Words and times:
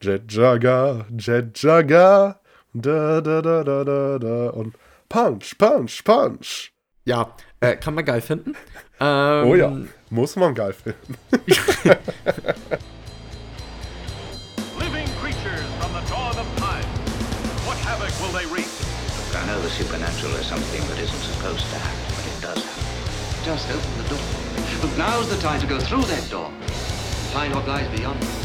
Jet 0.00 0.26
Jaga, 0.28 1.04
Jet 1.14 1.52
Jaga, 1.52 2.36
da 2.74 3.20
da 3.20 3.42
da 3.42 3.62
da 3.62 3.84
da 3.84 4.18
da 4.18 4.48
und 4.50 4.74
Punch, 5.10 5.58
Punch, 5.58 6.02
Punch. 6.04 6.72
Ja, 7.04 7.34
äh, 7.60 7.76
kann 7.76 7.94
man 7.94 8.06
geil 8.06 8.22
finden. 8.22 8.56
Ähm, 8.98 9.46
oh 9.46 9.54
ja, 9.54 9.70
muss 10.08 10.36
man 10.36 10.54
geil 10.54 10.72
finden. 10.72 11.18
Living 14.78 15.06
creatures 15.20 15.68
from 15.78 15.92
the 15.92 16.00
dawn 16.08 16.38
of 16.38 16.46
time. 16.56 16.86
What 17.66 17.76
havoc 17.84 18.10
will 18.22 18.32
they 18.32 18.46
wreak? 18.46 18.68
I 19.36 19.44
know 19.46 19.60
the 19.60 19.68
supernatural 19.68 20.34
is 20.36 20.46
something 20.46 20.80
that 20.88 20.98
isn't 20.98 21.24
supposed 21.28 21.68
to 21.68 21.76
happen, 21.76 22.14
but 22.16 22.24
it 22.24 22.40
does 22.40 22.64
happen. 22.64 22.84
Just 23.44 23.68
open 23.68 24.02
the 24.02 24.08
door. 24.08 24.24
But 24.80 24.96
now's 24.96 25.28
the 25.28 25.36
time 25.42 25.60
to 25.60 25.66
go 25.66 25.78
through 25.78 26.04
that 26.04 26.30
door. 26.30 26.50
Find 27.32 27.54
what 27.54 27.68
lies 27.68 27.88
beyond. 27.94 28.39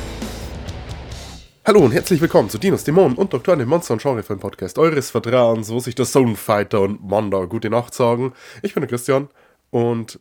Hallo 1.67 1.79
und 1.79 1.93
herzlich 1.93 2.21
willkommen 2.21 2.47
zu 2.47 2.59
Dinos 2.59 2.83
Dämonen 2.83 3.17
und 3.17 3.33
Doktoren 3.33 3.57
dem 3.57 3.69
Monster- 3.69 3.95
und 3.95 4.01
Genrefilm-Podcast 4.03 4.77
eures 4.77 5.09
Vertrauens, 5.09 5.69
wo 5.69 5.79
sich 5.79 5.95
der 5.95 6.05
Soundfighter 6.05 6.81
und 6.81 7.03
Manda 7.03 7.43
gute 7.45 7.71
Nacht 7.71 7.95
sagen. 7.95 8.33
Ich 8.61 8.75
bin 8.75 8.81
der 8.81 8.87
Christian 8.87 9.29
und 9.71 10.19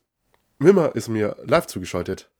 Mimmer 0.59 0.97
ist 0.97 1.09
mir 1.09 1.37
live 1.45 1.67
zugeschaltet. 1.67 2.31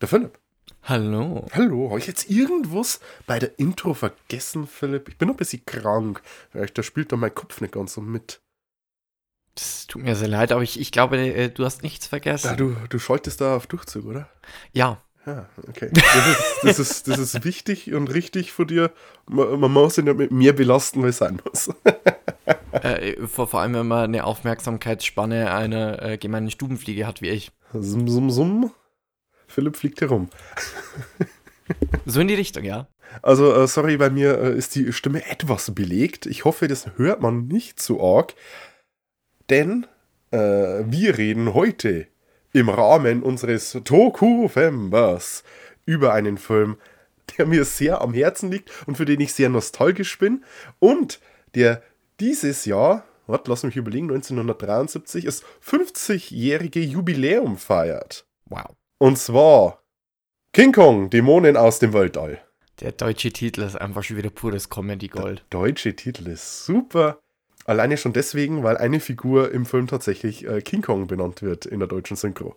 Der 0.00 0.08
Philipp. 0.08 0.38
Hallo. 0.82 1.46
Hallo. 1.52 1.90
Habe 1.90 1.98
ich 1.98 2.06
jetzt 2.06 2.30
irgendwas 2.30 3.00
bei 3.26 3.38
der 3.38 3.58
Intro 3.58 3.92
vergessen, 3.92 4.66
Philipp? 4.66 5.10
Ich 5.10 5.18
bin 5.18 5.28
noch 5.28 5.34
ein 5.34 5.38
bisschen 5.38 5.66
krank. 5.66 6.22
Vielleicht 6.50 6.78
da 6.78 6.82
spielt 6.82 7.12
da 7.12 7.16
mein 7.16 7.34
Kopf 7.34 7.60
nicht 7.60 7.74
ganz 7.74 7.92
so 7.92 8.00
mit. 8.00 8.40
Das 9.56 9.86
tut 9.88 10.02
mir 10.02 10.16
sehr 10.16 10.28
leid, 10.28 10.52
aber 10.52 10.62
ich, 10.62 10.80
ich 10.80 10.90
glaube, 10.90 11.18
äh, 11.18 11.50
du 11.50 11.66
hast 11.66 11.82
nichts 11.82 12.06
vergessen. 12.06 12.46
Ja, 12.46 12.56
du, 12.56 12.74
du 12.88 12.98
schaltest 12.98 13.42
da 13.42 13.56
auf 13.56 13.66
Durchzug, 13.66 14.06
oder? 14.06 14.26
Ja. 14.72 15.02
Ja, 15.26 15.48
okay. 15.68 15.90
Das 15.92 16.04
ist, 16.26 16.62
das 16.62 16.78
ist, 16.78 17.08
das 17.08 17.18
ist 17.18 17.44
wichtig 17.44 17.94
und 17.94 18.12
richtig 18.12 18.52
von 18.52 18.66
dir. 18.66 18.90
Man, 19.26 19.58
man 19.58 19.72
muss 19.72 19.96
ihn 19.96 20.06
ja 20.06 20.14
mit 20.14 20.30
mir 20.30 20.54
belasten, 20.54 21.02
weil 21.02 21.10
es 21.10 21.18
sein 21.18 21.40
muss. 21.44 21.70
äh, 22.72 23.26
vor, 23.26 23.48
vor 23.48 23.60
allem, 23.60 23.74
wenn 23.74 23.86
man 23.86 24.04
eine 24.04 24.24
Aufmerksamkeitsspanne 24.24 25.52
einer 25.52 26.02
äh, 26.02 26.18
gemeinen 26.18 26.50
Stubenfliege 26.50 27.06
hat 27.06 27.22
wie 27.22 27.30
ich. 27.30 27.52
Summ, 27.72 28.08
summ, 28.08 28.30
summ. 28.30 28.72
Philipp 29.46 29.76
fliegt 29.76 30.00
herum. 30.00 30.28
so 32.04 32.20
in 32.20 32.28
die 32.28 32.34
Richtung, 32.34 32.64
ja. 32.64 32.88
Also, 33.22 33.54
äh, 33.54 33.66
sorry, 33.66 33.96
bei 33.96 34.10
mir 34.10 34.38
äh, 34.38 34.56
ist 34.56 34.74
die 34.74 34.92
Stimme 34.92 35.24
etwas 35.30 35.74
belegt. 35.74 36.26
Ich 36.26 36.44
hoffe, 36.44 36.68
das 36.68 36.90
hört 36.96 37.20
man 37.22 37.46
nicht 37.46 37.80
zu 37.80 38.02
arg. 38.02 38.34
Denn 39.48 39.86
äh, 40.30 40.38
wir 40.86 41.16
reden 41.16 41.54
heute 41.54 42.08
im 42.54 42.70
Rahmen 42.70 43.22
unseres 43.22 43.78
Toku-Fembers 43.84 45.42
über 45.84 46.14
einen 46.14 46.38
Film, 46.38 46.76
der 47.36 47.46
mir 47.46 47.64
sehr 47.64 48.00
am 48.00 48.14
Herzen 48.14 48.50
liegt 48.50 48.70
und 48.86 48.96
für 48.96 49.04
den 49.04 49.20
ich 49.20 49.34
sehr 49.34 49.48
nostalgisch 49.50 50.18
bin 50.18 50.44
und 50.78 51.20
der 51.54 51.82
dieses 52.20 52.64
Jahr, 52.64 53.04
warte, 53.26 53.50
lass 53.50 53.64
mich 53.64 53.76
überlegen, 53.76 54.06
1973 54.06 55.24
das 55.24 55.42
50-jährige 55.66 56.80
Jubiläum 56.80 57.58
feiert. 57.58 58.24
Wow. 58.46 58.76
Und 58.98 59.18
zwar 59.18 59.82
King 60.52 60.72
Kong, 60.72 61.10
Dämonen 61.10 61.56
aus 61.56 61.80
dem 61.80 61.92
Weltall. 61.92 62.40
Der 62.80 62.92
deutsche 62.92 63.32
Titel 63.32 63.62
ist 63.62 63.76
einfach 63.76 64.04
schon 64.04 64.16
wieder 64.16 64.30
pures 64.30 64.70
Comedy-Gold. 64.70 65.44
Der 65.50 65.60
deutsche 65.60 65.96
Titel 65.96 66.28
ist 66.28 66.64
super. 66.64 67.18
Alleine 67.64 67.96
schon 67.96 68.12
deswegen, 68.12 68.62
weil 68.62 68.76
eine 68.76 69.00
Figur 69.00 69.52
im 69.52 69.66
Film 69.66 69.86
tatsächlich 69.86 70.46
äh, 70.46 70.60
King 70.60 70.82
Kong 70.82 71.06
benannt 71.06 71.42
wird 71.42 71.66
in 71.66 71.78
der 71.80 71.88
deutschen 71.88 72.16
Synchro. 72.16 72.56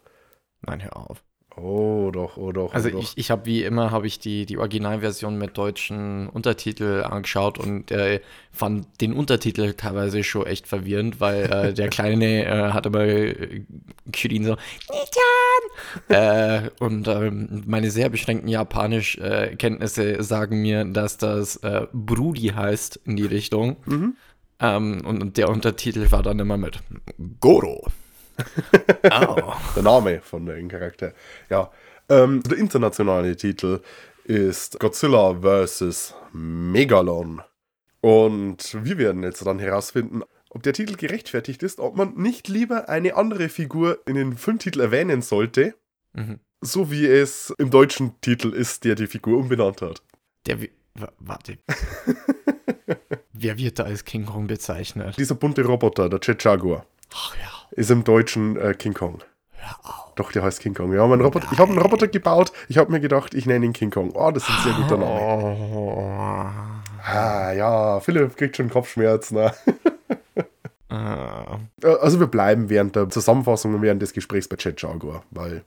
Nein, 0.62 0.84
hör 0.84 0.98
auf. 0.98 1.24
Oh, 1.60 2.12
doch, 2.14 2.38
oh, 2.38 2.52
doch. 2.52 2.74
Also 2.76 2.90
oh, 2.90 2.92
doch. 2.92 3.02
ich, 3.02 3.18
ich 3.18 3.32
habe 3.32 3.48
wie 3.48 3.64
immer 3.64 3.90
habe 3.90 4.06
ich 4.06 4.20
die, 4.20 4.46
die 4.46 4.60
Originalversion 4.60 5.40
mit 5.40 5.58
deutschen 5.58 6.30
Untertitel 6.30 7.04
angeschaut 7.04 7.58
und 7.58 7.90
äh, 7.90 8.22
fand 8.52 8.86
den 9.02 9.14
Untertitel 9.14 9.74
teilweise 9.74 10.24
schon 10.24 10.46
echt 10.46 10.68
verwirrend, 10.68 11.20
weil 11.20 11.52
äh, 11.52 11.74
der 11.74 11.90
Kleine 11.90 12.46
äh, 12.46 12.72
hat 12.74 12.86
immer 12.86 13.06
äh, 13.06 13.64
geschrien 14.06 14.44
so 14.44 14.56
äh, 16.10 16.70
und 16.80 17.08
ähm, 17.08 17.64
meine 17.66 17.90
sehr 17.90 18.10
beschränkten 18.10 18.50
Japanisch-Kenntnisse 18.50 20.22
sagen 20.22 20.62
mir, 20.62 20.86
dass 20.86 21.18
das 21.18 21.56
äh, 21.58 21.88
Brudi 21.92 22.50
heißt 22.50 23.00
in 23.06 23.16
die 23.16 23.26
Richtung. 23.26 23.78
Mhm. 23.86 24.16
Ähm, 24.60 25.06
und, 25.06 25.38
der 25.38 25.50
Untertitel 25.50 26.12
war 26.12 26.24
dann 26.24 26.40
immer 26.40 26.58
mit 26.58 26.80
Goro. 27.40 27.88
oh. 29.04 29.54
Der 29.76 29.84
Name 29.84 30.22
von 30.22 30.46
dem 30.46 30.68
Charakter. 30.68 31.14
Ja. 31.50 31.72
Ähm, 32.10 32.42
der 32.44 32.58
internationale 32.58 33.36
Titel 33.36 33.82
ist 34.24 34.80
Godzilla 34.80 35.42
vs. 35.42 36.14
Megalon. 36.32 37.42
Und 38.02 38.78
wir 38.84 38.98
werden 38.98 39.24
jetzt 39.24 39.46
dann 39.46 39.60
herausfinden, 39.60 40.22
ob 40.50 40.64
der 40.64 40.74
Titel 40.74 40.96
gerechtfertigt 40.96 41.64
ist, 41.64 41.80
ob 41.80 41.98
man 41.98 42.16
nicht 42.16 42.48
lieber 42.48 42.88
eine 42.90 43.16
andere 43.16 43.50
Figur 43.50 44.00
in 44.06 44.16
den 44.16 44.38
Filmtitel 44.38 44.80
erwähnen 44.80 45.22
sollte, 45.22 45.76
mhm. 46.14 46.40
so 46.62 46.90
wie 46.92 47.06
es 47.06 47.54
im 47.58 47.70
deutschen 47.70 48.20
Titel 48.22 48.54
ist, 48.54 48.86
der 48.86 48.96
die 48.96 49.08
Figur 49.08 49.38
umbenannt 49.38 49.82
hat. 49.82 50.02
Der, 50.46 50.58
warte. 51.20 51.58
Wer 53.34 53.58
wird 53.58 53.80
da 53.80 53.84
als 53.84 54.06
King 54.06 54.26
Kong 54.26 54.48
bezeichnet? 54.48 55.18
Dieser 55.18 55.36
bunte 55.36 55.64
Roboter, 55.66 56.10
der 56.10 56.20
Jet 56.22 56.44
Jaguar. 56.44 56.86
Ach 57.14 57.36
ja. 57.36 57.50
Ist 57.72 57.92
im 57.92 58.04
Deutschen 58.04 58.58
äh, 58.58 58.74
King 58.74 58.94
Kong. 58.94 59.24
Hör 59.52 59.76
auf. 59.84 60.08
Doch, 60.16 60.32
der 60.32 60.44
heißt 60.44 60.62
King 60.62 60.74
Kong. 60.74 60.94
Ja, 60.94 61.06
mein 61.06 61.22
Roboter, 61.22 61.48
ich 61.52 61.60
habe 61.60 61.72
einen 61.72 61.80
Roboter 61.80 62.08
gebaut. 62.08 62.52
Ich 62.70 62.78
habe 62.78 62.92
mir 62.92 63.00
gedacht, 63.00 63.34
ich 63.34 63.46
nenne 63.46 63.66
ihn 63.66 63.74
King 63.74 63.92
Kong. 63.92 64.12
Oh, 64.14 64.32
das 64.32 64.44
ist 64.44 64.50
ein 64.50 64.64
sehr 64.64 64.74
guter 64.74 64.98
Name. 64.98 65.20
Oh. 65.22 66.46
Ah, 67.04 67.52
ja, 67.54 68.00
Philipp 68.00 68.36
kriegt 68.36 68.58
schon 68.58 68.70
Kopfschmerzen. 68.70 69.36
Ne? 69.36 69.54
ah. 70.90 71.60
Also 71.84 72.20
wir 72.20 72.28
bleiben 72.28 72.70
während 72.70 72.96
der 72.96 73.10
Zusammenfassung 73.10 73.76
und 73.76 73.82
während 73.82 74.02
des 74.02 74.14
Gesprächs 74.14 74.48
bei 74.48 74.58
Jet 74.58 74.82
Jaguar, 74.82 75.24
weil 75.30 75.64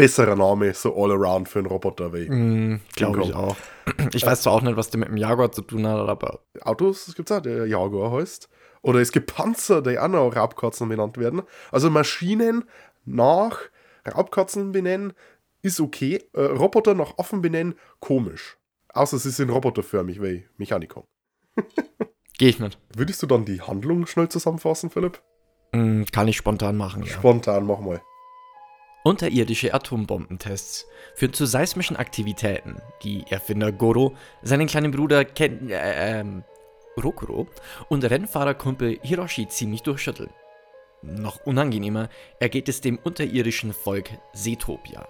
besserer 0.00 0.34
Name 0.34 0.72
so 0.72 0.96
all 0.96 1.12
around 1.12 1.46
für 1.46 1.58
einen 1.58 1.68
Roboter 1.68 2.12
wie. 2.14 2.26
Mm, 2.26 2.80
Glaube 2.96 3.22
ich 3.22 3.34
auch. 3.34 3.56
Ich 4.14 4.24
weiß 4.24 4.42
zwar 4.42 4.54
auch 4.54 4.62
nicht, 4.62 4.76
was 4.76 4.88
der 4.90 5.00
mit 5.00 5.08
dem 5.08 5.16
Jaguar 5.16 5.52
zu 5.52 5.62
tun 5.62 5.86
hat, 5.86 6.08
aber. 6.08 6.40
Autos 6.62 7.12
gibt 7.16 7.30
es 7.30 7.36
auch, 7.36 7.42
der 7.42 7.66
Jaguar 7.66 8.12
heißt. 8.12 8.48
Oder 8.82 9.00
es 9.00 9.12
gibt 9.12 9.34
Panzer, 9.34 9.82
die 9.82 9.98
auch 9.98 10.08
noch 10.08 10.30
Raubkatzen 10.34 10.88
benannt 10.88 11.18
werden. 11.18 11.42
Also 11.70 11.90
Maschinen 11.90 12.64
nach 13.04 13.58
Raubkatzen 14.06 14.72
benennen 14.72 15.12
ist 15.60 15.80
okay. 15.80 16.22
Äh, 16.32 16.40
Roboter 16.40 16.94
nach 16.94 17.18
Affen 17.18 17.42
benennen, 17.42 17.74
komisch. 17.98 18.56
Außer 18.94 19.18
sie 19.18 19.30
sind 19.30 19.50
roboterförmig 19.50 20.22
wie 20.22 20.46
Mechanikon. 20.56 21.04
Gehe 22.38 22.48
ich 22.48 22.58
mit. 22.58 22.78
Würdest 22.96 23.22
du 23.22 23.26
dann 23.26 23.44
die 23.44 23.60
Handlung 23.60 24.06
schnell 24.06 24.30
zusammenfassen, 24.30 24.88
Philipp? 24.88 25.20
Mm, 25.72 26.04
kann 26.10 26.28
ich 26.28 26.38
spontan 26.38 26.76
machen, 26.76 27.02
ja. 27.02 27.12
Spontan, 27.12 27.66
mach 27.66 27.80
mal. 27.80 28.00
Unterirdische 29.02 29.72
Atombombentests 29.72 30.86
führen 31.14 31.32
zu 31.32 31.46
seismischen 31.46 31.96
Aktivitäten, 31.96 32.82
die 33.02 33.24
Erfinder 33.30 33.72
Goro, 33.72 34.14
seinen 34.42 34.66
kleinen 34.66 34.90
Bruder 34.90 35.24
Ken, 35.24 35.70
äh, 35.70 36.20
ähm, 36.20 36.44
Rokuro 37.02 37.48
und 37.88 38.04
Rennfahrerkumpel 38.04 38.98
Hiroshi 39.02 39.48
ziemlich 39.48 39.82
durchschütteln. 39.82 40.30
Noch 41.02 41.46
unangenehmer 41.46 42.10
ergeht 42.40 42.68
es 42.68 42.82
dem 42.82 42.98
unterirdischen 42.98 43.72
Volk 43.72 44.10
Seetopia. 44.34 45.08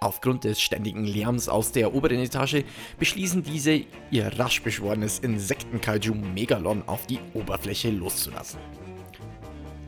Aufgrund 0.00 0.44
des 0.44 0.60
ständigen 0.60 1.04
Lärms 1.04 1.48
aus 1.48 1.72
der 1.72 1.94
oberen 1.94 2.20
Etage 2.20 2.64
beschließen 2.98 3.42
diese, 3.42 3.84
ihr 4.10 4.38
rasch 4.38 4.62
beschworenes 4.62 5.18
Insektenkaiju 5.18 6.14
Megalon 6.14 6.82
auf 6.86 7.06
die 7.06 7.20
Oberfläche 7.34 7.90
loszulassen. 7.90 8.60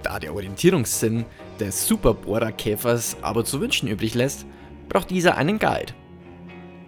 Da 0.07 0.21
der 0.21 0.33
Orientierungssinn 0.33 1.25
des 1.59 1.89
Superbohrerkäfers 1.89 3.17
aber 3.23 3.45
zu 3.45 3.61
wünschen 3.61 3.89
übrig 3.89 4.15
lässt, 4.15 4.47
braucht 4.89 5.11
dieser 5.11 5.37
einen 5.37 5.59
Guide. 5.59 5.95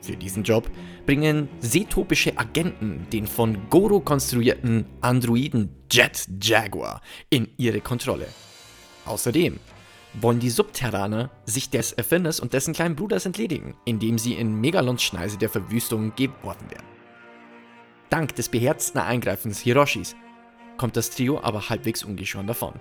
Für 0.01 0.17
diesen 0.17 0.45
Job 0.45 0.71
bringen 1.05 1.49
seetopische 1.59 2.39
Agenten 2.39 3.09
den 3.13 3.27
von 3.27 3.69
Goro 3.71 3.98
konstruierten 3.98 4.87
Androiden 5.01 5.69
Jet 5.91 6.28
Jaguar 6.41 7.03
in 7.28 7.48
ihre 7.57 7.81
Kontrolle. 7.81 8.28
Außerdem 9.04 9.59
wollen 10.21 10.39
die 10.39 10.51
Subterraner 10.51 11.28
sich 11.45 11.71
des 11.71 11.91
Erfinders 11.91 12.39
und 12.39 12.53
dessen 12.53 12.72
kleinen 12.72 12.95
Bruders 12.95 13.27
entledigen, 13.27 13.75
indem 13.84 14.16
sie 14.16 14.34
in 14.34 14.60
Megalons 14.60 15.03
Schneise 15.03 15.39
der 15.39 15.48
Verwüstung 15.48 16.15
geworfen 16.15 16.71
werden. 16.71 16.87
Dank 18.10 18.37
des 18.37 18.48
beherzten 18.48 18.98
Eingreifens 18.98 19.59
Hiroshis 19.59 20.15
kommt 20.77 20.97
das 20.97 21.10
Trio 21.10 21.41
aber 21.42 21.69
halbwegs 21.69 22.04
ungeschoren 22.04 22.47
davon. 22.47 22.75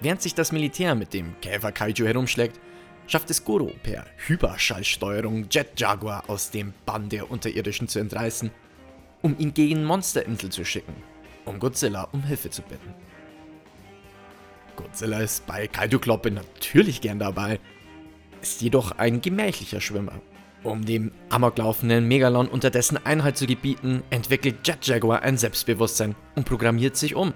Während 0.00 0.22
sich 0.22 0.34
das 0.34 0.50
Militär 0.50 0.94
mit 0.94 1.12
dem 1.12 1.38
Käfer 1.42 1.72
Kaiju 1.72 2.06
herumschlägt, 2.06 2.58
schafft 3.06 3.28
es 3.28 3.44
Goro 3.44 3.70
per 3.82 4.06
Hyperschallsteuerung 4.26 5.48
Jet 5.50 5.78
Jaguar 5.78 6.24
aus 6.28 6.50
dem 6.50 6.72
Bann 6.86 7.10
der 7.10 7.30
Unterirdischen 7.30 7.86
zu 7.86 7.98
entreißen, 7.98 8.50
um 9.20 9.36
ihn 9.38 9.52
gegen 9.52 9.84
Monsterinsel 9.84 10.50
zu 10.50 10.64
schicken, 10.64 10.94
um 11.44 11.58
Godzilla 11.58 12.08
um 12.12 12.22
Hilfe 12.22 12.48
zu 12.48 12.62
bitten. 12.62 12.94
Godzilla 14.76 15.20
ist 15.20 15.46
bei 15.46 15.66
Kaiju 15.66 15.98
Kloppe 15.98 16.30
natürlich 16.30 17.02
gern 17.02 17.18
dabei, 17.18 17.60
ist 18.40 18.62
jedoch 18.62 18.92
ein 18.92 19.20
gemächlicher 19.20 19.82
Schwimmer. 19.82 20.22
Um 20.62 20.84
dem 20.84 21.12
amoklaufenden 21.28 22.08
Megalon 22.08 22.48
unterdessen 22.48 22.98
Einhalt 23.04 23.36
zu 23.36 23.46
gebieten, 23.46 24.02
entwickelt 24.08 24.66
Jet 24.66 24.86
Jaguar 24.86 25.22
ein 25.22 25.36
Selbstbewusstsein 25.36 26.14
und 26.36 26.46
programmiert 26.46 26.96
sich 26.96 27.14
um, 27.14 27.34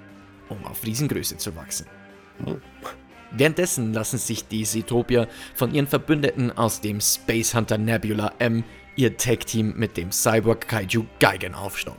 um 0.48 0.64
auf 0.64 0.84
Riesengröße 0.84 1.36
zu 1.36 1.54
wachsen. 1.56 1.86
Währenddessen 3.30 3.92
lassen 3.92 4.18
sich 4.18 4.46
die 4.46 4.64
Zootopia 4.64 5.26
von 5.54 5.74
ihren 5.74 5.88
Verbündeten 5.88 6.56
aus 6.56 6.80
dem 6.80 7.00
Space 7.00 7.54
Hunter 7.54 7.78
Nebula 7.78 8.32
M 8.38 8.62
ihr 8.96 9.16
Tag-Team 9.16 9.74
mit 9.76 9.96
dem 9.96 10.12
Cyborg 10.12 10.68
Kaiju 10.68 11.04
Geigen 11.18 11.54
aufstauen. 11.54 11.98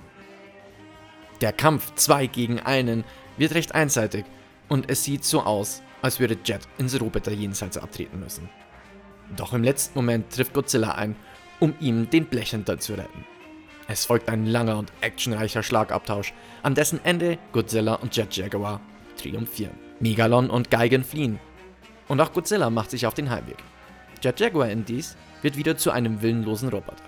Der 1.41 1.51
Kampf 1.51 1.93
2 1.95 2.27
gegen 2.27 2.59
einen 2.61 3.03
wird 3.37 3.53
recht 3.53 3.75
einseitig 3.75 4.23
und 4.69 4.89
es 4.89 5.03
sieht 5.03 5.25
so 5.25 5.41
aus, 5.41 5.81
als 6.01 6.19
würde 6.19 6.37
Jet 6.45 6.61
ins 6.77 6.99
Roboter 6.99 7.31
jenseits 7.31 7.77
abtreten 7.77 8.19
müssen. 8.19 8.49
Doch 9.35 9.53
im 9.53 9.63
letzten 9.63 9.97
Moment 9.97 10.31
trifft 10.31 10.53
Godzilla 10.53 10.91
ein, 10.91 11.15
um 11.59 11.73
ihm 11.79 12.09
den 12.09 12.25
Blechhunter 12.25 12.79
zu 12.79 12.93
retten. 12.93 13.25
Es 13.87 14.05
folgt 14.05 14.29
ein 14.29 14.45
langer 14.45 14.77
und 14.77 14.91
actionreicher 15.01 15.63
Schlagabtausch, 15.63 16.33
an 16.63 16.75
dessen 16.75 17.03
Ende 17.03 17.37
Godzilla 17.51 17.95
und 17.95 18.15
Jet 18.15 18.35
Jaguar 18.35 18.79
triumphieren. 19.17 19.84
Megalon 19.99 20.49
und 20.49 20.71
Geigen 20.71 21.03
fliehen. 21.03 21.39
Und 22.07 22.21
auch 22.21 22.33
Godzilla 22.33 22.69
macht 22.69 22.91
sich 22.91 23.07
auf 23.07 23.13
den 23.13 23.29
Heimweg. 23.29 23.57
Jet 24.21 24.39
Jaguar 24.39 24.69
indies 24.69 25.15
wird 25.41 25.57
wieder 25.57 25.77
zu 25.77 25.91
einem 25.91 26.21
willenlosen 26.21 26.69
Roboter. 26.69 27.03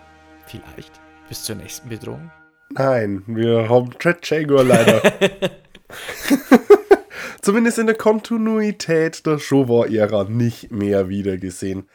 Vielleicht 0.45 0.91
bis 1.29 1.43
zur 1.43 1.55
nächsten 1.55 1.89
Bedrohung? 1.89 2.31
Nein, 2.71 3.23
wir 3.27 3.69
haben 3.69 3.91
Jet 4.01 4.29
Jaguar 4.29 4.63
leider. 4.63 5.01
Zumindest 7.41 7.79
in 7.79 7.87
der 7.87 7.95
Kontinuität 7.95 9.25
der 9.25 9.39
Showa-Ära 9.39 10.25
nicht 10.25 10.71
mehr 10.71 11.09
wiedergesehen. 11.09 11.87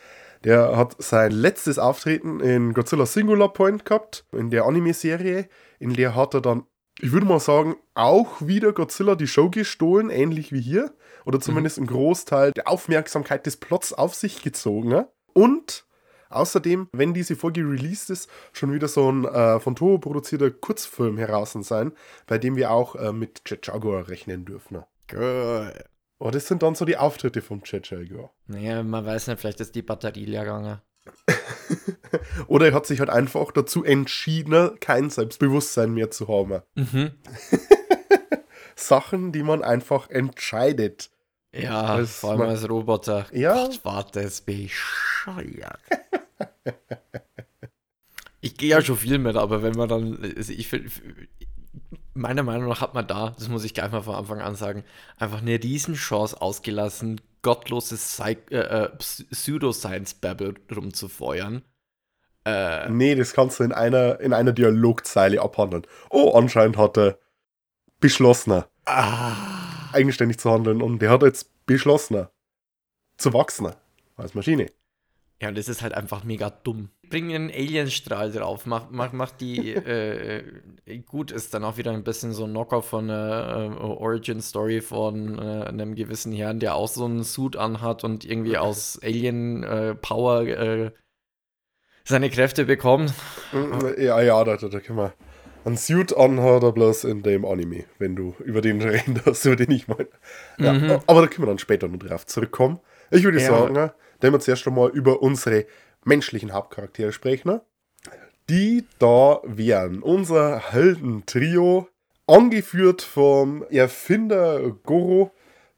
Der 0.44 0.76
hat 0.76 0.96
sein 0.98 1.30
letztes 1.30 1.78
Auftreten 1.78 2.40
in 2.40 2.74
Godzilla 2.74 3.06
Singular 3.06 3.52
Point 3.52 3.84
gehabt, 3.84 4.24
in 4.32 4.50
der 4.50 4.64
Anime-Serie. 4.64 5.48
In 5.78 5.94
der 5.94 6.16
hat 6.16 6.34
er 6.34 6.40
dann, 6.40 6.64
ich 7.02 7.10
würde 7.10 7.26
mal 7.26 7.40
sagen, 7.40 7.75
auch 7.94 8.40
wieder 8.40 8.72
Godzilla 8.72 9.16
die 9.16 9.26
Show 9.26 9.50
gestohlen, 9.50 10.08
ähnlich 10.08 10.52
wie 10.52 10.60
hier. 10.60 10.94
Oder 11.25 11.40
zumindest 11.40 11.78
einen 11.78 11.88
Großteil 11.88 12.52
der 12.52 12.69
Aufmerksamkeit 12.69 13.44
des 13.44 13.56
Plots 13.56 13.93
auf 13.93 14.14
sich 14.14 14.43
gezogen. 14.43 14.88
Ne? 14.88 15.08
Und 15.32 15.84
außerdem, 16.31 16.88
wenn 16.93 17.12
diese 17.12 17.34
Folge 17.34 17.62
released 17.62 18.10
ist, 18.10 18.31
schon 18.52 18.72
wieder 18.72 18.87
so 18.87 19.10
ein 19.10 19.25
äh, 19.25 19.58
von 19.58 19.75
Toho 19.75 19.99
produzierter 19.99 20.52
Kurzfilm 20.52 21.19
heraus 21.19 21.52
sein, 21.52 21.90
bei 22.28 22.38
dem 22.38 22.54
wir 22.54 22.70
auch 22.70 22.94
äh, 22.94 23.12
mit 23.12 23.43
Jet 23.46 23.66
Jaguar 23.66 24.08
rechnen 24.08 24.44
dürfen. 24.44 24.76
Ne? 24.76 24.87
Cool. 25.12 25.84
Oh, 26.20 26.31
das 26.31 26.46
sind 26.46 26.62
dann 26.62 26.76
so 26.76 26.84
die 26.84 26.96
Auftritte 26.96 27.43
vom 27.43 27.62
Jet 27.64 27.90
Jaguar. 27.90 28.31
Naja, 28.46 28.81
man 28.84 29.05
weiß 29.05 29.26
nicht, 29.26 29.40
vielleicht 29.40 29.60
ist 29.60 29.75
die 29.75 29.82
Batterie 29.82 30.25
leer 30.25 30.44
gegangen. 30.44 30.81
Oder 32.46 32.66
er 32.69 32.75
hat 32.75 32.87
sich 32.87 33.00
halt 33.00 33.10
einfach 33.10 33.52
dazu 33.52 33.84
entschieden, 33.84 34.78
kein 34.81 35.10
Selbstbewusstsein 35.10 35.93
mehr 35.94 36.10
zu 36.10 36.28
haben. 36.28 36.62
Mhm. 36.75 37.12
Sachen, 38.76 39.32
die 39.32 39.43
man 39.43 39.62
einfach 39.62 40.10
entscheidet. 40.10 41.10
Ja, 41.54 41.99
Das 41.99 42.20
vor 42.20 42.31
allem 42.31 42.38
ma- 42.40 42.46
als 42.49 42.69
Roboter. 42.69 43.26
Ja. 43.32 43.54
Gott, 43.66 43.81
warte, 43.84 44.20
ist 44.20 44.46
bescheuert. 44.46 45.78
ich 48.40 48.56
gehe 48.56 48.70
ja 48.70 48.82
schon 48.82 48.96
viel 48.96 49.19
mit, 49.19 49.37
aber 49.37 49.62
wenn 49.62 49.75
man 49.75 49.88
dann, 49.88 50.19
also 50.37 50.52
ich 50.52 50.69
finde, 50.69 50.90
meiner 52.14 52.43
Meinung 52.43 52.69
nach 52.69 52.81
hat 52.81 52.94
man 52.94 53.06
da, 53.06 53.31
das 53.31 53.48
muss 53.48 53.64
ich 53.64 53.75
gleich 53.75 53.93
mal 53.93 54.02
von 54.02 54.14
Anfang 54.14 54.40
an 54.40 54.55
sagen, 54.56 54.84
einfach 55.19 55.43
eine 55.43 55.62
Riesenchance 55.62 56.40
ausgelassen, 56.40 57.20
gottloses 57.42 58.00
Psy 58.16 58.36
äh, 58.50 58.56
äh, 58.56 58.88
Ps- 58.96 59.24
Pseudoscience-Babble 59.30 60.54
rumzufeuern. 60.74 61.62
Äh, 62.44 62.88
Nee, 62.88 63.14
das 63.14 63.32
kannst 63.34 63.60
du 63.60 63.64
in 63.64 63.72
einer, 63.72 64.20
in 64.20 64.32
einer 64.32 64.52
Dialogzeile 64.52 65.40
abhandeln. 65.40 65.86
Oh, 66.10 66.32
anscheinend 66.36 66.76
hat 66.76 66.96
er 66.98 67.18
beschlossen, 68.00 68.64
ah, 68.84 69.90
eigenständig 69.92 70.38
zu 70.38 70.50
handeln 70.50 70.82
und 70.82 71.00
der 71.00 71.10
hat 71.10 71.22
jetzt 71.22 71.50
beschlossen, 71.66 72.26
zu 73.16 73.32
wachsen 73.32 73.72
als 74.16 74.34
Maschine. 74.34 74.70
Ja, 75.40 75.48
und 75.48 75.58
das 75.58 75.68
ist 75.68 75.82
halt 75.82 75.94
einfach 75.94 76.24
mega 76.24 76.50
dumm. 76.50 76.90
Bring 77.12 77.34
einen 77.34 77.50
Alienstrahl 77.50 78.32
drauf, 78.32 78.64
mach, 78.64 78.86
mach, 78.90 79.12
mach 79.12 79.30
die, 79.32 79.74
äh, 79.74 80.42
äh, 80.86 80.98
gut, 81.00 81.30
ist 81.30 81.52
dann 81.52 81.62
auch 81.62 81.76
wieder 81.76 81.90
ein 81.92 82.04
bisschen 82.04 82.32
so 82.32 82.44
ein 82.44 82.50
Knocker 82.52 82.80
von 82.80 83.10
einer 83.10 83.76
äh, 83.78 83.82
Origin-Story 83.84 84.80
von 84.80 85.38
äh, 85.38 85.64
einem 85.66 85.94
gewissen 85.94 86.32
Herrn, 86.32 86.58
der 86.58 86.74
auch 86.74 86.88
so 86.88 87.04
einen 87.04 87.22
Suit 87.22 87.56
anhat 87.56 88.02
und 88.02 88.24
irgendwie 88.24 88.56
aus 88.56 88.98
Alien-Power 89.02 90.42
äh, 90.46 90.90
seine 92.04 92.30
Kräfte 92.30 92.64
bekommt. 92.64 93.12
Ja, 93.98 94.22
ja, 94.22 94.42
da, 94.44 94.56
da, 94.56 94.68
da 94.68 94.80
können 94.80 94.98
wir. 94.98 95.12
Ein 95.66 95.76
Suit 95.76 96.16
anhat 96.16 96.62
er 96.62 96.72
bloß 96.72 97.04
in 97.04 97.22
dem 97.22 97.44
Anime, 97.44 97.84
wenn 97.98 98.16
du 98.16 98.34
über 98.42 98.62
den 98.62 98.80
reden 98.80 99.20
darfst, 99.22 99.44
über 99.44 99.56
den 99.56 99.70
ich 99.70 99.86
meine. 99.86 100.08
Ja, 100.58 100.72
Mhm. 100.72 100.98
Aber 101.06 101.20
da 101.20 101.26
können 101.26 101.42
wir 101.46 101.50
dann 101.50 101.58
später 101.58 101.88
noch 101.88 101.98
drauf 101.98 102.24
zurückkommen. 102.26 102.80
Ich 103.10 103.22
würde 103.22 103.38
Ja. 103.38 103.48
sagen, 103.48 103.74
ne, 103.74 103.92
wenn 104.22 104.32
wir 104.32 104.40
zuerst 104.40 104.66
einmal 104.66 104.88
über 104.90 105.20
unsere 105.20 105.66
menschlichen 106.04 106.52
Hauptcharaktere 106.52 107.12
sprechen, 107.12 107.49
ne, 107.49 107.62
die 108.49 108.84
da 108.99 109.40
wären 109.44 110.02
unser 110.02 110.72
Heldentrio, 110.72 111.88
angeführt 112.26 113.02
vom 113.02 113.64
Erfinder 113.70 114.70
Goro, 114.84 115.32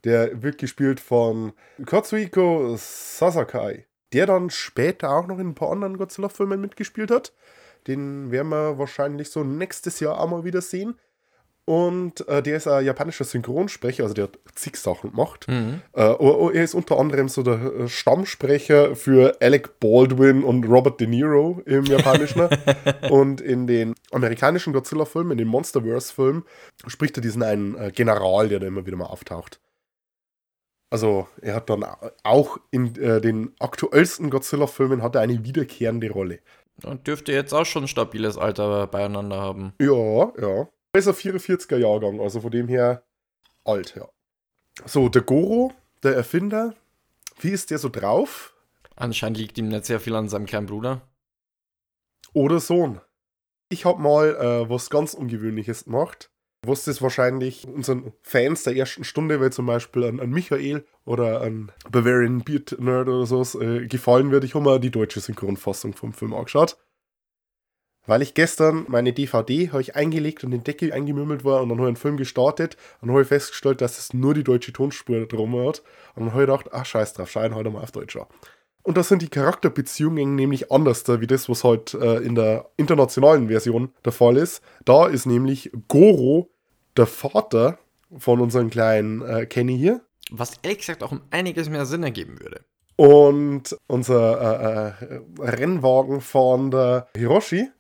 der 0.05 0.43
wird 0.43 0.59
gespielt 0.59 1.01
von 1.01 1.53
Katsuhiko 1.85 2.77
Sasakai, 2.77 3.87
der 4.13 4.27
dann 4.27 4.51
später 4.51 5.11
auch 5.11 5.27
noch 5.27 5.39
in 5.39 5.49
ein 5.49 5.55
paar 5.55 5.73
anderen 5.73 5.97
Godzilla-Filmen 5.97 6.61
mitgespielt 6.61 7.11
hat. 7.11 7.33
Den 7.87 8.31
werden 8.31 8.51
wir 8.51 8.79
wahrscheinlich 8.79 9.31
so 9.31 9.45
nächstes 9.45 10.01
Jahr 10.01 10.21
auch 10.21 10.29
mal 10.29 10.45
wieder 10.45 10.61
sehen. 10.61 10.99
Und 11.67 12.29
äh, 12.29 12.43
der 12.43 12.59
ist 12.59 12.69
ein 12.69 12.85
japanischer 12.85 13.25
Synchronsprecher, 13.25 14.03
also 14.03 14.15
der 14.15 14.25
hat 14.25 14.39
zig 14.55 14.77
Sachen 14.77 15.13
gemacht. 15.13 15.47
Mhm. 15.49 15.81
Äh, 15.95 16.11
oh, 16.19 16.37
oh, 16.39 16.51
er 16.51 16.63
ist 16.63 16.75
unter 16.75 16.99
anderem 16.99 17.31
so 17.31 17.43
der 17.43 17.55
äh, 17.55 17.89
Stammsprecher 17.89 18.95
für 18.95 19.39
Alec 19.41 19.81
Baldwin 19.81 20.45
und 20.45 20.65
Robert 20.67 21.01
De 21.01 21.07
Niro 21.07 21.63
im 21.65 21.85
Japanischen. 21.85 22.49
und 23.11 23.41
in 23.41 23.67
den 23.67 23.95
amerikanischen 24.13 24.75
Godzilla-Filmen, 24.75 25.33
in 25.33 25.39
den 25.39 25.49
Monsterverse-Filmen, 25.49 26.45
spricht 26.87 27.17
er 27.17 27.23
diesen 27.23 27.43
einen 27.43 27.77
äh, 27.77 27.91
General, 27.91 28.49
der 28.49 28.61
da 28.61 28.67
immer 28.67 28.85
wieder 28.85 28.99
mal 28.99 29.07
auftaucht. 29.07 29.59
Also 30.91 31.27
er 31.41 31.55
hat 31.55 31.71
dann 31.71 31.85
auch 32.23 32.59
in 32.71 32.95
äh, 32.97 33.23
den 33.23 33.53
aktuellsten 33.59 34.29
Godzilla-Filmen 34.29 35.03
hat 35.03 35.15
er 35.15 35.23
eine 35.23 35.45
wiederkehrende 35.45 36.11
Rolle. 36.11 36.41
Und 36.85 37.07
dürfte 37.07 37.33
jetzt 37.33 37.55
auch 37.55 37.65
schon 37.65 37.85
ein 37.85 37.89
stabiles 37.89 38.37
Alter 38.37 38.87
beieinander 38.87 39.41
haben. 39.41 39.73
Ja, 39.81 40.33
ja. 40.41 40.69
Er 40.95 41.01
ist 41.01 41.09
ein 41.09 41.15
44er 41.15 41.77
Jahrgang, 41.77 42.21
also 42.21 42.41
von 42.41 42.53
dem 42.53 42.69
her 42.69 43.03
alt, 43.65 43.97
ja. 43.97 44.09
So, 44.87 45.09
der 45.09 45.23
Goro, 45.23 45.73
der 46.05 46.15
Erfinder, 46.15 46.73
wie 47.41 47.51
ist 47.51 47.73
der 47.73 47.79
so 47.79 47.89
drauf? 47.89 48.55
Anscheinend 48.95 49.39
liegt 49.39 49.59
ihm 49.59 49.67
nicht 49.67 49.87
sehr 49.87 49.99
viel 49.99 50.15
an 50.15 50.29
seinem 50.29 50.47
kleinen 50.47 50.67
Bruder. 50.67 51.03
Oder 52.33 52.61
Sohn? 52.61 53.01
Ich 53.71 53.85
hab 53.85 53.99
mal 53.99 54.37
äh, 54.37 54.71
was 54.71 54.89
ganz 54.89 55.15
Ungewöhnliches 55.15 55.87
gemacht. 55.87 56.31
Was 56.63 56.85
das 56.85 57.03
wahrscheinlich 57.03 57.67
unseren 57.67 58.13
Fans 58.23 58.63
der 58.63 58.77
ersten 58.77 59.03
Stunde, 59.03 59.41
weil 59.41 59.53
zum 59.53 59.67
Beispiel 59.67 60.05
an, 60.05 60.21
an 60.21 60.31
Michael 60.31 60.87
oder 61.05 61.41
an 61.41 61.73
Bavarian 61.91 62.45
Beat 62.45 62.77
Nerd 62.79 63.09
oder 63.09 63.27
so 63.27 63.43
äh, 63.61 63.89
gefallen 63.89 64.31
wird. 64.31 64.45
Ich 64.45 64.55
habe 64.55 64.65
mir 64.65 64.79
die 64.79 64.93
deutsche 64.93 65.19
Synchronfassung 65.19 65.95
vom 65.95 66.13
Film 66.13 66.35
angeschaut. 66.35 66.79
Weil 68.07 68.23
ich 68.23 68.35
gestern 68.35 68.85
meine 68.89 69.13
DVD 69.13 69.71
habe 69.71 69.81
ich 69.81 69.97
eingelegt 69.97 70.45
und 70.45 70.51
den 70.51 70.65
Deckel 70.65 70.93
eingemümmelt 70.93 71.45
war 71.45 71.63
und 71.63 71.71
dann 71.71 71.79
habe 71.79 71.89
ich 71.89 71.91
einen 71.91 71.97
Film 71.97 72.17
gestartet 72.17 72.77
und 73.01 73.11
habe 73.11 73.25
festgestellt, 73.25 73.81
dass 73.81 73.99
es 73.99 74.13
nur 74.13 74.35
die 74.35 74.45
deutsche 74.45 74.73
Tonspur 74.73 75.27
drum 75.27 75.57
hat. 75.67 75.83
Und 76.15 76.27
dann 76.27 76.33
habe 76.33 76.43
ich 76.43 76.49
gedacht, 76.49 76.69
ach 76.73 76.85
scheiß 76.85 77.15
drauf, 77.15 77.31
schein 77.31 77.55
heute 77.55 77.71
mal 77.71 77.83
auf 77.83 77.93
Deutsch 77.93 78.17
an. 78.17 78.27
Und 78.83 78.99
das 78.99 79.09
sind 79.09 79.23
die 79.23 79.29
Charakterbeziehungen 79.29 80.35
nämlich 80.35 80.71
anders, 80.71 81.05
da, 81.05 81.23
wie 81.23 81.27
das, 81.27 81.49
was 81.49 81.65
halt 81.65 81.95
äh, 81.95 82.19
in 82.19 82.35
der 82.35 82.69
internationalen 82.77 83.49
Version 83.49 83.93
der 84.05 84.13
Fall 84.13 84.37
ist. 84.37 84.63
Da 84.85 85.07
ist 85.07 85.25
nämlich 85.25 85.73
Goro 85.89 86.51
der 86.99 87.07
Vater 87.07 87.79
von 88.19 88.41
unserem 88.41 88.69
kleinen 88.69 89.23
äh, 89.23 89.47
Kenny 89.47 89.79
hier. 89.79 90.03
Was 90.31 90.59
ehrlich 90.63 90.79
gesagt 90.79 91.03
auch 91.03 91.13
um 91.13 91.23
einiges 91.31 91.71
mehr 91.71 91.87
Sinn 91.87 92.03
ergeben 92.03 92.39
würde. 92.41 92.61
Und 92.97 93.77
unser 93.87 94.95
äh, 95.01 95.05
äh, 95.05 95.19
Rennwagen 95.41 96.21
von 96.21 96.71
der 96.71 97.09
Hiroshi 97.17 97.71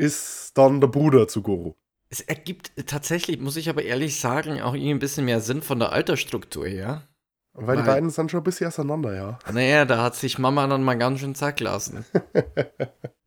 ist 0.00 0.52
dann 0.54 0.80
der 0.80 0.88
Bruder 0.88 1.28
zu 1.28 1.42
Goro. 1.42 1.76
Es 2.08 2.20
ergibt 2.20 2.72
tatsächlich, 2.86 3.38
muss 3.40 3.56
ich 3.56 3.68
aber 3.68 3.82
ehrlich 3.82 4.18
sagen, 4.18 4.60
auch 4.60 4.74
irgendwie 4.74 4.94
ein 4.94 4.98
bisschen 4.98 5.26
mehr 5.26 5.40
Sinn 5.40 5.62
von 5.62 5.78
der 5.78 5.92
Altersstruktur 5.92 6.66
her. 6.66 7.06
Weil 7.52 7.76
die 7.76 7.82
Weil- 7.82 7.94
beiden 7.94 8.10
sind 8.10 8.30
schon 8.30 8.40
ein 8.40 8.44
bisschen 8.44 8.68
auseinander, 8.68 9.14
ja. 9.14 9.38
Naja, 9.52 9.84
da 9.84 10.02
hat 10.02 10.16
sich 10.16 10.38
Mama 10.38 10.66
dann 10.66 10.82
mal 10.82 10.98
ganz 10.98 11.20
schön 11.20 11.34
zack 11.34 11.60
lassen. 11.60 12.04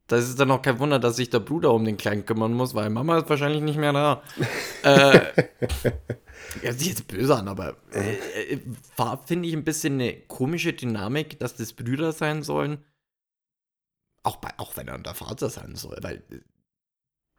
Das 0.08 0.28
ist 0.28 0.38
dann 0.38 0.52
auch 0.52 0.62
kein 0.62 0.80
Wunder, 0.80 1.00
dass 1.00 1.16
sich 1.16 1.30
der 1.30 1.40
Bruder 1.40 1.74
um 1.74 1.86
den 1.86 1.96
Kleinen 1.96 2.26
kümmern 2.26 2.54
muss, 2.54 2.76
weil 2.76 2.90
Mama 2.90 3.20
ist 3.20 3.30
wahrscheinlich 3.30 3.62
nicht 3.62 3.78
mehr 3.78 3.94
da. 3.94 4.22
äh, 4.84 5.22
ja, 6.62 6.74
sieht 6.74 6.90
jetzt 6.90 7.08
böse 7.08 7.36
an, 7.38 7.48
aber 7.48 7.78
äh, 7.94 8.16
äh, 8.54 8.60
war, 8.98 9.26
finde 9.26 9.48
ich, 9.48 9.56
ein 9.56 9.64
bisschen 9.64 9.94
eine 9.94 10.14
komische 10.28 10.74
Dynamik, 10.74 11.40
dass 11.40 11.56
das 11.56 11.72
Brüder 11.72 12.12
sein 12.12 12.44
sollen. 12.44 12.84
auch, 14.24 14.36
bei, 14.36 14.52
auch 14.58 14.76
wenn 14.76 14.90
er 14.90 15.00
der 15.00 15.16
Vater 15.16 15.50
sein 15.50 15.76
soll, 15.76 15.98
weil 16.02 16.18
äh, 16.30 16.40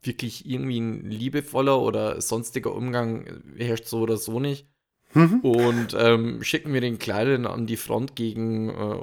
wirklich 0.06 0.48
irgendwie 0.48 0.80
ein 0.80 1.10
liebevoller 1.10 1.80
oder 1.80 2.20
sonstiger 2.20 2.74
Umgang 2.74 3.42
herrscht 3.56 3.86
so 3.86 4.00
oder 4.00 4.16
so 4.16 4.40
nicht. 4.40 4.66
Mhm. 5.14 5.40
Und 5.40 5.96
ähm, 5.98 6.42
schicken 6.42 6.72
wir 6.72 6.80
den 6.80 6.98
Kleinen 6.98 7.46
an 7.46 7.66
die 7.66 7.76
Front 7.76 8.16
gegen 8.16 8.70
äh, 8.70 8.98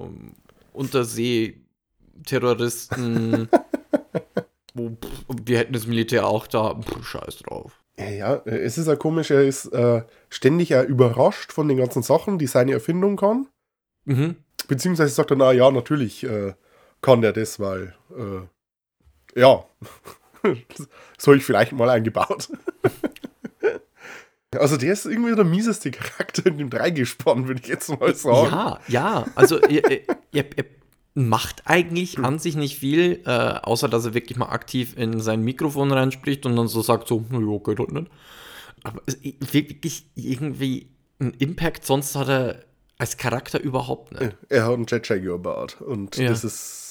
Unterseeterroristen. 0.74 3.48
Wo, 4.74 4.90
pff, 4.90 5.26
wir 5.46 5.60
hätten 5.60 5.74
das 5.74 5.86
Militär 5.88 6.26
auch 6.28 6.48
da. 6.48 6.80
Pff, 6.80 7.06
scheiß 7.06 7.40
drauf. 7.40 7.82
Ja, 7.98 8.10
ja, 8.10 8.36
es 8.46 8.78
ist 8.78 8.88
ja 8.88 8.96
komisch, 8.96 9.32
er 9.32 9.44
ist 9.44 9.66
äh, 9.68 10.04
ständig 10.30 10.70
ja 10.70 10.82
überrascht 10.84 11.52
von 11.52 11.68
den 11.68 11.76
ganzen 11.78 12.04
Sachen, 12.04 12.40
die 12.40 12.48
seine 12.48 12.72
Erfindung 12.72 13.18
kann. 13.18 13.48
Mhm. 14.06 14.38
Beziehungsweise 14.68 15.14
sagt 15.14 15.32
er, 15.32 15.38
na 15.38 15.52
ja, 15.52 15.70
natürlich 15.72 16.24
äh, 16.24 16.54
kann 17.02 17.22
der 17.22 17.34
das, 17.34 17.60
weil, 17.60 17.94
äh, 18.18 19.40
ja, 19.40 19.66
das 20.44 21.28
habe 21.28 21.38
ich 21.38 21.44
vielleicht 21.44 21.72
mal 21.72 21.90
eingebaut. 21.90 22.50
also 24.58 24.78
der 24.78 24.94
ist 24.94 25.06
irgendwie 25.06 25.36
der 25.36 25.46
mieseste 25.46 25.92
Charakter 25.92 26.46
in 26.46 26.58
dem 26.58 26.70
Dreigespann, 26.70 27.48
würde 27.48 27.62
ich 27.64 27.68
jetzt 27.68 27.90
mal 27.90 28.14
sagen. 28.16 28.52
Ja, 28.52 28.80
ja. 28.88 29.26
Also 29.36 29.60
er, 29.60 29.92
er, 29.92 30.04
er, 30.32 30.66
macht 31.14 31.64
eigentlich 31.66 32.20
an 32.20 32.40
sich 32.40 32.56
nicht 32.56 32.80
viel, 32.80 33.22
äh, 33.26 33.30
außer 33.30 33.90
dass 33.90 34.06
er 34.06 34.14
wirklich 34.14 34.38
mal 34.38 34.48
aktiv 34.48 34.96
in 34.96 35.20
sein 35.20 35.42
Mikrofon 35.42 35.92
reinspricht 35.92 36.46
und 36.46 36.56
dann 36.56 36.70
so 36.70 36.82
sagt 36.82 37.10
so, 37.10 37.26
ja, 37.32 37.58
geht 37.58 37.80
halt 37.80 37.92
nicht. 37.92 38.08
Aber 38.84 39.02
wirklich 39.52 40.06
irgendwie 40.16 40.88
einen 41.20 41.34
Impact, 41.34 41.86
sonst 41.86 42.16
hat 42.16 42.30
er 42.30 42.64
als 42.98 43.18
Charakter 43.18 43.60
überhaupt 43.60 44.14
nicht. 44.14 44.36
Er 44.50 44.66
hat 44.66 44.74
einen 44.74 44.86
Jet 44.86 45.10
Jaguar 45.10 45.40
Bart 45.40 45.82
und 45.82 46.16
Ja. 46.18 46.30
das 46.30 46.44
ist. 46.44 46.91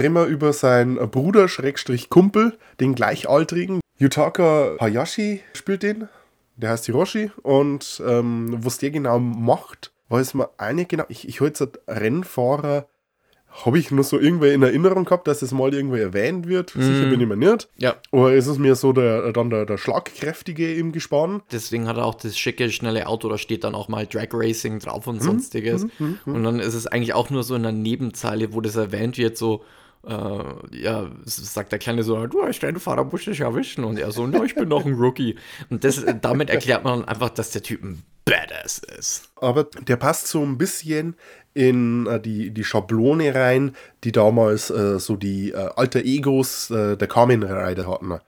Wir 0.00 0.24
über 0.24 0.54
seinen 0.54 0.96
Bruder, 1.10 1.48
Schrägstrich 1.48 2.08
Kumpel, 2.08 2.56
den 2.80 2.94
Gleichaltrigen. 2.94 3.80
Yutaka 3.98 4.76
Hayashi 4.80 5.42
spielt 5.52 5.82
den, 5.82 6.08
der 6.56 6.70
heißt 6.70 6.86
Hiroshi 6.86 7.30
und 7.42 8.02
ähm, 8.06 8.56
was 8.64 8.78
der 8.78 8.90
genau 8.90 9.18
macht, 9.18 9.92
weiß 10.08 10.32
man 10.32 10.46
eine 10.56 10.86
genau, 10.86 11.04
ich, 11.10 11.28
ich 11.28 11.42
halte 11.42 11.64
jetzt 11.64 11.80
Rennfahrer, 11.86 12.88
habe 13.66 13.78
ich 13.78 13.90
nur 13.90 14.02
so 14.02 14.18
irgendwer 14.18 14.54
in 14.54 14.62
Erinnerung 14.62 15.04
gehabt, 15.04 15.28
dass 15.28 15.42
es 15.42 15.52
mal 15.52 15.74
irgendwo 15.74 15.96
erwähnt 15.96 16.48
wird, 16.48 16.70
sicher 16.70 17.10
bin 17.10 17.20
ich 17.20 17.28
mir 17.28 17.36
nicht. 17.36 17.68
Ja. 17.76 17.96
Oder 18.12 18.32
ist 18.32 18.46
es 18.46 18.56
mir 18.56 18.76
so 18.76 18.94
der, 18.94 19.30
dann 19.34 19.50
der, 19.50 19.66
der 19.66 19.76
Schlagkräftige 19.76 20.72
im 20.72 20.92
Gespann? 20.92 21.42
Deswegen 21.52 21.86
hat 21.86 21.98
er 21.98 22.06
auch 22.06 22.14
das 22.14 22.38
schicke, 22.38 22.70
schnelle 22.70 23.06
Auto, 23.08 23.28
da 23.28 23.36
steht 23.36 23.62
dann 23.62 23.74
auch 23.74 23.88
mal 23.88 24.06
Drag 24.06 24.28
Racing 24.32 24.78
drauf 24.78 25.06
und 25.06 25.22
sonstiges. 25.22 25.86
Und 26.24 26.44
dann 26.44 26.60
ist 26.60 26.72
es 26.72 26.86
eigentlich 26.86 27.12
auch 27.12 27.28
nur 27.28 27.42
so 27.42 27.54
in 27.54 27.62
der 27.62 27.72
Nebenzeile, 27.72 28.54
wo 28.54 28.62
das 28.62 28.76
erwähnt 28.76 29.18
wird, 29.18 29.36
so, 29.36 29.62
äh, 30.06 30.76
ja, 30.76 31.10
sagt 31.24 31.72
der 31.72 31.78
Kleine 31.78 32.02
so, 32.02 32.26
du 32.26 32.42
hast 32.42 32.60
deinen 32.60 32.80
Fahrer 32.80 33.04
musst 33.04 33.26
dich 33.26 33.40
erwischen. 33.40 33.84
Und 33.84 33.98
er 33.98 34.12
so, 34.12 34.26
no, 34.26 34.44
ich 34.44 34.54
bin 34.54 34.68
noch 34.68 34.84
ein 34.84 34.94
Rookie. 34.94 35.36
Und 35.70 35.84
das, 35.84 36.04
damit 36.20 36.50
erklärt 36.50 36.84
man 36.84 37.04
einfach, 37.04 37.30
dass 37.30 37.50
der 37.50 37.62
Typ 37.62 37.82
ein 37.82 38.02
Badass 38.24 38.78
ist. 38.78 39.30
Aber 39.36 39.64
der 39.64 39.96
passt 39.96 40.28
so 40.28 40.42
ein 40.42 40.58
bisschen 40.58 41.16
in 41.54 42.06
äh, 42.06 42.20
die, 42.20 42.50
die 42.50 42.64
Schablone 42.64 43.34
rein, 43.34 43.74
die 44.04 44.12
damals 44.12 44.70
äh, 44.70 44.98
so 44.98 45.16
die 45.16 45.50
äh, 45.50 45.70
alter 45.76 46.00
Egos 46.00 46.70
äh, 46.70 46.96
der 46.96 47.08
Kamen 47.08 47.42
Rider 47.42 47.86
hatten. 47.86 48.18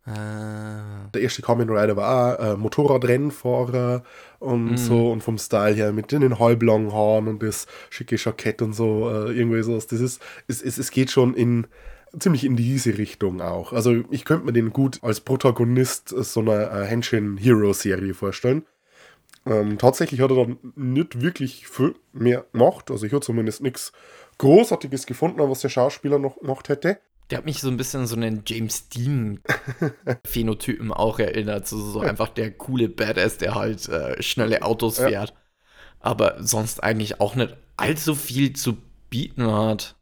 Der 1.15 1.21
erste 1.23 1.43
Kamen 1.43 1.71
Rider 1.71 1.97
war 1.97 2.39
auch 2.39 2.45
äh, 2.45 2.57
Motorradrennfahrer 2.57 4.03
und 4.41 4.77
so 4.77 5.11
und 5.11 5.23
vom 5.23 5.39
Style 5.39 5.75
her 5.75 5.93
mit 5.93 6.13
den 6.13 6.39
halblangen 6.39 6.93
Haaren 6.93 7.29
und 7.29 7.43
das 7.43 7.67
schicke 7.89 8.17
Jackett 8.17 8.61
und 8.61 8.75
so, 8.75 9.09
irgendwie 9.09 9.63
sowas. 9.63 9.87
Das 9.87 10.01
ist, 10.01 10.21
es, 10.49 10.61
es, 10.61 10.77
es 10.77 10.91
geht 10.91 11.11
schon 11.11 11.33
in 11.33 11.67
ziemlich 12.19 12.45
in 12.45 12.57
diese 12.57 12.99
Richtung 12.99 13.41
auch. 13.41 13.73
Also 13.73 14.03
ich 14.11 14.25
könnte 14.25 14.47
mir 14.47 14.53
den 14.53 14.73
gut 14.73 14.99
als 15.03 15.21
Protagonist 15.21 16.09
so 16.09 16.41
einer 16.41 16.71
äh, 16.73 16.85
Henshin-Hero-Serie 16.85 18.15
vorstellen. 18.15 18.65
Ähm, 19.47 19.79
tatsächlich 19.79 20.21
hat 20.21 20.31
er 20.31 20.37
dann 20.37 20.59
nicht 20.75 21.21
wirklich 21.21 21.69
viel 21.69 21.95
mehr 22.13 22.47
gemacht. 22.53 22.91
Also 22.91 23.07
ich 23.07 23.13
habe 23.13 23.25
zumindest 23.25 23.63
nichts 23.63 23.93
Großartiges 24.39 25.07
gefunden, 25.07 25.39
was 25.39 25.61
der 25.61 25.69
Schauspieler 25.69 26.19
noch 26.19 26.41
gemacht 26.41 26.69
hätte. 26.69 26.99
Der 27.31 27.39
hat 27.39 27.45
mich 27.45 27.61
so 27.61 27.69
ein 27.69 27.77
bisschen 27.77 28.03
an 28.03 28.07
so 28.07 28.17
einen 28.17 28.43
James 28.47 28.89
Dean-Phänotypen 28.91 30.93
auch 30.93 31.19
erinnert. 31.19 31.67
So, 31.67 31.79
so 31.79 32.01
einfach 32.01 32.29
der 32.29 32.51
coole 32.53 32.89
Badass, 32.89 33.39
der 33.39 33.55
halt 33.55 33.89
äh, 33.89 34.23
schnelle 34.23 34.63
Autos 34.63 34.99
Ja. 34.99 35.09
fährt. 35.09 35.35
Aber 36.01 36.37
sonst 36.43 36.83
eigentlich 36.83 37.21
auch 37.21 37.35
nicht 37.35 37.57
allzu 37.77 38.15
viel 38.15 38.53
zu 38.53 38.77
bieten 39.09 39.51
hat. 39.51 39.97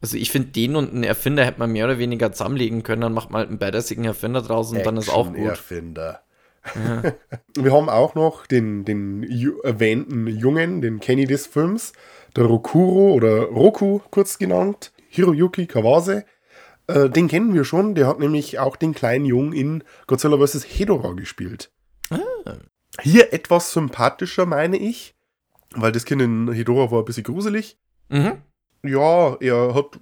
Also 0.00 0.16
ich 0.16 0.30
finde, 0.30 0.48
den 0.48 0.76
und 0.76 0.92
einen 0.92 1.04
Erfinder 1.04 1.44
hätte 1.44 1.58
man 1.58 1.72
mehr 1.72 1.84
oder 1.84 1.98
weniger 1.98 2.32
zusammenlegen 2.32 2.82
können, 2.82 3.02
dann 3.02 3.14
macht 3.14 3.30
man 3.30 3.40
halt 3.40 3.48
einen 3.48 3.58
badassigen 3.58 4.04
Erfinder 4.04 4.42
draus 4.42 4.72
und 4.72 4.84
dann 4.86 4.96
ist 4.96 5.08
auch 5.08 5.32
gut. 5.32 5.50
Erfinder. 5.50 6.22
Wir 7.56 7.72
haben 7.72 7.88
auch 7.88 8.14
noch 8.14 8.46
den, 8.46 8.84
den 8.84 9.22
erwähnten 9.62 10.26
Jungen, 10.26 10.80
den 10.80 11.00
Kenny 11.00 11.26
des 11.26 11.46
Films, 11.46 11.92
der 12.36 12.44
Rokuro 12.44 13.12
oder 13.12 13.44
Roku 13.44 14.00
kurz 14.10 14.38
genannt, 14.38 14.92
Hiroyuki 15.08 15.66
Kawase. 15.66 16.24
Äh, 16.86 17.10
den 17.10 17.28
kennen 17.28 17.54
wir 17.54 17.64
schon, 17.64 17.94
der 17.94 18.06
hat 18.06 18.18
nämlich 18.18 18.58
auch 18.58 18.76
den 18.76 18.94
kleinen 18.94 19.24
Jungen 19.24 19.52
in 19.52 19.84
Godzilla 20.06 20.38
vs. 20.38 20.64
Hedorah 20.64 21.12
gespielt. 21.12 21.70
Hier 23.00 23.32
etwas 23.32 23.72
sympathischer, 23.72 24.46
meine 24.46 24.76
ich, 24.76 25.14
weil 25.74 25.92
das 25.92 26.04
Kind 26.04 26.22
in 26.22 26.50
Hedorah 26.52 26.90
war 26.90 27.00
ein 27.00 27.04
bisschen 27.04 27.24
gruselig. 27.24 27.78
Mhm. 28.08 28.42
Ja, 28.82 29.36
er 29.40 29.74
hat 29.74 30.00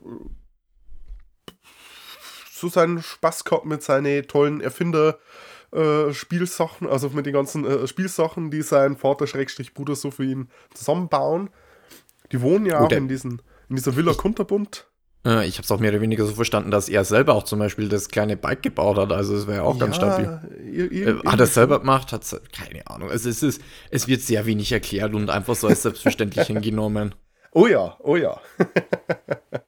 so 2.52 2.68
seinen 2.68 3.02
Spaß 3.02 3.44
gehabt 3.44 3.66
mit 3.66 3.82
seinen 3.82 4.26
tollen 4.26 4.60
Erfinder. 4.60 5.18
Äh, 5.76 6.12
Spielsachen, 6.14 6.88
also 6.88 7.10
mit 7.10 7.26
den 7.26 7.32
ganzen 7.32 7.64
äh, 7.64 7.86
Spielsachen, 7.86 8.50
die 8.50 8.62
sein 8.62 8.96
Vater 8.96 9.26
Schrägstrich 9.26 9.74
Bruder 9.74 9.94
so 9.94 10.10
für 10.10 10.24
ihn 10.24 10.48
zusammenbauen. 10.74 11.50
Die 12.32 12.40
wohnen 12.40 12.66
ja 12.66 12.80
Oh, 12.80 12.86
auch 12.86 12.90
in, 12.92 13.08
diesen, 13.08 13.42
in 13.68 13.76
dieser 13.76 13.94
Villa 13.96 14.12
Kunterbund. 14.14 14.88
Äh, 15.24 15.46
ich 15.46 15.56
habe 15.58 15.64
es 15.64 15.70
auch 15.70 15.78
mehr 15.80 15.90
oder 15.92 16.00
weniger 16.00 16.24
so 16.26 16.34
verstanden, 16.34 16.70
dass 16.70 16.88
er 16.88 17.04
selber 17.04 17.34
auch 17.34 17.44
zum 17.44 17.58
Beispiel 17.58 17.88
das 17.88 18.08
kleine 18.08 18.36
Bike 18.36 18.62
gebaut 18.62 18.96
hat. 18.96 19.12
Also 19.12 19.34
es 19.36 19.46
wäre 19.46 19.62
auch 19.62 19.78
ganz 19.78 19.96
stabil. 19.96 20.26
ir- 20.60 21.20
Äh, 21.24 21.26
hat 21.28 21.38
er 21.40 21.46
selber 21.46 21.78
gemacht? 21.80 22.12
Hat's, 22.12 22.34
keine 22.52 22.86
Ahnung. 22.88 23.10
Also 23.10 23.28
es, 23.28 23.42
ist, 23.42 23.60
es 23.90 24.08
wird 24.08 24.22
sehr 24.22 24.46
wenig 24.46 24.72
erklärt 24.72 25.14
und 25.14 25.30
einfach 25.30 25.54
so 25.54 25.66
als 25.68 25.82
selbstverständlich 25.82 26.46
hingenommen. 26.48 27.14
Oh 27.52 27.66
ja, 27.66 27.96
oh 28.00 28.16
ja. 28.16 28.40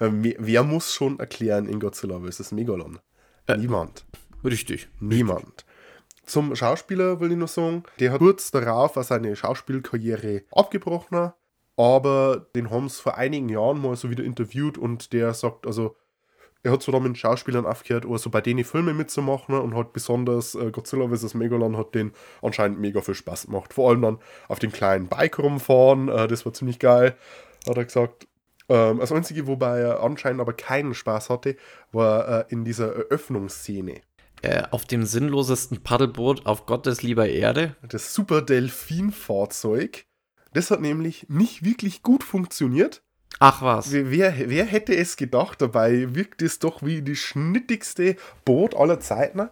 Äh, 0.00 0.08
wer, 0.10 0.34
wer 0.38 0.62
muss 0.64 0.92
schon 0.92 1.20
erklären 1.20 1.66
in 1.68 1.78
Godzilla 1.78 2.18
vs. 2.20 2.50
Megalon? 2.50 2.98
Äh. 3.46 3.56
Richtig. 4.44 4.88
Niemand. 5.00 5.64
Zum 6.26 6.54
Schauspieler 6.56 7.20
will 7.20 7.32
ich 7.32 7.38
nur 7.38 7.48
sagen, 7.48 7.82
der 8.00 8.12
hat 8.12 8.20
kurz 8.20 8.50
darauf 8.50 8.94
seine 9.02 9.36
Schauspielkarriere 9.36 10.42
abgebrochen, 10.52 11.32
aber 11.76 12.46
den 12.54 12.70
haben 12.70 12.88
sie 12.88 13.02
vor 13.02 13.16
einigen 13.18 13.48
Jahren 13.48 13.80
mal 13.80 13.96
so 13.96 14.10
wieder 14.10 14.24
interviewt 14.24 14.78
und 14.78 15.12
der 15.12 15.34
sagt, 15.34 15.66
also 15.66 15.96
er 16.62 16.72
hat 16.72 16.82
so 16.82 16.90
dann 16.92 17.02
mit 17.02 17.18
Schauspielern 17.18 17.66
aufgehört, 17.66 18.06
also 18.06 18.30
bei 18.30 18.40
denen 18.40 18.64
Filme 18.64 18.94
mitzumachen 18.94 19.54
und 19.54 19.76
hat 19.76 19.92
besonders 19.92 20.54
äh, 20.54 20.70
Godzilla 20.70 21.06
vs. 21.14 21.34
Megalon 21.34 21.76
hat 21.76 21.94
den 21.94 22.12
anscheinend 22.40 22.80
mega 22.80 23.02
viel 23.02 23.14
Spaß 23.14 23.46
gemacht. 23.46 23.74
Vor 23.74 23.90
allem 23.90 24.00
dann 24.00 24.18
auf 24.48 24.60
dem 24.60 24.72
kleinen 24.72 25.08
Bike 25.08 25.38
rumfahren, 25.38 26.08
äh, 26.08 26.26
das 26.26 26.46
war 26.46 26.54
ziemlich 26.54 26.78
geil, 26.78 27.16
hat 27.68 27.76
er 27.76 27.84
gesagt. 27.84 28.26
Ähm, 28.70 28.98
das 28.98 29.12
Einzige, 29.12 29.46
wobei 29.46 29.80
er 29.80 30.02
anscheinend 30.02 30.40
aber 30.40 30.54
keinen 30.54 30.94
Spaß 30.94 31.28
hatte, 31.28 31.56
war 31.92 32.28
äh, 32.28 32.44
in 32.48 32.64
dieser 32.64 32.96
Eröffnungsszene. 32.96 34.00
Äh, 34.44 34.64
auf 34.72 34.84
dem 34.84 35.06
sinnlosesten 35.06 35.82
Paddelboot 35.82 36.44
auf 36.44 36.66
Gottes 36.66 37.02
lieber 37.02 37.26
Erde. 37.26 37.76
das 37.88 38.12
Super 38.12 38.42
Delfin-Fahrzeug. 38.42 40.04
Das 40.52 40.70
hat 40.70 40.82
nämlich 40.82 41.26
nicht 41.30 41.64
wirklich 41.64 42.02
gut 42.02 42.22
funktioniert. 42.22 43.02
Ach 43.38 43.62
was. 43.62 43.90
Wer, 43.90 44.34
wer, 44.50 44.64
hätte 44.66 44.94
es 44.94 45.16
gedacht? 45.16 45.62
Dabei 45.62 46.14
wirkt 46.14 46.42
es 46.42 46.58
doch 46.58 46.82
wie 46.82 47.00
die 47.00 47.16
schnittigste 47.16 48.16
Boot 48.44 48.76
aller 48.76 49.00
Zeiten. 49.00 49.48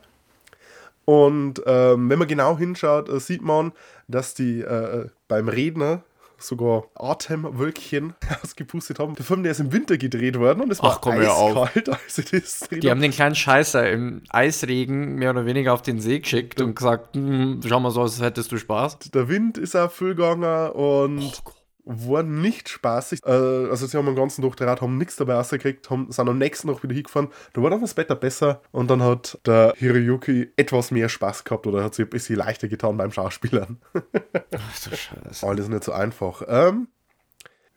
Und 1.07 1.63
ähm, 1.65 2.11
wenn 2.11 2.19
man 2.19 2.29
genau 2.29 2.59
hinschaut, 2.59 3.09
äh, 3.09 3.19
sieht 3.19 3.41
man, 3.41 3.73
dass 4.09 4.35
die 4.35 4.61
äh, 4.61 5.09
beim 5.27 5.49
Redner 5.49 6.03
sogar 6.43 6.85
Atemwölkchen 6.95 8.15
ausgepustet 8.43 8.99
haben. 8.99 9.15
Der 9.15 9.25
Film, 9.25 9.43
der 9.43 9.53
ist 9.53 9.61
im 9.61 9.73
Winter 9.73 9.99
gedreht 9.99 10.39
worden 10.39 10.61
und 10.61 10.71
es 10.71 10.83
war 10.83 10.93
Ach, 10.95 11.01
komm, 11.01 11.15
eiskalt, 11.19 11.89
als 11.89 12.17
sie 12.17 12.25
das 12.25 12.69
Die 12.71 12.91
haben 12.91 13.01
den 13.01 13.11
kleinen 13.13 13.35
Scheißer 13.35 13.91
im 13.91 14.23
Eisregen 14.31 15.15
mehr 15.17 15.31
oder 15.31 15.47
weniger 15.47 15.73
auf 15.73 15.83
den 15.83 16.01
See 16.01 16.21
geschickt 16.21 16.61
und 16.61 16.77
gesagt, 16.77 17.15
"Hm, 17.17 17.61
schau 17.67 17.81
mal 17.81 17.91
so, 17.91 18.03
als 18.03 18.21
hättest 18.21 18.53
du 18.53 18.59
Spaß. 18.59 18.99
Der 19.15 19.29
Wind 19.29 19.59
ist 19.59 19.77
auch 19.77 19.91
viel 19.91 20.15
gegangen 20.15 20.71
und 20.73 21.43
war 21.85 22.23
nicht 22.23 22.69
spaßig. 22.69 23.21
Äh, 23.25 23.31
also 23.31 23.87
sie 23.87 23.97
haben 23.97 24.07
den 24.07 24.17
ganzen 24.17 24.43
Tag 24.43 24.61
Rad, 24.61 24.81
haben 24.81 24.99
nichts 24.99 25.17
dabei 25.17 25.35
rausgekriegt, 25.35 25.91
haben, 25.91 26.11
sind 26.11 26.29
am 26.29 26.39
nächsten 26.39 26.69
Tag 26.69 26.83
wieder 26.83 26.95
hingefahren. 26.95 27.29
Da 27.53 27.62
war 27.62 27.71
dann 27.71 27.81
das 27.81 27.97
Wetter 27.97 28.15
besser 28.15 28.62
und 28.71 28.91
dann 28.91 29.03
hat 29.03 29.39
der 29.47 29.75
Hiroyuki 29.77 30.53
etwas 30.57 30.91
mehr 30.91 31.09
Spaß 31.09 31.45
gehabt 31.45 31.67
oder 31.67 31.83
hat 31.85 31.95
sich 31.95 32.07
ein 32.07 32.11
bisschen 32.11 32.37
leichter 32.37 32.69
getan 32.69 32.97
beim 32.97 33.12
Schauspielern. 33.12 33.81
Ach 33.95 34.89
du 34.89 34.97
Scheiße. 34.97 35.47
Alles 35.47 35.69
nicht 35.69 35.85
so 35.85 35.93
einfach. 35.93 36.43
Ähm, 36.47 36.89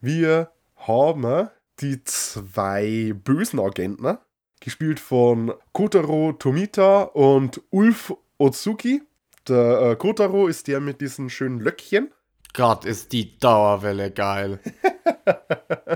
wir 0.01 0.51
haben 0.75 1.49
die 1.79 2.03
zwei 2.03 3.13
bösen 3.23 3.59
Agenten, 3.59 4.17
gespielt 4.59 4.99
von 4.99 5.53
Kotaro 5.73 6.33
Tomita 6.33 7.03
und 7.03 7.61
Ulf 7.69 8.13
Otsuki. 8.37 9.01
Der 9.47 9.91
äh, 9.91 9.95
Kotaro 9.95 10.47
ist 10.47 10.67
der 10.67 10.79
mit 10.79 11.01
diesen 11.01 11.29
schönen 11.29 11.59
Löckchen. 11.59 12.11
Gott, 12.55 12.85
ist 12.85 13.11
die 13.11 13.37
Dauerwelle 13.37 14.11
geil. 14.11 14.59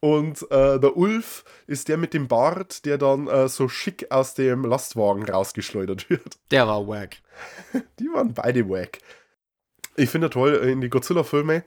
Und 0.00 0.42
äh, 0.50 0.78
der 0.78 0.96
Ulf 0.96 1.44
ist 1.66 1.88
der 1.88 1.96
mit 1.96 2.14
dem 2.14 2.28
Bart, 2.28 2.84
der 2.84 2.98
dann 2.98 3.26
äh, 3.28 3.48
so 3.48 3.68
schick 3.68 4.10
aus 4.10 4.34
dem 4.34 4.64
Lastwagen 4.64 5.28
rausgeschleudert 5.28 6.08
wird. 6.08 6.38
Der 6.50 6.66
war 6.66 6.86
wack. 6.88 7.16
Die 7.98 8.06
waren 8.06 8.32
beide 8.32 8.68
wack. 8.68 8.98
Ich 9.96 10.08
finde 10.08 10.30
toll, 10.30 10.54
in 10.54 10.80
die 10.80 10.88
Godzilla-Filme 10.88 11.64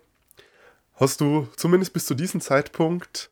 hast 0.96 1.22
du 1.22 1.48
zumindest 1.56 1.94
bis 1.94 2.06
zu 2.06 2.16
diesem 2.16 2.42
Zeitpunkt 2.42 3.30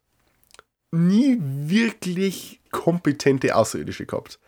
nie 0.92 1.38
wirklich 1.42 2.60
kompetente 2.70 3.56
Außerirdische 3.56 4.06
gehabt. 4.06 4.40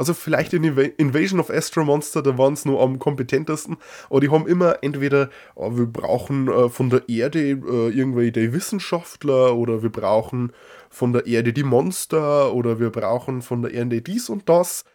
Also 0.00 0.14
vielleicht 0.14 0.54
in 0.54 0.64
Invasion 0.64 1.40
of 1.40 1.50
Astro 1.50 1.84
Monster, 1.84 2.22
da 2.22 2.38
waren 2.38 2.54
es 2.54 2.64
nur 2.64 2.80
am 2.80 2.98
kompetentesten, 2.98 3.76
aber 4.08 4.20
die 4.20 4.30
haben 4.30 4.46
immer 4.46 4.82
entweder, 4.82 5.28
oh, 5.54 5.76
wir 5.76 5.84
brauchen 5.84 6.48
äh, 6.48 6.70
von 6.70 6.88
der 6.88 7.06
Erde 7.10 7.50
äh, 7.50 7.90
irgendwelche 7.90 8.54
Wissenschaftler 8.54 9.54
oder 9.54 9.82
wir 9.82 9.92
brauchen 9.92 10.54
von 10.88 11.12
der 11.12 11.26
Erde 11.26 11.52
die 11.52 11.64
Monster 11.64 12.54
oder 12.54 12.80
wir 12.80 12.88
brauchen 12.88 13.42
von 13.42 13.60
der 13.60 13.74
Erde 13.74 14.00
dies 14.00 14.30
und 14.30 14.48
das. 14.48 14.86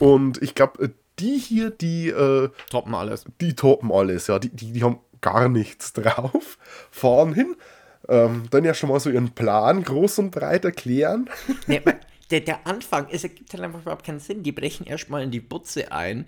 Und 0.00 0.42
ich 0.42 0.56
glaube, 0.56 0.82
äh, 0.82 0.88
die 1.20 1.38
hier, 1.38 1.70
die 1.70 2.08
äh, 2.08 2.48
toppen 2.68 2.96
alles. 2.96 3.26
Die 3.40 3.54
toppen 3.54 3.92
alles, 3.92 4.26
ja. 4.26 4.40
Die, 4.40 4.48
die, 4.48 4.72
die 4.72 4.82
haben 4.82 4.98
gar 5.20 5.48
nichts 5.48 5.92
drauf, 5.92 6.58
fahren 6.90 7.32
hin, 7.32 7.54
ähm, 8.08 8.42
dann 8.50 8.64
ja 8.64 8.74
schon 8.74 8.88
mal 8.88 8.98
so 8.98 9.08
ihren 9.08 9.30
Plan 9.30 9.84
groß 9.84 10.18
und 10.18 10.32
breit 10.32 10.64
erklären. 10.64 11.30
Nee, 11.68 11.80
der, 12.30 12.40
der 12.40 12.66
Anfang, 12.66 13.08
es 13.10 13.22
ergibt 13.22 13.52
halt 13.52 13.62
einfach 13.62 13.82
überhaupt 13.82 14.04
keinen 14.04 14.20
Sinn. 14.20 14.42
Die 14.42 14.52
brechen 14.52 14.86
erstmal 14.86 15.22
in 15.22 15.30
die 15.30 15.40
Butze 15.40 15.92
ein, 15.92 16.26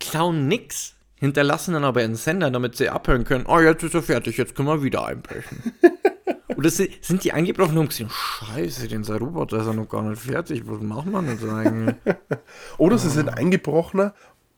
klauen 0.00 0.48
nix, 0.48 0.94
hinterlassen 1.16 1.74
dann 1.74 1.84
aber 1.84 2.00
einen 2.00 2.16
Sender, 2.16 2.50
damit 2.50 2.76
sie 2.76 2.88
abhören 2.88 3.24
können. 3.24 3.46
Oh, 3.46 3.60
jetzt 3.60 3.82
ist 3.82 3.94
er 3.94 4.02
fertig, 4.02 4.36
jetzt 4.36 4.54
können 4.54 4.68
wir 4.68 4.82
wieder 4.82 5.06
einbrechen. 5.06 5.72
Oder 6.56 6.70
sind 6.70 7.24
die 7.24 7.32
eingebrochen 7.32 7.78
und 7.78 7.88
gesehen, 7.88 8.10
scheiße, 8.10 8.86
den 8.86 9.04
Roboter 9.04 9.58
ist 9.58 9.66
ja 9.66 9.72
noch 9.72 9.88
gar 9.88 10.02
nicht 10.02 10.22
fertig, 10.22 10.62
was 10.66 10.80
machen 10.80 11.12
wir 11.12 11.22
denn 11.22 11.50
eigentlich? 11.50 11.96
Oder 12.78 12.98
sie 12.98 13.10
sind 13.10 13.28
eingebrochen 13.28 14.12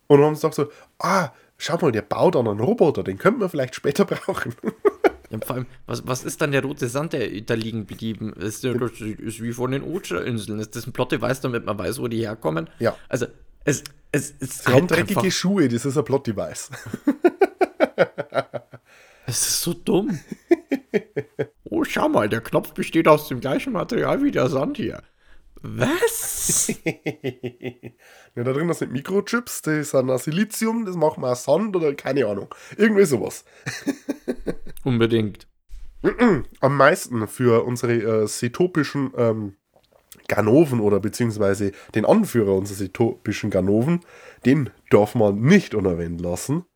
und 0.06 0.22
haben 0.22 0.34
gesagt 0.34 0.54
so, 0.54 0.70
ah, 0.98 1.30
schau 1.56 1.78
mal, 1.78 1.92
der 1.92 2.02
baut 2.02 2.36
an 2.36 2.48
einen 2.48 2.60
Roboter, 2.60 3.02
den 3.02 3.18
könnten 3.18 3.40
wir 3.40 3.48
vielleicht 3.48 3.74
später 3.74 4.04
brauchen. 4.04 4.54
Ja, 5.30 5.38
vor 5.44 5.56
allem, 5.56 5.66
was, 5.86 6.06
was 6.06 6.24
ist 6.24 6.40
dann 6.40 6.52
der 6.52 6.62
rote 6.62 6.88
Sand, 6.88 7.12
der 7.12 7.40
da 7.42 7.54
liegen 7.54 7.86
geblieben 7.86 8.32
ist? 8.32 8.64
Das 8.64 9.00
ist 9.00 9.42
wie 9.42 9.52
von 9.52 9.72
den 9.72 9.82
Ocha-Inseln. 9.82 10.60
Ist 10.60 10.76
das 10.76 10.86
ein 10.86 10.92
Plot-Device, 10.92 11.40
damit 11.40 11.64
man 11.64 11.78
weiß, 11.78 12.00
wo 12.00 12.08
die 12.08 12.18
herkommen? 12.18 12.70
Ja. 12.78 12.96
Also, 13.08 13.26
es, 13.64 13.82
es, 14.12 14.34
es 14.38 14.64
Sie 14.64 14.72
haben 14.72 14.86
dreckige 14.86 15.20
einfach... 15.20 15.32
Schuhe, 15.32 15.68
das 15.68 15.84
ist 15.84 15.96
ein 15.96 16.04
Plot-Device. 16.04 16.70
Es 19.28 19.40
ist 19.40 19.62
so 19.62 19.74
dumm. 19.74 20.20
oh, 21.64 21.82
schau 21.82 22.08
mal, 22.08 22.28
der 22.28 22.40
Knopf 22.40 22.74
besteht 22.74 23.08
aus 23.08 23.26
dem 23.26 23.40
gleichen 23.40 23.72
Material 23.72 24.22
wie 24.22 24.30
der 24.30 24.48
Sand 24.48 24.76
hier. 24.76 25.02
Was? 25.62 26.68
ja, 26.84 28.44
da 28.44 28.52
drin 28.52 28.72
sind 28.72 28.92
Mikrochips, 28.92 29.62
das 29.62 29.90
sind 29.90 30.10
ein 30.10 30.18
Silizium, 30.18 30.84
das 30.84 30.94
machen 30.94 31.22
wir 31.22 31.32
aus 31.32 31.42
Sand 31.42 31.74
oder 31.74 31.92
keine 31.94 32.26
Ahnung. 32.26 32.54
Irgendwie 32.76 33.04
sowas. 33.04 33.44
Unbedingt. 34.86 35.48
Am 36.60 36.76
meisten 36.76 37.26
für 37.26 37.64
unsere 37.64 37.94
äh, 37.94 38.26
setopischen 38.28 39.10
ähm, 39.16 39.56
Ganoven 40.28 40.78
oder 40.78 41.00
beziehungsweise 41.00 41.72
den 41.96 42.04
Anführer 42.04 42.54
unserer 42.54 42.78
setopischen 42.78 43.50
Ganoven, 43.50 44.02
den 44.44 44.70
darf 44.90 45.16
man 45.16 45.40
nicht 45.40 45.74
unerwähnt 45.74 46.20
lassen. 46.20 46.66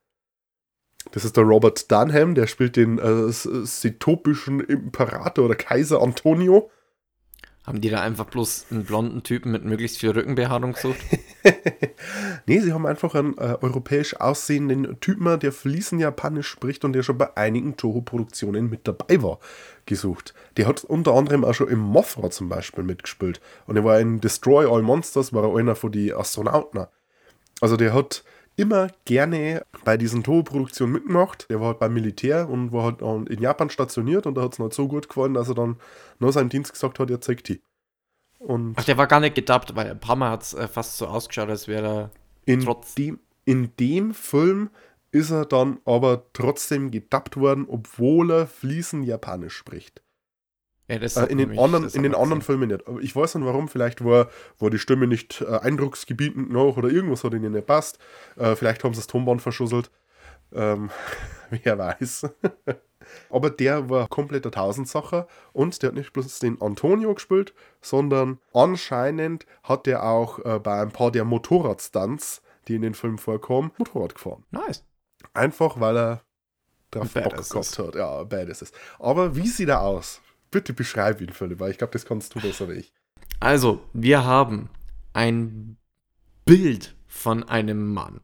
Das 1.12 1.24
ist 1.24 1.36
der 1.36 1.44
Robert 1.44 1.88
Dunham, 1.92 2.34
der 2.34 2.48
spielt 2.48 2.74
den 2.74 2.98
äh, 2.98 3.30
setopischen 3.30 4.58
Imperator 4.58 5.44
oder 5.44 5.54
Kaiser 5.54 6.02
Antonio. 6.02 6.68
Haben 7.70 7.80
die 7.80 7.88
da 7.88 8.02
einfach 8.02 8.24
bloß 8.24 8.66
einen 8.72 8.84
blonden 8.84 9.22
Typen 9.22 9.52
mit 9.52 9.64
möglichst 9.64 9.98
viel 9.98 10.10
Rückenbehaarung 10.10 10.72
gesucht? 10.72 10.98
nee, 12.46 12.58
sie 12.58 12.72
haben 12.72 12.84
einfach 12.84 13.14
einen 13.14 13.38
äh, 13.38 13.58
europäisch 13.60 14.16
aussehenden 14.16 14.98
Typen, 14.98 15.38
der 15.38 15.52
fließend 15.52 16.00
Japanisch 16.00 16.48
spricht 16.48 16.84
und 16.84 16.94
der 16.94 17.04
schon 17.04 17.16
bei 17.16 17.36
einigen 17.36 17.76
Toho-Produktionen 17.76 18.68
mit 18.68 18.88
dabei 18.88 19.22
war, 19.22 19.38
gesucht. 19.86 20.34
Der 20.56 20.66
hat 20.66 20.82
unter 20.82 21.14
anderem 21.14 21.44
auch 21.44 21.54
schon 21.54 21.68
im 21.68 21.78
Mothra 21.78 22.28
zum 22.30 22.48
Beispiel 22.48 22.82
mitgespielt. 22.82 23.40
Und 23.68 23.76
er 23.76 23.84
war 23.84 24.00
in 24.00 24.20
Destroy 24.20 24.66
All 24.68 24.82
Monsters, 24.82 25.32
war 25.32 25.44
er 25.44 25.56
einer 25.56 25.76
von 25.76 25.92
den 25.92 26.12
Astronauten. 26.12 26.88
Also 27.60 27.76
der 27.76 27.94
hat 27.94 28.24
immer 28.56 28.88
gerne 29.04 29.64
bei 29.84 29.96
diesen 29.96 30.22
Toho-Produktionen 30.22 30.92
mitgemacht. 30.92 31.48
Der 31.50 31.60
war 31.60 31.68
halt 31.68 31.78
beim 31.78 31.94
Militär 31.94 32.48
und 32.48 32.72
war 32.72 32.84
halt 32.84 33.28
in 33.30 33.40
Japan 33.40 33.70
stationiert 33.70 34.26
und 34.26 34.34
da 34.34 34.42
hat 34.42 34.52
es 34.52 34.58
nicht 34.58 34.74
so 34.74 34.88
gut 34.88 35.08
gefallen, 35.08 35.34
dass 35.34 35.48
er 35.48 35.54
dann 35.54 35.76
nach 36.18 36.32
seinem 36.32 36.50
Dienst 36.50 36.72
gesagt 36.72 36.98
hat, 36.98 37.10
er 37.10 37.20
zeigt 37.20 37.48
die. 37.48 37.62
Und 38.38 38.74
Ach, 38.78 38.84
der 38.84 38.96
war 38.96 39.06
gar 39.06 39.20
nicht 39.20 39.34
gedubbt, 39.34 39.76
weil 39.76 39.90
ein 39.90 40.00
paar 40.00 40.16
Mal 40.16 40.30
hat 40.30 40.42
es 40.42 40.54
äh, 40.54 40.66
fast 40.66 40.96
so 40.96 41.06
ausgeschaut, 41.06 41.48
als 41.48 41.68
wäre 41.68 41.86
er 41.86 42.10
in 42.46 42.60
trotz. 42.60 42.94
Dem, 42.94 43.20
in 43.44 43.76
dem 43.78 44.14
Film 44.14 44.70
ist 45.12 45.30
er 45.30 45.44
dann 45.44 45.80
aber 45.84 46.32
trotzdem 46.32 46.90
gedubbt 46.90 47.36
worden, 47.36 47.66
obwohl 47.68 48.30
er 48.30 48.46
fließend 48.46 49.06
Japanisch 49.06 49.56
spricht. 49.56 50.02
Ja, 50.90 51.22
äh, 51.22 51.26
in 51.26 51.38
den 51.38 51.58
anderen, 51.58 51.88
in 51.88 52.02
den 52.02 52.14
anderen 52.14 52.42
Filmen 52.42 52.68
nicht. 52.68 52.86
Aber 52.88 53.00
ich 53.00 53.14
weiß 53.14 53.36
nicht 53.36 53.46
warum. 53.46 53.68
Vielleicht 53.68 54.04
war, 54.04 54.28
war 54.58 54.70
die 54.70 54.78
Stimme 54.78 55.06
nicht 55.06 55.40
äh, 55.42 55.58
eindrucksgebietend 55.58 56.50
noch 56.50 56.76
oder 56.76 56.88
irgendwas 56.88 57.24
hat 57.24 57.34
ihnen 57.34 57.52
nicht 57.52 57.66
passt. 57.66 57.98
Äh, 58.36 58.56
vielleicht 58.56 58.82
haben 58.84 58.94
sie 58.94 59.00
das 59.00 59.06
Tonband 59.06 59.40
verschusselt. 59.40 59.90
Ähm, 60.52 60.90
wer 61.50 61.78
weiß. 61.78 62.28
Aber 63.30 63.50
der 63.50 63.88
war 63.88 64.08
kompletter 64.08 64.50
Tausendsacher 64.50 65.26
und 65.52 65.82
der 65.82 65.88
hat 65.88 65.96
nicht 65.96 66.12
bloß 66.12 66.38
den 66.38 66.60
Antonio 66.60 67.14
gespielt, 67.14 67.54
sondern 67.80 68.38
anscheinend 68.52 69.46
hat 69.62 69.86
er 69.86 70.04
auch 70.04 70.38
äh, 70.44 70.58
bei 70.58 70.80
ein 70.80 70.92
paar 70.92 71.10
der 71.10 71.24
Motorradstunts, 71.24 72.42
die 72.68 72.76
in 72.76 72.82
den 72.82 72.94
Film 72.94 73.18
vorkommen, 73.18 73.72
Motorrad 73.78 74.14
gefahren. 74.14 74.44
Nice. 74.50 74.84
Einfach 75.34 75.80
weil 75.80 75.96
er 75.96 76.22
drauf 76.90 77.12
Bock 77.12 77.36
gehabt 77.36 77.78
hat. 77.78 77.94
Ja, 77.94 78.22
beides 78.24 78.62
ist. 78.62 78.74
Aber 78.98 79.34
wie 79.36 79.48
sieht 79.48 79.68
er 79.68 79.82
aus? 79.82 80.20
Bitte 80.50 80.72
beschreib 80.72 81.20
ihn, 81.20 81.30
Philipp, 81.30 81.60
weil 81.60 81.70
ich 81.70 81.78
glaube, 81.78 81.92
das 81.92 82.04
kannst 82.04 82.34
du 82.34 82.40
besser 82.40 82.68
wie 82.68 82.74
ich. 82.74 82.92
Also, 83.38 83.82
wir 83.92 84.24
haben 84.24 84.68
ein 85.12 85.76
Bild 86.44 86.94
von 87.06 87.44
einem 87.44 87.92
Mann. 87.92 88.20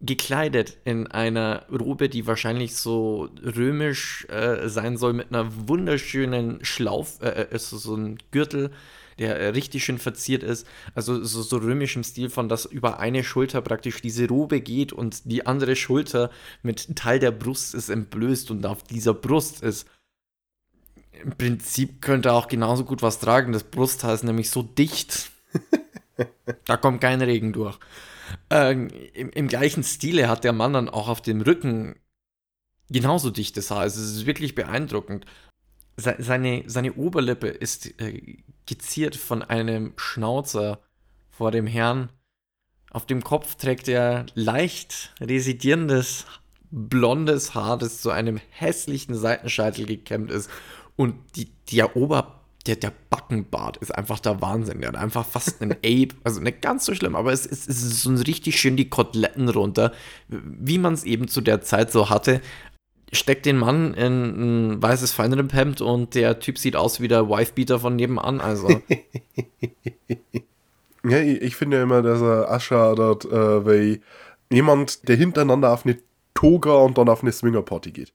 Gekleidet 0.00 0.76
in 0.84 1.06
einer 1.06 1.66
Robe, 1.70 2.08
die 2.08 2.26
wahrscheinlich 2.26 2.76
so 2.76 3.30
römisch 3.42 4.26
äh, 4.28 4.68
sein 4.68 4.96
soll, 4.98 5.14
mit 5.14 5.32
einer 5.32 5.68
wunderschönen 5.68 6.64
Schlauf, 6.64 7.22
äh, 7.22 7.46
äh 7.50 7.58
so, 7.58 7.78
so 7.78 7.96
ein 7.96 8.18
Gürtel, 8.30 8.72
der 9.18 9.38
äh, 9.40 9.48
richtig 9.48 9.84
schön 9.84 9.98
verziert 9.98 10.42
ist. 10.42 10.66
Also 10.94 11.24
so, 11.24 11.42
so 11.42 11.56
römisch 11.56 11.96
im 11.96 12.04
Stil 12.04 12.28
von, 12.28 12.48
dass 12.48 12.66
über 12.66 12.98
eine 12.98 13.24
Schulter 13.24 13.62
praktisch 13.62 14.02
diese 14.02 14.28
Robe 14.28 14.60
geht 14.60 14.92
und 14.92 15.30
die 15.30 15.46
andere 15.46 15.76
Schulter 15.76 16.30
mit 16.62 16.96
Teil 16.96 17.18
der 17.18 17.30
Brust 17.30 17.74
ist 17.74 17.88
entblößt 17.88 18.50
und 18.50 18.66
auf 18.66 18.82
dieser 18.82 19.14
Brust 19.14 19.62
ist 19.62 19.88
im 21.22 21.32
Prinzip 21.32 22.00
könnte 22.02 22.30
er 22.30 22.34
auch 22.34 22.48
genauso 22.48 22.84
gut 22.84 23.02
was 23.02 23.18
tragen. 23.18 23.52
Das 23.52 23.64
Brusthaar 23.64 24.14
ist 24.14 24.24
nämlich 24.24 24.50
so 24.50 24.62
dicht. 24.62 25.30
da 26.64 26.76
kommt 26.76 27.00
kein 27.00 27.20
Regen 27.22 27.52
durch. 27.52 27.78
Ähm, 28.50 28.88
im, 29.14 29.30
im, 29.30 29.48
gleichen 29.48 29.84
Stile 29.84 30.28
hat 30.28 30.44
der 30.44 30.52
Mann 30.52 30.72
dann 30.72 30.88
auch 30.88 31.08
auf 31.08 31.22
dem 31.22 31.40
Rücken 31.40 31.96
genauso 32.88 33.30
dichtes 33.30 33.70
Haar. 33.70 33.80
Also 33.80 34.00
es 34.00 34.12
ist 34.12 34.26
wirklich 34.26 34.54
beeindruckend. 34.54 35.26
Se 35.96 36.16
seine, 36.18 36.64
seine 36.66 36.94
Oberlippe 36.94 37.48
ist 37.48 38.00
äh, 38.00 38.38
geziert 38.66 39.16
von 39.16 39.42
einem 39.42 39.94
Schnauzer 39.96 40.80
vor 41.30 41.50
dem 41.50 41.66
Herrn. 41.66 42.10
Auf 42.90 43.06
dem 43.06 43.22
Kopf 43.22 43.56
trägt 43.56 43.88
er 43.88 44.26
leicht 44.34 45.14
residierendes 45.20 46.26
blondes 46.70 47.54
Haar, 47.54 47.78
das 47.78 48.00
zu 48.00 48.10
einem 48.10 48.40
hässlichen 48.50 49.14
Seitenscheitel 49.14 49.86
gekämmt 49.86 50.30
ist 50.30 50.50
und 50.96 51.14
die, 51.36 51.48
der 51.72 51.96
Ober, 51.96 52.40
der, 52.66 52.76
der 52.76 52.92
Backenbart 53.10 53.76
ist 53.78 53.94
einfach 53.94 54.18
der 54.18 54.40
Wahnsinn. 54.42 54.80
Der 54.80 54.88
hat 54.88 54.96
einfach 54.96 55.24
fast 55.24 55.62
einen 55.62 55.72
Ape. 55.84 56.14
Also 56.24 56.40
nicht 56.40 56.62
ganz 56.62 56.84
so 56.84 56.94
schlimm, 56.94 57.14
aber 57.14 57.32
es, 57.32 57.46
es, 57.46 57.68
es 57.68 57.82
ist 57.82 58.02
so 58.02 58.12
richtig 58.14 58.58
schön 58.58 58.76
die 58.76 58.88
Koteletten 58.88 59.48
runter, 59.48 59.92
wie 60.28 60.78
man 60.78 60.94
es 60.94 61.04
eben 61.04 61.28
zu 61.28 61.40
der 61.40 61.60
Zeit 61.60 61.92
so 61.92 62.10
hatte. 62.10 62.40
Steckt 63.12 63.46
den 63.46 63.58
Mann 63.58 63.94
in 63.94 64.72
ein 64.72 64.82
weißes 64.82 65.12
Feinripp-Hemd 65.12 65.80
und 65.80 66.16
der 66.16 66.40
Typ 66.40 66.58
sieht 66.58 66.74
aus 66.74 67.00
wie 67.00 67.06
der 67.08 67.28
Wifebeater 67.28 67.78
von 67.78 67.94
nebenan. 67.94 68.40
Also. 68.40 68.68
ja, 71.04 71.20
ich, 71.20 71.40
ich, 71.40 71.54
finde 71.54 71.80
immer, 71.80 72.02
dass 72.02 72.20
er 72.20 72.50
Ascha 72.50 72.96
dort, 72.96 73.24
äh, 73.26 73.64
wie 73.64 74.00
jemand, 74.50 75.08
der 75.08 75.14
hintereinander 75.14 75.72
auf 75.72 75.86
eine 75.86 75.98
Toga 76.34 76.74
und 76.74 76.98
dann 76.98 77.08
auf 77.08 77.22
eine 77.22 77.30
Swingerparty 77.30 77.92
geht. 77.92 78.12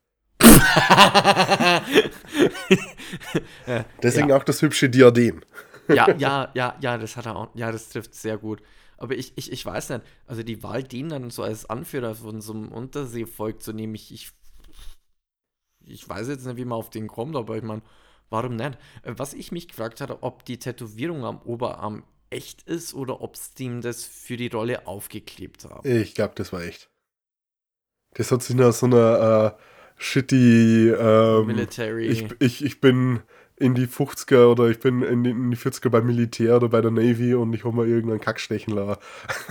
Deswegen 4.03 4.29
ja. 4.29 4.37
auch 4.37 4.43
das 4.43 4.61
hübsche 4.61 4.89
Diadem. 4.89 5.41
Ja, 5.87 6.11
ja, 6.17 6.51
ja, 6.53 6.77
ja, 6.79 6.97
das 6.97 7.17
hat 7.17 7.25
er 7.25 7.35
auch. 7.35 7.49
Ja, 7.55 7.71
das 7.71 7.89
trifft 7.89 8.15
sehr 8.15 8.37
gut. 8.37 8.61
Aber 8.97 9.15
ich, 9.15 9.33
ich, 9.35 9.51
ich 9.51 9.65
weiß 9.65 9.89
nicht, 9.89 10.01
also 10.27 10.43
die 10.43 10.61
Wahl, 10.63 10.83
den 10.83 11.09
dann 11.09 11.31
so 11.31 11.43
als 11.43 11.69
Anführer 11.69 12.15
von 12.15 12.41
so 12.41 12.53
einem 12.53 12.71
Unterseevolk 12.71 13.61
zu 13.61 13.73
nehmen, 13.73 13.95
ich, 13.95 14.13
ich, 14.13 14.31
ich 15.85 16.07
weiß 16.07 16.27
jetzt 16.27 16.45
nicht, 16.45 16.57
wie 16.57 16.65
man 16.65 16.77
auf 16.77 16.91
den 16.91 17.07
kommt, 17.07 17.35
aber 17.35 17.57
ich 17.57 17.63
meine, 17.63 17.81
warum 18.29 18.55
nicht? 18.55 18.77
Was 19.03 19.33
ich 19.33 19.51
mich 19.51 19.67
gefragt 19.67 20.01
habe, 20.01 20.21
ob 20.21 20.45
die 20.45 20.59
Tätowierung 20.59 21.25
am 21.25 21.41
Oberarm 21.41 22.03
echt 22.29 22.61
ist 22.63 22.93
oder 22.93 23.21
ob 23.21 23.35
es 23.35 23.51
ihm 23.59 23.81
das 23.81 24.03
für 24.03 24.37
die 24.37 24.47
Rolle 24.47 24.87
aufgeklebt 24.87 25.65
haben. 25.65 25.89
Ich 25.89 26.15
glaube, 26.15 26.33
das 26.35 26.53
war 26.53 26.61
echt. 26.61 26.89
Das 28.13 28.31
hat 28.31 28.43
sich 28.43 28.55
nach 28.55 28.73
so 28.73 28.85
einer 28.85 29.57
äh, 29.57 29.61
shitty 30.01 30.89
ähm, 30.89 31.45
Military. 31.47 32.07
ich, 32.07 32.25
ich, 32.39 32.65
ich 32.65 32.81
bin 32.81 33.19
in 33.55 33.75
die 33.75 33.85
50er 33.87 34.47
oder 34.47 34.69
ich 34.69 34.79
bin 34.79 35.03
in 35.03 35.23
die, 35.23 35.29
in 35.29 35.51
die 35.51 35.57
40er 35.57 35.89
beim 35.89 36.07
Militär 36.07 36.55
oder 36.55 36.69
bei 36.69 36.81
der 36.81 36.89
Navy 36.89 37.35
und 37.35 37.53
ich 37.53 37.63
habe 37.63 37.75
mir 37.75 37.85
irgendeinen 37.85 38.19
Kack 38.19 38.39
stechen 38.39 38.73
lassen. 38.73 38.99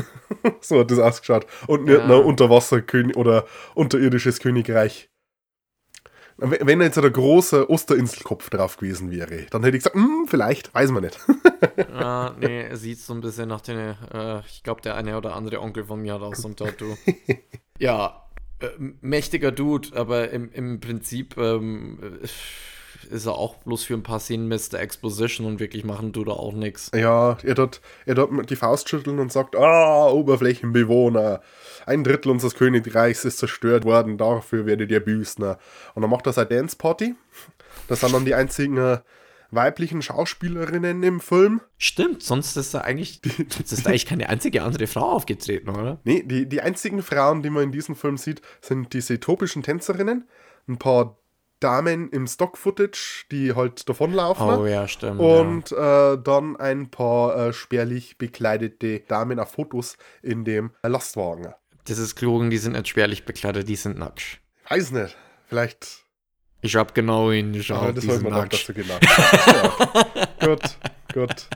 so 0.61 0.81
hat 0.81 0.91
das 0.91 0.99
ausgeschaut. 0.99 1.47
Und 1.69 1.85
nicht 1.85 1.99
Ja. 1.99 2.05
ein 2.05 2.11
Unterwasserkönig 2.25 3.17
oder 3.17 3.47
unterirdisches 3.75 4.41
Königreich. 4.41 5.09
Wenn 6.39 6.81
jetzt 6.81 6.99
ein 6.99 7.13
großer 7.13 7.69
Osterinselkopf 7.69 8.49
drauf 8.49 8.79
gewesen 8.79 9.11
wäre, 9.11 9.45
dann 9.51 9.63
hätte 9.63 9.77
ich 9.77 9.83
gesagt, 9.85 9.95
hm, 9.95 10.25
vielleicht, 10.27 10.75
weiß 10.75 10.91
man 10.91 11.05
nicht. 11.05 11.19
Ah, 11.93 12.35
nee, 12.41 12.63
er 12.63 12.77
sieht 12.79 12.99
so 12.99 13.13
ein 13.13 13.21
bisschen 13.21 13.49
nach 13.49 13.61
den, 13.61 13.77
äh, 13.79 14.41
ich 14.47 14.63
glaube, 14.63 14.81
der 14.81 14.97
eine 14.97 15.17
oder 15.19 15.35
andere 15.37 15.61
Onkel 15.61 15.85
von 15.85 16.01
mir 16.01 16.15
hat 16.15 16.23
auch 16.23 16.35
so 16.35 16.49
ein 16.49 16.57
Tattoo. 16.57 16.97
ja, 17.79 18.25
mächtiger 19.01 19.53
Dude, 19.53 19.89
aber 19.95 20.31
im, 20.31 20.51
im 20.53 20.81
Prinzip 20.81 21.37
ähm, 21.37 21.99
äh, 22.23 22.27
ist 23.11 23.27
er 23.27 23.35
auch 23.35 23.57
bloß 23.57 23.85
für 23.85 23.95
ein 23.95 24.03
paar 24.03 24.21
Szenen 24.21 24.49
Mr. 24.49 24.75
Exposition 24.75 25.47
und 25.47 25.61
wirklich 25.61 25.85
machen 25.85 26.13
tut 26.13 26.29
er 26.29 26.39
auch 26.39 26.53
nichts. 26.53 26.91
Ja, 26.95 27.39
er 27.43 27.55
dort, 27.55 27.81
er 28.07 28.15
dort 28.15 28.51
die 28.51 28.57
Faust 28.57 28.89
schütteln 28.89 29.19
und 29.19 29.33
sagt, 29.33 29.57
ah, 29.57 30.11
Oberflächenbewohner, 30.11 31.41
ein 31.87 32.05
Drittel 32.05 32.31
unseres 32.31 32.55
Königreichs 32.55 33.25
ist 33.25 33.39
zerstört 33.39 33.85
worden, 33.85 34.19
dafür 34.19 34.67
werdet 34.67 34.91
ihr 34.91 35.01
büßen. 35.01 35.45
Und 35.45 36.03
dann 36.03 36.11
macht 36.11 36.27
er 36.27 36.33
seine 36.33 36.49
Dance 36.49 36.77
Party. 36.77 37.15
Das 37.89 38.01
sind 38.01 38.13
dann 38.13 38.25
die 38.25 38.35
einzigen 38.35 38.77
äh, 38.77 38.99
weiblichen 39.51 40.03
Schauspielerinnen 40.03 41.03
im 41.03 41.21
Film. 41.21 41.61
Stimmt, 41.79 42.23
sonst 42.23 42.57
ist 42.57 42.75
da 42.75 42.81
eigentlich, 42.81 43.21
sonst 43.49 43.73
ist 43.73 43.85
da 43.87 43.91
eigentlich 43.91 44.07
keine 44.07 44.29
einzige 44.29 44.63
andere 44.63 44.87
Frau 44.87 45.13
aufgetreten, 45.13 45.71
oder? 45.71 46.01
Nee, 46.05 46.23
die, 46.25 46.49
die 46.49 46.61
einzigen 46.61 47.03
Frauen, 47.03 47.43
die 47.43 47.51
man 47.51 47.65
in 47.65 47.73
diesem 47.73 47.97
Film 47.97 48.17
sieht, 48.17 48.43
sind 48.61 48.93
diese 48.93 49.15
äthiopischen 49.15 49.63
Tänzerinnen, 49.63 50.29
ein 50.69 50.79
paar 50.79 51.17
Damen 51.61 52.09
im 52.09 52.27
Stock-Footage, 52.27 53.27
die 53.31 53.55
halt 53.55 53.87
davonlaufen. 53.89 54.47
Oh 54.47 54.67
ja, 54.67 54.89
stimmt. 54.89 55.21
Und 55.21 55.73
äh, 55.73 56.17
dann 56.17 56.57
ein 56.57 56.91
paar 56.91 57.37
äh, 57.37 57.53
spärlich 57.53 58.17
bekleidete 58.17 59.01
Damen 59.01 59.39
auf 59.39 59.53
Fotos 59.53 59.99
in 60.23 60.45
dem 60.45 60.71
Lastwagen. 60.83 61.45
ja. 61.45 61.57
Das 61.85 61.99
ist 61.99 62.15
gelogen, 62.17 62.51
die 62.51 62.59
sind 62.59 62.73
nicht 62.73 62.89
schwerlich 62.89 63.25
bekleidet, 63.25 63.69
die 63.69 63.77
sind 63.77 63.99
nackt. 63.99 64.41
Weiß 64.69 64.91
nicht. 64.93 65.17
Vielleicht. 65.47 66.05
Ich 66.63 66.77
hab 66.77 66.95
genau 66.95 67.31
hingeschaut, 67.31 67.97
das 67.97 68.03
die 68.03 68.07
soll 68.07 68.17
sind 68.17 68.25
man 68.25 68.33
doch, 68.33 68.41
nackt. 68.41 68.53
dass 68.53 68.65
du 68.67 68.75
genau. 68.75 68.99
ja. 69.01 70.47
Gut, 70.47 70.79
gut. 71.13 71.49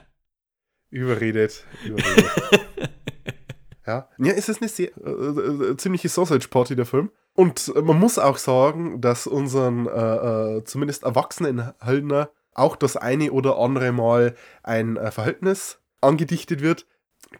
Überredet, 0.90 1.64
überredet. 1.84 2.30
ja. 3.86 4.08
ja, 4.18 4.32
es 4.32 4.48
ist 4.48 4.62
eine 4.62 4.68
sehr, 4.68 4.90
äh, 5.04 5.10
äh, 5.10 5.76
ziemliche 5.76 6.08
Sausage 6.08 6.48
Party, 6.48 6.76
der 6.76 6.86
Film. 6.86 7.10
Und 7.34 7.72
äh, 7.74 7.82
man 7.82 7.98
muss 7.98 8.18
auch 8.18 8.38
sagen, 8.38 9.00
dass 9.00 9.26
unseren 9.26 9.86
äh, 9.88 10.58
äh, 10.58 10.64
zumindest 10.64 11.02
erwachsenen 11.02 11.72
Höllner 11.84 12.30
auch 12.52 12.76
das 12.76 12.96
eine 12.96 13.32
oder 13.32 13.58
andere 13.58 13.92
Mal 13.92 14.36
ein 14.62 14.96
äh, 14.96 15.10
Verhältnis 15.10 15.80
angedichtet 16.00 16.62
wird. 16.62 16.86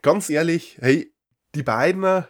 Ganz 0.02 0.28
ehrlich, 0.28 0.78
hey, 0.80 1.12
die 1.54 1.62
beiden, 1.62 2.24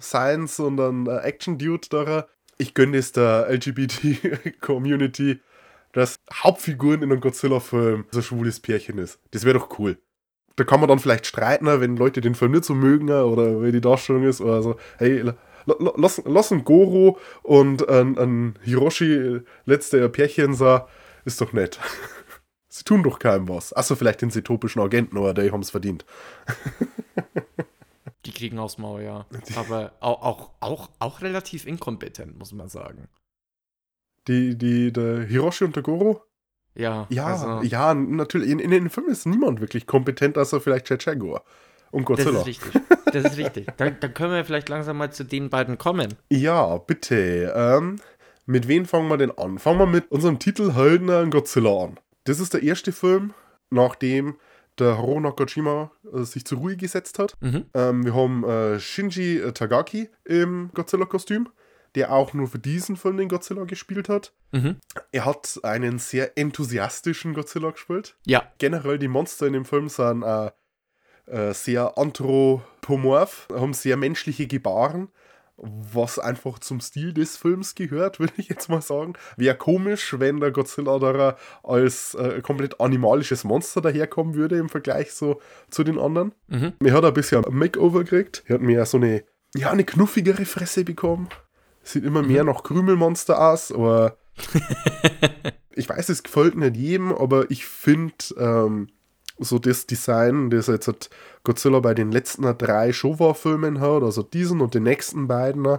Science 0.00 0.60
und 0.60 0.78
ein 0.78 1.06
äh, 1.06 1.18
Action-Dude 1.20 1.88
da, 1.88 2.26
ich 2.58 2.74
gönne 2.74 2.96
es 2.96 3.12
der 3.12 3.46
LGBT-Community, 3.50 5.40
dass 5.92 6.20
Hauptfiguren 6.32 7.02
in 7.02 7.10
einem 7.12 7.20
Godzilla-Film 7.20 8.06
so 8.10 8.20
ein 8.20 8.22
schwules 8.22 8.60
Pärchen 8.60 8.98
ist. 8.98 9.18
Das 9.30 9.44
wäre 9.44 9.58
doch 9.58 9.78
cool. 9.78 9.98
Da 10.56 10.64
kann 10.64 10.80
man 10.80 10.88
dann 10.88 10.98
vielleicht 10.98 11.26
streiten, 11.26 11.66
wenn 11.66 11.96
Leute 11.96 12.20
den 12.22 12.34
Film 12.34 12.52
nicht 12.52 12.64
so 12.64 12.74
mögen 12.74 13.10
oder 13.10 13.62
wie 13.62 13.72
die 13.72 13.80
Darstellung 13.80 14.22
ist 14.24 14.40
oder 14.40 14.62
so. 14.62 14.76
Hey, 14.98 15.18
la- 15.20 15.34
la- 15.66 15.92
lass, 15.96 16.22
lass 16.24 16.50
ein 16.50 16.64
Goro 16.64 17.18
und 17.42 17.86
ein, 17.88 18.16
ein 18.18 18.54
Hiroshi 18.62 19.40
letzte 19.66 20.08
Pärchen 20.08 20.54
sein, 20.54 20.80
ist 21.26 21.40
doch 21.40 21.52
nett. 21.52 21.78
Sie 22.68 22.84
tun 22.84 23.02
doch 23.02 23.18
keinem 23.18 23.48
was. 23.48 23.72
Achso, 23.74 23.96
vielleicht 23.96 24.22
den 24.22 24.30
setopischen 24.30 24.80
Agenten, 24.82 25.16
aber 25.18 25.34
die 25.34 25.50
haben 25.50 25.60
es 25.60 25.70
verdient. 25.70 26.04
Die 28.26 28.32
kriegen 28.32 28.58
aufs 28.58 28.78
Maul, 28.78 29.02
ja. 29.02 29.26
Aber 29.56 29.92
auch, 30.00 30.22
auch, 30.22 30.50
auch, 30.60 30.90
auch 30.98 31.22
relativ 31.22 31.66
inkompetent, 31.66 32.38
muss 32.38 32.52
man 32.52 32.68
sagen. 32.68 33.08
Die, 34.28 34.58
die, 34.58 34.92
der 34.92 35.22
Hiroshi 35.22 35.64
und 35.64 35.76
der 35.76 35.82
Goro? 35.82 36.22
Ja, 36.74 37.06
Ja, 37.08 37.26
also, 37.26 37.62
ja, 37.62 37.94
natürlich. 37.94 38.50
In, 38.50 38.58
in 38.58 38.70
den 38.70 38.90
Filmen 38.90 39.10
ist 39.10 39.24
niemand 39.26 39.60
wirklich 39.60 39.86
kompetent, 39.86 40.36
außer 40.36 40.60
vielleicht 40.60 40.88
Jaguar 41.04 41.42
und 41.90 42.02
das 42.10 42.16
Godzilla. 42.24 42.40
ist 42.40 42.46
richtig. 42.46 42.82
Das 43.12 43.24
ist 43.24 43.36
richtig. 43.38 43.66
Dann, 43.76 43.96
dann 44.00 44.14
können 44.14 44.32
wir 44.32 44.44
vielleicht 44.44 44.68
langsam 44.68 44.98
mal 44.98 45.12
zu 45.12 45.24
den 45.24 45.48
beiden 45.48 45.78
kommen. 45.78 46.14
Ja, 46.30 46.76
bitte. 46.76 47.52
Ähm, 47.56 47.96
mit 48.44 48.68
wem 48.68 48.84
fangen 48.84 49.08
wir 49.08 49.16
denn 49.16 49.30
an? 49.30 49.58
Fangen 49.58 49.78
wir 49.78 49.86
mit 49.86 50.10
unserem 50.10 50.38
Titelhelden 50.38 51.30
Godzilla 51.30 51.84
an. 51.84 51.98
Das 52.24 52.40
ist 52.40 52.52
der 52.52 52.62
erste 52.62 52.92
Film, 52.92 53.32
nachdem 53.70 54.36
der 54.78 54.98
Haruo 54.98 55.20
Nakajima 55.20 55.90
äh, 56.12 56.22
sich 56.22 56.44
zur 56.44 56.58
Ruhe 56.58 56.76
gesetzt 56.76 57.18
hat. 57.18 57.36
Mhm. 57.40 57.66
Ähm, 57.74 58.04
wir 58.04 58.14
haben 58.14 58.44
äh, 58.44 58.80
Shinji 58.80 59.38
äh, 59.38 59.52
Tagaki 59.52 60.08
im 60.24 60.70
Godzilla-Kostüm, 60.74 61.48
der 61.94 62.12
auch 62.12 62.34
nur 62.34 62.48
für 62.48 62.58
diesen 62.58 62.96
Film 62.96 63.16
den 63.16 63.28
Godzilla 63.28 63.64
gespielt 63.64 64.08
hat. 64.08 64.32
Mhm. 64.52 64.76
Er 65.12 65.24
hat 65.24 65.60
einen 65.62 65.98
sehr 65.98 66.36
enthusiastischen 66.36 67.34
Godzilla 67.34 67.70
gespielt. 67.70 68.16
Ja, 68.26 68.50
Generell 68.58 68.98
die 68.98 69.08
Monster 69.08 69.46
in 69.46 69.54
dem 69.54 69.64
Film 69.64 69.88
sind 69.88 70.22
äh, 70.22 70.50
äh, 71.26 71.52
sehr 71.54 71.98
anthropomorph, 71.98 73.48
haben 73.52 73.72
sehr 73.72 73.96
menschliche 73.96 74.46
Gebaren, 74.46 75.08
was 75.58 76.18
einfach 76.18 76.58
zum 76.58 76.80
Stil 76.80 77.12
des 77.12 77.36
Films 77.36 77.74
gehört, 77.74 78.20
würde 78.20 78.34
ich 78.36 78.48
jetzt 78.48 78.68
mal 78.68 78.82
sagen. 78.82 79.14
Wäre 79.36 79.56
komisch, 79.56 80.18
wenn 80.18 80.40
der 80.40 80.50
Godzilla 80.50 80.98
da 80.98 81.36
als 81.62 82.14
äh, 82.14 82.40
komplett 82.42 82.80
animalisches 82.80 83.44
Monster 83.44 83.80
daherkommen 83.80 84.34
würde 84.34 84.58
im 84.58 84.68
Vergleich 84.68 85.12
so 85.12 85.40
zu 85.70 85.84
den 85.84 85.98
anderen. 85.98 86.34
Mhm. 86.48 86.74
Er 86.84 86.92
hat 86.92 87.04
ein 87.04 87.14
bisschen 87.14 87.44
ein 87.44 87.54
Makeover 87.54 88.04
gekriegt. 88.04 88.44
Er 88.46 88.54
hat 88.54 88.62
mir 88.62 88.84
so 88.86 88.98
eine, 88.98 89.24
ja, 89.54 89.70
eine 89.70 89.84
knuffigere 89.84 90.44
Fresse 90.44 90.84
bekommen. 90.84 91.28
Sieht 91.82 92.04
immer 92.04 92.22
mehr 92.22 92.44
nach 92.44 92.62
Krümelmonster 92.64 93.40
aus, 93.52 93.70
aber 93.70 94.16
ich 95.70 95.88
weiß, 95.88 96.08
es 96.08 96.22
gefällt 96.22 96.56
nicht 96.56 96.76
jedem, 96.76 97.12
aber 97.12 97.50
ich 97.50 97.64
finde 97.64 98.14
ähm, 98.38 98.88
so 99.38 99.58
das 99.58 99.86
Design, 99.86 100.50
das 100.50 100.66
jetzt 100.66 100.88
hat 100.88 101.10
Godzilla 101.44 101.80
bei 101.80 101.94
den 101.94 102.10
letzten 102.10 102.42
drei 102.56 102.92
Showa-Filmen 102.92 103.80
hat, 103.80 104.02
also 104.02 104.22
diesen 104.22 104.60
und 104.60 104.74
den 104.74 104.84
nächsten 104.84 105.28
beiden, 105.28 105.78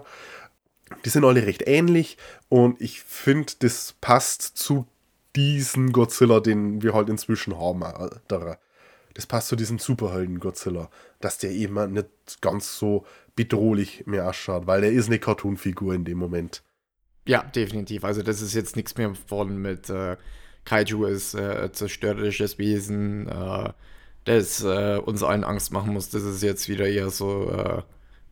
die 1.06 1.10
sind 1.10 1.26
alle 1.26 1.46
recht 1.46 1.64
ähnlich 1.68 2.18
und 2.50 2.80
ich 2.82 3.02
finde, 3.02 3.54
das 3.60 3.96
passt 4.00 4.42
zu 4.42 4.86
diesem 5.36 5.92
Godzilla, 5.92 6.40
den 6.40 6.82
wir 6.82 6.94
halt 6.94 7.10
inzwischen 7.10 7.60
haben. 7.60 7.82
äh, 7.84 8.10
da. 8.28 8.58
Das 9.14 9.26
passt 9.26 9.48
zu 9.48 9.56
diesem 9.56 9.80
Superhelden-Godzilla, 9.80 10.90
dass 11.22 11.40
der 11.40 11.52
eben 11.52 11.94
nicht 11.94 12.08
ganz 12.42 12.78
so 12.78 13.06
bedrohlich 13.36 14.06
mehr 14.06 14.30
ausschaut, 14.30 14.68
weil 14.68 14.84
er 14.84 14.92
ist 14.92 15.08
eine 15.08 15.18
Cartoon-Figur 15.20 15.94
in 15.96 16.06
dem 16.06 16.20
Moment. 16.20 16.64
ja, 17.26 17.44
definitiv. 17.44 18.04
Also 18.04 18.22
das 18.22 18.42
ist 18.42 18.54
jetzt 18.54 18.76
nichts 18.76 18.96
mehr 18.96 19.14
von 19.16 19.58
mit 19.58 19.90
äh, 19.90 20.18
Kaiju 20.68 21.06
ist 21.06 21.34
äh, 21.34 21.72
zerstörerisches 21.72 22.58
Wesen, 22.58 23.28
äh, 23.28 23.70
das 24.26 24.64
äh, 24.64 24.98
uns 24.98 25.24
allen 25.24 25.46
Angst 25.46 25.72
machen 25.72 25.94
muss. 25.94 26.10
Das 26.10 26.24
ist 26.24 26.44
jetzt 26.44 26.68
wieder 26.68 26.88
eher 26.88 27.10
so 27.10 27.50
äh, 27.50 27.82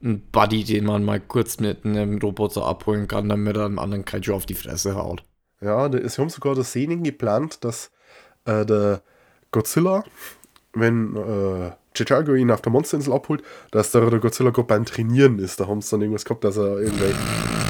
ein 0.03 0.21
Buddy, 0.31 0.65
den 0.65 0.85
man 0.85 1.05
mal 1.05 1.21
kurz 1.21 1.59
mit 1.59 1.85
einem 1.85 2.17
Roboter 2.17 2.65
abholen 2.65 3.07
kann, 3.07 3.29
damit 3.29 3.55
er 3.55 3.65
einem 3.65 3.79
anderen 3.79 4.03
Kaiju 4.03 4.33
auf 4.33 4.45
die 4.45 4.53
Fresse 4.53 4.95
haut. 4.95 5.23
Ja, 5.61 5.89
sie 5.89 6.21
haben 6.21 6.29
sogar 6.29 6.55
das 6.55 6.69
Szenen 6.69 7.03
geplant, 7.03 7.63
dass 7.63 7.91
äh, 8.43 8.65
der 8.65 9.01
Godzilla, 9.51 10.03
wenn 10.73 11.15
äh, 11.15 11.71
Chichago 11.93 12.35
ihn 12.35 12.51
auf 12.51 12.61
der 12.61 12.73
Monsterinsel 12.73 13.13
abholt, 13.13 13.41
dass 13.71 13.91
da 13.91 14.01
der 14.01 14.19
Godzilla 14.19 14.49
gerade 14.49 14.67
beim 14.67 14.83
Trainieren 14.83 15.39
ist. 15.39 15.61
Da 15.61 15.67
haben 15.67 15.81
sie 15.81 15.91
dann 15.91 16.01
irgendwas 16.01 16.25
gehabt, 16.25 16.43
dass 16.43 16.57
er 16.57 16.79
irgendwie 16.79 17.15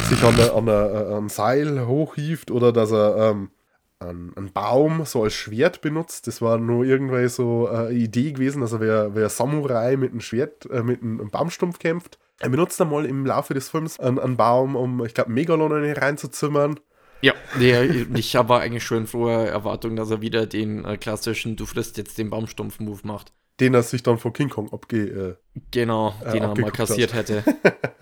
sich 0.10 0.23
an 0.23 0.36
der, 0.36 0.56
an 0.56 0.65
der, 0.65 0.91
äh, 0.91 1.13
am 1.13 1.30
Seil 1.30 1.86
hochhieft 1.86 2.49
oder 2.49 2.73
dass 2.73 2.91
er 2.91 3.32
ähm, 3.32 3.51
einen, 3.99 4.36
einen 4.36 4.51
Baum 4.51 5.05
so 5.05 5.23
als 5.23 5.34
Schwert 5.34 5.81
benutzt. 5.81 6.27
Das 6.27 6.41
war 6.41 6.58
nur 6.58 6.86
irgendwie 6.86 7.27
so 7.29 7.67
eine 7.67 7.91
Idee 7.91 8.34
gewesen, 8.34 8.62
dass 8.62 8.73
er 8.73 8.81
wie, 8.81 9.15
wie 9.15 9.23
ein 9.23 9.29
Samurai 9.29 9.95
mit 9.97 10.12
einem 10.12 10.21
Schwert, 10.21 10.69
äh, 10.69 10.84
mit 10.84 11.01
einem, 11.01 11.29
Baumstumpf 11.29 11.79
kämpft. 11.79 12.19
Er 12.39 12.49
benutzt 12.49 12.79
einmal 12.81 13.05
im 13.05 13.25
Laufe 13.25 13.53
des 13.53 13.69
Films 13.69 13.99
einen, 13.99 14.19
einen 14.19 14.38
Baum, 14.38 14.75
um, 14.75 15.05
ich 15.05 15.13
glaube, 15.13 15.31
Megalon 15.31 15.71
reinzuzimmern. 15.71 16.79
Ja, 17.21 17.34
nee, 17.58 18.05
ich 18.13 18.36
habe 18.36 18.60
eigentlich 18.60 18.84
schon 18.84 18.99
in 18.99 19.08
froher 19.08 19.47
Erwartung, 19.47 19.95
dass 19.95 20.12
er 20.12 20.21
wieder 20.21 20.45
den 20.45 20.84
äh, 20.84 20.97
klassischen 20.97 21.55
Du 21.55 21.65
frisst 21.65 21.97
jetzt 21.97 22.17
den 22.17 22.29
Baumstumpf-Move 22.29 22.99
macht. 23.03 23.34
Den 23.62 23.73
er 23.73 23.84
sich 23.84 24.03
dann 24.03 24.17
vor 24.17 24.34
King 24.34 24.49
Kong 24.49 24.71
abge... 24.73 25.38
Äh, 25.55 25.62
Genau, 25.71 26.13
Äh, 26.25 26.34
den 26.34 26.43
er 26.43 26.60
mal 26.60 26.71
kassiert 26.71 27.13
hat. 27.13 27.29
hätte. 27.29 27.43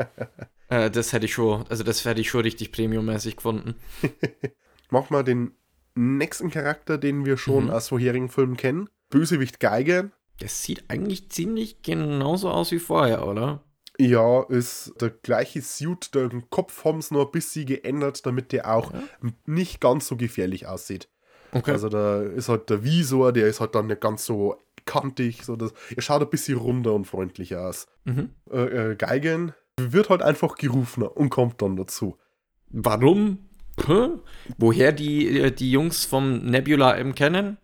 äh, 0.69 0.89
das 0.89 1.13
hätte 1.13 1.25
ich 1.25 1.34
schon, 1.34 1.63
also 1.69 1.84
das 1.84 2.03
hätte 2.03 2.21
ich 2.21 2.29
schon 2.29 2.41
richtig 2.41 2.71
premiummäßig 2.71 3.36
gefunden. 3.36 3.75
Mach 4.89 5.12
mal 5.12 5.23
den 5.23 5.53
nächsten 5.95 6.49
Charakter, 6.49 6.97
den 6.97 7.25
wir 7.25 7.38
schon 7.38 7.65
Mhm. 7.65 7.69
aus 7.71 7.89
vorherigen 7.89 8.29
Filmen 8.29 8.58
kennen. 8.58 8.89
Bösewicht 9.10 9.60
Geigen. 9.60 10.12
Das 10.39 10.63
sieht 10.63 10.86
eigentlich 10.89 11.29
ziemlich 11.29 11.82
genauso 11.84 12.49
aus 12.49 12.71
wie 12.71 12.79
vorher, 12.79 13.27
oder? 13.27 13.63
Ja, 13.99 14.41
ist 14.49 14.93
der 14.99 15.12
gleiche 15.12 15.62
Suit, 15.62 16.15
den 16.15 16.49
Kopf 16.49 16.84
haben 16.84 17.01
sie 17.03 17.13
nur 17.13 17.25
ein 17.27 17.32
bisschen 17.32 17.67
geändert, 17.67 18.25
damit 18.25 18.51
der 18.51 18.73
auch 18.73 18.91
Ja. 18.91 19.03
nicht 19.45 19.79
ganz 19.79 20.08
so 20.08 20.17
gefährlich 20.17 20.65
aussieht. 20.67 21.10
Okay. 21.51 21.71
Also 21.71 21.89
da 21.89 22.23
ist 22.23 22.49
halt 22.49 22.71
der 22.71 22.84
Visor, 22.84 23.32
der 23.32 23.47
ist 23.47 23.60
halt 23.60 23.75
dann 23.75 23.86
nicht 23.86 24.01
ganz 24.01 24.25
so 24.25 24.56
kantig, 24.86 25.43
so 25.45 25.56
das, 25.56 25.73
er 25.95 26.01
schaut 26.01 26.23
ein 26.23 26.29
bisschen 26.32 26.58
runder 26.58 26.93
und 26.95 27.06
freundlicher 27.06 27.67
aus. 27.69 27.86
mhm. 28.06 28.32
Äh, 28.51 28.91
äh, 28.91 28.95
Geigen 28.95 29.53
wird 29.79 30.10
halt 30.10 30.23
einfach 30.23 30.56
gerufen 30.56 31.03
und 31.03 31.29
kommt 31.29 31.62
dann 31.62 31.75
dazu. 31.75 32.17
Warum? 32.69 33.38
Hä? 33.86 34.09
Woher 34.57 34.91
die, 34.91 35.39
äh, 35.39 35.51
die 35.51 35.71
Jungs 35.71 36.05
vom 36.05 36.45
Nebula 36.45 36.95
M 36.95 37.15
kennen? 37.15 37.57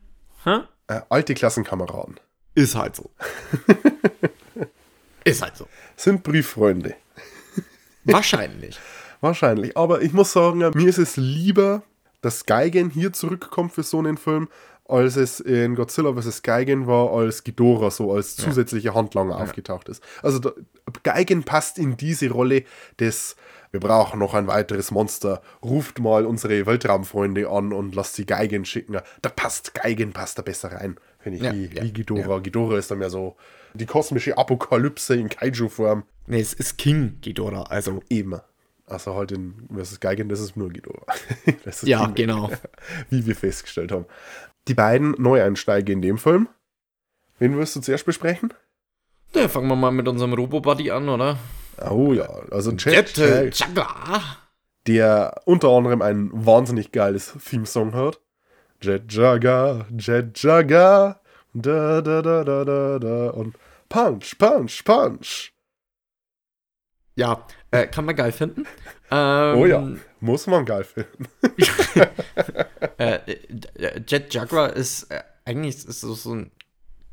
Hä? 0.43 0.61
Äh, 0.87 1.01
alte 1.09 1.33
Klassenkameraden. 1.33 2.19
Ist 2.55 2.75
halt 2.75 2.95
so. 2.95 3.11
Ist 5.23 5.41
halt 5.41 5.55
so. 5.55 5.67
Sind 5.95 6.23
Brieffreunde. 6.23 6.95
Wahrscheinlich. 8.03 8.79
Wahrscheinlich. 9.21 9.77
Aber 9.77 10.01
ich 10.01 10.13
muss 10.13 10.31
sagen, 10.31 10.59
mir 10.59 10.87
ist 10.89 10.97
es 10.97 11.17
lieber, 11.17 11.83
dass 12.21 12.45
Geigen 12.45 12.89
hier 12.89 13.13
zurückkommt 13.13 13.73
für 13.73 13.83
so 13.83 13.99
einen 13.99 14.17
Film, 14.17 14.47
als 14.85 15.17
es 15.17 15.39
in 15.39 15.75
Godzilla 15.75 16.13
vs. 16.13 16.41
Geigen 16.41 16.87
war, 16.87 17.11
als 17.11 17.43
Ghidorah 17.43 17.91
so 17.91 18.11
als 18.11 18.35
zusätzliche 18.35 18.95
Handlanger 18.95 19.37
aufgetaucht 19.37 19.87
ist. 19.89 20.03
Also 20.23 20.39
da, 20.39 20.51
Geigen 21.03 21.43
passt 21.43 21.77
in 21.77 21.95
diese 21.97 22.29
Rolle 22.31 22.63
des 22.99 23.35
wir 23.71 23.79
brauchen 23.79 24.19
noch 24.19 24.33
ein 24.33 24.47
weiteres 24.47 24.91
Monster. 24.91 25.41
Ruft 25.63 25.99
mal 25.99 26.25
unsere 26.25 26.65
Weltraumfreunde 26.65 27.49
an 27.49 27.71
und 27.71 27.93
lasst 27.93 28.15
sie 28.15 28.25
Geigen 28.25 28.65
schicken. 28.65 28.97
Da 29.21 29.29
passt 29.29 29.73
Geigen 29.75 30.11
passt 30.11 30.37
da 30.37 30.41
besser 30.41 30.71
rein, 30.71 30.97
finde 31.19 31.37
ich, 31.37 31.43
Ja, 31.43 31.53
wie, 31.53 31.67
ja, 31.67 31.83
wie 31.83 31.93
Ghidorah. 31.93 32.39
Ghidorah 32.39 32.77
ist 32.77 32.89
dann 32.89 32.99
mehr 32.99 33.09
so 33.09 33.35
die 33.73 33.85
kosmische 33.85 34.37
Apokalypse 34.37 35.15
in 35.15 35.29
Kaiju-Form. 35.29 36.03
Nee, 36.27 36.39
es 36.41 36.53
ist 36.53 36.77
King 36.77 37.17
Ghidorah, 37.21 37.63
also. 37.63 38.01
Eben. 38.09 38.39
Also 38.87 39.13
halt 39.13 39.31
in 39.31 39.67
versus 39.71 39.99
Geigen, 39.99 40.29
das 40.29 40.39
ist 40.39 40.57
nur 40.57 40.69
Ghidorah. 40.69 41.05
Das 41.63 41.83
ist 41.83 41.89
Ja, 41.89 42.05
King, 42.05 42.15
genau. 42.15 42.51
Wie 43.09 43.25
wir 43.25 43.35
festgestellt 43.35 43.91
haben. 43.91 44.05
Die 44.67 44.73
beiden 44.73 45.11
Neueinsteiger 45.19 45.93
in 45.93 46.01
dem 46.01 46.17
Film. 46.17 46.49
Wen 47.37 47.55
wirst 47.57 47.75
du 47.75 47.81
zuerst 47.81 48.05
besprechen? 48.05 48.53
Ja, 49.35 49.47
fangen 49.47 49.67
wir 49.67 49.75
mal 49.75 49.91
mit 49.91 50.07
unserem 50.07 50.33
Robo-Buddy 50.33 50.89
an, 50.89 51.07
oder? 51.07 51.37
Oh 51.89 52.13
ja, 52.13 52.27
also 52.51 52.71
Jet, 52.71 53.15
Jet, 53.17 53.59
Jaguar. 53.59 54.37
der 54.87 55.41
unter 55.45 55.69
anderem 55.69 56.01
ein 56.01 56.29
wahnsinnig 56.33 56.91
geiles 56.91 57.33
Theme-Song 57.47 57.93
hat. 57.93 58.19
Jet 58.81 59.11
Jaga, 59.11 59.85
Jet 59.97 60.41
Jaga, 60.41 61.19
da 61.53 62.01
da 62.01 62.21
da 62.21 62.43
da 62.43 62.63
da 62.65 62.99
da 62.99 63.29
und 63.31 63.55
Punch, 63.89 64.37
Punch, 64.37 64.83
Punch. 64.85 65.51
Ja, 67.15 67.45
äh, 67.71 67.87
kann 67.87 68.05
man 68.05 68.15
geil 68.15 68.31
finden. 68.31 68.65
Ähm, 69.11 69.57
Oh 69.57 69.65
ja, 69.65 69.85
muss 70.19 70.47
man 70.47 70.65
geil 70.65 70.83
finden. 70.83 71.27
äh, 72.97 73.19
äh, 73.75 74.01
Jet 74.07 74.33
Jaguar 74.33 74.73
ist 74.73 75.11
äh, 75.11 75.21
eigentlich 75.45 75.75
ist 75.75 76.01
so, 76.01 76.13
so 76.13 76.35
ein 76.35 76.51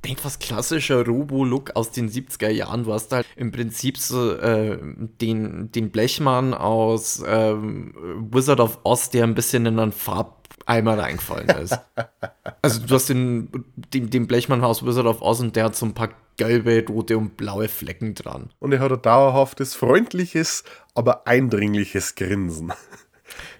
denk 0.07 0.25
was 0.25 0.39
klassischer 0.39 1.05
Robo-Look 1.05 1.75
aus 1.75 1.91
den 1.91 2.09
70er 2.09 2.49
Jahren. 2.49 2.85
Du 2.85 2.93
hast 2.93 3.13
halt 3.13 3.27
im 3.37 3.51
Prinzip 3.51 3.99
so 3.99 4.33
äh, 4.35 4.79
den, 5.21 5.73
den 5.73 5.91
Blechmann 5.91 6.55
aus 6.55 7.23
ähm, 7.27 7.93
Wizard 8.31 8.61
of 8.61 8.79
Oz, 8.85 9.11
der 9.11 9.25
ein 9.25 9.35
bisschen 9.35 9.67
in 9.67 9.79
einen 9.79 9.93
Farbeimer 9.93 10.99
reingefallen 10.99 11.49
ist. 11.49 11.79
also 12.63 12.81
du 12.87 12.95
hast 12.95 13.09
den, 13.09 13.51
den, 13.93 14.11
den 14.11 14.27
Blechmann 14.27 14.63
aus 14.63 14.85
Wizard 14.87 15.07
of 15.07 15.23
Oz 15.23 15.41
und 15.41 15.57
der 15.57 15.65
hat 15.65 15.77
so 15.77 15.87
ein 15.87 15.95
paar 15.95 16.11
gelbe, 16.37 16.85
rote 16.89 17.19
und 17.19 17.37
blaue 17.37 17.67
Flecken 17.69 18.15
dran. 18.15 18.51
Und 18.59 18.73
er 18.73 18.81
hat 18.81 18.93
ein 18.93 19.03
dauerhaftes, 19.03 19.75
freundliches, 19.75 20.65
aber 20.95 21.27
eindringliches 21.27 22.15
Grinsen. 22.15 22.73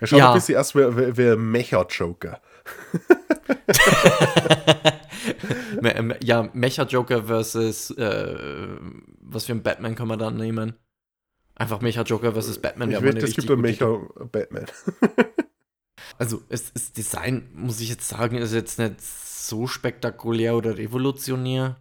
Er 0.01 0.07
schaut 0.07 0.19
Ja. 0.21 0.29
ein 0.31 0.35
bisschen 0.35 0.59
aus 0.59 0.75
wie, 0.77 0.97
wie, 0.97 1.17
wie 1.17 1.31
ein 1.33 1.51
Mecha-Joker. 1.51 2.41
Ja, 6.23 6.49
Mecha 6.53 6.85
Joker 6.85 7.25
versus 7.25 7.91
äh, 7.93 8.37
was 9.21 9.45
für 9.45 9.53
ein 9.53 9.63
Batman 9.63 9.95
kann 9.95 10.09
man 10.09 10.19
da 10.19 10.31
nehmen? 10.31 10.75
Einfach 11.55 11.81
Mecha 11.81 12.03
Joker 12.03 12.33
versus 12.33 12.61
Batman. 12.61 12.91
Ich 12.91 13.03
wette, 13.03 13.25
es 13.25 13.35
gibt 13.35 13.51
einen 13.51 13.61
Mecha-Batman. 13.61 14.67
Also, 16.19 16.43
es, 16.49 16.73
das 16.73 16.93
Design, 16.93 17.51
muss 17.53 17.81
ich 17.81 17.91
jetzt 17.91 18.09
sagen, 18.09 18.37
ist 18.37 18.55
jetzt 18.55 18.79
nicht 18.79 19.03
so 19.03 19.67
spektakulär 19.67 20.57
oder 20.57 20.79
revolutionär. 20.79 21.77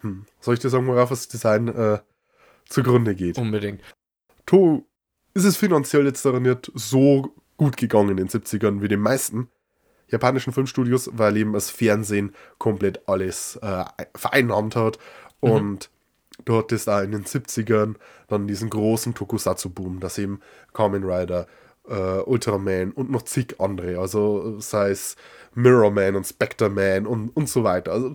Hm. 0.00 0.26
Soll 0.40 0.54
ich 0.54 0.60
dir 0.60 0.68
sagen, 0.68 0.86
worauf 0.86 1.08
das 1.08 1.28
Design 1.28 1.68
äh, 1.68 2.00
zugrunde 2.68 3.14
geht? 3.14 3.38
Unbedingt. 3.38 3.80
To 4.44 4.86
ist 5.32 5.44
es 5.44 5.56
finanziell 5.56 6.04
jetzt 6.04 6.24
daran 6.24 6.42
nicht 6.42 6.70
so 6.74 7.34
gut 7.56 7.76
gegangen 7.76 8.10
in 8.10 8.16
den 8.16 8.28
70ern 8.28 8.82
wie 8.82 8.88
den 8.88 9.00
meisten 9.00 9.48
japanischen 10.08 10.52
Filmstudios, 10.52 11.10
weil 11.12 11.36
eben 11.36 11.52
das 11.52 11.70
Fernsehen 11.70 12.34
komplett 12.58 13.08
alles 13.08 13.56
äh, 13.62 13.84
vereinnahmt 14.14 14.76
hat. 14.76 14.98
Und 15.40 15.90
du 16.44 16.56
hattest 16.56 16.88
auch 16.88 17.02
in 17.02 17.12
den 17.12 17.24
70ern 17.24 17.94
dann 18.28 18.46
diesen 18.46 18.70
großen 18.70 19.14
Tokusatsu-Boom, 19.14 20.00
dass 20.00 20.18
eben 20.18 20.40
Kamen 20.72 21.04
Rider, 21.04 21.46
äh, 21.88 22.20
Ultraman 22.20 22.92
und 22.92 23.10
noch 23.10 23.22
zig 23.22 23.60
andere, 23.60 23.98
also 23.98 24.58
sei 24.58 24.90
es 24.90 25.16
Mirror 25.54 25.90
Man 25.90 26.16
und 26.16 26.26
Spectre 26.26 26.68
Man 26.68 27.06
und, 27.06 27.30
und 27.30 27.48
so 27.48 27.64
weiter. 27.64 27.92
Also 27.92 28.14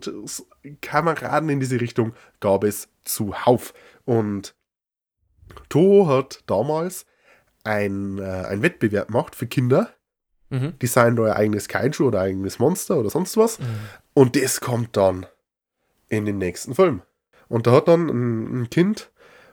Kameraden 0.81 1.49
in 1.49 1.59
diese 1.59 1.81
Richtung 1.81 2.13
gab 2.39 2.63
es 2.63 2.89
zuhauf. 3.03 3.73
Und 4.05 4.55
Toho 5.69 6.07
hat 6.07 6.43
damals 6.47 7.05
ein, 7.63 8.19
äh, 8.19 8.23
ein 8.23 8.61
Wettbewerb 8.61 9.07
gemacht 9.07 9.35
für 9.35 9.47
Kinder. 9.47 9.93
Mhm. 10.51 10.77
Design 10.79 11.17
euer 11.17 11.35
eigenes 11.35 11.67
Kaiju 11.67 12.07
oder 12.07 12.21
eigenes 12.21 12.59
Monster 12.59 12.97
oder 12.97 13.09
sonst 13.09 13.37
was. 13.37 13.57
Und 14.13 14.35
das 14.35 14.61
kommt 14.61 14.95
dann 14.95 15.25
in 16.09 16.25
den 16.25 16.37
nächsten 16.37 16.75
Film. 16.75 17.01
Und 17.47 17.65
da 17.67 17.71
hat 17.71 17.87
dann 17.87 18.07
ein, 18.09 18.61
ein 18.61 18.69
Kind 18.69 19.09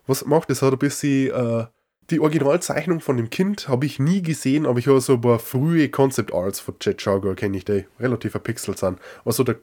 was 0.06 0.24
gemacht, 0.24 0.50
das 0.50 0.62
hat 0.62 0.72
ein 0.72 0.78
bisschen 0.78 1.30
äh, 1.30 1.66
die 2.11 2.20
Originalzeichnung 2.20 3.00
von 3.00 3.16
dem 3.16 3.30
Kind 3.30 3.68
habe 3.68 3.87
ich 3.87 3.98
nie 3.98 4.22
gesehen, 4.22 4.66
aber 4.66 4.78
ich 4.78 4.87
habe 4.87 5.00
so 5.00 5.14
ein 5.14 5.20
paar 5.20 5.38
frühe 5.38 5.90
Concept 5.90 6.32
Arts 6.32 6.61
von 6.61 6.74
Jet 6.80 7.04
Jaguar, 7.04 7.34
kenne 7.34 7.56
ich, 7.58 7.64
die 7.64 7.84
relativ 8.00 8.32
verpixelt 8.32 8.78
sind. 8.78 8.98
Also 9.24 9.44
der, 9.44 9.56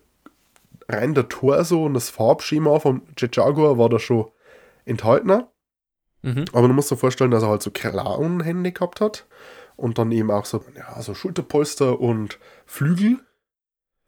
rein 0.87 1.15
der 1.15 1.27
Torso 1.27 1.85
und 1.85 1.95
das 1.95 2.11
Farbschema 2.11 2.79
von 2.79 3.01
Jet 3.17 3.35
Jaguar 3.35 3.77
war 3.77 3.89
da 3.89 3.97
schon 3.97 4.27
enthaltener. 4.85 5.49
Mhm. 6.21 6.45
Aber 6.53 6.67
du 6.67 6.73
musst 6.73 6.91
dir 6.91 6.97
vorstellen, 6.97 7.31
dass 7.31 7.43
er 7.43 7.49
halt 7.49 7.63
so 7.63 7.71
Clown-Hände 7.71 8.71
gehabt 8.71 9.01
hat. 9.01 9.25
Und 9.75 9.97
dann 9.97 10.11
eben 10.11 10.31
auch 10.31 10.45
so, 10.45 10.63
ja, 10.75 11.01
so 11.01 11.13
Schulterpolster 11.13 11.99
und 11.99 12.39
Flügel, 12.65 13.19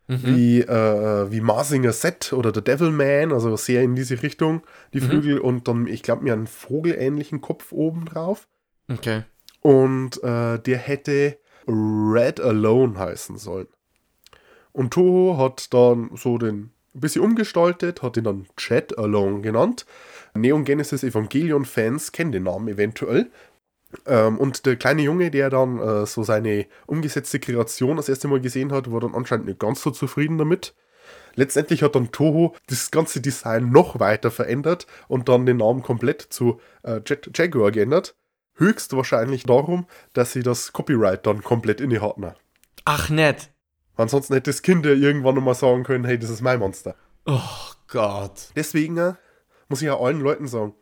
Mhm. 0.09 0.23
wie, 0.23 0.61
äh, 0.61 1.31
wie 1.31 1.41
Marsinger 1.41 1.91
Set 1.91 2.31
oder 2.31 2.53
der 2.53 2.61
Devilman, 2.61 3.33
also 3.33 3.57
sehr 3.57 3.83
in 3.83 3.95
diese 3.95 4.23
Richtung, 4.23 4.61
die 4.93 5.01
Mhm. 5.01 5.05
Flügel. 5.05 5.39
Und 5.39 5.67
dann, 5.67 5.85
ich 5.85 6.01
glaube, 6.01 6.23
mir 6.23 6.31
einen 6.31 6.47
vogelähnlichen 6.47 7.41
Kopf 7.41 7.73
oben 7.73 8.05
drauf. 8.05 8.47
Okay. 8.89 9.23
Und 9.61 10.23
äh, 10.23 10.59
der 10.59 10.77
hätte 10.77 11.37
Red 11.67 12.39
Alone 12.39 12.97
heißen 12.97 13.37
sollen. 13.37 13.67
Und 14.71 14.93
Toho 14.93 15.37
hat 15.37 15.73
dann 15.73 16.11
so 16.15 16.37
den 16.37 16.71
ein 16.95 17.01
bisschen 17.01 17.21
umgestaltet, 17.23 18.01
hat 18.01 18.15
ihn 18.17 18.23
dann 18.23 18.47
Jet 18.57 18.97
Alone 18.97 19.41
genannt. 19.41 19.85
Neon 20.33 20.63
Genesis 20.63 21.03
Evangelion 21.03 21.65
Fans 21.65 22.11
kennen 22.11 22.31
den 22.31 22.43
Namen 22.43 22.67
eventuell. 22.69 23.29
Ähm, 24.05 24.37
und 24.37 24.65
der 24.65 24.75
kleine 24.75 25.01
Junge, 25.01 25.31
der 25.31 25.49
dann 25.49 25.79
äh, 25.79 26.05
so 26.05 26.23
seine 26.23 26.65
umgesetzte 26.85 27.39
Kreation 27.39 27.97
das 27.97 28.09
erste 28.09 28.27
Mal 28.27 28.41
gesehen 28.41 28.71
hat, 28.71 28.91
war 28.91 28.99
dann 28.99 29.15
anscheinend 29.15 29.47
nicht 29.47 29.59
ganz 29.59 29.81
so 29.81 29.91
zufrieden 29.91 30.37
damit. 30.37 30.75
Letztendlich 31.35 31.83
hat 31.83 31.95
dann 31.95 32.11
Toho 32.11 32.55
das 32.67 32.91
ganze 32.91 33.21
Design 33.21 33.69
noch 33.69 33.99
weiter 33.99 34.31
verändert 34.31 34.87
und 35.07 35.29
dann 35.29 35.45
den 35.45 35.57
Namen 35.57 35.83
komplett 35.83 36.21
zu 36.21 36.59
äh, 36.83 36.99
Jet 37.05 37.37
Jaguar 37.37 37.71
geändert. 37.71 38.15
Höchstwahrscheinlich 38.55 39.43
darum, 39.43 39.85
dass 40.13 40.33
sie 40.33 40.41
das 40.41 40.73
Copyright 40.73 41.27
dann 41.27 41.43
komplett 41.43 41.79
inne 41.79 42.01
hatten. 42.01 42.31
Ach, 42.85 43.09
nett. 43.09 43.51
Ansonsten 43.95 44.33
hätte 44.33 44.49
das 44.49 44.63
Kind 44.63 44.85
ja 44.85 44.93
irgendwann 44.93 45.35
nochmal 45.35 45.53
sagen 45.53 45.83
können, 45.83 46.05
hey, 46.05 46.17
das 46.17 46.31
ist 46.31 46.41
mein 46.41 46.59
Monster. 46.59 46.95
Oh 47.25 47.39
Gott. 47.87 48.49
Deswegen 48.55 48.97
äh, 48.97 49.13
muss 49.69 49.81
ich 49.81 49.87
ja 49.87 49.99
allen 49.99 50.21
Leuten 50.21 50.47
sagen, 50.47 50.73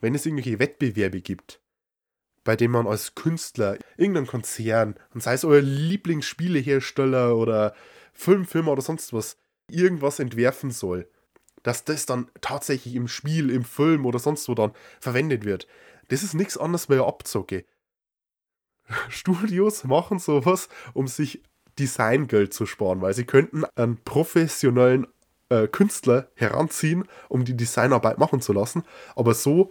wenn 0.00 0.14
es 0.14 0.26
irgendwelche 0.26 0.58
Wettbewerbe 0.58 1.20
gibt, 1.20 1.60
bei 2.48 2.56
dem 2.56 2.70
man 2.70 2.86
als 2.86 3.14
Künstler 3.14 3.76
irgendeinen 3.98 4.26
Konzern, 4.26 4.94
und 5.12 5.22
sei 5.22 5.34
es 5.34 5.44
euer 5.44 5.60
Lieblingsspielehersteller 5.60 7.36
oder 7.36 7.74
Filmfirma 8.14 8.72
oder 8.72 8.80
sonst 8.80 9.12
was, 9.12 9.36
irgendwas 9.70 10.18
entwerfen 10.18 10.70
soll, 10.70 11.10
dass 11.62 11.84
das 11.84 12.06
dann 12.06 12.30
tatsächlich 12.40 12.94
im 12.94 13.06
Spiel, 13.06 13.50
im 13.50 13.64
Film 13.64 14.06
oder 14.06 14.18
sonst 14.18 14.48
wo 14.48 14.54
dann 14.54 14.72
verwendet 14.98 15.44
wird. 15.44 15.66
Das 16.08 16.22
ist 16.22 16.32
nichts 16.32 16.56
anderes 16.56 16.88
wie 16.88 16.94
eine 16.94 17.04
Abzocke. 17.04 17.66
Studios 19.10 19.84
machen 19.84 20.18
sowas, 20.18 20.70
um 20.94 21.06
sich 21.06 21.42
Designgeld 21.78 22.54
zu 22.54 22.64
sparen, 22.64 23.02
weil 23.02 23.12
sie 23.12 23.26
könnten 23.26 23.66
einen 23.76 24.02
professionellen 24.04 25.06
äh, 25.50 25.68
Künstler 25.68 26.30
heranziehen, 26.34 27.04
um 27.28 27.44
die 27.44 27.58
Designarbeit 27.58 28.16
machen 28.16 28.40
zu 28.40 28.54
lassen. 28.54 28.84
Aber 29.16 29.34
so 29.34 29.70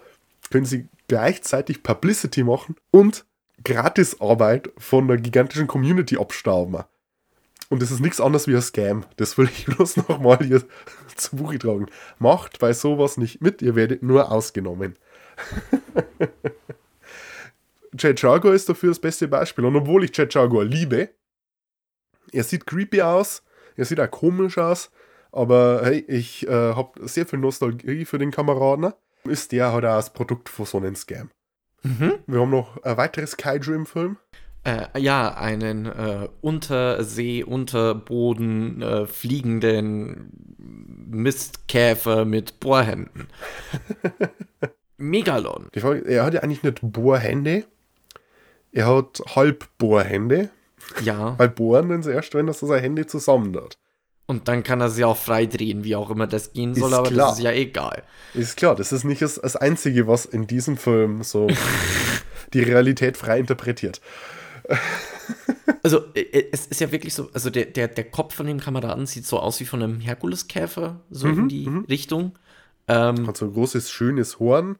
können 0.49 0.65
sie 0.65 0.87
gleichzeitig 1.07 1.83
Publicity 1.83 2.43
machen 2.43 2.75
und 2.91 3.25
Gratisarbeit 3.63 4.71
von 4.77 5.07
der 5.07 5.17
gigantischen 5.17 5.67
Community 5.67 6.17
abstauben. 6.17 6.83
Und 7.69 7.81
das 7.81 7.91
ist 7.91 7.99
nichts 7.99 8.21
anderes 8.21 8.47
wie 8.47 8.55
ein 8.55 8.61
Scam. 8.61 9.05
Das 9.17 9.37
will 9.37 9.49
ich 9.51 9.65
bloß 9.77 9.97
nochmal 9.97 10.39
hier 10.43 10.63
zu 11.15 11.35
Buche 11.35 11.59
tragen. 11.59 11.87
Macht 12.19 12.59
bei 12.59 12.73
sowas 12.73 13.17
nicht 13.17 13.41
mit, 13.41 13.61
ihr 13.61 13.75
werdet 13.75 14.03
nur 14.03 14.31
ausgenommen. 14.31 14.95
Jet 17.97 18.21
Jaguar 18.21 18.53
ist 18.53 18.69
dafür 18.69 18.89
das 18.89 18.99
beste 18.99 19.27
Beispiel. 19.27 19.65
Und 19.65 19.75
obwohl 19.75 20.03
ich 20.03 20.15
Jet 20.15 20.33
Jaguar 20.33 20.65
liebe, 20.65 21.09
er 22.31 22.43
sieht 22.43 22.65
creepy 22.65 23.01
aus, 23.01 23.43
er 23.75 23.85
sieht 23.85 23.99
auch 23.99 24.11
komisch 24.11 24.57
aus, 24.57 24.91
aber 25.31 25.81
hey, 25.83 26.03
ich 26.07 26.47
äh, 26.47 26.51
habe 26.51 27.07
sehr 27.07 27.25
viel 27.25 27.39
Nostalgie 27.39 28.05
für 28.05 28.17
den 28.17 28.31
Kameraden. 28.31 28.93
Ist 29.29 29.51
der 29.51 29.71
halt 29.71 29.83
das 29.83 30.13
Produkt 30.13 30.49
von 30.49 30.65
so 30.65 30.77
einem 30.77 30.95
Scam. 30.95 31.29
Mhm. 31.83 32.15
Wir 32.25 32.39
haben 32.39 32.51
noch 32.51 32.81
ein 32.83 32.97
weiteres 32.97 33.37
Kaiju 33.37 33.73
im 33.73 33.85
Film. 33.85 34.17
Äh, 34.63 34.99
ja, 34.99 35.33
einen 35.35 35.85
äh, 35.85 36.27
Untersee, 36.41 37.43
Unterboden 37.43 38.81
äh, 38.81 39.05
fliegenden 39.05 40.31
Mistkäfer 41.09 42.25
mit 42.25 42.59
Bohrhänden. 42.59 43.27
Megalon. 44.97 45.67
Frage, 45.77 46.05
er 46.05 46.25
hat 46.25 46.33
ja 46.33 46.41
eigentlich 46.41 46.63
nicht 46.63 46.79
Bohrhände, 46.81 47.65
er 48.71 48.87
hat 48.87 49.21
Halbbohrhände. 49.35 50.49
Ja. 51.03 51.37
Weil 51.37 51.49
bohren 51.49 51.89
dann 51.89 52.03
erst, 52.03 52.33
wenn 52.33 52.47
er 52.47 52.53
so 52.53 52.67
seine 52.67 52.81
Hände 52.81 53.05
zusammen 53.07 53.55
hat. 53.55 53.77
Und 54.27 54.49
dann 54.49 54.63
kann 54.63 54.81
er 54.81 54.89
sie 54.89 55.05
auch 55.05 55.15
freidrehen, 55.15 55.85
wie 55.85 55.95
auch 55.95 56.09
immer 56.09 56.27
das 56.27 56.51
gehen 56.51 56.75
soll, 56.75 56.91
ist 56.91 56.97
aber 56.97 57.09
klar. 57.09 57.29
das 57.29 57.37
ist 57.37 57.43
ja 57.43 57.51
egal. 57.53 58.03
Ist 58.33 58.57
klar, 58.57 58.75
das 58.75 58.91
ist 58.91 59.05
nicht 59.05 59.21
das, 59.21 59.35
das 59.35 59.55
Einzige, 59.55 60.05
was 60.05 60.25
in 60.25 60.47
diesem 60.47 60.75
Film 60.75 61.23
so 61.23 61.47
die 62.53 62.61
Realität 62.61 63.15
frei 63.15 63.39
interpretiert. 63.39 64.01
also, 65.83 66.03
äh, 66.13 66.21
äh, 66.21 66.49
es 66.51 66.67
ist 66.67 66.81
ja 66.81 66.91
wirklich 66.91 67.13
so, 67.13 67.29
also 67.33 67.49
der, 67.49 67.67
der, 67.67 67.87
der 67.87 68.03
Kopf 68.03 68.35
von 68.35 68.47
dem 68.47 68.59
Kameraden 68.59 69.05
sieht 69.05 69.25
so 69.25 69.39
aus 69.39 69.61
wie 69.61 69.65
von 69.65 69.81
einem 69.81 70.01
Herkuleskäfer, 70.01 70.99
so 71.09 71.27
mhm, 71.27 71.39
in 71.39 71.49
die 71.49 71.69
mhm. 71.69 71.85
Richtung. 71.85 72.37
Ähm, 72.89 73.27
Hat 73.27 73.37
so 73.37 73.45
ein 73.45 73.53
großes, 73.53 73.89
schönes 73.89 74.39
Horn 74.39 74.77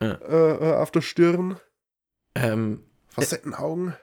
ja. 0.00 0.18
äh, 0.22 0.76
auf 0.76 0.90
der 0.90 1.02
Stirn. 1.02 1.58
Ähm, 2.34 2.84
Facettenaugen. 3.08 3.94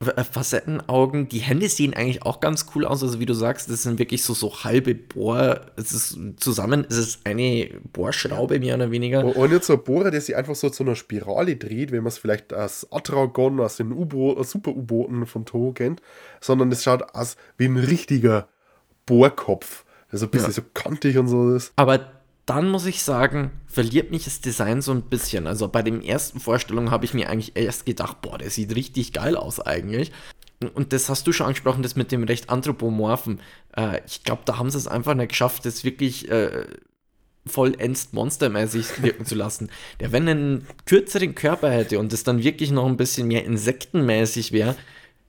Äh, 0.00 0.22
Facettenaugen. 0.22 1.28
Die 1.28 1.40
Hände 1.40 1.68
sehen 1.68 1.92
eigentlich 1.92 2.22
auch 2.22 2.38
ganz 2.40 2.66
cool 2.74 2.84
aus. 2.84 3.02
Also 3.02 3.18
wie 3.18 3.26
du 3.26 3.34
sagst, 3.34 3.68
das 3.68 3.82
sind 3.82 3.98
wirklich 3.98 4.22
so, 4.22 4.32
so 4.32 4.62
halbe 4.62 4.94
Bohr. 4.94 5.62
Es 5.76 5.92
ist 5.92 6.18
zusammen, 6.36 6.86
es 6.88 6.96
ist 6.96 7.26
eine 7.26 7.68
Bohrschraube 7.92 8.60
mehr 8.60 8.76
oder 8.76 8.92
weniger. 8.92 9.24
Und 9.24 9.50
nicht 9.50 9.64
so 9.64 9.72
ein 9.72 9.82
Bohrer, 9.82 10.12
der 10.12 10.20
sich 10.20 10.36
einfach 10.36 10.54
so 10.54 10.70
zu 10.70 10.84
einer 10.84 10.94
Spirale 10.94 11.56
dreht, 11.56 11.90
wenn 11.90 12.04
man 12.04 12.08
es 12.08 12.18
vielleicht 12.18 12.52
als 12.52 12.86
Atragon, 12.92 13.58
aus 13.58 13.76
den 13.76 13.90
äh, 13.90 14.44
Super-U-Booten 14.44 15.26
von 15.26 15.44
Toho 15.44 15.72
kennt, 15.72 16.00
sondern 16.40 16.70
es 16.70 16.84
schaut 16.84 17.14
aus 17.14 17.36
wie 17.56 17.66
ein 17.66 17.76
richtiger 17.76 18.48
Bohrkopf. 19.04 19.84
Also 20.10 20.26
ein 20.26 20.30
bisschen 20.30 20.50
ja. 20.50 20.54
so 20.54 20.62
kantig 20.74 21.18
und 21.18 21.26
so 21.26 21.54
ist. 21.54 21.72
Aber 21.76 22.17
dann 22.48 22.70
muss 22.70 22.86
ich 22.86 23.02
sagen, 23.02 23.50
verliert 23.66 24.10
mich 24.10 24.24
das 24.24 24.40
Design 24.40 24.80
so 24.80 24.92
ein 24.92 25.02
bisschen. 25.02 25.46
Also 25.46 25.68
bei 25.68 25.82
den 25.82 26.02
ersten 26.02 26.40
Vorstellungen 26.40 26.90
habe 26.90 27.04
ich 27.04 27.12
mir 27.12 27.28
eigentlich 27.28 27.56
erst 27.56 27.84
gedacht, 27.84 28.22
boah, 28.22 28.38
der 28.38 28.48
sieht 28.48 28.74
richtig 28.74 29.12
geil 29.12 29.36
aus 29.36 29.60
eigentlich. 29.60 30.12
Und 30.74 30.94
das 30.94 31.10
hast 31.10 31.26
du 31.26 31.32
schon 31.32 31.46
angesprochen, 31.46 31.82
das 31.82 31.94
mit 31.94 32.10
dem 32.10 32.24
recht 32.24 32.48
anthropomorphen. 32.48 33.40
Äh, 33.76 34.00
ich 34.06 34.24
glaube, 34.24 34.42
da 34.46 34.58
haben 34.58 34.70
sie 34.70 34.78
es 34.78 34.88
einfach 34.88 35.14
nicht 35.14 35.28
geschafft, 35.28 35.66
das 35.66 35.84
wirklich 35.84 36.30
äh, 36.30 36.64
vollends 37.46 38.12
monstermäßig 38.12 39.02
wirken 39.02 39.26
zu 39.26 39.34
lassen. 39.34 39.68
Der, 40.00 40.12
wenn 40.12 40.26
einen 40.26 40.66
kürzeren 40.86 41.34
Körper 41.34 41.70
hätte 41.70 41.98
und 41.98 42.14
es 42.14 42.24
dann 42.24 42.42
wirklich 42.42 42.70
noch 42.70 42.86
ein 42.86 42.96
bisschen 42.96 43.28
mehr 43.28 43.44
insektenmäßig 43.44 44.52
wäre, 44.52 44.74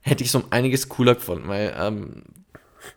hätte 0.00 0.24
ich 0.24 0.30
es 0.30 0.34
um 0.34 0.44
einiges 0.48 0.88
cooler 0.88 1.16
gefunden, 1.16 1.48
weil 1.48 1.74
ähm, 1.78 2.22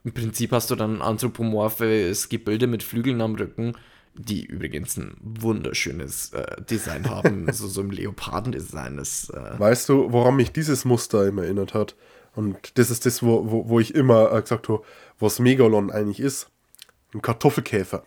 im 0.05 0.13
Prinzip 0.13 0.53
hast 0.53 0.71
du 0.71 0.75
dann 0.75 0.97
ein 0.97 1.01
anthropomorphes 1.01 2.29
Gebilde 2.29 2.67
mit 2.67 2.83
Flügeln 2.83 3.19
am 3.19 3.35
Rücken 3.35 3.75
die 4.15 4.45
übrigens 4.45 4.97
ein 4.97 5.15
wunderschönes 5.21 6.33
äh, 6.33 6.61
Design 6.61 7.09
haben, 7.09 7.47
so, 7.51 7.67
so 7.67 7.81
ein 7.81 7.89
Leopardendesign. 7.89 8.99
Äh 8.99 9.59
weißt 9.59 9.89
du, 9.89 10.11
woran 10.11 10.35
mich 10.35 10.51
dieses 10.51 10.85
Muster 10.85 11.27
immer 11.27 11.43
erinnert 11.43 11.73
hat? 11.73 11.95
Und 12.35 12.77
das 12.77 12.89
ist 12.89 13.05
das, 13.05 13.23
wo, 13.23 13.49
wo, 13.49 13.69
wo 13.69 13.79
ich 13.79 13.93
immer 13.95 14.31
äh, 14.31 14.41
gesagt 14.41 14.69
habe, 14.69 14.83
was 15.19 15.39
Megalon 15.39 15.91
eigentlich 15.91 16.19
ist. 16.19 16.49
Ein 17.13 17.21
Kartoffelkäfer. 17.21 18.03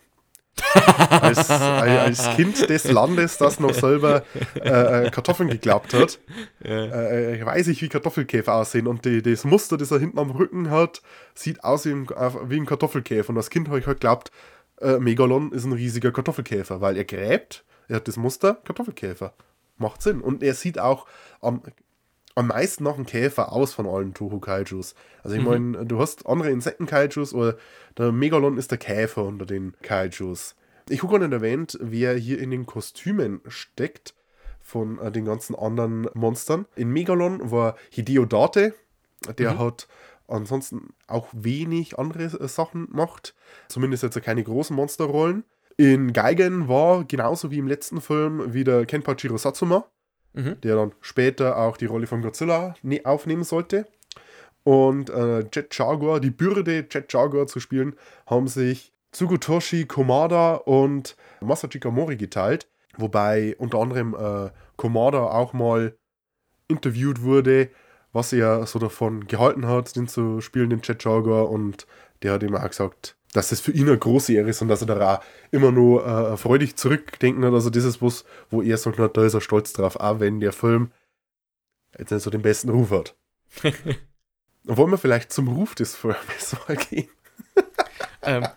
als, 1.21 1.51
als, 1.51 2.35
Kind 2.35 2.67
des 2.67 2.85
Landes, 2.85 3.37
das 3.37 3.59
noch 3.59 3.75
selber 3.75 4.23
äh, 4.55 5.05
äh 5.05 5.11
Kartoffeln 5.11 5.49
geglaubt 5.49 5.93
hat, 5.93 6.19
ja. 6.63 6.85
äh, 6.85 7.45
weiß 7.45 7.67
ich, 7.67 7.81
wie 7.83 7.89
Kartoffelkäfer 7.89 8.55
aussehen. 8.55 8.87
Und 8.87 9.05
die, 9.05 9.21
das 9.21 9.43
Muster, 9.43 9.77
das 9.77 9.91
er 9.91 9.99
hinten 9.99 10.17
am 10.17 10.31
Rücken 10.31 10.71
hat, 10.71 11.03
sieht 11.35 11.63
aus 11.63 11.85
wie 11.85 11.91
ein, 11.91 12.07
wie 12.47 12.57
ein 12.57 12.65
Kartoffelkäfer. 12.65 13.29
Und 13.29 13.37
als 13.37 13.51
Kind 13.51 13.67
habe 13.67 13.79
ich 13.79 13.85
halt 13.85 13.99
geglaubt, 13.99 14.31
äh, 14.81 14.99
Megalon 14.99 15.51
ist 15.51 15.65
ein 15.65 15.73
riesiger 15.73 16.11
Kartoffelkäfer, 16.11 16.81
weil 16.81 16.97
er 16.97 17.05
gräbt, 17.05 17.63
er 17.87 17.97
hat 17.97 18.07
das 18.07 18.17
Muster 18.17 18.55
Kartoffelkäfer. 18.63 19.33
Macht 19.77 20.01
Sinn. 20.01 20.21
Und 20.21 20.43
er 20.43 20.53
sieht 20.53 20.79
auch 20.79 21.05
am, 21.39 21.61
am 22.35 22.47
meisten 22.47 22.83
nach 22.83 22.95
einem 22.95 23.05
Käfer 23.05 23.51
aus 23.51 23.73
von 23.73 23.87
allen 23.87 24.13
Toho 24.13 24.39
Kaijus. 24.39 24.95
Also 25.23 25.35
ich 25.35 25.41
mhm. 25.43 25.47
meine, 25.47 25.85
du 25.85 25.99
hast 25.99 26.25
andere 26.25 26.51
Insekten 26.51 26.85
Kaijus, 26.85 27.33
oder 27.33 27.57
der 27.97 28.11
Megalon 28.11 28.57
ist 28.57 28.71
der 28.71 28.77
Käfer 28.77 29.23
unter 29.23 29.45
den 29.45 29.73
Kaijus. 29.81 30.55
Ich 30.89 31.03
habe 31.03 31.11
gar 31.11 31.19
nicht 31.19 31.33
erwähnt, 31.33 31.77
wer 31.81 32.15
hier 32.15 32.39
in 32.39 32.51
den 32.51 32.65
Kostümen 32.65 33.41
steckt 33.47 34.15
von 34.61 34.99
äh, 34.99 35.11
den 35.11 35.25
ganzen 35.25 35.55
anderen 35.55 36.07
Monstern. 36.13 36.65
In 36.75 36.89
Megalon 36.89 37.51
war 37.51 37.75
Hideo 37.89 38.25
Date, 38.25 38.73
der 39.37 39.53
mhm. 39.53 39.59
hat 39.59 39.87
ansonsten 40.27 40.93
auch 41.07 41.27
wenig 41.33 41.97
andere 41.97 42.23
äh, 42.23 42.47
Sachen 42.47 42.87
macht. 42.91 43.35
Zumindest 43.67 44.03
jetzt 44.03 44.21
keine 44.21 44.43
großen 44.43 44.75
Monsterrollen. 44.75 45.43
In 45.77 46.13
Geigen 46.13 46.67
war 46.67 47.05
genauso 47.05 47.51
wie 47.51 47.59
im 47.59 47.67
letzten 47.67 48.01
Film 48.01 48.53
wieder 48.53 48.85
Kenpachiro 48.85 49.37
Satsuma, 49.37 49.85
mhm. 50.33 50.59
der 50.61 50.75
dann 50.75 50.91
später 51.01 51.57
auch 51.57 51.77
die 51.77 51.85
Rolle 51.85 52.07
von 52.07 52.21
Godzilla 52.21 52.75
ne-, 52.81 53.05
aufnehmen 53.05 53.43
sollte. 53.43 53.85
Und 54.63 55.09
äh, 55.09 55.45
Jet 55.53 55.77
Jaguar, 55.77 56.19
die 56.19 56.31
Bürde, 56.31 56.85
Jet 56.89 57.13
Jaguar 57.13 57.47
zu 57.47 57.59
spielen, 57.59 57.95
haben 58.25 58.47
sich 58.47 58.91
Tsugutoshi 59.11 59.85
Komada 59.85 60.55
und 60.55 61.15
Masachika 61.41 61.89
Mori 61.89 62.17
geteilt. 62.17 62.67
Wobei 62.97 63.55
unter 63.59 63.79
anderem 63.79 64.15
äh, 64.15 64.49
Komada 64.75 65.19
auch 65.19 65.53
mal 65.53 65.95
interviewt 66.67 67.21
wurde 67.21 67.69
was 68.17 68.33
er 68.33 68.65
so 68.65 68.79
davon 68.79 69.27
gehalten 69.27 69.67
hat, 69.67 69.95
den 69.95 70.07
zu 70.07 70.41
spielen, 70.41 70.71
den 70.71 70.81
Jet 70.83 71.03
Jaguar. 71.03 71.49
Und 71.49 71.85
der 72.23 72.33
hat 72.33 72.43
immer 72.43 72.63
auch 72.63 72.67
gesagt, 72.67 73.15
dass 73.33 73.49
das 73.49 73.59
für 73.59 73.71
ihn 73.71 73.87
eine 73.87 73.97
große 73.97 74.33
Ehre 74.33 74.49
ist 74.49 74.61
und 74.61 74.67
dass 74.67 74.81
er 74.81 74.87
da 74.87 75.15
auch 75.15 75.23
immer 75.51 75.71
nur 75.71 76.05
äh, 76.05 76.35
freudig 76.35 76.75
zurückdenken 76.75 77.45
hat. 77.45 77.53
Also 77.53 77.69
das 77.69 77.83
ist 77.83 78.01
was, 78.01 78.25
wo 78.49 78.61
er 78.63 78.77
sagt, 78.77 78.99
da 78.99 79.23
ist 79.23 79.35
er 79.35 79.41
stolz 79.41 79.71
drauf, 79.73 79.97
auch 79.97 80.19
wenn 80.19 80.39
der 80.39 80.51
Film 80.51 80.91
jetzt 81.97 82.11
nicht 82.11 82.23
so 82.23 82.31
den 82.31 82.41
besten 82.41 82.69
Ruf 82.69 82.91
hat. 82.91 83.15
wollen 84.63 84.91
wir 84.91 84.97
vielleicht 84.97 85.31
zum 85.31 85.47
Ruf 85.47 85.75
des 85.75 85.95
Films 85.95 86.55
mal 86.67 86.75
gehen? 86.75 87.09
ähm, 88.23 88.47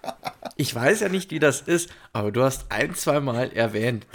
ich 0.56 0.74
weiß 0.74 1.00
ja 1.00 1.10
nicht, 1.10 1.30
wie 1.30 1.38
das 1.38 1.60
ist, 1.60 1.90
aber 2.12 2.32
du 2.32 2.42
hast 2.42 2.72
ein, 2.72 2.94
zwei 2.94 3.20
Mal 3.20 3.52
erwähnt, 3.52 4.06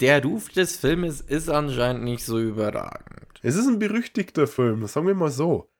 der 0.00 0.22
Ruf 0.22 0.48
des 0.48 0.76
Filmes 0.76 1.20
ist 1.20 1.48
anscheinend 1.48 2.04
nicht 2.04 2.24
so 2.24 2.38
überragend. 2.40 3.28
Es 3.42 3.56
ist 3.56 3.66
ein 3.66 3.78
berüchtigter 3.78 4.46
Film, 4.46 4.86
sagen 4.86 5.06
wir 5.06 5.14
mal 5.14 5.30
so. 5.30 5.70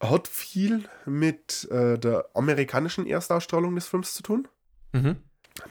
Hat 0.00 0.26
viel 0.26 0.84
mit 1.04 1.68
äh, 1.70 1.98
der 1.98 2.26
amerikanischen 2.34 3.06
Erstausstrahlung 3.06 3.74
des 3.74 3.86
Films 3.86 4.14
zu 4.14 4.22
tun. 4.22 4.48
Mhm. 4.92 5.16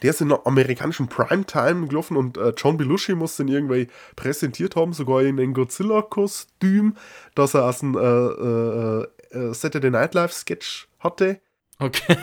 Der 0.02 0.12
ist 0.12 0.22
in 0.22 0.30
der 0.30 0.46
amerikanischen 0.46 1.08
Primetime 1.08 1.88
gelaufen 1.88 2.16
und 2.16 2.38
äh, 2.38 2.54
John 2.56 2.78
Belushi 2.78 3.16
muss 3.16 3.38
den 3.38 3.48
irgendwie 3.48 3.88
präsentiert 4.16 4.76
haben, 4.76 4.94
sogar 4.94 5.24
in 5.24 5.40
ein 5.40 5.54
Godzilla-Kostüm, 5.54 6.96
das 7.36 7.56
er 7.56 7.66
aus 7.66 7.82
einem 7.82 7.96
äh, 7.96 9.38
äh, 9.38 9.50
äh, 9.50 9.54
Saturday 9.54 9.90
Night 9.90 10.14
Live 10.14 10.34
Sketch 10.34 10.88
hatte. 11.00 11.42
Okay. 11.80 12.18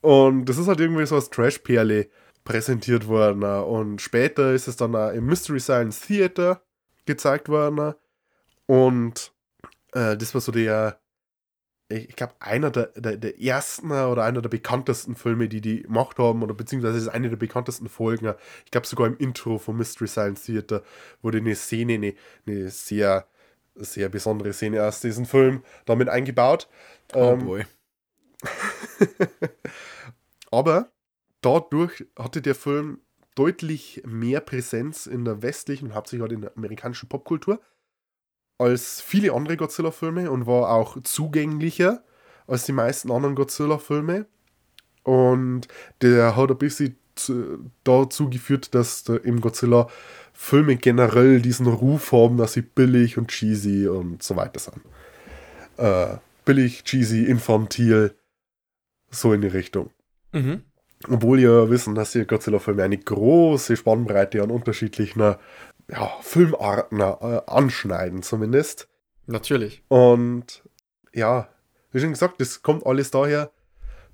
Und 0.00 0.46
das 0.46 0.58
ist 0.58 0.68
halt 0.68 0.80
irgendwie 0.80 1.06
so 1.06 1.14
als 1.14 1.30
Trash-Perle 1.30 2.08
präsentiert 2.44 3.08
worden. 3.08 3.42
Und 3.42 4.00
später 4.00 4.52
ist 4.52 4.68
es 4.68 4.76
dann 4.76 4.94
auch 4.94 5.10
im 5.10 5.26
Mystery 5.26 5.60
Science 5.60 6.00
Theater 6.00 6.62
gezeigt 7.06 7.48
worden. 7.48 7.94
Und 8.66 9.32
äh, 9.92 10.16
das 10.16 10.34
war 10.34 10.40
so 10.40 10.52
der, 10.52 11.00
ich 11.88 12.16
glaube, 12.16 12.34
einer 12.40 12.70
der, 12.70 12.86
der, 12.96 13.16
der, 13.16 13.40
ersten 13.40 13.90
oder 13.90 14.24
einer 14.24 14.42
der 14.42 14.50
bekanntesten 14.50 15.16
Filme, 15.16 15.48
die 15.48 15.60
die 15.60 15.82
gemacht 15.82 16.18
haben, 16.18 16.42
oder 16.42 16.54
beziehungsweise 16.54 16.98
ist 16.98 17.08
eine 17.08 17.30
der 17.30 17.36
bekanntesten 17.36 17.88
Folgen. 17.88 18.34
Ich 18.64 18.70
glaube, 18.70 18.86
sogar 18.86 19.06
im 19.06 19.16
Intro 19.16 19.58
von 19.58 19.76
Mystery 19.76 20.08
Science 20.08 20.44
Theater 20.44 20.82
wurde 21.22 21.38
eine 21.38 21.54
Szene, 21.54 21.94
eine, 21.94 22.14
eine 22.46 22.68
sehr, 22.68 23.26
sehr 23.74 24.08
besondere 24.08 24.52
Szene 24.52 24.84
aus 24.84 25.00
diesem 25.00 25.24
Film 25.24 25.62
damit 25.86 26.08
eingebaut. 26.08 26.68
Oh 27.14 27.32
ähm, 27.32 27.46
boy. 27.46 27.64
aber 30.50 30.90
dadurch 31.40 32.06
hatte 32.18 32.42
der 32.42 32.54
Film 32.54 33.00
deutlich 33.34 34.02
mehr 34.04 34.40
Präsenz 34.40 35.06
in 35.06 35.24
der 35.24 35.42
westlichen 35.42 35.88
und 35.88 35.94
hauptsächlich 35.94 36.32
in 36.32 36.40
der 36.42 36.56
amerikanischen 36.56 37.08
Popkultur 37.08 37.60
als 38.58 39.00
viele 39.00 39.32
andere 39.32 39.56
Godzilla-Filme 39.56 40.30
und 40.30 40.46
war 40.46 40.70
auch 40.70 41.00
zugänglicher 41.02 42.02
als 42.46 42.64
die 42.66 42.72
meisten 42.72 43.12
anderen 43.12 43.36
Godzilla-Filme. 43.36 44.26
Und 45.04 45.68
der 46.02 46.36
hat 46.36 46.50
ein 46.50 46.58
bisschen 46.58 46.98
dazu 47.84 48.28
geführt, 48.30 48.74
dass 48.74 49.02
im 49.08 49.40
Godzilla 49.40 49.88
Filme 50.32 50.76
generell 50.76 51.40
diesen 51.40 51.66
Ruf 51.66 52.12
haben, 52.12 52.36
dass 52.36 52.52
sie 52.52 52.62
billig 52.62 53.18
und 53.18 53.28
cheesy 53.28 53.88
und 53.88 54.22
so 54.22 54.36
weiter 54.36 54.60
sind. 54.60 54.80
Äh, 55.76 56.18
billig, 56.44 56.84
cheesy, 56.84 57.24
infantil, 57.24 58.14
so 59.10 59.32
in 59.32 59.40
die 59.40 59.48
Richtung. 59.48 59.90
Mhm. 60.32 60.62
Obwohl 61.06 61.38
wir 61.38 61.70
wissen, 61.70 61.94
dass 61.94 62.12
die 62.12 62.26
Godzilla-Filme 62.26 62.82
eine 62.82 62.98
große 62.98 63.76
Spannbreite 63.76 64.42
an 64.42 64.50
unterschiedlichen 64.50 65.20
ja, 65.20 66.12
Filmarten 66.20 67.00
äh, 67.00 67.40
anschneiden, 67.46 68.22
zumindest. 68.22 68.88
Natürlich. 69.26 69.82
Und 69.88 70.62
ja, 71.14 71.48
wie 71.92 72.00
schon 72.00 72.10
gesagt, 72.10 72.40
das 72.40 72.62
kommt 72.62 72.84
alles 72.84 73.10
daher. 73.10 73.50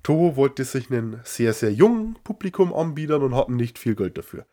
Toho 0.03 0.35
wollte 0.35 0.63
sich 0.63 0.91
einen 0.91 1.19
sehr, 1.23 1.53
sehr 1.53 1.73
jungen 1.73 2.17
Publikum 2.23 2.73
anbieten 2.73 3.23
und 3.23 3.35
hatten 3.35 3.55
nicht 3.55 3.79
viel 3.79 3.95
Geld 3.95 4.17
dafür. 4.17 4.45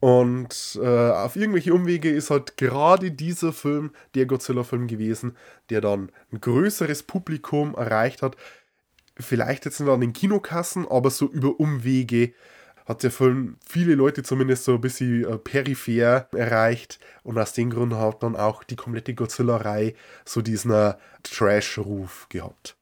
Und 0.00 0.80
äh, 0.82 1.10
auf 1.10 1.36
irgendwelche 1.36 1.72
Umwege 1.72 2.10
ist 2.10 2.30
halt 2.30 2.56
gerade 2.56 3.12
dieser 3.12 3.52
Film 3.52 3.92
der 4.16 4.26
Godzilla-Film 4.26 4.88
gewesen, 4.88 5.36
der 5.70 5.80
dann 5.80 6.10
ein 6.32 6.40
größeres 6.40 7.04
Publikum 7.04 7.76
erreicht 7.76 8.20
hat. 8.20 8.36
Vielleicht 9.18 9.64
jetzt 9.64 9.80
nicht 9.80 9.90
an 9.90 10.00
den 10.00 10.12
Kinokassen, 10.12 10.86
aber 10.88 11.10
so 11.10 11.26
über 11.26 11.60
Umwege 11.60 12.32
hat 12.86 13.02
der 13.02 13.10
Film 13.10 13.56
viele 13.64 13.94
Leute 13.94 14.22
zumindest 14.22 14.64
so 14.64 14.74
ein 14.74 14.80
bisschen 14.80 15.24
äh, 15.24 15.38
peripher 15.38 16.28
erreicht 16.32 16.98
und 17.22 17.38
aus 17.38 17.52
dem 17.52 17.70
Grund 17.70 17.94
hat 17.94 18.22
dann 18.22 18.36
auch 18.36 18.64
die 18.64 18.76
komplette 18.76 19.14
Godzilla-Reihe 19.14 19.94
so 20.24 20.42
diesen 20.42 20.72
äh, 20.72 20.94
Trash-Ruf 21.22 22.26
gehabt. 22.28 22.76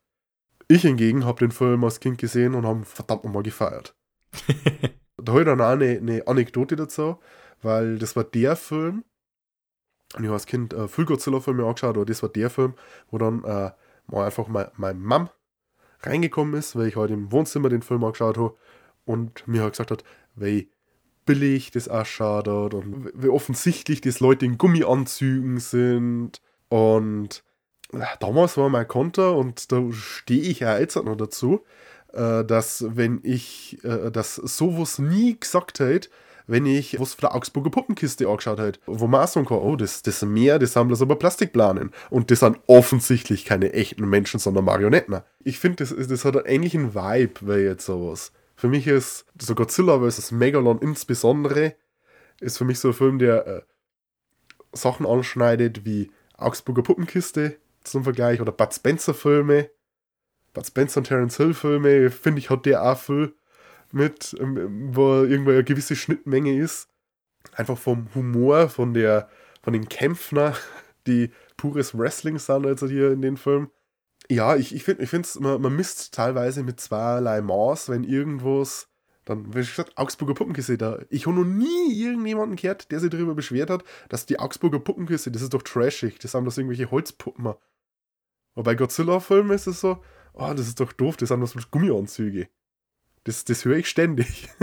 Ich 0.68 0.82
hingegen 0.82 1.24
habe 1.24 1.40
den 1.40 1.50
Film 1.50 1.84
als 1.84 2.00
Kind 2.00 2.18
gesehen 2.18 2.54
und 2.54 2.66
habe 2.66 2.84
verdammt 2.84 3.24
nochmal 3.24 3.42
gefeiert. 3.42 3.94
da 5.16 5.32
habe 5.32 5.40
ich 5.40 5.46
dann 5.46 5.60
auch 5.60 5.70
eine, 5.70 5.98
eine, 5.98 6.26
Anekdote 6.26 6.76
dazu, 6.76 7.18
weil 7.60 7.98
das 7.98 8.16
war 8.16 8.24
der 8.24 8.56
Film, 8.56 9.04
und 10.14 10.22
ich 10.22 10.26
habe 10.26 10.34
als 10.34 10.46
Kind 10.46 10.72
äh, 10.72 10.88
viel 10.88 11.04
Godzilla-Filme 11.04 11.64
angeschaut, 11.64 11.96
aber 11.96 12.06
das 12.06 12.22
war 12.22 12.30
der 12.30 12.50
Film, 12.50 12.74
wo 13.10 13.18
dann 13.18 13.44
äh, 13.44 13.70
mal 14.06 14.26
einfach 14.26 14.48
meine 14.48 14.72
mein 14.76 15.00
Mom 15.00 15.28
reingekommen 16.02 16.54
ist, 16.54 16.76
weil 16.76 16.88
ich 16.88 16.96
halt 16.96 17.10
im 17.10 17.32
Wohnzimmer 17.32 17.68
den 17.68 17.82
Film 17.82 18.04
angeschaut 18.04 18.38
habe 18.38 18.56
und 19.04 19.46
mir 19.46 19.62
halt 19.62 19.72
gesagt 19.72 19.90
hat, 19.90 20.04
wie 20.34 20.70
billig 21.26 21.70
das 21.70 21.88
ausschaut 21.88 22.48
und 22.74 23.10
wie 23.14 23.28
offensichtlich 23.28 24.00
das 24.00 24.20
Leute 24.20 24.46
in 24.46 24.58
Gummianzügen 24.58 25.58
sind. 25.58 26.40
Und 26.68 27.44
äh, 27.92 28.04
damals 28.20 28.56
war 28.56 28.68
mein 28.68 28.88
Konter 28.88 29.36
und 29.36 29.70
da 29.72 29.92
stehe 29.92 30.42
ich 30.42 30.60
ja 30.60 30.78
jetzt 30.78 30.96
noch 30.96 31.16
dazu, 31.16 31.64
äh, 32.12 32.44
dass 32.44 32.84
wenn 32.96 33.20
ich 33.22 33.78
äh, 33.84 34.10
das 34.10 34.36
sowas 34.36 34.98
nie 34.98 35.38
gesagt 35.38 35.80
hätte, 35.80 36.08
wenn 36.50 36.66
ich 36.66 36.98
was 36.98 37.14
von 37.14 37.22
der 37.22 37.34
Augsburger 37.36 37.70
Puppenkiste 37.70 38.28
angeschaut 38.28 38.58
hätte, 38.58 38.80
wo 38.86 39.06
man 39.06 39.22
auch 39.22 39.28
sagen 39.28 39.46
kann, 39.46 39.58
oh, 39.58 39.76
das, 39.76 40.02
das 40.02 40.22
mehr, 40.22 40.58
das 40.58 40.74
haben 40.74 40.88
das 40.88 41.00
aber 41.00 41.14
Plastikplanen. 41.14 41.92
Und 42.10 42.30
das 42.30 42.40
sind 42.40 42.58
offensichtlich 42.66 43.44
keine 43.44 43.72
echten 43.72 44.08
Menschen, 44.08 44.40
sondern 44.40 44.64
Marionetten. 44.64 45.20
Ich 45.44 45.60
finde, 45.60 45.84
das, 45.84 45.94
das 46.08 46.24
hat 46.24 46.36
einen 46.36 46.46
ähnlichen 46.46 46.94
Vibe, 46.94 47.34
weil 47.42 47.60
jetzt 47.60 47.86
sowas. 47.86 48.32
Für 48.56 48.66
mich 48.66 48.88
ist 48.88 49.26
so 49.40 49.54
Godzilla 49.54 50.00
vs. 50.00 50.32
Megalon 50.32 50.80
insbesondere 50.80 51.76
ist 52.40 52.58
für 52.58 52.64
mich 52.64 52.80
so 52.80 52.88
ein 52.88 52.94
Film, 52.94 53.20
der 53.20 53.46
äh, 53.46 53.62
Sachen 54.72 55.06
anschneidet 55.06 55.84
wie 55.84 56.10
Augsburger 56.36 56.82
Puppenkiste 56.82 57.58
zum 57.84 58.02
Vergleich 58.02 58.40
oder 58.40 58.50
Bud 58.50 58.74
Spencer 58.74 59.14
Filme. 59.14 59.70
Bud 60.52 60.66
Spencer 60.66 60.98
und 60.98 61.06
Terence 61.06 61.36
Hill 61.36 61.54
Filme, 61.54 62.10
finde 62.10 62.40
ich, 62.40 62.50
hat 62.50 62.66
der 62.66 62.82
auch 62.82 62.98
viel 62.98 63.34
mit, 63.92 64.36
ähm, 64.38 64.90
wo 64.94 65.22
irgendwo 65.22 65.50
eine 65.50 65.64
gewisse 65.64 65.96
Schnittmenge 65.96 66.56
ist. 66.56 66.88
Einfach 67.52 67.78
vom 67.78 68.08
Humor, 68.14 68.68
von 68.68 68.94
der, 68.94 69.28
von 69.62 69.72
den 69.72 69.88
Kämpfern, 69.88 70.54
die 71.06 71.30
pures 71.56 71.96
Wrestling 71.96 72.38
sind, 72.38 72.66
also 72.66 72.86
hier 72.86 73.12
in 73.12 73.22
den 73.22 73.36
Film. 73.36 73.70
Ja, 74.28 74.56
ich, 74.56 74.74
ich 74.74 74.84
finde, 74.84 75.02
ich 75.02 75.40
man, 75.40 75.60
man 75.60 75.74
misst 75.74 76.14
teilweise 76.14 76.62
mit 76.62 76.80
zweierlei 76.80 77.40
Maß, 77.40 77.88
wenn 77.88 78.04
irgendwas, 78.04 78.88
dann, 79.24 79.52
wie 79.54 79.58
gesagt, 79.58 79.96
Augsburger 79.96 80.34
Puppenkiste 80.34 80.78
da. 80.78 81.00
Ich 81.08 81.26
habe 81.26 81.36
noch 81.36 81.44
nie 81.44 81.92
irgendjemanden 81.92 82.56
gehört, 82.56 82.90
der 82.90 83.00
sich 83.00 83.10
darüber 83.10 83.34
beschwert 83.34 83.70
hat, 83.70 83.84
dass 84.08 84.26
die 84.26 84.38
Augsburger 84.38 84.80
Puppenkiste, 84.80 85.30
das 85.30 85.42
ist 85.42 85.54
doch 85.54 85.62
trashig, 85.62 86.18
das 86.18 86.34
haben 86.34 86.44
das 86.44 86.58
irgendwelche 86.58 86.90
Holzpuppen. 86.90 87.46
Aber 87.46 88.64
bei 88.64 88.74
Godzilla-Filmen 88.74 89.52
ist 89.52 89.66
es 89.66 89.80
so, 89.80 90.02
oh, 90.32 90.52
das 90.54 90.68
ist 90.68 90.80
doch 90.80 90.92
doof, 90.92 91.16
das 91.16 91.28
sind 91.28 91.40
das 91.40 91.70
Gummianzüge. 91.70 92.48
Das, 93.24 93.44
das 93.44 93.64
höre 93.64 93.78
ich 93.78 93.88
ständig. 93.88 94.48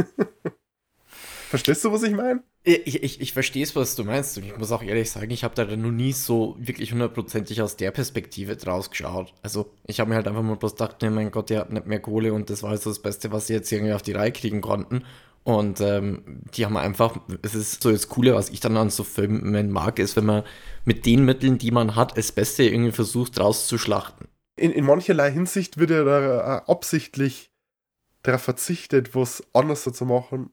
Verstehst 1.49 1.85
du, 1.85 1.93
was 1.93 2.03
ich 2.03 2.13
meine? 2.13 2.43
Ich, 2.63 3.01
ich, 3.01 3.21
ich 3.21 3.31
verstehe 3.31 3.63
es, 3.63 3.73
was 3.73 3.95
du 3.95 4.03
meinst. 4.03 4.37
Und 4.37 4.43
ich 4.43 4.57
muss 4.57 4.73
auch 4.73 4.83
ehrlich 4.83 5.09
sagen, 5.09 5.31
ich 5.31 5.45
habe 5.45 5.55
da 5.55 5.63
noch 5.63 5.91
nie 5.91 6.11
so 6.11 6.57
wirklich 6.59 6.91
hundertprozentig 6.91 7.61
aus 7.61 7.77
der 7.77 7.91
Perspektive 7.91 8.57
draus 8.57 8.89
geschaut. 8.89 9.33
Also, 9.43 9.71
ich 9.85 10.01
habe 10.01 10.09
mir 10.09 10.17
halt 10.17 10.27
einfach 10.27 10.41
mal 10.41 10.57
bloß 10.57 10.73
gedacht, 10.73 10.97
nee, 11.01 11.09
mein 11.09 11.31
Gott, 11.31 11.49
die 11.49 11.57
hatten 11.57 11.75
nicht 11.75 11.87
mehr 11.87 12.01
Kohle 12.01 12.33
und 12.33 12.49
das 12.49 12.63
war 12.63 12.75
so 12.75 12.89
das 12.89 13.01
Beste, 13.01 13.31
was 13.31 13.47
sie 13.47 13.53
jetzt 13.53 13.71
irgendwie 13.71 13.93
auf 13.93 14.01
die 14.01 14.11
Reihe 14.11 14.33
kriegen 14.33 14.59
konnten. 14.59 15.05
Und 15.45 15.79
ähm, 15.79 16.41
die 16.55 16.65
haben 16.65 16.75
einfach, 16.75 17.17
es 17.41 17.55
ist 17.55 17.81
so 17.81 17.89
das 17.89 18.09
Coole, 18.09 18.35
was 18.35 18.49
ich 18.49 18.59
dann 18.59 18.75
an 18.75 18.89
so 18.89 19.05
Filmen 19.05 19.71
mag, 19.71 19.99
ist, 19.99 20.17
wenn 20.17 20.25
man 20.25 20.43
mit 20.83 21.05
den 21.05 21.23
Mitteln, 21.23 21.57
die 21.57 21.71
man 21.71 21.95
hat, 21.95 22.17
das 22.17 22.33
Beste 22.33 22.63
irgendwie 22.63 22.91
versucht 22.91 23.39
rauszuschlachten. 23.39 24.27
In, 24.57 24.73
in 24.73 24.83
mancherlei 24.83 25.31
Hinsicht 25.31 25.77
wird 25.77 25.91
ja 25.91 26.03
da 26.03 26.57
äh, 26.57 26.61
absichtlich 26.69 27.51
darauf 28.27 28.41
verzichtet, 28.41 29.15
was 29.15 29.43
anders 29.53 29.83
zu 29.83 30.05
machen, 30.05 30.51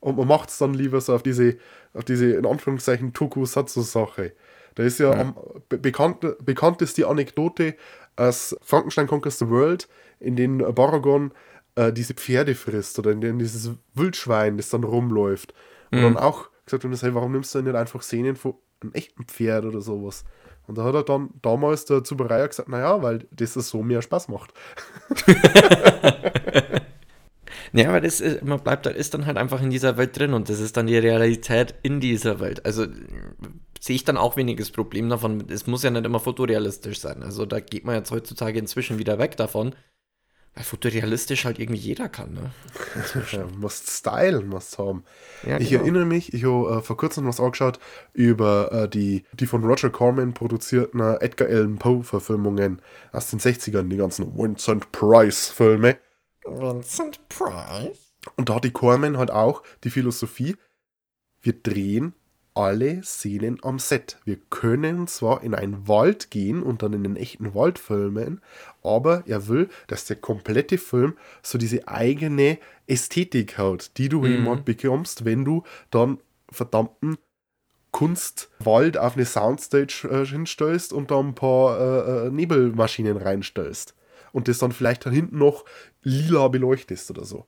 und 0.00 0.16
man 0.16 0.28
macht 0.28 0.50
es 0.50 0.58
dann 0.58 0.74
lieber 0.74 1.00
so 1.00 1.14
auf 1.14 1.22
diese, 1.22 1.56
auf 1.94 2.04
diese 2.04 2.32
in 2.32 2.46
Anführungszeichen 2.46 3.12
Tokusatsu-Sache. 3.12 4.32
Da 4.74 4.82
ist 4.82 4.98
ja, 4.98 5.12
ja. 5.12 5.20
Am, 5.20 5.36
bekannt, 5.68 6.26
bekannt 6.44 6.82
ist 6.82 6.98
die 6.98 7.04
Anekdote, 7.04 7.76
als 8.16 8.56
Frankenstein 8.62 9.06
Conquers 9.06 9.38
the 9.38 9.48
World, 9.48 9.88
in 10.20 10.36
den 10.36 10.58
Baragon 10.58 11.32
äh, 11.76 11.92
diese 11.92 12.14
Pferde 12.14 12.54
frisst 12.54 12.98
oder 12.98 13.10
in 13.10 13.20
denen 13.20 13.38
dieses 13.38 13.70
Wildschwein, 13.94 14.56
das 14.56 14.70
dann 14.70 14.84
rumläuft. 14.84 15.54
Und 15.90 15.98
mhm. 15.98 16.02
dann 16.02 16.16
auch 16.16 16.50
gesagt 16.64 16.84
wird, 16.84 17.02
hey, 17.02 17.14
warum 17.14 17.32
nimmst 17.32 17.54
du 17.54 17.58
denn 17.58 17.66
nicht 17.66 17.76
einfach 17.76 18.02
Szenen 18.02 18.36
von 18.36 18.54
einem 18.80 18.92
echten 18.92 19.24
Pferd 19.24 19.64
oder 19.64 19.80
sowas? 19.80 20.24
Und 20.66 20.78
da 20.78 20.84
hat 20.84 20.94
er 20.94 21.02
dann 21.02 21.30
damals 21.42 21.84
der 21.84 22.04
Zubereier 22.04 22.48
gesagt, 22.48 22.68
naja, 22.68 23.02
weil 23.02 23.26
das 23.30 23.52
so 23.54 23.82
mehr 23.82 24.02
Spaß 24.02 24.28
macht. 24.28 24.54
Ja, 27.74 27.88
aber 27.88 28.00
das 28.00 28.20
ist, 28.20 28.44
man 28.44 28.60
bleibt, 28.60 28.86
ist 28.86 29.14
dann 29.14 29.26
halt 29.26 29.36
einfach 29.36 29.60
in 29.60 29.70
dieser 29.70 29.96
Welt 29.96 30.16
drin 30.16 30.32
und 30.32 30.48
das 30.48 30.60
ist 30.60 30.76
dann 30.76 30.86
die 30.86 30.96
Realität 30.96 31.74
in 31.82 31.98
dieser 31.98 32.38
Welt. 32.38 32.64
Also 32.64 32.86
sehe 33.80 33.96
ich 33.96 34.04
dann 34.04 34.16
auch 34.16 34.36
weniges 34.36 34.70
Problem 34.70 35.08
davon. 35.08 35.44
Es 35.50 35.66
muss 35.66 35.82
ja 35.82 35.90
nicht 35.90 36.06
immer 36.06 36.20
fotorealistisch 36.20 37.00
sein. 37.00 37.22
Also 37.22 37.46
da 37.46 37.58
geht 37.60 37.84
man 37.84 37.96
jetzt 37.96 38.12
heutzutage 38.12 38.58
inzwischen 38.58 38.98
wieder 38.98 39.18
weg 39.18 39.36
davon. 39.36 39.74
Weil 40.54 40.62
fotorealistisch 40.62 41.46
halt 41.46 41.58
irgendwie 41.58 41.80
jeder 41.80 42.08
kann, 42.08 42.32
ne? 42.32 42.52
ja, 43.32 43.44
musst 43.58 43.90
Style, 43.90 44.40
musst 44.42 44.78
haben. 44.78 45.02
Ja, 45.44 45.58
ich 45.58 45.70
genau. 45.70 45.82
erinnere 45.82 46.04
mich, 46.04 46.32
ich 46.32 46.44
habe 46.44 46.78
äh, 46.78 46.80
vor 46.80 46.96
kurzem 46.96 47.26
was 47.26 47.40
angeschaut 47.40 47.80
über 48.12 48.70
äh, 48.70 48.88
die, 48.88 49.24
die 49.32 49.46
von 49.46 49.64
Roger 49.64 49.90
Corman 49.90 50.32
produzierten 50.32 51.00
äh, 51.00 51.16
Edgar 51.16 51.48
Allan 51.48 51.78
Poe-Verfilmungen 51.78 52.80
aus 53.10 53.30
den 53.30 53.40
60ern, 53.40 53.88
die 53.88 53.96
ganzen 53.96 54.38
Vincent 54.38 54.92
Price-Filme. 54.92 55.96
Vincent 56.44 57.28
Price. 57.28 58.12
Und 58.36 58.48
da 58.48 58.56
hat 58.56 58.64
die 58.64 58.70
Corman 58.70 59.18
halt 59.18 59.30
auch 59.30 59.62
die 59.84 59.90
Philosophie, 59.90 60.56
wir 61.40 61.52
drehen 61.52 62.14
alle 62.54 63.02
Szenen 63.02 63.58
am 63.62 63.78
Set. 63.78 64.18
Wir 64.24 64.38
können 64.48 65.06
zwar 65.08 65.42
in 65.42 65.54
einen 65.54 65.88
Wald 65.88 66.30
gehen 66.30 66.62
und 66.62 66.82
dann 66.82 66.92
in 66.92 67.02
den 67.02 67.16
echten 67.16 67.54
Wald 67.54 67.78
filmen, 67.78 68.40
aber 68.82 69.24
er 69.26 69.48
will, 69.48 69.68
dass 69.88 70.04
der 70.04 70.16
komplette 70.16 70.78
Film 70.78 71.16
so 71.42 71.58
diese 71.58 71.88
eigene 71.88 72.58
Ästhetik 72.86 73.58
hat, 73.58 73.98
die 73.98 74.08
du 74.08 74.20
mhm. 74.20 74.26
jemand 74.26 74.64
bekommst, 74.64 75.24
wenn 75.24 75.44
du 75.44 75.64
dann 75.90 76.18
verdammten 76.50 77.18
Kunstwald 77.90 78.98
auf 78.98 79.16
eine 79.16 79.24
Soundstage 79.24 80.08
äh, 80.10 80.26
hinstellst 80.26 80.92
und 80.92 81.10
da 81.10 81.18
ein 81.18 81.34
paar 81.34 81.78
äh, 81.78 82.26
äh, 82.26 82.30
Nebelmaschinen 82.30 83.16
reinstellst. 83.16 83.94
Und 84.34 84.48
das 84.48 84.58
dann 84.58 84.72
vielleicht 84.72 85.06
da 85.06 85.10
hinten 85.10 85.38
noch 85.38 85.64
lila 86.02 86.48
beleuchtest 86.48 87.08
oder 87.10 87.24
so. 87.24 87.46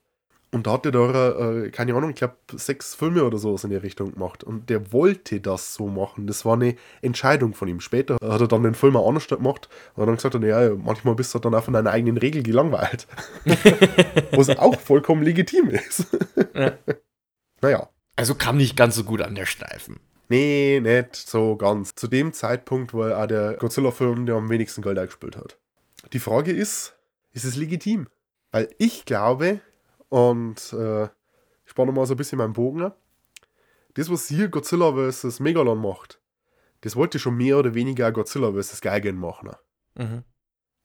Und 0.52 0.68
da 0.68 0.74
hat 0.74 0.86
er 0.86 0.92
da, 0.92 1.50
äh, 1.64 1.70
keine 1.70 1.94
Ahnung, 1.94 2.10
ich 2.10 2.16
glaube, 2.16 2.36
sechs 2.52 2.94
Filme 2.94 3.24
oder 3.24 3.36
so 3.38 3.56
in 3.62 3.70
die 3.70 3.76
Richtung 3.76 4.12
gemacht. 4.12 4.44
Und 4.44 4.70
der 4.70 4.92
wollte 4.92 5.40
das 5.40 5.74
so 5.74 5.88
machen. 5.88 6.28
Das 6.28 6.44
war 6.44 6.54
eine 6.54 6.76
Entscheidung 7.02 7.54
von 7.54 7.66
ihm. 7.66 7.80
Später 7.80 8.14
hat 8.14 8.40
er 8.40 8.46
dann 8.46 8.62
den 8.62 8.74
Film 8.74 8.96
auch 8.96 9.08
anders 9.08 9.26
gemacht 9.26 9.68
und 9.94 10.02
hat 10.02 10.08
dann 10.08 10.14
gesagt, 10.14 10.34
ja, 10.44 10.74
manchmal 10.76 11.16
bist 11.16 11.34
du 11.34 11.40
dann 11.40 11.54
auch 11.54 11.64
von 11.64 11.74
deiner 11.74 11.90
eigenen 11.90 12.18
Regel 12.18 12.44
gelangweilt. 12.44 13.08
Was 14.30 14.48
auch 14.50 14.80
vollkommen 14.80 15.24
legitim 15.24 15.70
ist. 15.70 16.06
ja. 16.54 16.72
Naja. 17.60 17.88
Also 18.14 18.34
kam 18.34 18.56
nicht 18.56 18.76
ganz 18.76 18.94
so 18.94 19.04
gut 19.04 19.20
an 19.20 19.34
der 19.34 19.46
Streifen. 19.46 19.98
Nee, 20.28 20.80
nicht 20.80 21.16
so 21.16 21.56
ganz. 21.56 21.94
Zu 21.96 22.06
dem 22.06 22.32
Zeitpunkt 22.32 22.94
war 22.94 23.10
er 23.10 23.22
auch 23.22 23.26
der 23.26 23.54
Godzilla-Film, 23.54 24.26
der 24.26 24.36
am 24.36 24.48
wenigsten 24.48 24.82
Geld 24.82 24.98
eingespielt 24.98 25.36
hat. 25.36 25.58
Die 26.12 26.18
Frage 26.20 26.52
ist, 26.52 26.96
ist 27.32 27.44
es 27.44 27.56
legitim? 27.56 28.08
Weil 28.50 28.68
ich 28.78 29.04
glaube, 29.04 29.60
und 30.08 30.72
äh, 30.72 31.04
ich 31.04 31.70
spanne 31.70 31.92
mal 31.92 32.06
so 32.06 32.14
ein 32.14 32.16
bisschen 32.16 32.38
meinen 32.38 32.52
Bogen 32.52 32.82
ab. 32.82 32.98
Das, 33.94 34.10
was 34.10 34.28
hier 34.28 34.48
Godzilla 34.48 34.92
vs. 34.92 35.40
Megalon 35.40 35.80
macht, 35.80 36.20
das 36.82 36.96
wollte 36.96 37.18
schon 37.18 37.36
mehr 37.36 37.58
oder 37.58 37.74
weniger 37.74 38.12
Godzilla 38.12 38.52
vs. 38.52 38.80
Geigen 38.80 39.18
machen. 39.18 39.50
Mhm. 39.94 40.22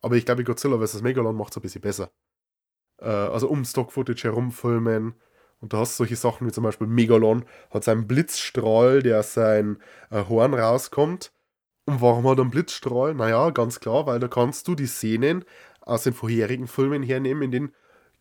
Aber 0.01 0.15
ich 0.15 0.25
glaube, 0.25 0.43
Godzilla 0.43 0.79
vs. 0.79 1.01
Megalon 1.01 1.35
macht 1.35 1.51
es 1.51 1.57
ein 1.57 1.61
bisschen 1.61 1.81
besser. 1.81 2.11
Äh, 2.97 3.09
also 3.09 3.47
um 3.49 3.65
Stock-Footage 3.65 4.23
herumfilmen. 4.23 5.13
Und 5.59 5.73
da 5.73 5.79
hast 5.79 5.93
du 5.93 5.97
solche 5.97 6.15
Sachen 6.15 6.47
wie 6.47 6.51
zum 6.51 6.63
Beispiel 6.63 6.87
Megalon 6.87 7.45
hat 7.69 7.83
seinen 7.83 8.07
Blitzstrahl, 8.07 9.03
der 9.03 9.19
aus 9.19 9.33
sein 9.33 9.77
äh, 10.09 10.23
Horn 10.27 10.53
rauskommt. 10.53 11.31
Und 11.85 12.01
warum 12.01 12.27
hat 12.27 12.37
er 12.37 12.43
einen 12.43 12.51
Blitzstrahl? 12.51 13.13
Naja, 13.13 13.49
ganz 13.49 13.79
klar, 13.79 14.05
weil 14.05 14.19
da 14.19 14.27
kannst 14.27 14.67
du 14.67 14.75
die 14.75 14.87
Szenen 14.87 15.43
aus 15.81 16.03
den 16.03 16.13
vorherigen 16.13 16.67
Filmen 16.67 17.03
hernehmen, 17.03 17.43
in 17.43 17.51
denen 17.51 17.75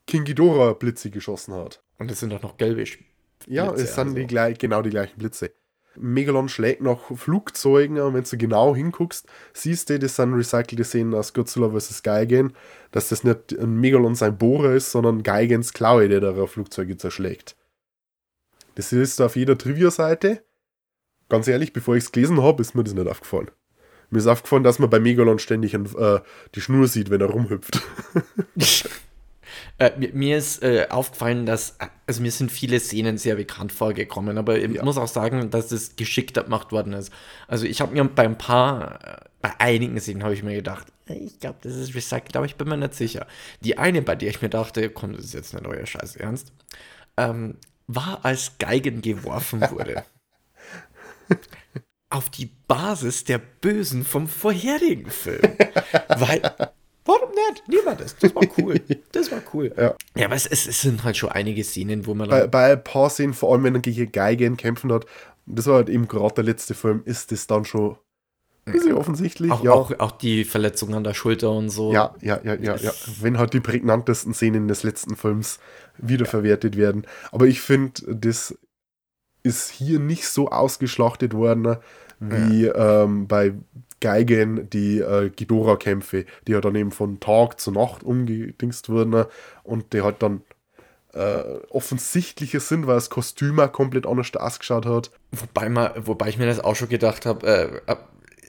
King 0.07 0.25
Ghidorah 0.25 0.73
Blitze 0.73 1.11
geschossen 1.11 1.55
hat. 1.55 1.83
Und 1.99 2.11
das 2.11 2.21
sind 2.21 2.31
doch 2.33 2.43
noch 2.43 2.57
gelbe 2.57 2.83
Blitze, 2.83 2.99
Ja, 3.47 3.73
es 3.73 3.95
sind 3.95 4.09
also. 4.09 4.15
die 4.17 4.27
gleich, 4.27 4.59
genau 4.59 4.83
die 4.83 4.91
gleichen 4.91 5.19
Blitze. 5.19 5.53
Megalon 5.97 6.49
schlägt 6.49 6.83
nach 6.83 6.99
Flugzeugen 7.15 7.99
und 7.99 8.15
wenn 8.15 8.25
du 8.25 8.37
genau 8.39 8.75
hinguckst, 8.75 9.27
siehst 9.53 9.91
du, 9.91 9.99
das 9.99 10.17
sind 10.17 10.33
recycelte 10.35 10.85
Szenen 10.85 11.15
aus 11.15 11.35
Godzilla 11.35 11.69
vs. 11.69 12.03
Geigen, 12.03 12.55
dass 12.93 13.09
das 13.09 13.25
nicht 13.25 13.59
ein 13.59 13.75
Megalon 13.81 14.15
sein 14.15 14.39
Bohrer 14.39 14.73
ist, 14.73 14.93
sondern 14.93 15.23
Geigens 15.23 15.73
Klaue, 15.73 16.09
der 16.09 16.21
da 16.21 16.47
Flugzeuge 16.47 16.97
zerschlägt. 16.97 17.57
Das 18.77 18.93
ist 18.93 19.21
auf 19.21 19.37
jeder 19.37 19.59
Trivia-Seite. 19.59 20.43
Ganz 21.31 21.49
ehrlich, 21.49 21.73
bevor 21.73 21.97
ich 21.97 22.05
es 22.05 22.13
gelesen 22.13 22.43
habe, 22.43 22.61
ist 22.61 22.75
mir 22.75 22.85
das 22.85 22.93
nicht 22.93 23.09
aufgefallen. 23.09 23.51
Mir 24.11 24.19
ist 24.19 24.27
aufgefallen, 24.27 24.65
dass 24.65 24.81
man 24.81 24.91
bei 24.91 24.99
Megalon 24.99 25.39
ständig 25.39 25.75
ein, 25.75 25.87
äh, 25.97 26.21
die 26.55 26.61
Schnur 26.61 26.89
sieht, 26.89 27.09
wenn 27.09 27.23
er 27.23 27.31
rumhüpft. 27.31 27.81
Äh, 29.79 29.99
mir, 29.99 30.13
mir, 30.13 30.37
ist 30.37 30.63
äh, 30.63 30.87
aufgefallen, 30.91 31.47
dass, 31.47 31.77
also 32.07 32.21
mir 32.21 32.31
sind 32.31 32.53
viele 32.53 32.79
Szenen 32.79 33.17
sehr 33.17 33.37
bekannt 33.37 33.73
vorgekommen, 33.73 34.37
aber 34.37 34.59
ich 34.59 34.71
ja. 34.71 34.85
muss 34.85 34.99
auch 34.99 35.09
sagen, 35.09 35.51
dass 35.51 35.69
das 35.69 35.97
geschickt 35.97 36.35
gemacht 36.35 36.71
worden 36.71 36.93
ist. 36.93 37.11
Also 37.49 37.67
ich 37.67 37.81
habe 37.81 37.93
mir 37.93 38.05
bei 38.05 38.25
ein 38.25 38.37
paar, 38.37 39.01
äh, 39.03 39.17
bei 39.41 39.59
einigen 39.59 39.99
Szenen 39.99 40.23
habe 40.23 40.35
ich 40.35 40.43
mir 40.43 40.55
gedacht, 40.55 40.87
ich 41.07 41.41
glaube, 41.41 41.59
das 41.63 41.75
ist 41.77 41.95
recycelt, 41.95 42.37
aber 42.37 42.45
ich 42.45 42.57
bin 42.57 42.69
mir 42.69 42.77
nicht 42.77 42.95
sicher. 42.95 43.27
Die 43.61 43.79
eine, 43.79 44.03
bei 44.03 44.15
der 44.15 44.29
ich 44.29 44.43
mir 44.43 44.51
dachte, 44.51 44.89
komm, 44.91 45.17
das 45.17 45.25
ist 45.25 45.35
jetzt 45.35 45.55
nicht 45.55 45.67
euer 45.67 45.87
Scheiß 45.87 46.15
Ernst, 46.17 46.53
ähm, 47.17 47.57
war, 47.87 48.21
als 48.23 48.59
Geigen 48.59 49.01
geworfen 49.01 49.63
wurde. 49.71 50.05
auf 52.11 52.31
die 52.31 52.51
Basis 52.67 53.25
der 53.25 53.39
Bösen 53.39 54.05
vom 54.05 54.27
vorherigen 54.27 55.11
Film. 55.11 55.43
Weil 56.09 56.43
Warum 57.05 57.31
nicht? 57.31 57.67
Niemand 57.67 58.01
das. 58.01 58.17
Das 58.17 58.35
war 58.35 58.43
cool. 58.59 58.81
Das 59.13 59.33
war 59.33 59.41
cool. 59.55 59.73
Ja, 59.77 59.95
ja 60.17 60.27
aber 60.27 60.37
es, 60.37 60.47
es, 60.47 60.67
es 60.67 60.83
sind 60.83 61.03
halt 61.03 61.17
schon 61.17 61.31
einige 61.31 61.65
Szenen, 61.65 62.07
wo 62.07 62.15
man. 62.15 62.29
Bei, 62.29 62.47
bei 62.47 62.73
ein 62.73 62.85
paar 62.85 63.11
Szenen, 63.11 63.35
vor 63.35 63.53
allem 63.53 63.65
wenn 63.65 63.75
er 63.75 63.81
gegen 63.81 64.13
Geigen 64.13 64.57
kämpfen 64.57 64.93
hat, 64.93 65.07
das 65.47 65.67
war 65.67 65.77
halt 65.77 65.89
eben 65.89 66.07
gerade 66.09 66.35
der 66.35 66.45
letzte 66.45 66.75
Film, 66.75 67.03
ist 67.05 67.33
das 67.33 67.47
dann 67.47 67.65
schon 67.65 67.97
ein 68.67 68.73
bisschen 68.73 68.93
offensichtlich. 68.93 69.51
Auch, 69.51 69.65
ja. 69.65 69.73
auch, 69.73 69.99
auch 69.99 70.13
die 70.13 70.45
Verletzung 70.45 70.95
an 70.95 71.03
der 71.03 71.15
Schulter 71.15 71.51
und 71.51 71.71
so. 71.71 71.93
Ja, 71.93 72.15
ja, 72.21 72.41
ja, 72.45 72.55
ja, 72.55 72.77
ja. 72.77 72.93
Wenn 73.21 73.39
halt 73.39 73.55
die 73.55 73.61
prägnantesten 73.61 74.35
Szenen 74.35 74.69
des 74.69 74.83
letzten 74.83 75.17
Films 75.17 75.59
wiederverwertet 75.99 76.75
ja. 76.75 76.83
werden. 76.83 77.07
Aber 77.33 77.47
ich 77.47 77.61
finde, 77.61 78.03
das 78.15 78.57
ist 79.43 79.71
hier 79.71 79.99
nicht 79.99 80.27
so 80.27 80.49
ausgeschlachtet 80.49 81.35
worden, 81.35 81.77
wie 82.21 82.67
ja. 82.67 83.05
ähm, 83.05 83.27
bei 83.27 83.55
Geigen 84.01 84.69
die 84.71 84.99
äh, 84.99 85.31
Ghidorah-Kämpfe, 85.31 86.25
die 86.47 86.53
ja 86.53 86.61
dann 86.61 86.75
eben 86.75 86.91
von 86.91 87.21
Tag 87.21 87.61
zu 87.61 87.71
Nacht 87.71 88.03
umgedingst 88.03 88.89
wurden 88.89 89.25
und 89.63 89.93
die 89.93 90.03
halt 90.03 90.23
dann 90.23 90.43
äh, 91.13 91.43
offensichtlicher 91.71 92.61
sind, 92.61 92.87
weil 92.87 92.95
das 92.95 93.11
Kostüm 93.11 93.59
auch 93.61 93.73
komplett 93.73 94.07
anders 94.07 94.35
ausgeschaut 94.35 94.87
hat. 94.87 95.11
Wobei, 95.33 95.69
man, 95.69 95.91
wobei 95.97 96.29
ich 96.29 96.39
mir 96.39 96.47
das 96.47 96.61
auch 96.61 96.77
schon 96.77 96.89
gedacht 96.89 97.27
habe, 97.27 97.47
äh, 97.47 97.93
äh, 97.93 97.97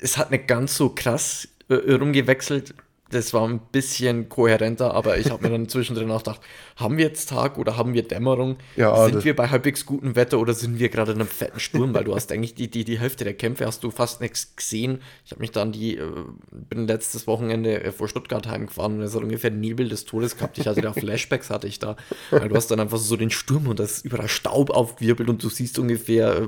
es 0.01 0.17
hat 0.17 0.31
nicht 0.31 0.47
ganz 0.47 0.77
so 0.77 0.89
krass 0.89 1.47
äh, 1.69 1.93
rumgewechselt 1.93 2.73
das 3.11 3.33
war 3.33 3.47
ein 3.47 3.59
bisschen 3.71 4.29
kohärenter, 4.29 4.93
aber 4.93 5.17
ich 5.17 5.29
habe 5.29 5.43
mir 5.43 5.51
dann 5.51 5.67
zwischendrin 5.69 6.09
auch 6.11 6.23
gedacht, 6.23 6.41
haben 6.77 6.97
wir 6.97 7.05
jetzt 7.05 7.29
Tag 7.29 7.57
oder 7.57 7.77
haben 7.77 7.93
wir 7.93 8.03
Dämmerung? 8.03 8.57
Ja, 8.75 9.05
sind 9.07 9.23
wir 9.23 9.35
bei 9.35 9.49
halbwegs 9.49 9.85
gutem 9.85 10.15
Wetter 10.15 10.39
oder 10.39 10.53
sind 10.53 10.79
wir 10.79 10.89
gerade 10.89 11.11
in 11.11 11.19
einem 11.19 11.27
fetten 11.27 11.59
Sturm? 11.59 11.93
Weil 11.93 12.05
du 12.05 12.15
hast 12.15 12.31
eigentlich 12.31 12.55
die, 12.55 12.69
die, 12.69 12.83
die 12.83 12.99
Hälfte 12.99 13.23
der 13.23 13.33
Kämpfe 13.33 13.65
hast 13.65 13.83
du 13.83 13.91
fast 13.91 14.21
nichts 14.21 14.55
gesehen. 14.55 15.01
Ich 15.25 15.31
habe 15.31 15.41
mich 15.41 15.51
dann 15.51 15.71
die, 15.71 15.97
äh, 15.97 16.09
bin 16.51 16.87
letztes 16.87 17.27
Wochenende 17.27 17.83
äh, 17.83 17.91
vor 17.91 18.07
Stuttgart 18.07 18.47
heimgefahren 18.47 18.97
und 18.97 19.01
es 19.01 19.13
hat 19.13 19.21
ungefähr 19.21 19.51
Nebel 19.51 19.89
des 19.89 20.05
Todes 20.05 20.37
gehabt. 20.37 20.57
Ich 20.57 20.67
hatte 20.67 20.81
da 20.81 20.93
Flashbacks 21.01 21.49
hatte 21.49 21.67
ich 21.67 21.79
da. 21.79 21.97
Weil 22.31 22.49
du 22.49 22.55
hast 22.55 22.71
dann 22.71 22.79
einfach 22.79 22.97
so 22.97 23.15
den 23.17 23.29
Sturm 23.29 23.67
und 23.67 23.79
das 23.79 24.01
überall 24.01 24.29
Staub 24.29 24.69
aufgewirbelt 24.69 25.29
und 25.29 25.43
du 25.43 25.49
siehst 25.49 25.77
ungefähr, 25.79 26.35
äh, 26.35 26.47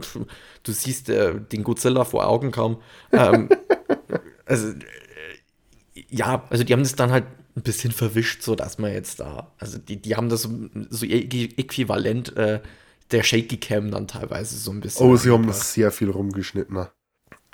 du 0.63 0.71
siehst 0.71 1.09
äh, 1.09 1.39
den 1.39 1.63
Godzilla 1.63 2.05
vor 2.05 2.27
Augen 2.27 2.51
kaum. 2.51 2.77
Ähm, 3.11 3.49
also 4.45 4.73
ja, 6.09 6.45
also 6.49 6.63
die 6.63 6.73
haben 6.73 6.83
das 6.83 6.95
dann 6.95 7.11
halt 7.11 7.25
ein 7.55 7.61
bisschen 7.61 7.91
verwischt, 7.91 8.41
so 8.41 8.55
dass 8.55 8.77
man 8.77 8.91
jetzt 8.91 9.19
da, 9.19 9.51
also 9.59 9.77
die, 9.77 10.01
die 10.01 10.15
haben 10.15 10.29
das 10.29 10.43
so, 10.43 10.49
so 10.89 11.05
äquivalent 11.05 12.35
äh, 12.35 12.61
der 13.11 13.23
Shaky 13.23 13.57
Cam 13.57 13.91
dann 13.91 14.07
teilweise 14.07 14.57
so 14.57 14.71
ein 14.71 14.81
bisschen. 14.81 15.05
Oh, 15.05 15.15
sie 15.15 15.29
haben 15.31 15.47
das 15.47 15.73
sehr 15.73 15.91
viel 15.91 16.09
rumgeschnitten. 16.09 16.87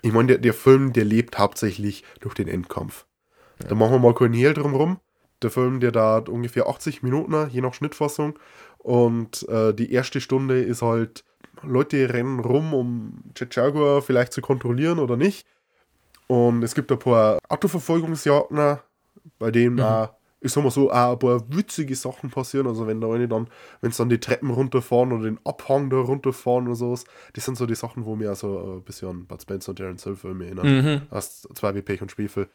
Ich 0.02 0.14
meine, 0.14 0.28
der, 0.28 0.38
der 0.38 0.54
Film, 0.54 0.94
der 0.94 1.04
lebt 1.04 1.38
hauptsächlich 1.38 2.04
durch 2.22 2.34
den 2.34 2.48
Endkampf. 2.48 3.06
Ja. 3.62 3.70
Da 3.70 3.76
machen 3.76 3.92
wir 3.94 4.00
mal 4.00 4.16
keinen 4.16 4.34
Hehl 4.34 4.54
drumrum. 4.54 5.00
Der 5.42 5.50
Film, 5.50 5.80
der 5.80 5.92
dauert 5.92 6.30
ungefähr 6.30 6.68
80 6.68 7.04
Minuten, 7.04 7.50
je 7.50 7.62
nach 7.62 7.74
Schnittfassung. 7.74 8.40
Und 8.78 9.48
äh, 9.50 9.74
die 9.74 9.92
erste 9.92 10.22
Stunde 10.22 10.62
ist 10.62 10.82
halt, 10.82 11.26
Leute 11.62 12.14
rennen 12.14 12.40
rum, 12.40 12.74
um 12.74 13.24
Jaguar 13.52 14.02
vielleicht 14.02 14.32
zu 14.32 14.42
kontrollieren 14.42 15.00
oder 15.00 15.18
nicht. 15.18 15.46
Und 16.30 16.62
es 16.62 16.76
gibt 16.76 16.92
ein 16.92 17.00
paar 17.00 17.40
Autoverfolgungsjagden, 17.50 18.78
bei 19.40 19.50
denen 19.50 19.78
mhm. 19.78 19.82
auch, 19.82 20.10
ich 20.42 20.52
sag 20.52 20.64
mal 20.64 20.70
so, 20.70 20.92
auch 20.92 21.14
ein 21.14 21.20
paar 21.20 21.42
witzige 21.50 21.96
Sachen 21.96 22.30
passieren. 22.30 22.68
Also 22.68 22.86
wenn 22.86 23.02
da 23.02 23.12
eine 23.12 23.28
dann, 23.28 23.50
wenn 23.82 23.90
es 23.90 23.98
dann 23.98 24.10
die 24.10 24.20
Treppen 24.20 24.52
runterfahren 24.52 25.12
oder 25.12 25.24
den 25.24 25.40
Abhang 25.44 25.90
da 25.90 25.98
runterfahren 25.98 26.68
oder 26.68 26.76
sowas, 26.76 27.06
das 27.34 27.46
sind 27.46 27.58
so 27.58 27.66
die 27.66 27.74
Sachen, 27.74 28.06
wo 28.06 28.16
mir 28.16 28.30
also 28.30 28.76
ein 28.78 28.84
bisschen 28.84 29.10
an 29.10 29.26
Bud 29.26 29.42
Spencer 29.42 29.72
und 29.72 29.80
Darren 29.80 29.98
Silver 29.98 30.30
erinnern. 30.30 30.68
Mhm. 30.68 31.02
Aus 31.10 31.48
2 31.52 31.74
wie 31.74 31.82
Pech 31.82 32.04
und 32.04 32.12
Spielfilm. 32.12 32.48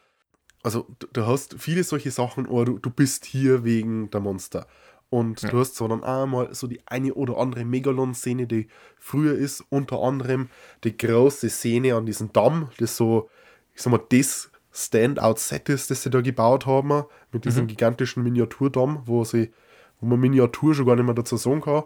Also 0.63 0.87
du, 0.99 1.07
du, 1.11 1.27
hast 1.27 1.55
viele 1.59 1.83
solche 1.83 2.11
Sachen, 2.11 2.45
oder 2.45 2.65
du, 2.65 2.79
du 2.79 2.89
bist 2.89 3.25
hier 3.25 3.65
wegen 3.65 4.09
der 4.09 4.21
Monster. 4.21 4.67
Und 5.09 5.41
ja. 5.41 5.49
du 5.49 5.59
hast 5.59 5.75
so 5.75 5.85
dann 5.89 6.03
auch 6.03 6.25
mal 6.25 6.55
so 6.55 6.67
die 6.67 6.79
eine 6.87 7.13
oder 7.13 7.37
andere 7.37 7.65
Megalon-Szene, 7.65 8.47
die 8.47 8.69
früher 8.97 9.35
ist, 9.35 9.65
unter 9.69 10.01
anderem 10.01 10.47
die 10.85 10.95
große 10.95 11.49
Szene 11.49 11.95
an 11.95 12.05
diesem 12.05 12.31
Damm, 12.31 12.69
das 12.77 12.95
so 12.95 13.29
ich 13.75 13.81
sag 13.81 13.91
mal, 13.91 14.01
das 14.09 14.49
Standout-Set 14.71 15.69
ist, 15.69 15.91
das 15.91 16.03
sie 16.03 16.09
da 16.09 16.21
gebaut 16.21 16.65
haben, 16.65 17.05
mit 17.31 17.45
diesem 17.45 17.63
mhm. 17.63 17.67
gigantischen 17.67 18.23
Miniaturdom, 18.23 19.03
wo 19.05 19.23
sie, 19.23 19.51
wo 19.99 20.07
man 20.07 20.19
Miniatur 20.19 20.73
schon 20.73 20.85
gar 20.85 20.95
nicht 20.95 21.05
mehr 21.05 21.13
dazu 21.13 21.37
sagen 21.37 21.61
kann. 21.61 21.83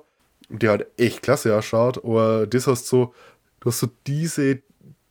Und 0.50 0.64
der 0.64 0.72
halt 0.72 0.88
echt 0.98 1.22
klasse 1.22 1.56
ausschaut, 1.56 2.04
aber 2.04 2.48
das 2.48 2.66
hast 2.66 2.88
so, 2.88 3.14
du 3.60 3.70
hast 3.70 3.80
so 3.80 3.90
diese, 4.08 4.62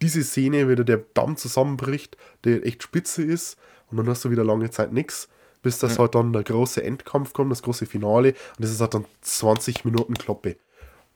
diese 0.03 0.25
Szene, 0.25 0.69
wie 0.69 0.75
der 0.75 1.05
Damm 1.15 1.37
zusammenbricht, 1.37 2.17
der 2.45 2.67
echt 2.67 2.83
spitze 2.83 3.23
ist, 3.23 3.57
und 3.91 3.97
dann 3.97 4.09
hast 4.09 4.25
du 4.25 4.31
wieder 4.31 4.45
lange 4.45 4.71
Zeit 4.71 4.93
nichts, 4.93 5.29
bis 5.63 5.79
das 5.79 5.95
mhm. 5.95 5.99
halt 6.03 6.15
dann 6.15 6.33
der 6.33 6.43
große 6.43 6.83
Endkampf 6.83 7.33
kommt, 7.33 7.53
das 7.53 7.63
große 7.63 7.87
Finale, 7.87 8.31
und 8.31 8.61
das 8.61 8.71
ist 8.71 8.81
halt 8.81 8.95
dann 8.95 9.05
20 9.21 9.85
Minuten 9.85 10.15
Kloppe. 10.15 10.57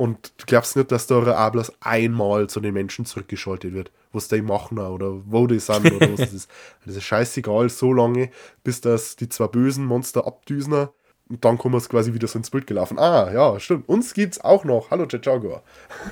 Und 0.02 0.32
du 0.38 0.46
glaubst 0.46 0.74
nicht, 0.74 0.90
dass 0.90 1.06
da 1.06 1.46
auch 1.46 1.52
bloß 1.52 1.74
einmal 1.78 2.48
zu 2.48 2.58
den 2.58 2.74
Menschen 2.74 3.06
zurückgeschaltet 3.06 3.72
wird, 3.72 3.92
was 4.12 4.26
die 4.26 4.42
machen 4.42 4.80
oder 4.80 5.22
wo 5.26 5.46
die 5.46 5.60
sind 5.60 5.92
oder 5.92 6.10
was 6.10 6.18
das 6.18 6.32
ist. 6.32 6.50
Das 6.84 6.96
ist 6.96 7.04
scheißegal, 7.04 7.68
so 7.68 7.92
lange, 7.92 8.30
bis 8.64 8.80
das 8.80 9.14
die 9.14 9.28
zwei 9.28 9.46
bösen 9.46 9.86
Monster 9.86 10.26
abdüsen 10.26 10.88
und 11.28 11.44
dann 11.44 11.56
kommen 11.56 11.76
wir 11.76 11.80
quasi 11.88 12.14
wieder 12.14 12.26
so 12.26 12.36
ins 12.36 12.50
Bild 12.50 12.66
gelaufen. 12.66 12.98
Ah, 12.98 13.32
ja, 13.32 13.60
stimmt. 13.60 13.88
Uns 13.88 14.12
gibt's 14.12 14.40
auch 14.40 14.64
noch. 14.64 14.90
Hallo, 14.90 15.06
Jaguar. 15.08 15.62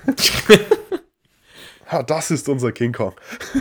Ha, 1.89 2.05
das 2.05 2.31
ist 2.31 2.49
unser 2.49 2.71
King 2.71 2.93
Kong. 2.93 3.15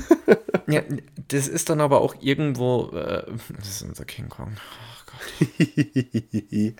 ja, 0.67 0.83
das 1.29 1.47
ist 1.47 1.67
dann 1.71 1.81
aber 1.81 2.01
auch 2.01 2.13
irgendwo. 2.19 2.91
Äh, 2.91 3.23
das 3.57 3.67
ist 3.69 3.81
unser 3.81 4.05
King 4.05 4.29
Kong. 4.29 4.55
Oh 4.55 5.11
Gott. 5.39 6.75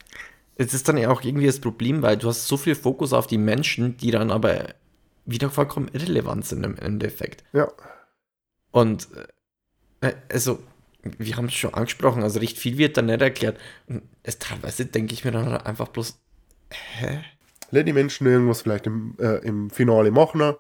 Es 0.60 0.74
ist 0.74 0.90
dann 0.90 0.98
ja 0.98 1.10
auch 1.10 1.24
irgendwie 1.24 1.46
das 1.46 1.62
Problem, 1.62 2.02
weil 2.02 2.18
du 2.18 2.28
hast 2.28 2.46
so 2.46 2.58
viel 2.58 2.76
Fokus 2.76 3.14
auf 3.14 3.28
die 3.28 3.38
Menschen, 3.38 3.96
die 3.96 4.12
dann 4.12 4.30
aber 4.30 4.76
wieder 5.26 5.50
vollkommen 5.50 5.90
irrelevant 5.94 6.46
sind 6.46 6.66
im 6.66 6.76
Endeffekt. 6.76 7.46
Ja. 7.54 7.72
Und 8.72 9.08
äh, 10.02 10.14
also, 10.30 10.60
wir 11.18 11.38
haben 11.38 11.46
es 11.46 11.54
schon 11.54 11.74
angesprochen, 11.74 12.24
also 12.24 12.42
recht 12.42 12.58
viel 12.58 12.78
wird 12.78 12.98
da 12.98 13.02
nicht 13.02 13.22
erklärt. 13.22 13.58
Und 13.88 14.02
es 14.24 14.38
teilweise 14.38 14.86
denke 14.86 15.14
ich 15.14 15.24
mir 15.24 15.32
dann 15.32 15.48
einfach 15.48 15.88
bloß, 15.88 16.20
hä? 16.72 17.22
Let 17.72 17.88
die 17.88 17.94
Menschen 17.94 18.28
irgendwas 18.28 18.64
vielleicht 18.64 18.86
im, 18.86 19.16
äh, 19.18 19.38
im 19.38 19.70
Finale 19.70 20.12
machen. 20.12 20.56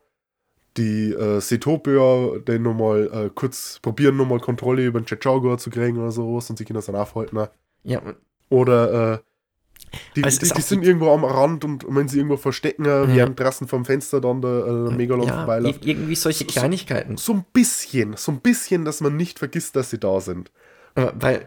Die 0.78 1.12
äh, 1.12 1.42
Setopia 1.42 2.40
dann 2.46 2.62
nochmal 2.62 3.10
äh, 3.12 3.30
kurz 3.36 3.80
probieren, 3.82 4.16
nochmal 4.16 4.40
Kontrolle 4.40 4.86
über 4.86 5.02
den 5.02 5.08
Chechauga 5.08 5.58
zu 5.58 5.70
kriegen 5.72 5.98
oder 5.98 6.12
sowas 6.12 6.50
und 6.50 6.58
sich 6.58 6.68
das 6.70 6.86
dann 6.86 6.96
aufhalten. 6.96 7.48
Ja. 7.84 8.02
Oder 8.48 9.14
äh, 9.14 9.20
die, 10.16 10.22
die, 10.22 10.30
die 10.30 10.62
sind 10.62 10.84
irgendwo 10.84 11.12
am 11.12 11.24
Rand 11.24 11.66
und 11.66 11.86
wenn 11.88 12.08
sie 12.08 12.18
irgendwo 12.18 12.38
verstecken, 12.38 12.86
ja. 12.86 13.08
während 13.08 13.40
draußen 13.40 13.68
vom 13.68 13.86
Fenster 13.86 14.22
dann 14.22 14.42
der 14.42 14.66
äh, 14.66 14.96
Megalon 14.96 15.28
ja, 15.28 15.38
vorbeiläuft. 15.38 15.86
Irgendwie 15.86 16.16
solche 16.16 16.46
Kleinigkeiten. 16.46 17.18
So, 17.18 17.34
so, 17.34 17.40
ein 17.40 17.46
bisschen, 17.54 18.16
so 18.16 18.32
ein 18.32 18.40
bisschen, 18.40 18.86
dass 18.86 19.02
man 19.02 19.16
nicht 19.16 19.40
vergisst, 19.40 19.76
dass 19.76 19.90
sie 19.90 20.00
da 20.00 20.20
sind. 20.20 20.52
Weil, 20.96 21.46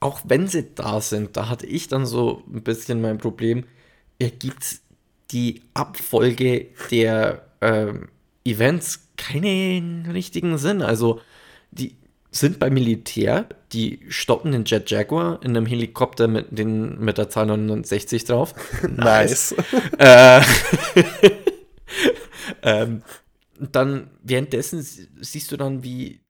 auch 0.00 0.20
wenn 0.24 0.46
sie 0.46 0.74
da 0.74 1.00
sind, 1.00 1.36
da 1.36 1.48
hatte 1.48 1.66
ich 1.66 1.88
dann 1.88 2.06
so 2.06 2.42
ein 2.52 2.62
bisschen 2.62 3.00
mein 3.00 3.18
Problem, 3.18 3.64
ergibt 4.18 4.80
die 5.30 5.62
Abfolge 5.74 6.68
der 6.90 7.46
ähm, 7.60 8.08
Events 8.44 9.08
keinen 9.16 10.06
richtigen 10.06 10.58
Sinn. 10.58 10.82
Also, 10.82 11.20
die, 11.70 11.96
sind 12.30 12.58
beim 12.58 12.74
Militär, 12.74 13.48
die 13.72 14.00
stoppen 14.08 14.52
den 14.52 14.64
Jet 14.64 14.90
Jaguar 14.90 15.42
in 15.42 15.56
einem 15.56 15.66
Helikopter 15.66 16.28
mit, 16.28 16.46
den, 16.50 16.98
mit 16.98 17.18
der 17.18 17.30
Zahl 17.30 17.46
69 17.46 18.24
drauf. 18.24 18.54
nice. 18.96 19.54
äh, 19.98 20.42
ähm, 22.62 23.02
dann 23.58 24.10
währenddessen 24.22 24.82
siehst 24.82 25.50
du 25.50 25.56
dann, 25.56 25.82
wie 25.82 26.20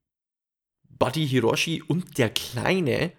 Buddy 0.88 1.26
Hiroshi 1.26 1.82
und 1.82 2.18
der 2.18 2.30
Kleine 2.30 3.12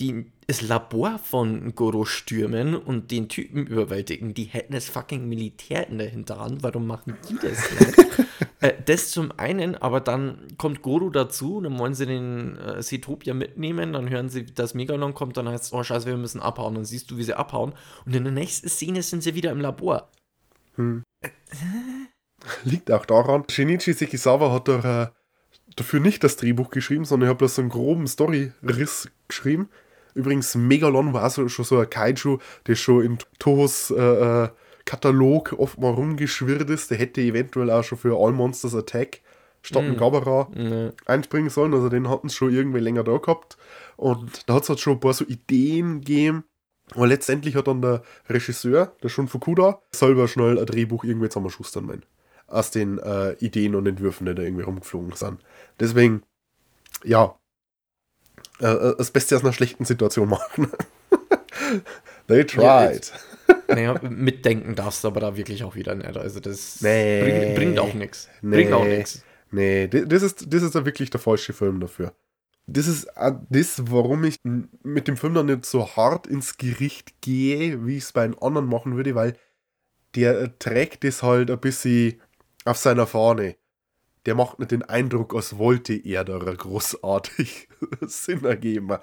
die 0.00 0.32
das 0.46 0.62
Labor 0.62 1.18
von 1.18 1.74
Goro 1.74 2.04
stürmen 2.04 2.74
und 2.74 3.10
den 3.10 3.28
Typen 3.28 3.66
überwältigen. 3.66 4.34
Die 4.34 4.44
hätten 4.44 4.72
das 4.72 4.88
fucking 4.88 5.28
Militär 5.28 5.86
in 5.88 5.98
der 5.98 6.08
Hinterhand. 6.08 6.62
Warum 6.62 6.86
machen 6.86 7.16
die 7.28 7.36
das 7.36 7.70
nicht? 7.78 8.29
Äh, 8.60 8.74
das 8.84 9.10
zum 9.10 9.32
einen, 9.36 9.74
aber 9.74 10.00
dann 10.00 10.48
kommt 10.58 10.82
Goro 10.82 11.10
dazu, 11.10 11.60
dann 11.60 11.78
wollen 11.78 11.94
sie 11.94 12.06
den 12.06 12.56
äh, 12.58 12.82
Setopia 12.82 13.34
mitnehmen, 13.34 13.92
dann 13.92 14.08
hören 14.10 14.28
sie, 14.28 14.46
dass 14.46 14.74
Megalon 14.74 15.14
kommt, 15.14 15.36
dann 15.36 15.48
heißt 15.48 15.64
es, 15.64 15.72
oh 15.72 15.82
scheiße, 15.82 16.06
wir 16.06 16.16
müssen 16.16 16.40
abhauen. 16.40 16.74
Dann 16.74 16.84
siehst 16.84 17.10
du, 17.10 17.16
wie 17.16 17.24
sie 17.24 17.34
abhauen. 17.34 17.72
Und 18.04 18.14
in 18.14 18.24
der 18.24 18.32
nächsten 18.32 18.68
Szene 18.68 19.02
sind 19.02 19.22
sie 19.22 19.34
wieder 19.34 19.50
im 19.50 19.60
Labor. 19.60 20.10
Hm. 20.76 21.02
Liegt 22.64 22.90
auch 22.90 23.06
daran, 23.06 23.44
Shinichi 23.50 23.92
Sekisawa 23.92 24.52
hat 24.52 24.68
doch, 24.68 24.84
äh, 24.84 25.08
dafür 25.76 26.00
nicht 26.00 26.24
das 26.24 26.36
Drehbuch 26.36 26.70
geschrieben, 26.70 27.04
sondern 27.04 27.28
er 27.28 27.30
hat 27.32 27.38
bloß 27.38 27.56
so 27.56 27.62
einen 27.62 27.70
groben 27.70 28.06
Story-Riss 28.06 29.10
geschrieben 29.28 29.68
Übrigens, 30.14 30.54
Megalon 30.54 31.12
war 31.12 31.30
so, 31.30 31.48
schon 31.48 31.64
so 31.64 31.78
ein 31.78 31.88
Kaiju, 31.88 32.38
der 32.66 32.74
schon 32.74 33.04
in 33.04 33.18
Tohos 33.38 33.90
äh, 33.90 34.44
äh, 34.44 34.48
Katalog 34.90 35.54
oft 35.56 35.78
mal 35.78 35.92
rumgeschwirrt 35.92 36.68
ist. 36.68 36.90
Der 36.90 36.98
hätte 36.98 37.20
eventuell 37.20 37.70
auch 37.70 37.84
schon 37.84 37.96
für 37.96 38.18
All 38.18 38.32
Monsters 38.32 38.74
Attack 38.74 39.20
statt 39.62 39.84
mm. 39.84 39.96
Gabara 39.96 40.48
mm. 40.50 40.94
einspringen 41.06 41.48
sollen. 41.48 41.74
Also 41.74 41.88
den 41.88 42.08
hatten 42.08 42.28
sie 42.28 42.34
schon 42.34 42.52
irgendwie 42.52 42.80
länger 42.80 43.04
da 43.04 43.16
gehabt. 43.18 43.56
Und 43.96 44.48
da 44.48 44.54
hat 44.54 44.64
es 44.64 44.68
halt 44.68 44.80
schon 44.80 44.94
ein 44.94 45.00
paar 45.00 45.14
so 45.14 45.24
Ideen 45.24 46.00
gegeben. 46.00 46.42
Aber 46.96 47.06
letztendlich 47.06 47.54
hat 47.54 47.68
dann 47.68 47.82
der 47.82 48.02
Regisseur, 48.28 48.96
der 49.00 49.10
Shun 49.10 49.28
Fukuda, 49.28 49.80
selber 49.94 50.26
schnell 50.26 50.58
ein 50.58 50.66
Drehbuch 50.66 51.04
irgendwie 51.04 51.28
zusammenschustern 51.28 51.86
meinen. 51.86 52.04
Aus 52.48 52.72
den 52.72 52.98
äh, 52.98 53.34
Ideen 53.34 53.76
und 53.76 53.86
Entwürfen, 53.86 54.26
die 54.26 54.34
da 54.34 54.42
irgendwie 54.42 54.64
rumgeflogen 54.64 55.12
sind. 55.12 55.40
Deswegen, 55.78 56.24
ja, 57.04 57.38
äh, 58.60 58.66
äh, 58.66 58.96
das 58.98 59.12
Beste 59.12 59.36
aus 59.36 59.44
einer 59.44 59.52
schlechten 59.52 59.84
Situation 59.84 60.28
machen. 60.28 60.68
They 62.26 62.44
tried. 62.44 63.12
Naja, 63.68 64.00
mitdenken 64.02 64.74
darfst 64.74 65.04
du 65.04 65.08
aber 65.08 65.20
da 65.20 65.36
wirklich 65.36 65.64
auch 65.64 65.74
wieder 65.74 65.94
nicht. 65.94 66.16
Also 66.16 66.40
das 66.40 66.80
nee, 66.80 67.22
bringt, 67.22 67.54
bringt 67.56 67.78
auch 67.78 67.94
nichts. 67.94 68.28
Nee, 68.42 68.56
bringt 68.56 68.72
auch 68.72 68.84
nichts. 68.84 69.24
Nee, 69.50 69.88
das 69.88 70.22
ist, 70.22 70.52
das 70.52 70.62
ist 70.62 70.74
ja 70.74 70.84
wirklich 70.84 71.10
der 71.10 71.20
falsche 71.20 71.52
Film 71.52 71.80
dafür. 71.80 72.14
Das 72.66 72.86
ist 72.86 73.08
das, 73.48 73.82
warum 73.90 74.22
ich 74.24 74.36
mit 74.44 75.08
dem 75.08 75.16
Film 75.16 75.34
dann 75.34 75.46
nicht 75.46 75.66
so 75.66 75.96
hart 75.96 76.28
ins 76.28 76.56
Gericht 76.56 77.20
gehe, 77.20 77.84
wie 77.84 77.96
ich 77.96 78.04
es 78.04 78.12
bei 78.12 78.22
einem 78.22 78.36
anderen 78.40 78.68
machen 78.68 78.96
würde, 78.96 79.14
weil 79.16 79.34
der 80.14 80.56
trägt 80.58 81.02
das 81.02 81.22
halt 81.22 81.50
ein 81.50 81.58
bisschen 81.58 82.20
auf 82.64 82.76
seiner 82.76 83.06
Fahne 83.08 83.56
der 84.26 84.34
macht 84.34 84.58
nicht 84.58 84.70
den 84.70 84.82
Eindruck, 84.82 85.34
als 85.34 85.58
wollte 85.58 85.94
er 85.94 86.24
da 86.24 86.38
großartig 86.38 87.68
Sinn 88.02 88.44
ergeben. 88.44 88.98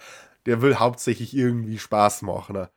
Der 0.46 0.62
will 0.62 0.76
hauptsächlich 0.76 1.36
irgendwie 1.36 1.80
Spaß 1.80 2.22
machen. 2.22 2.68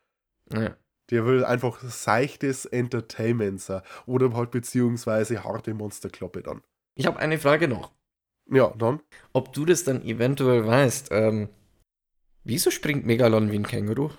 Ja. 0.52 0.76
Der 1.10 1.26
will 1.26 1.44
einfach 1.44 1.80
seichtes 1.82 2.66
Entertainment 2.66 3.60
sein. 3.60 3.82
Oder 4.06 4.32
halt 4.34 4.50
beziehungsweise 4.50 5.44
harte 5.44 5.74
Monsterkloppe 5.74 6.42
dann. 6.42 6.62
Ich 6.94 7.06
habe 7.06 7.18
eine 7.18 7.38
Frage 7.38 7.68
noch. 7.68 7.92
Ja, 8.50 8.72
dann. 8.78 9.00
Ob 9.32 9.52
du 9.52 9.64
das 9.64 9.84
dann 9.84 10.02
eventuell 10.02 10.66
weißt, 10.66 11.08
ähm, 11.12 11.48
wieso 12.44 12.70
springt 12.70 13.06
Megalon 13.06 13.50
wie 13.52 13.58
ein 13.58 13.66
Känguru? 13.66 14.10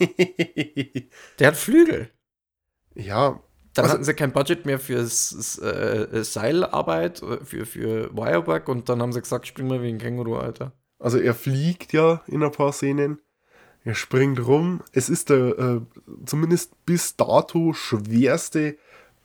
Der 1.38 1.48
hat 1.48 1.56
Flügel. 1.56 2.10
Ja, 2.94 3.42
dann 3.74 3.84
also, 3.84 3.94
hatten 3.94 4.04
sie 4.04 4.14
kein 4.14 4.32
Budget 4.32 4.66
mehr 4.66 4.78
für 4.78 5.00
äh, 5.00 6.24
Seilarbeit, 6.24 7.22
äh, 7.22 7.44
für, 7.44 7.66
für 7.66 8.16
Wirework 8.16 8.68
und 8.68 8.88
dann 8.88 9.02
haben 9.02 9.12
sie 9.12 9.20
gesagt, 9.20 9.46
spring 9.46 9.66
mal 9.66 9.82
wie 9.82 9.88
ein 9.88 9.98
Känguru, 9.98 10.36
Alter. 10.36 10.72
Also 10.98 11.18
er 11.18 11.34
fliegt 11.34 11.92
ja 11.92 12.22
in 12.26 12.42
ein 12.42 12.52
paar 12.52 12.72
Szenen. 12.72 13.18
Er 13.84 13.94
springt 13.94 14.44
rum. 14.46 14.80
Es 14.92 15.08
ist 15.08 15.30
der 15.30 15.58
äh, 15.58 15.80
zumindest 16.24 16.72
bis 16.86 17.16
dato 17.16 17.74
schwerste 17.74 18.76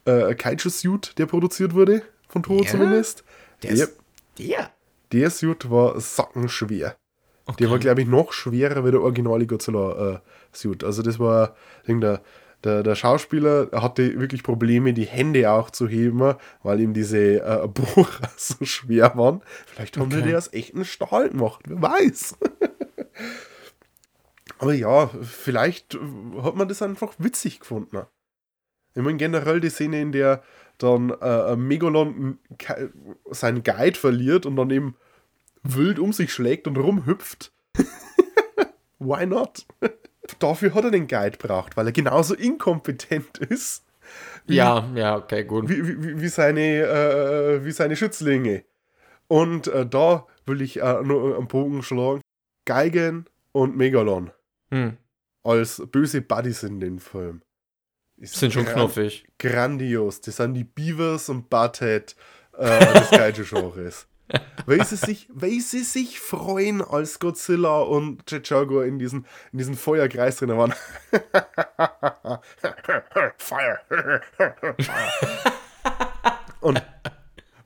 äh, 0.05 0.35
Kaiju-Suit, 0.35 1.17
der 1.17 1.25
produziert 1.25 1.73
wurde. 1.73 2.01
Von 2.27 2.43
Toho 2.43 2.63
zumindest. 2.63 3.23
Der, 3.63 3.73
der, 3.73 3.87
der? 4.37 4.71
Der 5.11 5.29
Suit 5.29 5.69
war 5.71 5.99
sackenschwer. 5.99 6.95
Okay. 7.45 7.63
Der 7.63 7.71
war, 7.71 7.79
glaube 7.79 8.01
ich, 8.01 8.07
noch 8.07 8.31
schwerer 8.33 8.85
wie 8.85 8.91
der 8.91 9.01
originale 9.01 9.47
Godzilla-Suit. 9.47 10.83
Äh, 10.83 10.85
also 10.85 11.01
das 11.01 11.17
war 11.17 11.55
der 11.87 12.21
der, 12.63 12.83
der 12.83 12.95
Schauspieler 12.95 13.69
hatte 13.71 14.19
wirklich 14.19 14.43
Probleme, 14.43 14.93
die 14.93 15.05
Hände 15.05 15.49
auch 15.49 15.69
zu 15.69 15.87
heben, 15.87 16.35
weil 16.61 16.79
ihm 16.81 16.93
diese 16.93 17.41
äh, 17.41 17.67
Bohrer 17.67 18.29
so 18.37 18.65
schwer 18.65 19.13
waren. 19.15 19.41
Vielleicht 19.65 19.97
haben 19.97 20.11
okay. 20.11 20.23
die 20.23 20.35
aus 20.35 20.51
echten 20.51 20.83
Stahl 20.83 21.29
gemacht, 21.29 21.61
wer 21.67 21.81
weiß. 21.81 22.35
Aber 24.59 24.73
ja, 24.73 25.07
vielleicht 25.07 25.97
hat 26.41 26.55
man 26.55 26.67
das 26.67 26.81
einfach 26.81 27.13
witzig 27.17 27.61
gefunden. 27.61 28.03
Ich 28.93 29.01
meine, 29.01 29.17
generell 29.17 29.59
die 29.59 29.69
Szene, 29.69 30.01
in 30.01 30.11
der 30.11 30.43
dann 30.77 31.09
äh, 31.21 31.55
Megalon 31.55 32.39
seinen 33.29 33.63
Guide 33.63 33.97
verliert 33.97 34.45
und 34.45 34.55
dann 34.55 34.69
eben 34.69 34.95
wild 35.63 35.99
um 35.99 36.13
sich 36.13 36.31
schlägt 36.31 36.67
und 36.67 36.77
rumhüpft. 36.77 37.51
Why 38.99 39.25
not? 39.25 39.65
dafür 40.39 40.73
hat 40.73 40.83
er 40.83 40.91
den 40.91 41.07
Guide 41.07 41.37
braucht, 41.37 41.75
weil 41.75 41.87
er 41.87 41.91
genauso 41.91 42.35
inkompetent 42.35 43.37
ist. 43.39 43.85
Wie, 44.45 44.55
ja, 44.55 44.89
ja, 44.95 45.17
okay, 45.17 45.43
gut. 45.43 45.69
Wie, 45.69 45.87
wie, 45.87 46.21
wie 46.21 46.27
seine, 46.27 46.81
äh, 46.81 47.65
wie 47.65 47.71
seine 47.71 47.95
Schützlinge. 47.95 48.63
Und 49.27 49.67
äh, 49.67 49.85
da 49.85 50.25
will 50.45 50.61
ich 50.61 50.81
äh, 50.81 51.01
nur 51.03 51.37
einen 51.37 51.47
Bogen 51.47 51.83
schlagen. 51.83 52.21
Geigen 52.65 53.25
und 53.51 53.77
Megalon. 53.77 54.31
Hm. 54.71 54.97
Als 55.43 55.81
böse 55.91 56.21
Buddies 56.21 56.63
in 56.63 56.79
dem 56.79 56.99
Film. 56.99 57.41
sind 58.17 58.53
schon 58.53 58.65
knuffig. 58.65 59.27
Grandios. 59.37 60.21
Das 60.21 60.37
sind 60.37 60.53
die 60.53 60.63
Beavers 60.63 61.29
und 61.29 61.49
Butthead 61.49 62.15
äh, 62.57 62.93
des 62.93 63.09
Kaiju-Genres 63.11 64.07
weil, 64.65 64.85
sie 64.85 64.95
sich, 64.95 65.27
weil 65.33 65.59
sie 65.59 65.83
sich 65.83 66.19
freuen, 66.19 66.81
als 66.81 67.19
Godzilla 67.19 67.79
und 67.79 68.25
Chichago 68.27 68.81
in 68.81 68.99
diesen, 68.99 69.25
in 69.51 69.57
diesen 69.57 69.75
Feuerkreis 69.75 70.37
drin 70.37 70.55
waren. 70.57 70.73
Fire! 73.37 73.79
und 76.61 76.81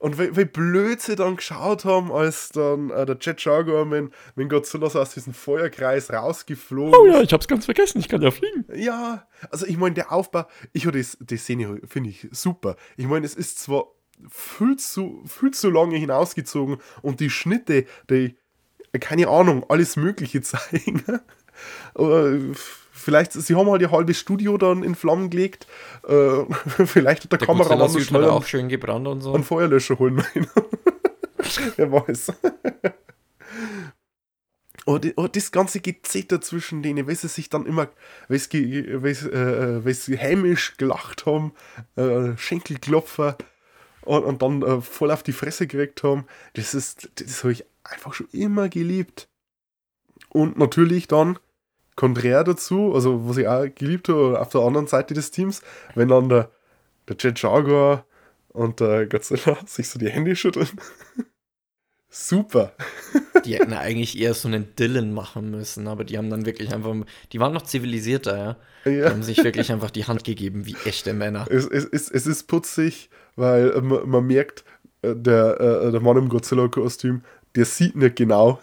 und 0.03 0.19
wie, 0.19 0.35
wie 0.35 0.43
blöd 0.43 0.99
sie 0.99 1.15
dann 1.15 1.37
geschaut 1.37 1.85
haben, 1.85 2.11
als 2.11 2.49
dann 2.49 2.89
äh, 2.89 3.05
der 3.05 3.17
Chichago 3.19 3.85
mit, 3.85 4.11
mit 4.35 4.49
Godzilla 4.49 4.89
so 4.89 4.99
aus 4.99 5.13
diesem 5.13 5.33
Feuerkreis 5.33 6.11
rausgeflogen 6.11 6.93
Oh 6.93 7.05
ja, 7.05 7.21
ich 7.21 7.31
hab's 7.31 7.47
ganz 7.47 7.63
vergessen, 7.63 7.99
ich 7.99 8.09
kann 8.09 8.21
ja 8.21 8.29
fliegen. 8.29 8.65
Ja, 8.75 9.25
also 9.49 9.65
ich 9.65 9.77
meine, 9.77 9.95
der 9.95 10.11
Aufbau, 10.11 10.45
ich 10.73 10.85
die, 10.85 11.05
die 11.21 11.37
Szene 11.37 11.79
finde 11.87 12.09
ich 12.09 12.27
super. 12.31 12.75
Ich 12.97 13.07
meine, 13.07 13.25
es 13.25 13.33
ist 13.33 13.59
zwar 13.59 13.85
viel 14.29 14.75
zu, 14.75 15.23
viel 15.25 15.51
zu 15.51 15.69
lange 15.69 15.95
hinausgezogen 15.95 16.79
und 17.01 17.21
die 17.21 17.29
Schnitte, 17.29 17.85
die, 18.09 18.35
keine 18.99 19.29
Ahnung, 19.29 19.65
alles 19.69 19.95
Mögliche 19.95 20.41
zeigen. 20.41 21.01
Oder 21.93 22.39
vielleicht, 23.03 23.33
sie 23.33 23.55
haben 23.55 23.69
halt 23.69 23.81
ihr 23.81 23.91
halbes 23.91 24.17
Studio 24.17 24.57
dann 24.57 24.83
in 24.83 24.95
Flammen 24.95 25.29
gelegt. 25.29 25.67
Äh, 26.07 26.43
vielleicht 26.85 27.25
hat 27.25 27.31
der, 27.31 27.39
der 27.39 27.47
Kameramann 27.47 27.89
so 27.89 27.99
schnell 27.99 28.25
auch 28.25 28.45
schön 28.45 28.69
gebrannt 28.69 29.07
und 29.07 29.21
so. 29.21 29.33
Einen 29.33 29.43
Feuerlöscher 29.43 29.99
holen. 29.99 30.23
Wer 31.75 31.91
weiß. 31.91 32.33
Die, 35.01 35.13
oh, 35.15 35.27
das 35.27 35.53
ganze 35.53 35.79
Gezeter 35.79 36.41
zwischen 36.41 36.83
denen, 36.83 37.07
weil 37.07 37.15
sie 37.15 37.29
sich 37.29 37.49
dann 37.49 37.65
immer, 37.65 37.87
weil 38.27 38.39
sie, 38.39 38.85
weil 39.01 39.15
sie, 39.15 39.29
äh, 39.29 39.83
weil 39.85 39.93
sie 39.93 40.17
hämisch 40.17 40.75
gelacht 40.75 41.25
haben, 41.25 41.53
äh, 41.95 42.35
Schenkelklopfer 42.35 43.37
und, 44.01 44.23
und 44.25 44.41
dann 44.41 44.61
äh, 44.61 44.81
voll 44.81 45.11
auf 45.11 45.23
die 45.23 45.31
Fresse 45.31 45.67
gekriegt 45.67 46.03
haben, 46.03 46.25
das 46.55 46.73
ist, 46.73 47.09
das 47.15 47.43
habe 47.43 47.53
ich 47.53 47.63
einfach 47.83 48.13
schon 48.13 48.27
immer 48.33 48.67
geliebt. 48.67 49.29
Und 50.27 50.57
natürlich 50.57 51.07
dann, 51.07 51.39
konträr 51.95 52.43
dazu, 52.43 52.93
also 52.93 53.27
was 53.27 53.37
ich 53.37 53.47
auch 53.47 53.65
geliebt 53.73 54.09
habe, 54.09 54.39
auf 54.39 54.49
der 54.49 54.61
anderen 54.61 54.87
Seite 54.87 55.13
des 55.13 55.31
Teams, 55.31 55.61
wenn 55.95 56.07
dann 56.07 56.29
der, 56.29 56.49
der 57.07 57.15
Jet 57.19 57.41
Jaguar 57.41 58.05
und 58.49 58.79
der 58.79 59.07
Godzilla 59.07 59.57
sich 59.65 59.89
so 59.89 59.99
die 59.99 60.09
Hände 60.09 60.35
schütteln. 60.35 60.67
Super. 62.09 62.73
die 63.43 63.55
hätten 63.55 63.73
eigentlich 63.73 64.19
eher 64.19 64.35
so 64.35 64.47
einen 64.47 64.75
Dylan 64.75 65.13
machen 65.13 65.49
müssen, 65.49 65.87
aber 65.87 66.03
die 66.03 66.17
haben 66.17 66.29
dann 66.29 66.45
wirklich 66.45 66.71
einfach, 66.71 66.93
die 67.31 67.39
waren 67.39 67.53
noch 67.53 67.63
zivilisierter, 67.63 68.37
ja. 68.37 68.91
ja. 68.91 68.91
Die 68.91 69.11
haben 69.11 69.23
sich 69.23 69.43
wirklich 69.43 69.71
einfach 69.71 69.89
die 69.89 70.05
Hand 70.05 70.23
gegeben, 70.23 70.67
wie 70.67 70.75
echte 70.85 71.13
Männer. 71.13 71.47
Es, 71.49 71.65
es, 71.65 71.85
es, 71.85 72.11
es 72.11 72.27
ist 72.27 72.43
putzig, 72.43 73.09
weil 73.35 73.81
man, 73.81 74.07
man 74.07 74.27
merkt, 74.27 74.63
äh, 75.01 75.15
der, 75.15 75.59
äh, 75.59 75.91
der 75.91 76.01
Mann 76.01 76.17
im 76.17 76.29
Godzilla-Kostüm, 76.29 77.23
der 77.55 77.65
sieht 77.65 77.95
nicht 77.95 78.15
genau. 78.15 78.59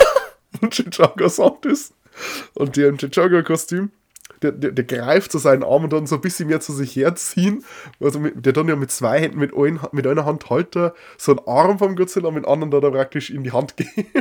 und 0.60 0.72
Chicharga 0.72 1.28
sagt 1.28 1.66
es. 1.66 1.92
Und 2.54 2.76
der 2.76 2.88
im 2.88 2.98
Chicharga-Kostüm, 2.98 3.90
der, 4.42 4.52
der, 4.52 4.72
der, 4.72 4.84
greift 4.84 5.32
zu 5.32 5.38
seinen 5.38 5.62
Armen 5.62 5.84
und 5.84 5.92
dann 5.92 6.06
so 6.06 6.14
ein 6.16 6.20
bisschen 6.20 6.48
mehr 6.48 6.60
zu 6.60 6.72
sich 6.72 6.96
herziehen. 6.96 7.64
Also 8.00 8.20
mit, 8.20 8.44
der 8.44 8.52
dann 8.52 8.68
ja 8.68 8.76
mit 8.76 8.90
zwei 8.90 9.20
Händen, 9.20 9.38
mit, 9.38 9.54
ein, 9.54 9.80
mit 9.92 10.06
einer 10.06 10.24
Hand 10.24 10.48
hält 10.48 10.76
er 10.76 10.94
so 11.18 11.32
einen 11.32 11.46
Arm 11.46 11.78
vom 11.78 11.96
Godzilla, 11.96 12.30
mit 12.30 12.44
dem 12.44 12.48
anderen 12.48 12.70
da 12.70 12.90
praktisch 12.90 13.30
in 13.30 13.44
die 13.44 13.52
Hand 13.52 13.76
geben. 13.76 14.16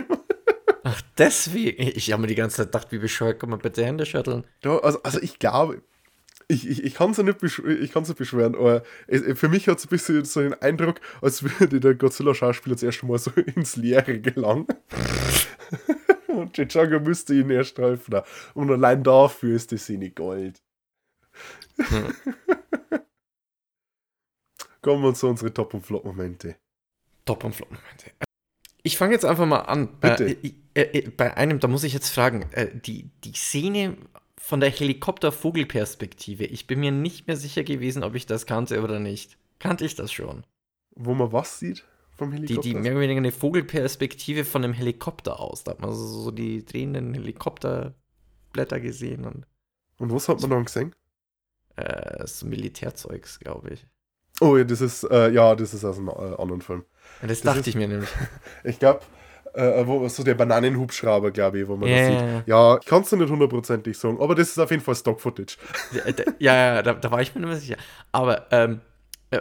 Ach, 0.83 1.01
deswegen. 1.17 1.83
Ich 1.95 2.11
habe 2.11 2.21
mir 2.21 2.27
die 2.27 2.35
ganze 2.35 2.57
Zeit 2.57 2.67
gedacht, 2.67 2.91
wie 2.91 2.99
bescheuert 2.99 3.39
kann 3.39 3.49
man 3.49 3.59
bitte 3.59 3.85
Hände 3.85 4.05
schütteln? 4.05 4.43
Ja, 4.63 4.79
also, 4.79 5.01
also 5.03 5.21
ich 5.21 5.39
glaube, 5.39 5.81
ich, 6.47 6.67
ich, 6.67 6.83
ich 6.83 6.95
kann 6.95 7.11
es 7.11 7.17
nicht, 7.19 7.39
besch 7.39 7.59
nicht 7.59 8.17
beschweren, 8.17 8.55
aber 8.55 8.83
es, 9.07 9.21
für 9.39 9.49
mich 9.49 9.67
hat 9.67 9.77
es 9.77 9.85
ein 9.85 9.89
bisschen 9.89 10.25
so 10.25 10.41
den 10.41 10.55
Eindruck, 10.55 10.95
als 11.21 11.43
würde 11.43 11.79
der 11.79 11.93
Godzilla-Schauspieler 11.93 12.75
das 12.75 12.83
erste 12.83 13.05
Mal 13.05 13.19
so 13.19 13.31
ins 13.55 13.75
Leere 13.75 14.19
gelangen. 14.19 14.65
und 16.41 16.53
Chichango 16.53 16.99
müsste 16.99 17.33
ihn 17.33 17.49
erst 17.49 17.77
helfen. 17.77 18.21
Und 18.53 18.71
allein 18.71 19.03
dafür 19.03 19.55
ist 19.55 19.71
die 19.71 19.77
Szene 19.77 20.11
Gold. 20.11 20.61
Hm. 21.77 22.13
Kommen 24.81 25.03
wir 25.03 25.13
zu 25.13 25.27
unseren 25.27 25.53
Top- 25.53 25.73
und 25.73 25.85
Flop-Momente. 25.85 26.55
Top- 27.25 27.43
und 27.43 27.53
Flop-Momente. 27.53 28.11
Ich 28.81 28.97
fange 28.97 29.13
jetzt 29.13 29.25
einfach 29.25 29.45
mal 29.45 29.59
an. 29.59 29.99
Bitte. 29.99 30.29
Äh, 30.29 30.53
äh, 30.73 30.99
äh, 30.99 31.09
bei 31.09 31.35
einem, 31.35 31.59
da 31.59 31.67
muss 31.67 31.83
ich 31.83 31.93
jetzt 31.93 32.09
fragen, 32.09 32.49
äh, 32.53 32.67
die, 32.73 33.09
die 33.23 33.33
Szene 33.33 33.97
von 34.37 34.61
der 34.61 34.69
Helikopter-Vogelperspektive, 34.69 36.45
ich 36.45 36.65
bin 36.65 36.79
mir 36.79 36.91
nicht 36.91 37.27
mehr 37.27 37.35
sicher 37.35 37.63
gewesen, 37.63 38.03
ob 38.03 38.15
ich 38.15 38.25
das 38.25 38.45
kannte 38.45 38.81
oder 38.81 38.99
nicht. 38.99 39.37
Kannte 39.59 39.85
ich 39.85 39.95
das 39.95 40.13
schon? 40.13 40.45
Wo 40.95 41.13
man 41.13 41.33
was 41.33 41.59
sieht? 41.59 41.85
Vom 42.19 42.31
Helikopter? 42.31 42.61
Die, 42.61 42.73
die 42.73 42.79
mehr 42.79 42.91
oder 42.91 43.01
weniger 43.01 43.17
eine 43.17 43.31
Vogelperspektive 43.31 44.45
von 44.45 44.63
einem 44.63 44.73
Helikopter 44.73 45.39
aus. 45.39 45.63
Da 45.63 45.71
hat 45.71 45.81
man 45.81 45.91
so, 45.93 46.05
so 46.05 46.31
die 46.31 46.63
drehenden 46.63 47.13
Helikopterblätter 47.13 48.79
gesehen. 48.79 49.25
Und, 49.25 49.45
und 49.97 50.13
was 50.13 50.29
hat 50.29 50.41
man 50.41 50.51
dann 50.51 50.65
gesehen? 50.65 50.93
Äh, 51.75 52.27
so 52.27 52.45
Militärzeugs, 52.45 53.39
glaube 53.39 53.71
ich. 53.71 53.87
Oh 54.41 54.55
ja, 54.55 54.63
das 54.63 54.81
ist, 54.81 55.03
äh, 55.03 55.31
ja, 55.31 55.55
das 55.55 55.73
ist 55.73 55.83
aus 55.83 55.97
einem 55.97 56.09
äh, 56.09 56.35
anderen 56.37 56.61
Film. 56.61 56.85
Ja, 57.21 57.27
das, 57.27 57.41
das 57.41 57.41
dachte 57.41 57.59
ist, 57.61 57.67
ich 57.67 57.75
mir 57.75 57.87
nämlich. 57.87 58.09
ich 58.63 58.79
glaube, 58.79 59.01
äh, 59.53 59.85
wo 59.85 60.07
so 60.07 60.23
der 60.23 60.35
Bananenhubschrauber, 60.35 61.31
glaube 61.31 61.59
ich, 61.59 61.67
wo 61.67 61.75
man 61.75 61.89
yeah. 61.89 62.09
das 62.09 62.37
sieht. 62.37 62.47
Ja, 62.47 62.77
ich 62.77 62.85
kann 62.85 63.01
es 63.01 63.11
nicht 63.11 63.29
hundertprozentig 63.29 63.97
sagen, 63.97 64.21
aber 64.21 64.35
das 64.35 64.49
ist 64.49 64.59
auf 64.59 64.71
jeden 64.71 64.83
Fall 64.83 64.95
Stock-Footage. 64.95 65.57
ja, 66.39 66.55
ja, 66.55 66.81
da, 66.81 66.93
da, 66.93 67.11
war 67.11 67.21
ich 67.21 67.33
mir 67.33 67.41
nicht 67.41 67.49
mehr 67.49 67.59
sicher. 67.59 67.77
Aber 68.11 68.47
ähm, 68.51 68.75
äh, 68.75 68.88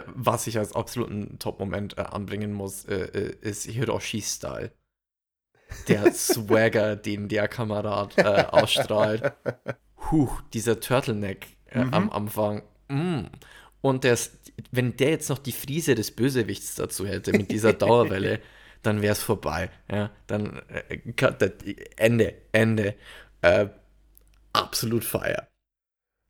was 0.05 0.47
ich 0.47 0.57
als 0.57 0.75
absoluten 0.75 1.39
Top-Moment 1.39 1.97
äh, 1.97 2.01
anbringen 2.01 2.53
muss, 2.53 2.85
äh, 2.85 2.95
äh 2.95 3.35
ist 3.41 3.65
Hiroshi-Style. 3.65 4.71
Der 5.87 6.11
Swagger, 6.13 6.95
den 6.95 7.27
der 7.27 7.47
Kamerad 7.47 8.17
äh, 8.17 8.45
ausstrahlt. 8.49 9.33
Huch, 10.11 10.41
dieser 10.53 10.79
Turtleneck 10.79 11.47
äh, 11.67 11.83
mhm. 11.83 11.93
am 11.93 12.09
Anfang. 12.11 12.63
Mm. 12.87 13.25
Und 13.81 14.03
das, 14.03 14.37
wenn 14.71 14.97
der 14.97 15.11
jetzt 15.11 15.29
noch 15.29 15.37
die 15.39 15.51
Friese 15.51 15.95
des 15.95 16.11
Bösewichts 16.11 16.75
dazu 16.75 17.07
hätte 17.07 17.31
mit 17.31 17.51
dieser 17.51 17.73
Dauerwelle, 17.73 18.39
dann 18.83 19.01
wäre 19.01 19.13
es 19.13 19.23
vorbei. 19.23 19.69
Ja, 19.91 20.11
dann 20.27 20.61
Ende, 21.97 22.33
Ende. 22.51 22.95
absolut 24.53 25.03
feier. 25.03 25.48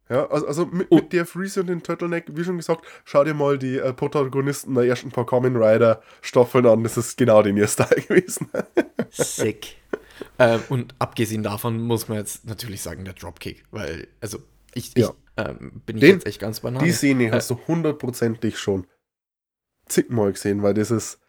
Ja, 0.09 0.25
also, 0.27 0.47
also 0.47 0.65
mit, 0.65 0.87
oh. 0.89 0.95
mit 0.95 1.13
der 1.13 1.25
Freeze 1.25 1.61
und 1.61 1.67
dem 1.67 1.83
Turtleneck, 1.83 2.25
wie 2.29 2.43
schon 2.43 2.57
gesagt, 2.57 2.85
schau 3.05 3.23
dir 3.23 3.35
mal 3.35 3.59
die 3.59 3.77
äh, 3.77 3.93
Protagonisten 3.93 4.73
der 4.73 4.85
ersten 4.85 5.11
paar 5.11 5.25
Kamen 5.25 5.55
Rider 5.55 6.01
Staffeln 6.21 6.65
an. 6.65 6.83
Das 6.83 6.97
ist 6.97 7.15
genau 7.15 7.43
den 7.43 7.57
ihr 7.57 7.67
Style 7.67 8.01
gewesen. 8.07 8.49
Sick. 9.11 9.77
ähm, 10.39 10.61
und 10.69 10.95
abgesehen 10.97 11.43
davon 11.43 11.79
muss 11.79 12.07
man 12.07 12.17
jetzt 12.17 12.45
natürlich 12.45 12.81
sagen, 12.81 13.05
der 13.05 13.13
Dropkick, 13.13 13.63
weil, 13.69 14.07
also 14.19 14.39
ich, 14.73 14.97
ja. 14.97 15.09
ich 15.09 15.45
ähm, 15.45 15.81
bin 15.85 15.99
den, 15.99 16.15
jetzt 16.15 16.25
echt 16.25 16.39
ganz 16.39 16.61
banal. 16.61 16.83
Die 16.83 16.91
Szene 16.91 17.25
äh, 17.25 17.31
hast 17.31 17.51
du 17.51 17.59
hundertprozentig 17.67 18.57
schon 18.57 18.87
zigmal 19.87 20.31
gesehen, 20.31 20.63
weil 20.63 20.73
das 20.73 20.89
ist. 20.89 21.19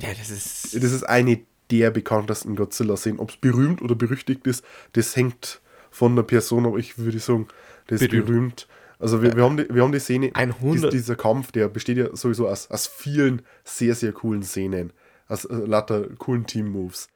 Ja, 0.00 0.08
das 0.08 0.30
ist. 0.30 0.74
Das 0.74 0.92
ist 0.92 1.04
eine 1.04 1.40
der 1.70 1.90
bekanntesten 1.90 2.56
Godzilla-Szenen. 2.56 3.20
Ob 3.20 3.30
es 3.30 3.36
berühmt 3.36 3.82
oder 3.82 3.94
berüchtigt 3.94 4.46
ist, 4.46 4.64
das 4.92 5.14
hängt 5.16 5.60
von 5.90 6.16
der 6.16 6.22
Person, 6.22 6.66
aber 6.66 6.78
ich 6.78 6.98
würde 6.98 7.18
sagen, 7.18 7.48
das 7.88 8.02
ist 8.02 8.10
berühmt. 8.10 8.68
Also 8.98 9.22
wir, 9.22 9.36
wir, 9.36 9.44
haben 9.44 9.56
die, 9.56 9.68
wir 9.72 9.82
haben 9.82 9.92
die 9.92 10.00
Szene, 10.00 10.30
100. 10.34 10.92
dieser 10.92 11.16
Kampf, 11.16 11.52
der 11.52 11.68
besteht 11.68 11.98
ja 11.98 12.14
sowieso 12.16 12.48
aus, 12.48 12.70
aus 12.70 12.86
vielen 12.86 13.42
sehr, 13.64 13.94
sehr 13.94 14.12
coolen 14.12 14.42
Szenen. 14.42 14.92
Aus 15.28 15.44
äh, 15.44 15.54
lauter 15.54 16.08
coolen 16.16 16.46
Team-Moves. 16.46 17.08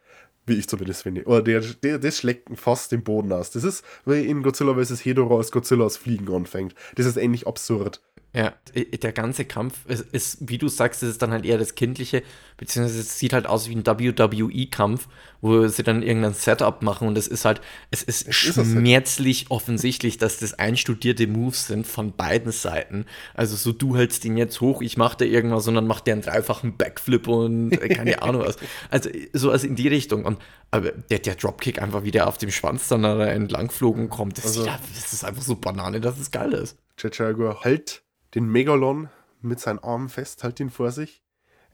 Wie 0.44 0.54
ich 0.54 0.68
zumindest 0.68 1.04
finde. 1.04 1.24
Oder 1.24 1.42
der, 1.42 1.60
der, 1.60 1.98
das 2.00 2.18
schlägt 2.18 2.48
fast 2.58 2.90
den 2.90 3.04
Boden 3.04 3.32
aus. 3.32 3.52
Das 3.52 3.62
ist, 3.62 3.84
wie 4.04 4.26
in 4.26 4.42
Godzilla 4.42 4.74
vs. 4.74 5.04
Hedorah 5.04 5.36
als 5.36 5.52
Godzilla 5.52 5.84
aus 5.84 5.96
Fliegen 5.96 6.28
anfängt. 6.34 6.74
Das 6.96 7.06
ist 7.06 7.16
ähnlich 7.16 7.46
absurd. 7.46 8.00
Ja, 8.34 8.54
der 8.74 9.12
ganze 9.12 9.44
Kampf 9.44 9.84
ist, 9.86 10.06
ist, 10.10 10.38
wie 10.40 10.56
du 10.56 10.68
sagst, 10.68 11.02
ist 11.02 11.10
es 11.10 11.18
dann 11.18 11.32
halt 11.32 11.44
eher 11.44 11.58
das 11.58 11.74
Kindliche, 11.74 12.22
beziehungsweise 12.56 13.00
es 13.00 13.18
sieht 13.18 13.34
halt 13.34 13.46
aus 13.46 13.68
wie 13.68 13.74
ein 13.74 13.86
WWE-Kampf, 13.86 15.06
wo 15.42 15.68
sie 15.68 15.82
dann 15.82 16.02
irgendein 16.02 16.32
Setup 16.32 16.80
machen 16.80 17.08
und 17.08 17.18
es 17.18 17.28
ist 17.28 17.44
halt, 17.44 17.60
es 17.90 18.02
ist 18.02 18.26
es 18.26 18.34
schmerzlich 18.34 19.42
ist 19.42 19.50
offensichtlich, 19.50 20.16
dass 20.16 20.38
das 20.38 20.54
einstudierte 20.54 21.26
Moves 21.26 21.66
sind 21.66 21.86
von 21.86 22.16
beiden 22.16 22.52
Seiten. 22.52 23.04
Also 23.34 23.54
so, 23.56 23.70
du 23.70 23.98
hältst 23.98 24.24
den 24.24 24.38
jetzt 24.38 24.62
hoch, 24.62 24.80
ich 24.80 24.96
mach 24.96 25.14
da 25.14 25.26
irgendwas 25.26 25.68
und 25.68 25.74
dann 25.74 25.86
macht 25.86 26.06
der 26.06 26.14
einen 26.14 26.22
dreifachen 26.22 26.78
Backflip 26.78 27.28
und 27.28 27.72
äh, 27.72 27.88
keine 27.88 28.22
Ahnung 28.22 28.44
was. 28.46 28.56
Also 28.88 29.10
so 29.34 29.50
also 29.50 29.66
in 29.66 29.76
die 29.76 29.88
Richtung. 29.88 30.24
Und 30.24 30.38
aber 30.70 30.92
der, 30.92 31.18
der 31.18 31.34
Dropkick 31.34 31.82
einfach 31.82 32.04
wieder 32.04 32.26
auf 32.28 32.38
dem 32.38 32.50
Schwanz 32.50 32.88
dann 32.88 33.02
da 33.02 33.26
entlang 33.26 33.70
flogen 33.70 34.08
kommt, 34.08 34.38
das, 34.38 34.46
also, 34.46 34.64
ja, 34.64 34.80
das 34.94 35.12
ist 35.12 35.22
einfach 35.22 35.42
so 35.42 35.56
Banane, 35.56 36.00
dass 36.00 36.18
es 36.18 36.30
geil 36.30 36.54
ist. 36.54 36.78
Jaguar 36.96 37.60
halt 37.62 38.01
den 38.34 38.48
Megalon 38.48 39.08
mit 39.40 39.60
seinen 39.60 39.78
Armen 39.80 40.08
fest, 40.08 40.44
halt 40.44 40.60
ihn 40.60 40.70
vor 40.70 40.90
sich. 40.90 41.22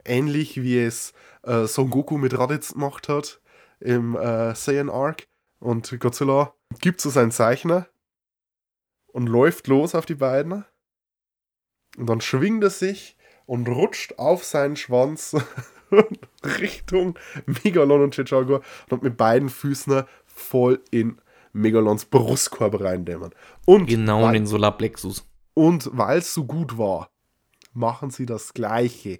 Ähnlich 0.05 0.61
wie 0.61 0.79
es 0.79 1.13
äh, 1.43 1.65
Son 1.65 1.89
Goku 1.89 2.17
mit 2.17 2.37
Raditz 2.37 2.73
gemacht 2.73 3.09
hat 3.09 3.41
im 3.79 4.15
äh, 4.15 4.55
Saiyan 4.55 4.89
Arc. 4.89 5.27
Und 5.59 5.99
Godzilla 5.99 6.53
gibt 6.79 7.01
so 7.01 7.09
seinen 7.09 7.31
Zeichner 7.31 7.87
und 9.07 9.27
läuft 9.27 9.67
los 9.67 9.93
auf 9.93 10.05
die 10.05 10.15
beiden. 10.15 10.65
Und 11.97 12.07
dann 12.07 12.21
schwingt 12.21 12.63
er 12.63 12.69
sich 12.69 13.17
und 13.45 13.67
rutscht 13.67 14.17
auf 14.17 14.43
seinen 14.43 14.75
Schwanz 14.75 15.35
Richtung 16.43 17.17
Megalon 17.45 18.03
und 18.03 18.15
Chichago 18.15 18.61
und 18.89 19.03
mit 19.03 19.17
beiden 19.17 19.49
Füßen 19.49 20.03
voll 20.25 20.81
in 20.91 21.19
Megalons 21.51 22.05
Brustkorb 22.05 22.79
reindämmern. 22.79 23.31
Und 23.65 23.87
genau 23.87 24.27
in 24.27 24.33
den 24.33 24.47
Solarplexus. 24.47 25.28
Und 25.59 25.89
weil 25.91 26.19
es 26.19 26.33
so 26.33 26.45
gut 26.45 26.77
war, 26.77 27.09
machen 27.73 28.11
sie 28.11 28.25
das 28.25 28.53
Gleiche. 28.53 29.19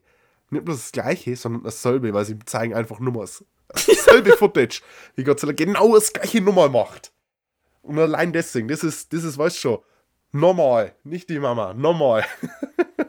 Nicht 0.50 0.64
bloß 0.64 0.78
das 0.78 0.92
Gleiche, 0.94 1.36
sondern 1.36 1.64
dasselbe, 1.64 2.14
weil 2.14 2.24
sie 2.24 2.40
zeigen 2.40 2.74
einfach 2.74 3.02
nur 3.02 3.12
mal 3.12 3.28
dasselbe 3.68 4.32
Footage, 4.38 4.82
wie 5.16 5.26
Godzilla 5.26 5.52
genau 5.52 5.94
das 5.96 6.14
gleiche 6.14 6.40
Nummer 6.40 6.70
macht. 6.70 7.12
Und 7.82 8.00
allein 8.00 8.32
deswegen, 8.32 8.70
das 8.70 8.86
ist, 8.86 9.12
das 9.12 9.26
ist, 9.26 9.38
weißt 9.38 9.58
du 9.58 9.60
schon, 9.60 9.80
normal, 10.32 10.96
nicht 11.04 11.30
die 11.30 11.40
Mama, 11.40 11.74
normal. 11.74 12.24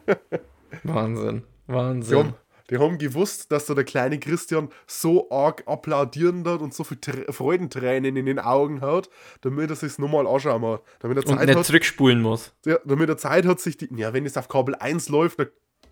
Wahnsinn, 0.82 1.44
Wahnsinn. 1.68 2.18
Haben, 2.18 2.34
die 2.70 2.78
haben 2.78 2.98
gewusst, 2.98 3.50
dass 3.52 3.66
da 3.66 3.74
der 3.74 3.84
kleine 3.84 4.18
Christian 4.18 4.68
so 4.86 5.30
arg 5.30 5.64
applaudieren 5.66 6.46
hat 6.46 6.60
und 6.60 6.72
so 6.72 6.84
viel 6.84 6.98
Tr 6.98 7.32
Freudentränen 7.32 8.16
in 8.16 8.26
den 8.26 8.38
Augen 8.38 8.80
hat, 8.80 9.10
damit 9.40 9.70
er 9.70 9.76
sich 9.76 9.98
nochmal 9.98 10.26
anschauen 10.26 10.60
muss. 10.60 10.80
Damit 11.00 11.18
er 11.18 11.28
Und 11.28 11.38
Zeit 11.38 11.46
nicht 11.46 11.58
hat, 11.58 11.66
zurückspulen 11.66 12.22
muss. 12.22 12.52
ja, 12.64 12.78
damit 12.84 13.08
er 13.08 13.18
Zeit 13.18 13.44
hat, 13.46 13.60
sich 13.60 13.76
die. 13.76 13.88
Ja, 13.96 14.12
wenn 14.12 14.24
es 14.24 14.36
auf 14.36 14.48
Kabel 14.48 14.74
1 14.76 15.08
läuft, 15.08 15.40
da 15.40 15.46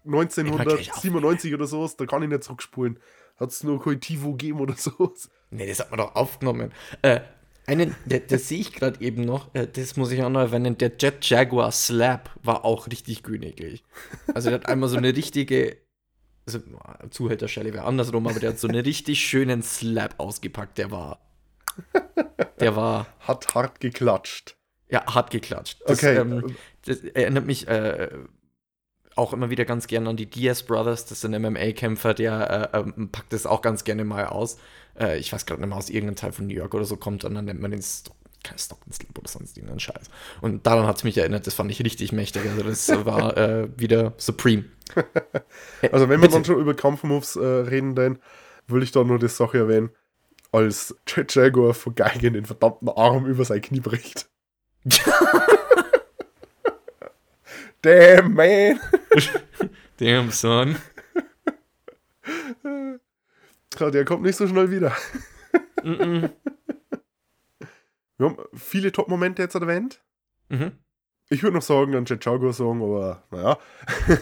1997 0.05 1.55
oder 1.55 1.67
sowas, 1.67 1.97
da 1.97 2.07
kann 2.07 2.23
ich 2.23 2.29
nicht 2.29 2.45
zurückspulen. 2.45 2.99
Hat 3.37 3.51
es 3.51 3.63
nur 3.63 3.83
kein 3.83 4.01
TiVo 4.01 4.33
gegeben 4.33 4.61
oder 4.61 4.75
so. 4.79 5.15
Nee, 5.51 5.67
das 5.67 5.81
hat 5.81 5.91
man 5.91 5.99
doch 5.99 6.15
aufgenommen. 6.15 6.73
Äh, 7.03 7.21
einen, 7.67 7.95
der, 8.07 8.21
das 8.21 8.49
sehe 8.49 8.61
ich 8.61 8.73
gerade 8.73 9.01
eben 9.01 9.23
noch, 9.23 9.55
äh, 9.55 9.67
das 9.67 9.97
muss 9.97 10.11
ich 10.11 10.23
auch 10.23 10.31
noch 10.31 10.41
erwähnen, 10.41 10.79
der 10.79 10.93
Jet 10.99 11.29
Jaguar 11.29 11.71
Slap 11.71 12.31
war 12.43 12.65
auch 12.65 12.87
richtig 12.87 13.23
königlich. 13.23 13.85
Also 14.33 14.49
der 14.49 14.61
hat 14.61 14.69
einmal 14.69 14.89
so 14.89 14.97
eine 14.97 15.15
richtige, 15.15 15.77
also 16.55 16.61
Zuhälterschelle 17.11 17.73
wäre 17.73 17.85
andersrum, 17.85 18.27
aber 18.27 18.41
der 18.41 18.51
hat 18.51 18.59
so 18.59 18.69
einen 18.69 18.81
richtig 18.85 19.21
schönen 19.21 19.63
Slap 19.63 20.15
ausgepackt, 20.19 20.79
der 20.79 20.91
war, 20.91 21.19
der 22.61 22.77
war, 22.77 23.07
Hat 23.21 23.55
hart 23.55 23.81
geklatscht. 23.81 24.57
ja, 24.89 25.05
hart 25.15 25.31
geklatscht. 25.31 25.81
Das, 25.87 25.99
Okay. 25.99 26.17
ähm, 26.17 26.57
das 26.85 26.99
erinnert 27.01 27.47
mich 27.47 27.69
äh, 27.69 28.09
auch 29.17 29.33
immer 29.33 29.51
wieder 29.51 29.65
ganz 29.65 29.87
gerne 29.87 30.11
an 30.11 30.17
die 30.17 30.27
Diaz 30.31 30.63
Brothers, 30.63 31.07
das 31.07 31.21
sind 31.21 31.33
MMA-Kämpfer, 31.39 32.15
der 32.15 32.71
äh, 32.73 32.79
ähm, 32.79 33.11
packt 33.11 33.33
das 33.33 33.47
auch 33.47 33.63
ganz 33.63 33.85
gerne 33.85 34.05
mal 34.05 34.27
aus. 34.27 34.59
Äh, 34.99 35.19
ich 35.19 35.33
weiß 35.33 35.45
gerade 35.45 35.61
nicht 35.61 35.69
mehr, 35.69 35.79
aus 35.79 35.91
irgendeinem 35.91 36.17
Teil 36.17 36.33
von 36.33 36.47
New 36.47 36.55
York 36.55 36.73
oder 36.75 36.85
so 36.85 36.97
kommt 36.97 37.25
und 37.25 37.35
dann 37.35 37.45
nennt 37.45 37.61
man 37.61 37.71
den 37.73 37.83
Stock, 37.83 38.17
kein 38.43 38.59
Stock 38.59 38.81
and 38.85 38.95
Sleep 38.95 39.19
oder 39.19 39.29
sonst 39.29 39.57
irgendeinen 39.57 39.81
Scheiß. 39.81 40.11
Und 40.41 40.67
daran 40.67 40.87
hat 40.87 40.97
es 40.97 41.05
mich 41.05 41.19
erinnert, 41.19 41.47
das 41.47 41.55
fand 41.55 41.71
ich 41.71 41.83
richtig 41.83 42.13
mächtig. 42.13 42.43
Also 42.49 42.63
das 42.63 42.89
war 43.07 43.37
äh, 43.37 43.69
wieder 43.77 44.15
Supreme. 44.17 44.65
Also, 45.93 46.09
wenn 46.09 46.21
wir 46.21 46.29
dann 46.29 46.45
schon 46.45 46.59
über 46.59 46.75
Kampfmoves 46.75 47.37
äh, 47.37 47.45
reden, 47.45 47.95
dann 47.95 48.19
will 48.67 48.83
ich 48.83 48.91
da 48.91 49.05
nur 49.05 49.19
die 49.19 49.29
Sache 49.29 49.59
erwähnen, 49.59 49.91
als 50.51 50.97
Jet 51.07 51.35
Jaguar 51.35 51.75
von 51.75 51.95
Geigen 51.95 52.33
den 52.33 52.47
verdammten 52.47 52.89
Arm 52.89 53.27
über 53.27 53.45
sein 53.45 53.61
Knie 53.63 53.81
bricht. 53.81 54.29
Damn, 57.83 58.35
man! 58.35 58.81
Damn, 59.99 60.31
son. 60.31 60.77
Ja, 63.79 63.91
der 63.91 64.05
kommt 64.05 64.23
nicht 64.23 64.37
so 64.37 64.49
schnell 64.49 64.71
wieder. 64.71 64.97
Mm 65.85 66.27
Wir 68.19 68.27
haben 68.27 68.37
viele 68.55 68.93
Top-Momente 68.93 69.43
jetzt 69.43 69.55
erwähnt. 69.55 70.01
Mhm. 70.49 70.73
Ich 71.31 71.43
würde 71.43 71.57
noch 71.57 71.63
sagen, 71.63 71.95
einen 71.95 72.07
sagen, 72.53 72.83
aber 72.83 73.23
naja. 73.31 73.59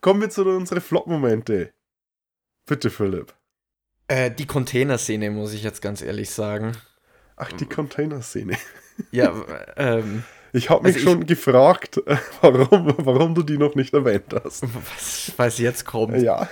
Kommen 0.00 0.20
wir 0.20 0.30
zu 0.30 0.44
unseren 0.44 0.80
Flop-Momente. 0.80 1.72
Bitte, 2.66 2.90
Philipp. 2.90 3.34
Äh, 4.06 4.30
die 4.30 4.46
Container-Szene, 4.46 5.30
muss 5.30 5.52
ich 5.52 5.62
jetzt 5.62 5.82
ganz 5.82 6.02
ehrlich 6.02 6.30
sagen. 6.30 6.72
Ach, 7.36 7.52
die 7.52 7.66
Container-Szene. 7.66 8.56
Ja, 9.10 9.34
ähm, 9.76 10.24
Ich 10.52 10.70
habe 10.70 10.84
mich 10.84 10.96
Also 10.96 11.06
ich- 11.06 11.12
schon 11.12 11.26
gefragt, 11.26 12.00
warum, 12.40 12.94
warum 12.98 13.34
du 13.34 13.42
die 13.42 13.58
noch 13.58 13.74
nicht 13.74 13.92
erwähnt 13.94 14.34
hast. 14.42 14.62
was, 14.62 15.32
was 15.36 15.58
jetzt 15.58 15.84
kommt. 15.84 16.16
Ja. 16.22 16.48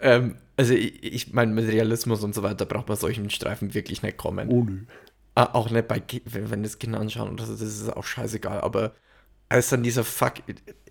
Ähm, 0.00 0.36
also 0.58 0.74
ich, 0.74 1.02
ich 1.02 1.32
meine, 1.32 1.52
mit 1.52 1.68
Realismus 1.68 2.24
und 2.24 2.34
so 2.34 2.42
weiter 2.42 2.66
braucht 2.66 2.88
man 2.88 2.96
solchen 2.96 3.30
Streifen 3.30 3.74
wirklich 3.74 4.02
nicht 4.02 4.18
kommen. 4.18 4.48
Oh 4.50 4.64
nö. 4.64 4.80
Ah, 5.34 5.50
auch 5.52 5.70
nicht 5.70 5.86
bei, 5.86 6.02
wenn, 6.24 6.50
wenn 6.50 6.62
das 6.64 6.80
Kinder 6.80 6.98
anschauen 6.98 7.32
oder 7.32 7.46
so, 7.46 7.52
das 7.52 7.62
ist 7.62 7.96
auch 7.96 8.02
scheißegal, 8.02 8.60
aber 8.60 8.92
als 9.48 9.68
dann 9.68 9.84
dieser 9.84 10.02
Fuck, 10.02 10.34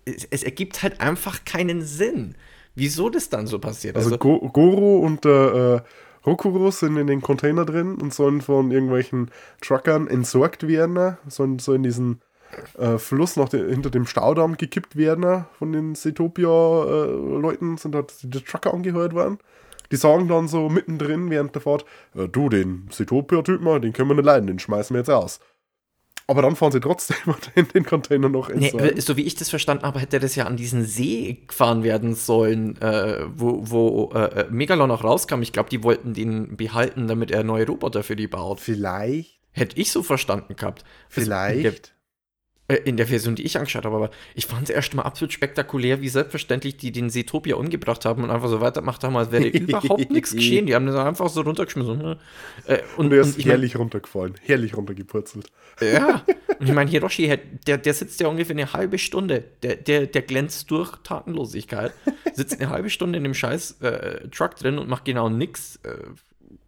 es, 0.06 0.24
es 0.30 0.42
ergibt 0.42 0.82
halt 0.82 1.02
einfach 1.02 1.44
keinen 1.44 1.82
Sinn, 1.82 2.34
wieso 2.74 3.10
das 3.10 3.28
dann 3.28 3.46
so 3.46 3.58
passiert. 3.58 3.96
Also, 3.96 4.08
Also, 4.08 4.18
Go 4.18 4.48
Goro 4.48 4.98
und 5.00 5.26
der 5.26 5.84
äh, 5.84 6.26
Rokuro 6.26 6.70
sind 6.70 6.96
in 6.96 7.06
den 7.06 7.20
Container 7.20 7.66
drin 7.66 7.96
und 7.96 8.14
sollen 8.14 8.40
von 8.40 8.70
irgendwelchen 8.70 9.30
Truckern 9.60 10.08
entsorgt 10.08 10.66
werden, 10.66 11.18
sollen, 11.28 11.58
sollen 11.58 11.76
in 11.76 11.82
diesen 11.82 12.20
äh, 12.78 12.96
Fluss 12.98 13.36
nach 13.36 13.50
de 13.50 13.70
hinter 13.70 13.90
dem 13.90 14.06
Staudamm 14.06 14.56
gekippt 14.56 14.96
werden 14.96 15.44
von 15.58 15.72
den 15.72 15.94
Setopia-Leuten, 15.94 17.76
sind 17.76 17.92
dort 17.94 18.14
die 18.22 18.42
Trucker 18.42 18.72
angehört 18.72 19.14
worden. 19.14 19.38
Die 19.90 19.96
sagen 19.96 20.28
dann 20.28 20.48
so 20.48 20.68
mittendrin 20.68 21.30
während 21.30 21.54
der 21.54 21.62
Fahrt, 21.62 21.84
äh, 22.14 22.28
du, 22.28 22.48
den 22.48 22.88
Setopia-Typen, 22.90 23.80
den 23.82 23.92
können 23.92 24.08
wir 24.10 24.14
nicht 24.14 24.24
leiden, 24.24 24.46
den 24.46 24.58
schmeißen 24.58 24.94
wir 24.94 25.00
jetzt 25.00 25.10
raus. 25.10 25.40
Aber 26.26 26.42
dann 26.42 26.56
fahren 26.56 26.72
sie 26.72 26.80
trotzdem 26.80 27.16
in 27.54 27.68
den 27.68 27.86
Container 27.86 28.28
noch 28.28 28.50
nee, 28.50 28.66
entsorgen. 28.66 29.00
so 29.00 29.16
wie 29.16 29.22
ich 29.22 29.34
das 29.34 29.48
verstanden 29.48 29.84
habe, 29.84 29.98
hätte 29.98 30.20
das 30.20 30.34
ja 30.34 30.44
an 30.44 30.58
diesen 30.58 30.84
See 30.84 31.42
gefahren 31.46 31.82
werden 31.82 32.14
sollen, 32.14 32.76
äh, 32.82 33.24
wo, 33.34 33.62
wo 33.70 34.12
äh, 34.12 34.46
Megalon 34.50 34.90
auch 34.90 35.04
rauskam. 35.04 35.40
Ich 35.40 35.54
glaube, 35.54 35.70
die 35.70 35.82
wollten 35.82 36.12
den 36.12 36.58
behalten, 36.58 37.08
damit 37.08 37.30
er 37.30 37.44
neue 37.44 37.66
Roboter 37.66 38.02
für 38.02 38.14
die 38.14 38.28
baut. 38.28 38.60
Vielleicht, 38.60 39.38
Hätte 39.52 39.80
ich 39.80 39.90
so 39.90 40.02
verstanden 40.02 40.54
gehabt. 40.54 40.82
Das- 40.82 41.24
vielleicht. 41.24 41.94
Äh, 42.68 42.76
in 42.84 42.98
der 42.98 43.06
Version, 43.06 43.34
die 43.34 43.44
ich 43.44 43.56
angeschaut 43.56 43.86
habe, 43.86 43.96
aber 43.96 44.10
ich 44.34 44.44
fand 44.44 44.64
es 44.64 44.70
erst 44.70 44.92
mal 44.92 45.02
absolut 45.02 45.32
spektakulär, 45.32 46.02
wie 46.02 46.08
selbstverständlich 46.10 46.76
die 46.76 46.92
den 46.92 47.08
Seetopia 47.08 47.56
umgebracht 47.56 48.04
haben 48.04 48.22
und 48.22 48.30
einfach 48.30 48.50
so 48.50 48.60
weitergemacht 48.60 49.02
haben, 49.02 49.16
als 49.16 49.32
wäre 49.32 49.48
überhaupt 49.48 50.10
nichts 50.10 50.34
geschehen. 50.34 50.66
Die 50.66 50.74
haben 50.74 50.84
das 50.84 50.94
einfach 50.96 51.30
so 51.30 51.40
runtergeschmissen. 51.40 51.96
ne? 51.96 52.18
Äh, 52.66 52.80
und, 52.98 53.06
Und 53.06 53.12
er 53.14 53.20
ist 53.22 53.28
und 53.28 53.38
ich 53.38 53.46
mein, 53.46 53.52
herrlich 53.52 53.76
runtergefallen, 53.76 54.34
herrlich 54.42 54.76
runtergepurzelt. 54.76 55.50
ja, 55.80 56.22
und 56.60 56.68
ich 56.68 56.74
meine, 56.74 56.90
Hiroshi, 56.90 57.38
der, 57.66 57.78
der 57.78 57.94
sitzt 57.94 58.20
ja 58.20 58.28
ungefähr 58.28 58.54
eine 58.54 58.70
halbe 58.70 58.98
Stunde, 58.98 59.44
der, 59.62 59.76
der, 59.76 60.06
der 60.06 60.20
glänzt 60.20 60.70
durch 60.70 60.94
Tatenlosigkeit, 60.98 61.94
sitzt 62.34 62.60
eine 62.60 62.68
halbe 62.68 62.90
Stunde 62.90 63.16
in 63.16 63.24
dem 63.24 63.32
scheiß 63.32 63.80
äh, 63.80 64.28
Truck 64.28 64.56
drin 64.56 64.76
und 64.76 64.90
macht 64.90 65.06
genau 65.06 65.30
nix. 65.30 65.76
Äh, 65.84 66.04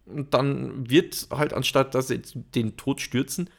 und 0.07 0.33
dann 0.33 0.89
wird 0.89 1.27
halt, 1.29 1.53
anstatt 1.53 1.93
dass 1.93 2.07
sie 2.07 2.23
den 2.55 2.75
Tod 2.75 3.01
stürzen, 3.01 3.51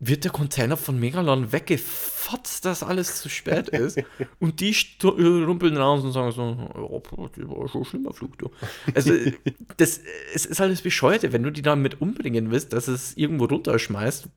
wird 0.00 0.24
der 0.24 0.32
Container 0.32 0.76
von 0.76 0.98
Megalon 0.98 1.52
weggefotzt, 1.52 2.64
dass 2.64 2.82
alles 2.82 3.20
zu 3.20 3.28
spät 3.28 3.68
ist. 3.70 4.02
und 4.38 4.60
die 4.60 4.70
äh, 4.70 5.06
rumpeln 5.06 5.76
raus 5.76 6.02
und 6.02 6.12
sagen 6.12 6.32
so, 6.32 6.42
oh, 6.74 7.28
das 7.28 7.48
war 7.48 7.68
schon 7.68 7.82
ein 7.82 7.84
schlimmer 7.84 8.12
Flug, 8.12 8.38
du. 8.38 8.50
Also, 8.94 9.12
das, 9.76 10.00
es 10.34 10.46
ist 10.46 10.60
alles 10.60 10.82
Bescheuerte, 10.82 11.32
wenn 11.32 11.42
du 11.42 11.52
die 11.52 11.62
damit 11.62 12.00
umbringen 12.00 12.50
willst, 12.50 12.72
dass 12.72 12.88
es 12.88 13.16
irgendwo 13.16 13.44
runterschmeißt. 13.44 14.28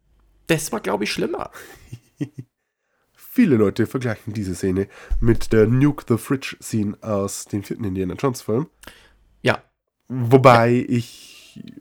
Das 0.47 0.71
war, 0.71 0.81
glaube 0.81 1.05
ich, 1.05 1.11
schlimmer. 1.11 1.49
Viele 3.13 3.55
Leute 3.55 3.87
vergleichen 3.87 4.33
diese 4.33 4.53
Szene 4.53 4.87
mit 5.19 5.53
der 5.53 5.65
Nuke 5.65 6.05
the 6.07 6.17
Fridge 6.17 6.57
Scene 6.61 6.97
aus 7.01 7.45
dem 7.45 7.63
vierten 7.63 7.85
Indiana 7.85 8.13
Jones 8.15 8.41
Film. 8.41 8.67
Ja, 9.41 9.63
Wobei 10.15 10.85
ich, 10.87 11.32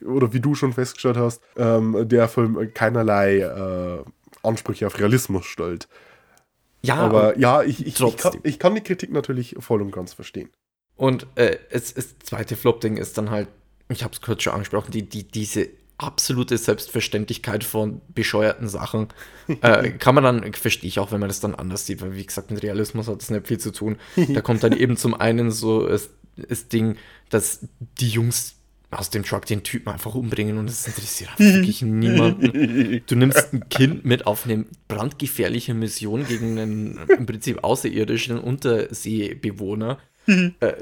oder 0.05 0.33
wie 0.33 0.41
du 0.41 0.55
schon 0.55 0.73
festgestellt 0.73 1.17
hast, 1.17 1.43
ähm, 1.57 2.09
der 2.09 2.29
Film 2.29 2.73
keinerlei 2.75 3.39
äh, 3.39 4.05
Ansprüche 4.43 4.87
auf 4.87 4.99
Realismus 4.99 5.47
stellt. 5.47 5.89
ja, 6.83 6.97
Aber 6.97 7.39
ja, 7.39 7.63
ich, 7.63 7.87
ich, 7.87 8.01
ich, 8.01 8.17
kann, 8.17 8.39
ich 8.43 8.59
kann 8.59 8.75
die 8.75 8.81
Kritik 8.81 9.13
natürlich 9.13 9.57
voll 9.61 9.83
und 9.83 9.93
ganz 9.93 10.13
verstehen. 10.13 10.51
Und 10.97 11.27
äh, 11.37 11.59
es, 11.71 11.95
das 11.95 12.19
zweite 12.19 12.57
Flop-Ding 12.57 12.97
ist 12.97 13.19
dann 13.19 13.31
halt, 13.31 13.49
ich 13.89 14.05
habe 14.05 14.15
es 14.15 14.21
kurz 14.21 14.43
schon 14.43 14.53
angesprochen, 14.53 14.91
die, 14.91 15.09
die, 15.09 15.27
diese 15.27 15.69
absolute 15.99 16.59
Selbstverständlichkeit 16.59 17.65
von 17.65 18.01
bescheuerten 18.09 18.69
Sachen 18.69 19.09
äh, 19.63 19.91
kann 19.91 20.15
man 20.15 20.25
dann, 20.25 20.53
verstehe 20.55 20.89
ich 20.89 20.99
auch, 20.99 21.13
wenn 21.13 21.21
man 21.21 21.29
das 21.29 21.41
dann 21.41 21.55
anders 21.55 21.87
sieht, 21.87 22.03
weil 22.03 22.15
wie 22.15 22.27
gesagt, 22.27 22.51
mit 22.51 22.63
Realismus 22.63 23.09
hat 23.09 23.23
es 23.23 23.31
nicht 23.31 23.47
viel 23.47 23.59
zu 23.59 23.73
tun. 23.73 23.97
Da 24.17 24.41
kommt 24.41 24.63
dann 24.63 24.73
eben 24.77 24.97
zum 24.97 25.15
einen 25.15 25.51
so 25.51 25.87
das, 25.87 26.11
das 26.37 26.69
Ding, 26.69 26.97
dass 27.31 27.67
die 28.01 28.09
Jungs 28.09 28.57
aus 28.93 29.11
dem 29.11 29.25
Truck 29.25 29.47
den 29.47 29.63
Typen 29.63 29.89
einfach 29.91 30.15
umbringen 30.15 30.59
und 30.59 30.69
es 30.69 30.87
interessiert 30.87 31.31
einfach 31.31 31.45
wirklich 31.55 31.83
niemanden. 31.83 33.03
Du 33.07 33.17
nimmst 33.17 33.53
ein 33.53 33.69
Kind 33.69 34.05
mit 34.05 34.27
auf 34.27 34.45
eine 34.45 34.67
brandgefährliche 34.89 35.75
Mission 35.75 36.27
gegen 36.27 36.59
einen 36.59 37.01
im 37.09 37.27
Prinzip 37.27 37.65
außerirdischen 37.65 38.39
Unterseebewohner. 38.39 39.99
äh, 40.27 40.73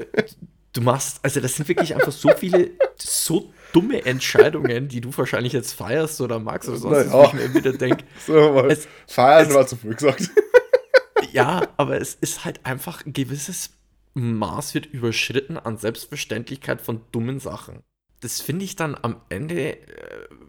du 0.72 0.80
machst, 0.82 1.20
also 1.22 1.40
das 1.40 1.54
sind 1.54 1.68
wirklich 1.68 1.94
einfach 1.94 2.12
so 2.12 2.30
viele, 2.36 2.70
so 2.98 3.52
dumme 3.72 4.04
Entscheidungen, 4.04 4.88
die 4.88 5.00
du 5.00 5.16
wahrscheinlich 5.16 5.52
jetzt 5.52 5.72
feierst 5.72 6.20
oder 6.20 6.38
magst 6.38 6.68
oder 6.68 6.78
sonst, 6.78 7.06
Naja. 7.06 7.12
was, 7.12 7.28
ich 7.28 7.34
mir 7.34 7.54
wieder 7.54 7.72
denke, 7.72 8.04
So, 8.26 8.66
Es- 8.66 8.88
feiern 9.06 9.48
es- 9.48 9.54
war 9.54 9.66
zu 9.66 9.76
früh 9.76 9.94
gesagt. 9.94 10.30
ja, 11.32 11.62
aber 11.76 12.00
es 12.00 12.14
ist 12.20 12.44
halt 12.44 12.60
einfach 12.66 13.06
ein 13.06 13.12
gewisses 13.12 13.70
Maß 14.14 14.74
wird 14.74 14.86
überschritten 14.86 15.56
an 15.56 15.76
Selbstverständlichkeit 15.78 16.80
von 16.80 17.00
dummen 17.12 17.38
Sachen. 17.38 17.84
Das 18.20 18.40
finde 18.40 18.64
ich 18.64 18.76
dann 18.76 18.96
am 19.00 19.16
Ende 19.28 19.76
äh, 19.76 19.78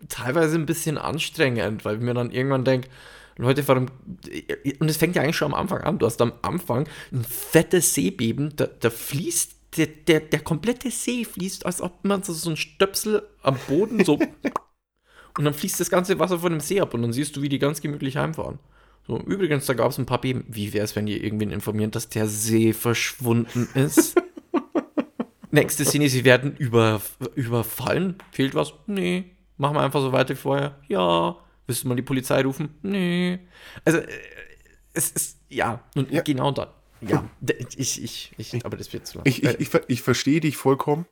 teilweise 0.10 0.56
ein 0.56 0.66
bisschen 0.66 0.98
anstrengend, 0.98 1.86
weil 1.86 1.96
ich 1.96 2.02
mir 2.02 2.14
dann 2.14 2.32
irgendwann 2.32 2.66
denke, 2.66 2.90
Leute, 3.38 3.68
warum. 3.68 3.88
Und 4.80 4.90
es 4.90 4.98
fängt 4.98 5.16
ja 5.16 5.22
eigentlich 5.22 5.38
schon 5.38 5.54
am 5.54 5.60
Anfang 5.60 5.82
an. 5.82 5.98
Du 5.98 6.06
hast 6.06 6.22
am 6.22 6.34
Anfang 6.42 6.88
ein 7.12 7.24
fettes 7.24 7.94
Seebeben, 7.94 8.54
da, 8.56 8.68
da 8.68 8.90
fließt. 8.90 9.56
Der, 9.78 9.88
der, 9.88 10.20
der 10.20 10.42
komplette 10.42 10.92
See 10.92 11.24
fließt, 11.24 11.66
als 11.66 11.80
ob 11.80 12.04
man 12.04 12.24
so, 12.24 12.34
so 12.34 12.50
ein 12.50 12.58
Stöpsel 12.58 13.26
am 13.42 13.58
Boden 13.70 14.04
so. 14.04 14.16
und 15.38 15.46
dann 15.46 15.54
fließt 15.54 15.80
das 15.80 15.90
ganze 15.90 16.20
Wasser 16.20 16.40
von 16.40 16.52
dem 16.52 16.60
See 16.60 16.82
ab 16.82 16.94
und 16.94 17.02
dann 17.02 17.14
siehst 17.14 17.38
du, 17.38 17.42
wie 17.42 17.48
die 17.48 17.58
ganz 17.58 17.80
gemütlich 17.80 18.18
heimfahren. 18.18 18.60
So, 19.08 19.18
übrigens, 19.20 19.68
da 19.68 19.74
gab 19.74 19.92
es 19.92 19.98
ein 19.98 20.06
paar 20.06 20.20
Beben. 20.20 20.44
Wie 20.50 20.74
wäre 20.74 20.84
es, 20.84 20.98
wenn 20.98 21.08
ihr 21.08 21.24
irgendwen 21.24 21.52
informieren, 21.52 21.92
dass 21.92 22.10
der 22.10 22.28
See 22.28 22.74
verschwunden 22.74 23.70
ist? 23.74 24.22
Nächste 25.52 25.86
Szene, 25.86 26.10
sie 26.10 26.26
werden 26.26 26.56
über, 26.58 27.02
überfallen. 27.36 28.16
Fehlt 28.32 28.56
was? 28.56 28.74
Nee. 28.88 29.32
Machen 29.58 29.76
wir 29.76 29.82
einfach 29.82 30.02
so 30.02 30.12
weiter 30.12 30.34
wie 30.34 30.40
vorher. 30.40 30.80
Ja. 30.88 31.36
Willst 31.68 31.84
du 31.84 31.88
mal 31.88 31.96
die 31.96 32.02
Polizei 32.02 32.42
rufen? 32.42 32.76
Nee. 32.82 33.40
Also, 33.86 34.00
äh, 34.00 34.08
es 34.94 35.12
ist, 35.12 35.40
ja, 35.50 35.84
und 35.96 36.12
ja. 36.12 36.22
genau 36.22 36.52
da. 36.52 36.74
Ja, 37.02 37.24
ich, 37.78 38.04
ich, 38.04 38.32
ich, 38.38 38.66
aber 38.66 38.78
das 38.78 38.94
wird 38.94 39.08
zu 39.08 39.18
lang. 39.18 39.26
Ich, 39.26 39.44
ich, 39.44 39.60
ich, 39.60 39.70
ich 39.88 40.02
verstehe 40.02 40.40
dich 40.40 40.58
vollkommen. 40.58 41.06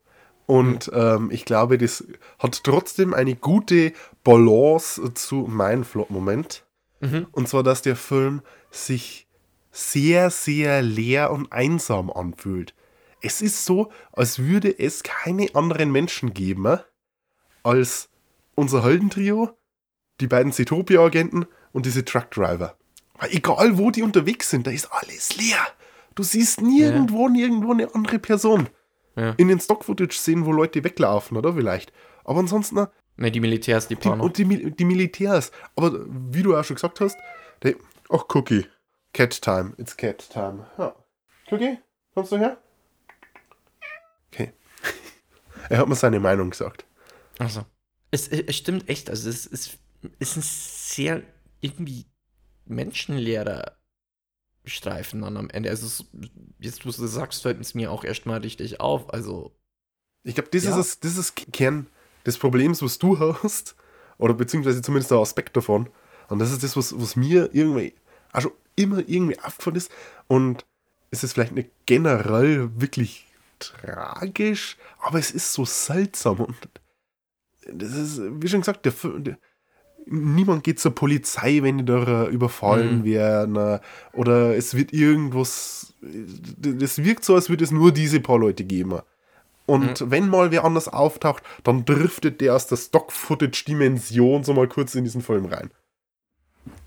Und 0.46 0.90
ähm, 0.94 1.30
ich 1.32 1.46
glaube, 1.46 1.78
das 1.78 2.04
hat 2.40 2.64
trotzdem 2.64 3.14
eine 3.14 3.36
gute 3.36 3.94
Balance 4.24 5.14
zu 5.14 5.46
meinem 5.48 5.84
Flop-Moment. 5.84 6.64
Mhm. 7.02 7.28
Und 7.32 7.48
zwar, 7.48 7.64
dass 7.64 7.82
der 7.82 7.96
Film 7.96 8.42
sich 8.72 9.28
sehr, 9.72 10.32
sehr 10.32 10.82
leer 10.82 11.32
und 11.32 11.52
einsam 11.52 12.10
anfühlt. 12.10 12.74
Es 13.22 13.42
ist 13.42 13.66
so, 13.66 13.92
als 14.12 14.40
würde 14.40 14.78
es 14.78 15.04
keine 15.04 15.54
anderen 15.54 15.92
Menschen 15.92 16.34
geben 16.34 16.66
äh, 16.66 16.78
als 17.64 18.10
unser 18.56 18.84
Heldentrio, 18.84 19.58
die 20.20 20.28
beiden 20.28 20.52
Zetopia-Agenten 20.52 21.46
und 21.72 21.86
diese 21.86 22.06
Truckdriver. 22.06 22.78
Weil 23.18 23.32
egal, 23.32 23.78
wo 23.78 23.92
die 23.92 24.04
unterwegs 24.04 24.50
sind, 24.50 24.68
da 24.68 24.72
ist 24.72 24.92
alles 24.92 25.36
leer. 25.38 25.60
Du 26.16 26.24
siehst 26.24 26.62
nirgendwo, 26.62 27.28
ja. 27.28 27.34
nirgendwo 27.34 27.72
eine 27.72 27.94
andere 27.94 28.20
Person. 28.20 28.70
Ja. 29.16 29.32
In 29.38 29.50
den 29.50 29.60
Stock-Footage-Szenen, 29.60 30.46
wo 30.46 30.52
Leute 30.52 30.84
weglaufen, 30.84 31.38
oder 31.38 31.54
vielleicht. 31.54 31.92
Aber 32.24 32.40
ansonsten. 32.40 32.88
Ne, 33.18 33.32
die 33.32 33.40
Militärs, 33.42 33.88
die 33.88 33.96
Paar. 33.96 34.20
Und 34.20 34.38
die, 34.38 34.72
die 34.72 34.86
Militärs. 34.86 35.52
Aber 35.76 36.06
wie 36.08 36.44
du 36.44 36.56
auch 36.56 36.64
schon 36.64 36.76
gesagt 36.76 37.02
hast, 37.02 37.18
ach, 38.10 38.26
Cookie. 38.34 38.66
Cat 39.14 39.42
Time. 39.42 39.74
It's 39.78 39.98
Cat 39.98 40.30
Time. 40.30 40.68
Ja. 40.78 40.96
Cookie, 41.52 41.80
kommst 42.14 42.32
du 42.32 42.38
her? 42.38 42.58
Er 45.70 45.80
hat 45.80 45.88
mir 45.88 45.96
seine 45.96 46.20
Meinung 46.20 46.52
gesagt. 46.52 46.86
Also. 47.38 47.66
Es, 48.12 48.28
es 48.28 48.56
stimmt 48.56 48.90
echt. 48.90 49.10
Also, 49.10 49.30
es 49.30 49.46
ist, 49.46 49.78
ist 50.20 50.38
ein 50.38 50.44
sehr 50.44 51.24
irgendwie 51.62 52.06
menschenleerer 52.66 53.78
Streifen 54.66 55.22
dann 55.22 55.38
am 55.38 55.50
Ende. 55.50 55.70
Also, 55.70 56.06
jetzt, 56.60 56.86
wo 56.86 56.92
du 56.92 57.08
sagst, 57.08 57.42
fällt 57.42 57.60
es 57.60 57.76
mir 57.76 57.92
auch 57.92 58.04
erstmal 58.04 58.40
richtig 58.40 58.80
auf. 58.80 59.14
Also. 59.14 59.56
Ich 60.24 60.36
glaube, 60.36 60.50
das, 60.52 60.64
ja. 60.64 60.80
ist 60.80 61.04
das 61.04 61.18
ist 61.18 61.36
Kern 61.54 61.88
des 62.26 62.38
Problems, 62.38 62.82
was 62.82 63.00
du 63.00 63.20
hast. 63.44 63.76
Oder 64.18 64.34
beziehungsweise 64.34 64.82
zumindest 64.82 65.12
der 65.12 65.20
Aspekt 65.20 65.56
davon. 65.56 65.90
Und 66.28 66.40
das 66.40 66.52
ist 66.52 66.64
das, 66.64 66.76
was, 66.76 67.00
was 67.00 67.16
mir 67.16 67.50
irgendwie 67.54 67.94
also 68.32 68.52
immer 68.76 69.00
irgendwie 69.08 69.40
aufgefallen 69.40 69.76
ist. 69.76 69.92
Und 70.28 70.66
es 71.12 71.24
ist 71.24 71.34
vielleicht 71.34 71.54
nicht 71.54 71.70
generell 71.86 72.70
wirklich 72.80 73.28
tragisch, 73.60 74.78
aber 75.00 75.20
es 75.20 75.32
ist 75.32 75.54
so 75.54 75.66
seltsam. 75.66 76.40
Und 76.40 76.70
das 77.72 77.94
ist, 77.94 78.22
wie 78.42 78.48
schon 78.48 78.62
gesagt, 78.62 78.86
der, 78.86 78.94
der 79.20 79.38
niemand 80.06 80.64
geht 80.64 80.80
zur 80.80 80.96
Polizei, 80.96 81.62
wenn 81.62 81.80
die 81.80 81.86
da 81.86 82.28
überfallen 82.28 83.00
mhm. 83.00 83.06
werden. 83.06 83.80
Oder 84.14 84.56
es 84.56 84.76
wird 84.76 84.94
irgendwas. 84.94 85.94
Das 86.58 87.04
wirkt 87.04 87.24
so, 87.24 87.36
als 87.36 87.50
würde 87.50 87.64
es 87.64 87.72
nur 87.72 87.92
diese 87.92 88.20
paar 88.20 88.40
Leute 88.40 88.64
geben. 88.64 89.00
Und 89.66 90.02
mhm. 90.02 90.12
wenn 90.12 90.30
mal 90.30 90.52
wer 90.52 90.64
anders 90.66 90.88
auftaucht, 90.88 91.44
dann 91.64 91.86
driftet 91.86 92.42
der 92.42 92.56
aus 92.56 92.68
der 92.68 92.78
Stock-Footage-Dimension 92.78 94.44
so 94.44 94.54
mal 94.54 94.68
kurz 94.68 94.96
in 94.96 95.04
diesen 95.04 95.22
Film 95.22 95.46
rein. 95.46 95.70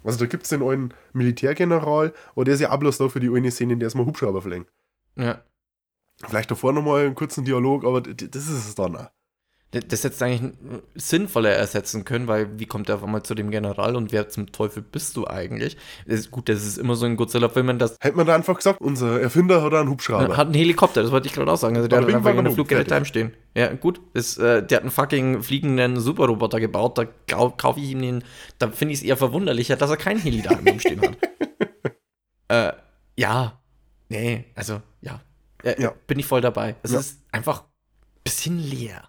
Also 0.04 0.18
da 0.18 0.26
gibt 0.26 0.44
es 0.44 0.48
den 0.48 0.62
einen 0.62 0.94
Militärgeneral, 1.12 2.12
aber 2.34 2.44
der 2.44 2.54
ist 2.54 2.60
ja 2.60 2.72
auch 2.72 2.78
bloß 2.78 2.98
da 2.98 3.08
für 3.08 3.20
die 3.20 3.30
eine 3.30 3.50
Szene, 3.50 3.74
in 3.74 3.78
der 3.78 3.86
es 3.86 3.94
mal 3.94 4.06
Hubschrauber 4.06 4.42
fliegen. 4.42 4.66
Ja. 5.16 5.42
Vielleicht 6.26 6.50
davor 6.50 6.72
nochmal 6.72 7.06
einen 7.06 7.14
kurzen 7.14 7.44
Dialog, 7.44 7.84
aber 7.84 8.00
das 8.00 8.48
ist 8.48 8.68
es 8.68 8.74
dann 8.74 8.96
auch 8.96 9.10
das 9.72 10.04
hättest 10.04 10.20
du 10.20 10.24
eigentlich 10.26 10.52
sinnvoller 10.94 11.50
ersetzen 11.50 12.04
können, 12.04 12.28
weil 12.28 12.58
wie 12.58 12.66
kommt 12.66 12.88
der 12.88 12.96
auf 12.96 13.04
einmal 13.04 13.22
zu 13.22 13.34
dem 13.34 13.50
General 13.50 13.96
und 13.96 14.12
wer 14.12 14.28
zum 14.28 14.52
Teufel 14.52 14.82
bist 14.82 15.16
du 15.16 15.26
eigentlich? 15.26 15.78
Das 16.06 16.20
ist 16.20 16.30
gut, 16.30 16.50
das 16.50 16.62
ist 16.66 16.76
immer 16.76 16.94
so 16.94 17.06
in 17.06 17.16
Godzilla-Filmen, 17.16 17.78
dass. 17.78 17.96
Hätte 18.00 18.16
man 18.18 18.26
da 18.26 18.34
einfach 18.34 18.56
gesagt, 18.56 18.82
unser 18.82 19.18
Erfinder 19.18 19.62
hat 19.62 19.72
einen 19.72 19.88
Hubschrauber. 19.88 20.36
Hat 20.36 20.46
einen 20.46 20.54
Helikopter, 20.54 21.02
das 21.02 21.10
wollte 21.10 21.26
ich 21.26 21.32
gerade 21.32 21.50
auch 21.50 21.56
sagen. 21.56 21.76
Also 21.76 21.88
der 21.88 22.02
hat 22.02 22.14
einfach 22.14 22.36
eine 22.36 22.50
Fluggerät 22.50 22.92
heimstehen. 22.92 23.32
Ja, 23.54 23.72
gut. 23.72 24.02
Das, 24.12 24.36
äh, 24.36 24.62
der 24.62 24.76
hat 24.76 24.82
einen 24.82 24.90
fucking 24.90 25.42
fliegenden 25.42 25.98
Superroboter 25.98 26.60
gebaut, 26.60 26.98
da 26.98 27.06
kaufe 27.06 27.80
ich 27.80 27.92
ihm 27.92 28.02
den. 28.02 28.24
Da 28.58 28.68
finde 28.68 28.92
ich 28.92 29.00
es 29.00 29.04
eher 29.06 29.16
verwunderlicher, 29.16 29.76
dass 29.76 29.88
er 29.88 29.96
keinen 29.96 30.20
Heli 30.20 30.42
da 30.42 30.58
stehen 30.78 31.00
hat. 31.00 31.16
äh, 32.76 32.76
ja. 33.16 33.58
Nee, 34.10 34.44
also, 34.54 34.82
ja. 35.00 35.22
Äh, 35.62 35.80
ja. 35.80 35.94
Bin 36.06 36.18
ich 36.18 36.26
voll 36.26 36.40
dabei. 36.40 36.76
Es 36.82 36.92
ja. 36.92 37.00
ist 37.00 37.20
einfach 37.30 37.62
ein 37.62 37.68
bisschen 38.24 38.58
leer. 38.58 39.08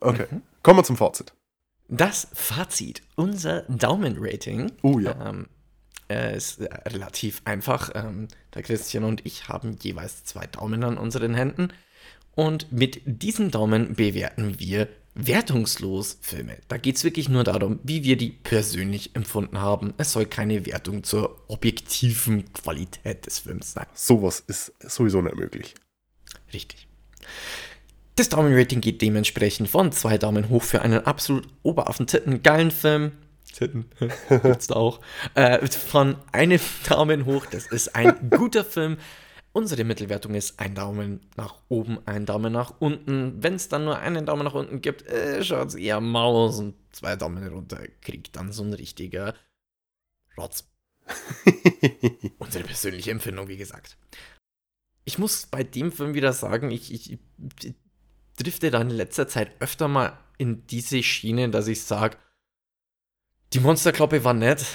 Okay. 0.00 0.26
Mhm. 0.30 0.42
Kommen 0.62 0.78
wir 0.78 0.84
zum 0.84 0.96
Fazit. 0.96 1.32
Das 1.88 2.28
Fazit, 2.32 3.02
unser 3.14 3.62
Daumen-Rating. 3.62 4.72
Oh 4.82 4.98
ja. 4.98 5.28
Ähm, 5.28 5.46
äh, 6.08 6.36
ist 6.36 6.60
relativ 6.60 7.42
einfach. 7.44 7.90
Ähm, 7.94 8.28
der 8.54 8.62
Christian 8.62 9.04
und 9.04 9.24
ich 9.24 9.48
haben 9.48 9.76
jeweils 9.80 10.24
zwei 10.24 10.46
Daumen 10.46 10.82
an 10.84 10.98
unseren 10.98 11.34
Händen. 11.34 11.72
Und 12.34 12.70
mit 12.70 13.00
diesem 13.06 13.50
Daumen 13.50 13.94
bewerten 13.94 14.58
wir 14.58 14.88
wertungslos 15.16 16.18
Filme. 16.20 16.58
Da 16.68 16.76
geht 16.76 16.96
es 16.96 17.04
wirklich 17.04 17.28
nur 17.28 17.42
darum, 17.42 17.80
wie 17.82 18.04
wir 18.04 18.16
die 18.16 18.30
persönlich 18.30 19.16
empfunden 19.16 19.60
haben. 19.60 19.94
Es 19.96 20.12
soll 20.12 20.26
keine 20.26 20.66
Wertung 20.66 21.02
zur 21.02 21.42
objektiven 21.48 22.52
Qualität 22.52 23.26
des 23.26 23.40
Films 23.40 23.72
sein. 23.72 23.86
Sowas 23.94 24.40
ist 24.46 24.72
sowieso 24.80 25.22
nicht 25.22 25.36
möglich. 25.36 25.74
Richtig. 26.52 26.86
Das 28.16 28.28
Daumenrating 28.28 28.80
geht 28.80 29.02
dementsprechend 29.02 29.68
von 29.68 29.90
zwei 29.92 30.18
Daumen 30.18 30.48
hoch 30.48 30.62
für 30.62 30.82
einen 30.82 31.04
absolut 31.04 31.48
oberaffen 31.62 32.06
geilen 32.42 32.70
Film. 32.70 33.12
Titten, 33.52 33.86
gibt's 34.28 34.66
da 34.66 34.74
auch. 34.74 35.00
Äh, 35.34 35.66
von 35.66 36.16
einem 36.30 36.60
Daumen 36.88 37.24
hoch, 37.24 37.46
das 37.46 37.66
ist 37.66 37.94
ein 37.94 38.30
guter 38.30 38.64
Film. 38.64 38.98
Unsere 39.56 39.84
Mittelwertung 39.84 40.34
ist 40.34 40.60
ein 40.60 40.74
Daumen 40.74 41.30
nach 41.34 41.62
oben, 41.70 41.98
ein 42.06 42.26
Daumen 42.26 42.52
nach 42.52 42.74
unten. 42.78 43.42
Wenn 43.42 43.54
es 43.54 43.70
dann 43.70 43.86
nur 43.86 43.98
einen 43.98 44.26
Daumen 44.26 44.44
nach 44.44 44.52
unten 44.52 44.82
gibt, 44.82 45.06
äh, 45.06 45.42
schaut 45.42 45.68
es 45.68 45.74
eher 45.76 45.98
Maus 46.02 46.58
und 46.58 46.74
zwei 46.92 47.16
Daumen 47.16 47.48
runter 47.48 47.78
kriegt 48.02 48.36
dann 48.36 48.52
so 48.52 48.62
ein 48.64 48.74
richtiger 48.74 49.34
Rotz. 50.36 50.68
Unsere 52.38 52.64
persönliche 52.64 53.10
Empfindung, 53.10 53.48
wie 53.48 53.56
gesagt. 53.56 53.96
Ich 55.06 55.16
muss 55.16 55.46
bei 55.46 55.64
dem 55.64 55.90
Film 55.90 56.12
wieder 56.12 56.34
sagen, 56.34 56.70
ich, 56.70 56.92
ich, 56.92 57.18
drifte 58.36 58.70
dann 58.70 58.90
in 58.90 58.96
letzter 58.96 59.26
Zeit 59.26 59.52
öfter 59.60 59.88
mal 59.88 60.18
in 60.36 60.66
diese 60.66 61.02
Schiene, 61.02 61.48
dass 61.48 61.66
ich 61.66 61.80
sage, 61.80 62.18
die 63.54 63.60
Monsterkloppe 63.60 64.22
war 64.22 64.34
nett, 64.34 64.66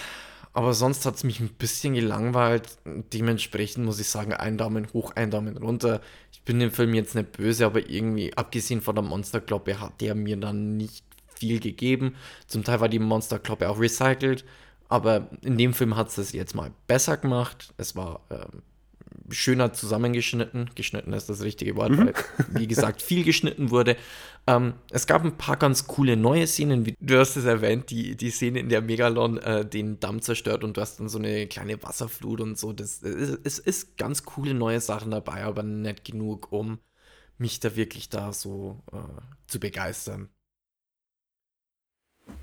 aber 0.54 0.74
sonst 0.74 1.06
hat 1.06 1.16
es 1.16 1.24
mich 1.24 1.40
ein 1.40 1.50
bisschen 1.50 1.94
gelangweilt. 1.94 2.78
Dementsprechend 2.86 3.86
muss 3.86 4.00
ich 4.00 4.08
sagen, 4.08 4.34
ein 4.34 4.58
Daumen 4.58 4.88
hoch, 4.94 5.12
ein 5.16 5.32
Daumen 5.32 5.58
runter. 5.58 6.02
Ich 6.32 6.42
bin 6.42 6.60
dem 6.60 6.72
Film 6.72 6.94
jetzt 6.94 7.16
nicht 7.16 7.32
böse, 7.32 7.66
aber 7.66 7.90
irgendwie, 7.90 8.36
abgesehen 8.36 8.82
von 8.82 8.96
der 8.96 9.04
Monsterkloppe, 9.04 9.80
hat 9.80 10.02
der 10.02 10.16
mir 10.16 10.38
dann 10.38 10.76
nicht 10.78 11.06
viel 11.28 11.60
gegeben. 11.60 12.16
Zum 12.48 12.64
Teil 12.64 12.82
war 12.82 12.90
die 12.90 13.00
Monsterkloppe 13.00 13.70
auch 13.70 13.80
recycelt, 13.80 14.46
aber 14.90 15.30
in 15.42 15.58
dem 15.58 15.74
Film 15.74 15.96
hat 15.96 16.10
es 16.10 16.16
das 16.16 16.34
jetzt 16.34 16.54
mal 16.54 16.72
besser 16.86 17.18
gemacht. 17.18 17.74
Es 17.78 17.96
war 17.96 18.22
ähm, 18.30 18.62
schöner 19.30 19.74
zusammengeschnitten. 19.74 20.70
Geschnitten 20.76 21.14
ist 21.14 21.30
das 21.30 21.42
richtige 21.42 21.76
Wort, 21.76 21.92
mhm. 21.92 21.98
weil, 22.08 22.14
wie 22.50 22.68
gesagt, 22.68 23.02
viel 23.02 23.24
geschnitten 23.24 23.72
wurde. 23.72 23.98
Ähm, 24.48 24.74
es 24.90 25.08
gab 25.08 25.24
ein 25.24 25.38
paar 25.38 25.58
ganz 25.58 25.88
coole 25.88 26.18
neue 26.18 26.48
Szenen, 26.48 26.86
wie 26.86 26.96
du 27.00 27.20
hast 27.20 27.36
es 27.36 27.46
erwähnt, 27.46 27.90
die, 27.90 28.16
die 28.16 28.32
Szene, 28.32 28.60
in 28.60 28.70
der 28.70 28.82
Megalon 28.82 29.38
äh, 29.38 29.66
den 29.66 30.00
Damm 30.00 30.22
zerstört 30.22 30.64
und 30.64 30.78
du 30.78 30.82
hast 30.82 31.00
dann 31.00 31.10
so 31.10 31.20
eine 31.20 31.48
kleine 31.48 31.82
Wasserflut 31.84 32.42
und 32.42 32.58
so. 32.58 32.74
Das, 32.74 33.04
es 33.04 33.60
ist 33.60 33.98
ganz 33.98 34.24
coole 34.24 34.54
neue 34.54 34.82
Sachen 34.82 35.12
dabei, 35.12 35.44
aber 35.44 35.64
nicht 35.64 36.06
genug, 36.06 36.52
um 36.52 36.80
mich 37.38 37.60
da 37.60 37.76
wirklich 37.76 38.10
da 38.10 38.34
so 38.34 38.84
äh, 38.92 38.98
zu 39.48 39.60
begeistern. 39.60 40.30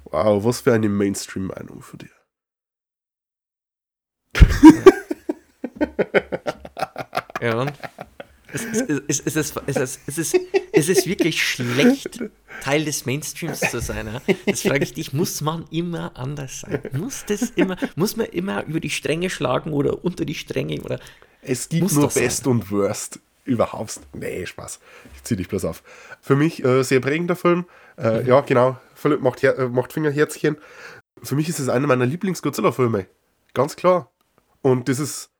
Wow, 0.04 0.44
was 0.44 0.60
für 0.60 0.72
eine 0.72 0.88
Mainstream-Meinung 0.88 1.82
für 1.82 1.98
dich. 1.98 2.10
Ja, 7.40 7.60
und? 7.60 7.72
Es 8.50 8.64
ist, 8.64 8.88
es, 9.08 9.20
ist, 9.20 9.26
es, 9.66 9.76
ist, 9.76 10.00
es, 10.06 10.18
ist, 10.18 10.40
es 10.72 10.88
ist 10.88 11.06
wirklich 11.06 11.42
schlecht, 11.42 12.18
Teil 12.62 12.84
des 12.84 13.04
Mainstreams 13.04 13.60
zu 13.60 13.80
sein. 13.80 14.06
Ja? 14.06 14.34
Das 14.46 14.62
frage 14.62 14.84
ich 14.84 14.94
dich, 14.94 15.12
muss 15.12 15.42
man 15.42 15.66
immer 15.70 16.16
anders 16.16 16.60
sein? 16.60 16.80
Muss 16.92 17.24
das 17.26 17.50
immer, 17.50 17.76
muss 17.94 18.16
man 18.16 18.26
immer 18.26 18.64
über 18.64 18.80
die 18.80 18.88
Stränge 18.88 19.28
schlagen 19.28 19.72
oder 19.74 20.02
unter 20.02 20.24
die 20.24 20.34
Stränge? 20.34 20.80
Oder 20.80 20.98
es 21.42 21.68
gibt 21.68 21.92
nur 21.92 22.08
Best 22.08 22.44
sein? 22.44 22.52
und 22.52 22.70
Worst 22.70 23.20
überhaupt. 23.44 24.00
Nee, 24.14 24.46
Spaß. 24.46 24.80
Ich 25.14 25.24
zieh 25.24 25.36
dich 25.36 25.48
bloß 25.48 25.66
auf. 25.66 25.82
Für 26.22 26.36
mich 26.36 26.64
äh, 26.64 26.82
sehr 26.82 27.00
prägender 27.00 27.36
Film. 27.36 27.66
Äh, 27.98 28.20
mhm. 28.22 28.26
Ja, 28.28 28.40
genau. 28.40 28.78
Philipp 28.94 29.20
macht, 29.20 29.42
Her 29.42 29.58
äh, 29.58 29.68
macht 29.68 29.92
Fingerherzchen. 29.92 30.56
Für 31.22 31.34
mich 31.34 31.48
ist 31.48 31.58
es 31.58 31.68
einer 31.68 31.86
meiner 31.86 32.06
Lieblings-Godzilla-Filme. 32.06 33.06
Ganz 33.52 33.76
klar. 33.76 34.10
Und 34.62 34.88
das 34.88 35.00
ist 35.00 35.30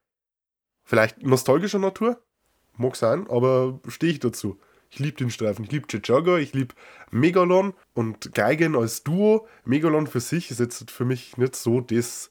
vielleicht 0.88 1.22
nostalgischer 1.22 1.78
Natur, 1.78 2.18
mag 2.78 2.96
sein, 2.96 3.28
aber 3.28 3.78
stehe 3.88 4.12
ich 4.12 4.20
dazu. 4.20 4.58
Ich 4.88 4.98
liebe 4.98 5.18
den 5.18 5.30
Streifen. 5.30 5.66
Ich 5.66 5.70
liebe 5.70 5.86
Chichaga, 5.86 6.38
ich 6.38 6.54
liebe 6.54 6.74
Megalon 7.10 7.74
und 7.92 8.34
Geigen 8.34 8.74
als 8.74 9.04
Duo. 9.04 9.46
Megalon 9.66 10.06
für 10.06 10.20
sich 10.20 10.50
ist 10.50 10.60
jetzt 10.60 10.90
für 10.90 11.04
mich 11.04 11.36
nicht 11.36 11.56
so 11.56 11.82
das, 11.82 12.30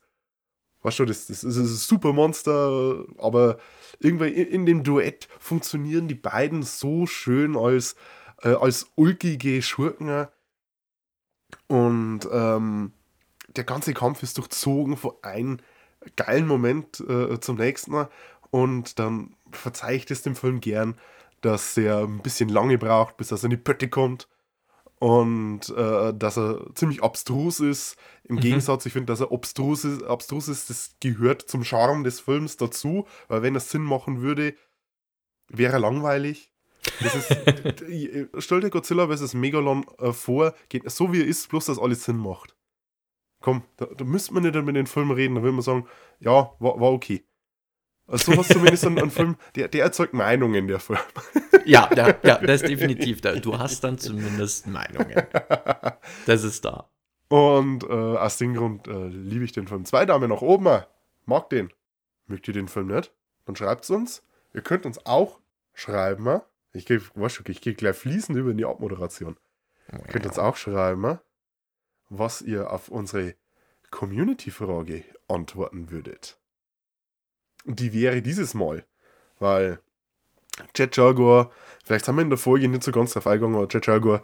weißt 0.81 0.97
du, 0.97 1.05
das, 1.05 1.27
das 1.27 1.43
ist 1.43 1.55
ein 1.55 1.67
Supermonster, 1.67 3.05
aber 3.19 3.59
irgendwie 3.99 4.29
in, 4.29 4.47
in 4.47 4.65
dem 4.65 4.83
Duett 4.83 5.27
funktionieren 5.39 6.07
die 6.07 6.15
beiden 6.15 6.63
so 6.63 7.05
schön 7.05 7.55
als, 7.55 7.95
äh, 8.41 8.55
als 8.55 8.87
ulkige 8.95 9.61
Schurken. 9.61 10.25
Und 11.67 12.21
ähm, 12.31 12.91
der 13.49 13.65
ganze 13.65 13.93
Kampf 13.93 14.23
ist 14.23 14.39
durchzogen 14.39 14.97
von 14.97 15.13
einem 15.21 15.59
geilen 16.15 16.47
Moment 16.47 16.99
äh, 17.01 17.39
zum 17.39 17.57
nächsten. 17.57 18.07
Und 18.49 18.99
dann 18.99 19.35
verzeihe 19.51 19.97
ich 19.97 20.05
das 20.05 20.21
dem 20.21 20.35
Film 20.35 20.59
gern, 20.59 20.95
dass 21.41 21.77
er 21.77 21.99
ein 22.03 22.21
bisschen 22.21 22.49
lange 22.49 22.77
braucht, 22.77 23.17
bis 23.17 23.31
er 23.31 23.43
in 23.43 23.51
die 23.51 23.57
Pötte 23.57 23.89
kommt. 23.89 24.27
Und 24.99 25.69
äh, 25.69 26.11
dass 26.13 26.37
er 26.37 26.73
ziemlich 26.73 27.03
abstrus 27.03 27.59
ist. 27.59 27.97
Im 28.23 28.37
mhm. 28.37 28.39
Gegensatz, 28.39 28.85
ich 28.87 28.93
finde, 28.93 29.13
dass 29.13 29.19
er 29.19 29.31
abstrus 29.31 29.85
ist, 29.85 30.03
abstrus 30.03 30.47
ist, 30.47 30.71
das 30.71 30.95
gehört 30.99 31.43
zum 31.43 31.63
Charme 31.63 32.03
des 32.03 32.19
Films 32.19 32.57
dazu, 32.57 33.05
weil 33.27 33.43
wenn 33.43 33.55
es 33.55 33.69
Sinn 33.69 33.83
machen 33.83 34.21
würde, 34.21 34.55
wäre 35.49 35.73
er 35.73 35.79
langweilig. 35.79 36.51
Das 37.01 37.15
ist, 37.15 37.27
stell 38.39 38.61
dir 38.61 38.69
Godzilla 38.69 39.07
vs. 39.07 39.33
Megalon 39.33 39.85
äh, 39.99 40.13
vor, 40.13 40.53
geht 40.69 40.89
so 40.89 41.11
wie 41.13 41.21
er 41.21 41.27
ist, 41.27 41.49
bloß 41.49 41.65
dass 41.65 41.79
alles 41.79 42.05
Sinn 42.05 42.17
macht. 42.17 42.55
Komm, 43.39 43.63
da, 43.77 43.85
da 43.85 44.03
müsste 44.03 44.33
man 44.33 44.43
nicht 44.43 44.55
mit 44.55 44.75
den 44.75 44.87
Film 44.87 45.11
reden, 45.11 45.35
da 45.35 45.43
will 45.43 45.51
man 45.51 45.61
sagen, 45.61 45.87
ja, 46.19 46.51
war, 46.59 46.79
war 46.79 46.91
okay. 46.91 47.23
Also 48.07 48.31
sowas 48.31 48.47
zumindest 48.47 48.85
ein, 48.85 48.97
ein 48.97 49.11
Film, 49.11 49.35
der, 49.55 49.67
der 49.67 49.83
erzeugt 49.83 50.13
Meinungen, 50.13 50.67
der 50.67 50.79
Film. 50.79 50.99
Ja, 51.65 51.87
der, 51.87 52.17
ja, 52.23 52.37
das 52.41 52.61
ist 52.61 52.69
definitiv 52.69 53.19
da. 53.19 53.35
Du 53.35 53.59
hast 53.59 53.83
dann 53.83 53.97
zumindest 53.97 54.67
Meinungen. 54.67 55.27
Das 56.25 56.45
ist 56.45 56.63
da. 56.63 56.89
Und 57.27 57.83
äh, 57.83 57.87
aus 57.87 58.37
dem 58.37 58.53
Grund 58.53 58.87
äh, 58.87 59.07
liebe 59.07 59.43
ich 59.43 59.51
den 59.51 59.67
Film. 59.67 59.83
Zwei 59.83 60.05
Damen 60.05 60.29
nach 60.29 60.41
oben, 60.41 60.83
mag 61.25 61.49
den. 61.49 61.73
Mögt 62.27 62.47
ihr 62.47 62.53
den 62.53 62.69
Film 62.69 62.87
nicht? 62.87 63.11
Dann 63.45 63.57
schreibt 63.57 63.83
es 63.83 63.89
uns. 63.89 64.23
Ihr 64.53 64.61
könnt 64.61 64.85
uns 64.85 65.05
auch 65.05 65.39
schreiben. 65.73 66.39
Ich 66.71 66.85
gehe 66.85 67.01
ich 67.47 67.61
geh 67.61 67.73
gleich 67.73 67.97
fließend 67.97 68.37
über 68.37 68.51
in 68.51 68.57
die 68.57 68.65
Abmoderation. 68.65 69.35
Ihr 69.91 69.99
könnt 69.99 70.25
uns 70.25 70.39
auch 70.39 70.55
schreiben, 70.55 71.19
was 72.09 72.41
ihr 72.41 72.71
auf 72.71 72.87
unsere 72.87 73.35
Community-Frage 73.91 75.03
antworten 75.27 75.91
würdet 75.91 76.37
die 77.67 77.93
wäre 77.93 78.21
dieses 78.21 78.53
Mal. 78.53 78.85
Weil 79.39 79.79
Jet 80.75 80.97
Jaguar, 80.97 81.51
vielleicht 81.83 82.07
haben 82.07 82.15
wir 82.15 82.23
in 82.23 82.29
der 82.29 82.39
Folge 82.39 82.67
nicht 82.67 82.83
so 82.83 82.91
ganz 82.91 83.13
drauf 83.13 83.27
eingegangen, 83.27 83.55
aber 83.55 83.67
Jet 83.67 83.85
Jaguar 83.85 84.21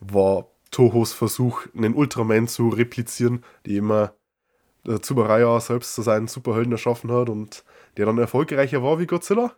war 0.00 0.48
Tohos 0.70 1.12
Versuch, 1.12 1.66
einen 1.74 1.94
Ultraman 1.94 2.46
zu 2.46 2.68
replizieren, 2.68 3.44
die 3.66 3.76
immer 3.76 4.14
der 4.86 5.60
selbst 5.60 5.94
zu 5.94 6.02
seinen 6.02 6.26
Superhelden 6.26 6.72
erschaffen 6.72 7.10
hat 7.12 7.28
und 7.28 7.64
der 7.96 8.06
dann 8.06 8.18
erfolgreicher 8.18 8.82
war 8.82 8.98
wie 8.98 9.06
Godzilla. 9.06 9.54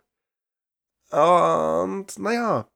Und 1.11 2.17
naja, 2.17 2.67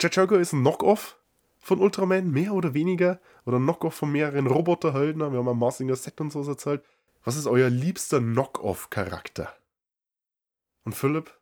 Jet 0.00 0.16
Jaguar 0.16 0.40
ist 0.40 0.52
ein 0.52 0.60
Knockoff 0.60 1.18
von 1.60 1.80
Ultraman, 1.80 2.30
mehr 2.30 2.52
oder 2.52 2.74
weniger. 2.74 3.20
Oder 3.46 3.58
ein 3.58 3.64
Knockoff 3.64 3.94
von 3.94 4.12
mehreren 4.12 4.46
Roboterhelden. 4.46 5.20
Wir 5.20 5.38
haben 5.38 5.48
ein 5.48 5.58
Marsinger 5.58 5.96
Set 5.96 6.20
und 6.20 6.30
so 6.30 6.42
erzählt. 6.42 6.84
Was 7.24 7.36
ist 7.36 7.46
euer 7.46 7.70
liebster 7.70 8.20
Knockoff-Charakter? 8.20 9.52
Und 10.84 10.94
Philipp, 10.94 11.38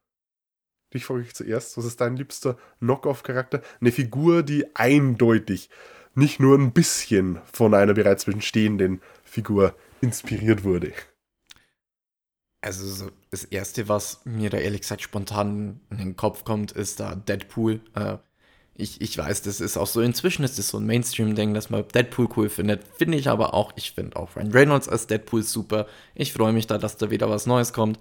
dich 0.95 1.05
frage 1.05 1.23
ich 1.23 1.35
zuerst, 1.35 1.77
was 1.77 1.85
ist 1.85 2.01
dein 2.01 2.17
liebster 2.17 2.57
Knockoff-Charakter? 2.81 3.63
Eine 3.81 3.93
Figur, 3.93 4.43
die 4.43 4.75
eindeutig 4.75 5.71
nicht 6.15 6.41
nur 6.41 6.59
ein 6.59 6.73
bisschen 6.73 7.41
von 7.53 7.75
einer 7.75 7.95
bereits 7.95 8.27
bestehenden 8.27 9.01
Figur 9.25 9.75
inspiriert 10.01 10.65
wurde. 10.65 10.93
Also 12.61 13.11
das 13.31 13.45
Erste, 13.45 13.89
was 13.89 14.21
mir 14.25 14.51
da 14.51 14.59
ehrlich 14.59 14.83
gesagt 14.83 15.03
spontan 15.03 15.81
in 15.91 15.99
den 15.99 16.17
Kopf 16.17 16.45
kommt, 16.45 16.71
ist 16.73 17.01
da 17.01 17.17
Deadpool. 17.17 17.81
Äh, 17.95 18.19
ich, 18.75 19.01
ich 19.01 19.19
weiß, 19.19 19.43
das 19.43 19.61
ist 19.61 19.77
auch 19.77 19.87
so, 19.87 20.01
inzwischen 20.01 20.45
ist 20.45 20.59
das 20.59 20.69
so 20.69 20.79
ein 20.79 20.87
Mainstream-Ding, 20.87 21.55
dass 21.55 21.71
man 21.71 21.87
Deadpool 21.89 22.29
cool 22.37 22.49
findet. 22.49 22.85
Finde 22.97 23.19
ich 23.19 23.29
aber 23.29 23.53
auch, 23.55 23.73
ich 23.77 23.93
finde 23.93 24.17
auch 24.17 24.37
Ryan 24.37 24.53
Reynolds 24.53 24.89
als 24.89 25.09
Deadpool 25.09 25.43
super. 25.43 25.87
Ich 26.15 26.33
freue 26.33 26.53
mich 26.53 26.67
da, 26.69 26.79
dass 26.79 26.97
da 26.97 27.11
wieder 27.11 27.29
was 27.29 27.47
Neues 27.47 27.73
kommt. 27.73 27.99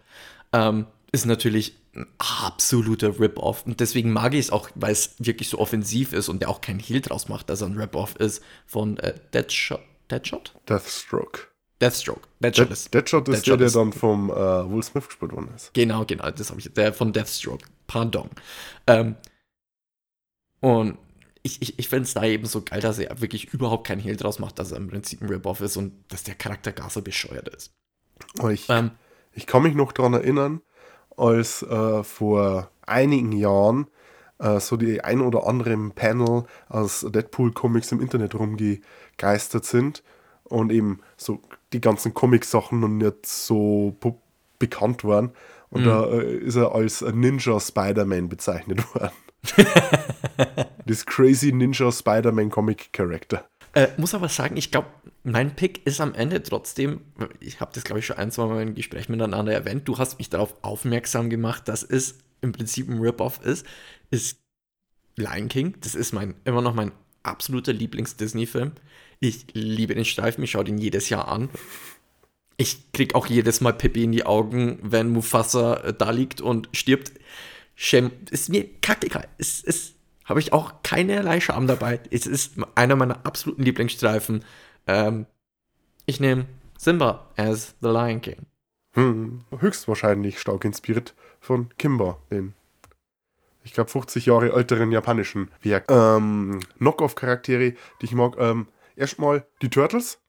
Ähm, 0.53 0.85
ist 1.11 1.25
natürlich 1.25 1.75
ein 1.95 2.07
absoluter 2.17 3.19
Rip-Off. 3.19 3.65
Und 3.65 3.79
deswegen 3.79 4.11
mag 4.11 4.33
ich 4.33 4.41
es 4.41 4.49
auch, 4.49 4.69
weil 4.75 4.93
es 4.93 5.15
wirklich 5.19 5.49
so 5.49 5.59
offensiv 5.59 6.13
ist 6.13 6.29
und 6.29 6.41
der 6.41 6.49
auch 6.49 6.61
keinen 6.61 6.79
Heal 6.79 7.01
draus 7.01 7.27
macht, 7.27 7.49
dass 7.49 7.61
er 7.61 7.67
ein 7.67 7.77
Rip-Off 7.77 8.15
ist 8.15 8.41
von 8.65 8.97
äh, 8.97 9.13
Deadshot. 9.33 9.81
Deadshot? 10.09 10.53
Deathstroke. 10.69 11.41
Deathstroke. 11.81 12.27
Deadshot 12.39 12.67
Dead, 12.67 12.73
ist, 12.73 12.93
Deadshot 12.93 13.27
ist 13.27 13.37
Deadshot 13.37 13.59
der, 13.59 13.67
der 13.67 13.75
dann 13.75 13.91
vom 13.91 14.29
äh, 14.29 14.33
Will 14.33 14.83
Smith 14.83 15.07
gespielt 15.07 15.33
worden 15.33 15.49
ist. 15.55 15.73
Genau, 15.73 16.05
genau, 16.05 16.29
das 16.31 16.49
habe 16.49 16.59
ich. 16.59 16.71
Der 16.73 16.93
von 16.93 17.11
Deathstroke. 17.11 17.65
Pardon. 17.87 18.29
Ähm, 18.87 19.15
und 20.61 20.97
ich, 21.43 21.61
ich, 21.61 21.79
ich 21.79 21.89
finde 21.89 22.03
es 22.03 22.13
da 22.13 22.23
eben 22.23 22.45
so 22.45 22.61
geil, 22.61 22.81
dass 22.81 22.99
er 22.99 23.19
wirklich 23.19 23.53
überhaupt 23.53 23.87
keinen 23.87 23.99
Heal 23.99 24.15
draus 24.15 24.39
macht, 24.39 24.59
dass 24.59 24.71
er 24.71 24.77
im 24.77 24.89
Prinzip 24.89 25.21
ein 25.21 25.27
Rip-Off 25.27 25.59
ist 25.61 25.75
und 25.75 26.05
dass 26.09 26.23
der 26.23 26.35
Charakter 26.35 26.71
gar 26.71 26.89
so 26.89 27.01
bescheuert 27.01 27.49
ist. 27.49 27.73
Ich, 28.49 28.69
ähm, 28.69 28.91
ich 29.33 29.47
kann 29.47 29.63
mich 29.63 29.73
noch 29.73 29.91
daran 29.91 30.13
erinnern, 30.13 30.61
als 31.21 31.61
äh, 31.63 32.03
vor 32.03 32.69
einigen 32.85 33.31
Jahren 33.31 33.87
äh, 34.39 34.59
so 34.59 34.75
die 34.75 35.01
ein 35.03 35.21
oder 35.21 35.47
anderen 35.47 35.91
Panel 35.91 36.43
aus 36.67 37.05
Deadpool-Comics 37.07 37.91
im 37.91 38.01
Internet 38.01 38.35
rumgegeistert 38.35 39.65
sind 39.65 40.03
und 40.45 40.71
eben 40.71 40.99
so 41.17 41.39
die 41.73 41.81
ganzen 41.81 42.13
Comic-Sachen 42.13 42.79
noch 42.79 42.87
nicht 42.87 43.25
so 43.25 43.95
bekannt 44.59 45.03
waren. 45.03 45.31
Und 45.69 45.81
mhm. 45.81 45.85
da 45.85 46.05
äh, 46.05 46.37
ist 46.37 46.55
er 46.55 46.73
als 46.73 47.01
Ninja 47.01 47.59
Spider-Man 47.59 48.27
bezeichnet 48.27 48.83
worden. 48.95 49.11
das 50.85 51.05
crazy 51.05 51.51
Ninja 51.51 51.91
Spider-Man 51.91 52.49
Comic 52.49 52.91
Character. 52.93 53.45
Äh, 53.73 53.87
muss 53.97 54.13
aber 54.13 54.27
sagen, 54.27 54.57
ich 54.57 54.71
glaube, 54.71 54.89
mein 55.23 55.55
Pick 55.55 55.85
ist 55.85 56.01
am 56.01 56.13
Ende 56.13 56.43
trotzdem, 56.43 57.01
ich 57.39 57.61
habe 57.61 57.71
das 57.73 57.83
glaube 57.83 57.99
ich 57.99 58.05
schon 58.05 58.17
ein, 58.17 58.31
zwei 58.31 58.45
Mal 58.47 58.61
im 58.63 58.75
Gespräch 58.75 59.07
miteinander 59.07 59.53
erwähnt, 59.53 59.87
du 59.87 59.97
hast 59.97 60.17
mich 60.17 60.29
darauf 60.29 60.55
aufmerksam 60.61 61.29
gemacht, 61.29 61.67
dass 61.67 61.83
es 61.83 62.17
im 62.41 62.51
Prinzip 62.51 62.89
ein 62.89 62.99
Rip-Off 62.99 63.39
ist, 63.45 63.65
ist 64.09 64.39
Lion 65.15 65.47
King. 65.47 65.75
Das 65.81 65.95
ist 65.95 66.11
mein, 66.11 66.35
immer 66.43 66.61
noch 66.61 66.73
mein 66.73 66.91
absoluter 67.23 67.73
Lieblings-Disney-Film. 67.73 68.73
Ich 69.19 69.45
liebe 69.53 69.95
den 69.95 70.05
Streifen, 70.05 70.43
ich 70.43 70.51
schaue 70.51 70.63
den 70.63 70.77
jedes 70.77 71.09
Jahr 71.09 71.27
an. 71.27 71.49
Ich 72.57 72.91
krieg 72.91 73.15
auch 73.15 73.27
jedes 73.27 73.61
Mal 73.61 73.73
Pippi 73.73 74.03
in 74.03 74.11
die 74.11 74.25
Augen, 74.25 74.79
wenn 74.81 75.09
Mufasa 75.09 75.75
äh, 75.75 75.93
da 75.93 76.11
liegt 76.11 76.41
und 76.41 76.69
stirbt. 76.73 77.11
Shem, 77.75 78.11
ist 78.29 78.49
mir 78.49 78.67
kackegal. 78.81 79.27
Es 79.37 79.61
ist 79.61 79.95
habe 80.31 80.39
ich 80.39 80.53
auch 80.53 80.81
keinerlei 80.81 81.39
Scham 81.41 81.67
dabei. 81.67 81.99
Es 82.09 82.25
ist 82.25 82.53
einer 82.75 82.95
meiner 82.95 83.25
absoluten 83.25 83.63
Lieblingsstreifen. 83.63 84.43
Ähm, 84.87 85.25
ich 86.05 86.19
nehme 86.19 86.45
Simba 86.77 87.27
as 87.35 87.75
The 87.81 87.89
Lion 87.89 88.21
King. 88.21 88.45
Hm, 88.93 89.43
höchstwahrscheinlich 89.57 90.39
stark 90.39 90.65
inspiriert 90.65 91.13
von 91.39 91.69
Kimba, 91.77 92.17
den 92.31 92.53
ich 93.63 93.73
glaube 93.73 93.89
50 93.91 94.25
Jahre 94.25 94.53
älteren 94.53 94.91
japanischen 94.91 95.51
Werk. 95.61 95.91
Ähm, 95.91 96.61
Knock-off-Charaktere, 96.77 97.73
die 98.01 98.05
ich 98.05 98.13
mag. 98.13 98.35
Ähm, 98.39 98.67
erstmal 98.95 99.45
die 99.61 99.69
Turtles, 99.69 100.19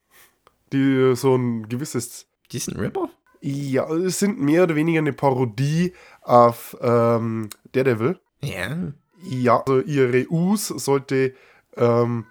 die 0.71 1.15
so 1.15 1.35
ein 1.35 1.67
gewisses. 1.69 2.27
Die 2.51 2.59
sind 2.59 2.77
Rip-Off? 2.77 3.09
Ja, 3.41 3.89
es 3.89 4.19
sind 4.19 4.39
mehr 4.39 4.63
oder 4.63 4.75
weniger 4.75 4.99
eine 4.99 5.13
Parodie 5.13 5.93
auf 6.21 6.77
ähm, 6.81 7.49
Daredevil. 7.71 8.19
Ja. 8.41 8.93
Ja, 9.23 9.59
also 9.59 9.81
ihre 9.81 10.29
Us 10.29 10.67
sollte, 10.67 11.33
ähm, 11.75 12.25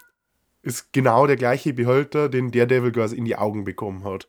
ist 0.62 0.92
genau 0.92 1.26
der 1.26 1.36
gleiche 1.36 1.72
Behälter, 1.72 2.28
den 2.28 2.50
Daredevil 2.50 2.92
quasi 2.92 3.16
in 3.16 3.24
die 3.24 3.36
Augen 3.36 3.64
bekommen 3.64 4.04
hat. 4.04 4.28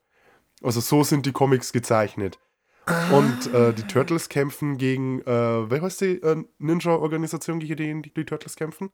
Also 0.61 0.79
so 0.79 1.03
sind 1.03 1.25
die 1.25 1.31
Comics 1.31 1.73
gezeichnet. 1.73 2.39
Ah. 2.85 3.17
Und 3.17 3.53
äh, 3.53 3.73
die 3.73 3.83
Turtles 3.83 4.29
kämpfen 4.29 4.77
gegen, 4.77 5.21
äh, 5.21 5.69
wer 5.69 5.81
heißt 5.81 6.01
die 6.01 6.21
äh, 6.21 6.43
Ninja-Organisation, 6.57 7.59
gegen 7.59 7.75
die, 7.75 8.01
die 8.01 8.13
die 8.13 8.25
Turtles 8.25 8.55
kämpfen? 8.55 8.89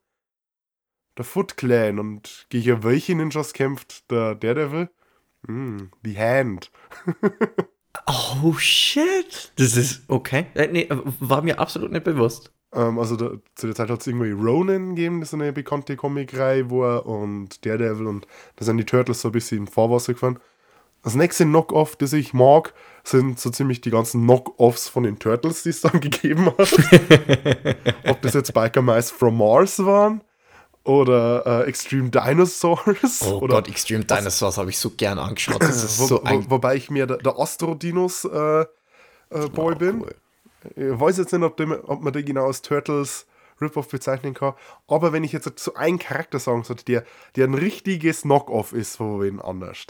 Der 1.17 1.25
Foot 1.25 1.57
Clan. 1.57 1.99
Und 1.99 2.45
gegen 2.49 2.83
welche 2.83 3.15
Ninjas 3.15 3.53
kämpft 3.53 4.09
der 4.11 4.35
Daredevil? 4.35 4.89
Mm, 5.47 5.87
the 6.03 6.17
Hand. 6.17 6.71
oh 8.43 8.53
shit. 8.53 9.51
Das 9.55 9.75
ist 9.75 10.03
okay. 10.07 10.47
Äh, 10.53 10.67
nee, 10.67 10.87
war 11.19 11.41
mir 11.41 11.59
absolut 11.59 11.91
nicht 11.91 12.03
bewusst. 12.03 12.51
Ähm, 12.73 12.99
also 12.99 13.15
da, 13.15 13.31
zu 13.55 13.67
der 13.67 13.75
Zeit 13.75 13.89
hat 13.89 14.01
es 14.01 14.07
irgendwie 14.07 14.31
Ronin 14.31 14.95
gegeben, 14.95 15.19
das 15.19 15.29
ist 15.29 15.33
eine 15.33 15.51
bekannte 15.53 15.95
Comicreihe, 15.95 16.69
wo 16.69 16.83
er 16.83 17.05
und 17.05 17.65
Daredevil 17.65 18.07
und 18.07 18.27
da 18.57 18.65
sind 18.65 18.77
die 18.77 18.85
Turtles 18.85 19.21
so 19.21 19.29
ein 19.29 19.31
bisschen 19.31 19.59
im 19.59 19.67
Vorwasser 19.67 20.13
gefahren. 20.13 20.39
Das 21.01 21.15
nächste 21.15 21.45
Knock-Off, 21.45 21.95
das 21.95 22.11
ich 22.11 22.33
mag, 22.33 22.73
sind 23.03 23.39
so 23.39 23.49
ziemlich 23.49 23.79
die 23.79 23.89
ganzen 23.89 24.21
Knock-Offs 24.23 24.89
von 24.89 25.03
den 25.03 25.17
Turtles, 25.17 25.63
die 25.63 25.69
es 25.69 25.81
dann 25.81 25.99
gegeben 26.01 26.47
hat. 26.47 26.73
Ob 28.05 28.21
das 28.21 28.33
jetzt 28.33 28.53
Biker 28.53 28.81
Mice 28.81 29.09
from 29.09 29.37
Mars 29.37 29.83
waren 29.83 30.21
oder 30.83 31.63
äh, 31.63 31.69
Extreme 31.69 32.09
Dinosaurs. 32.09 33.21
Oh 33.25 33.39
oder 33.39 33.55
Gott, 33.55 33.69
Extreme 33.69 34.03
Dinosaurs 34.03 34.57
habe 34.57 34.69
ich 34.69 34.77
so 34.77 34.89
gern 34.91 35.19
angeschaut. 35.19 35.61
Das 35.61 35.83
ist 35.83 35.99
wo, 35.99 36.05
so 36.05 36.21
wo, 36.23 36.51
wobei 36.51 36.75
ich 36.75 36.89
mir 36.89 37.07
der, 37.07 37.17
der 37.17 37.39
Astro-Dinos 37.39 38.25
äh, 38.25 38.61
äh, 38.61 39.47
Boy 39.53 39.75
bin. 39.75 40.01
cool. 40.01 40.15
Ich 40.75 40.99
weiß 40.99 41.17
jetzt 41.17 41.31
nicht, 41.31 41.43
ob, 41.43 41.57
dem, 41.57 41.71
ob 41.71 42.01
man 42.01 42.13
den 42.13 42.25
genau 42.25 42.47
als 42.47 42.61
Turtles 42.61 43.27
Rip-Off 43.61 43.89
bezeichnen 43.89 44.33
kann. 44.33 44.53
Aber 44.87 45.13
wenn 45.13 45.23
ich 45.23 45.31
jetzt 45.31 45.59
so 45.59 45.73
einen 45.73 45.99
Charakter 45.99 46.39
sagen 46.39 46.63
sollte, 46.63 46.85
der, 46.85 47.05
der 47.35 47.47
ein 47.47 47.53
richtiges 47.53 48.23
Knock-Off 48.23 48.73
ist 48.73 48.95
von 48.95 49.21
wen 49.21 49.41
anders, 49.41 49.87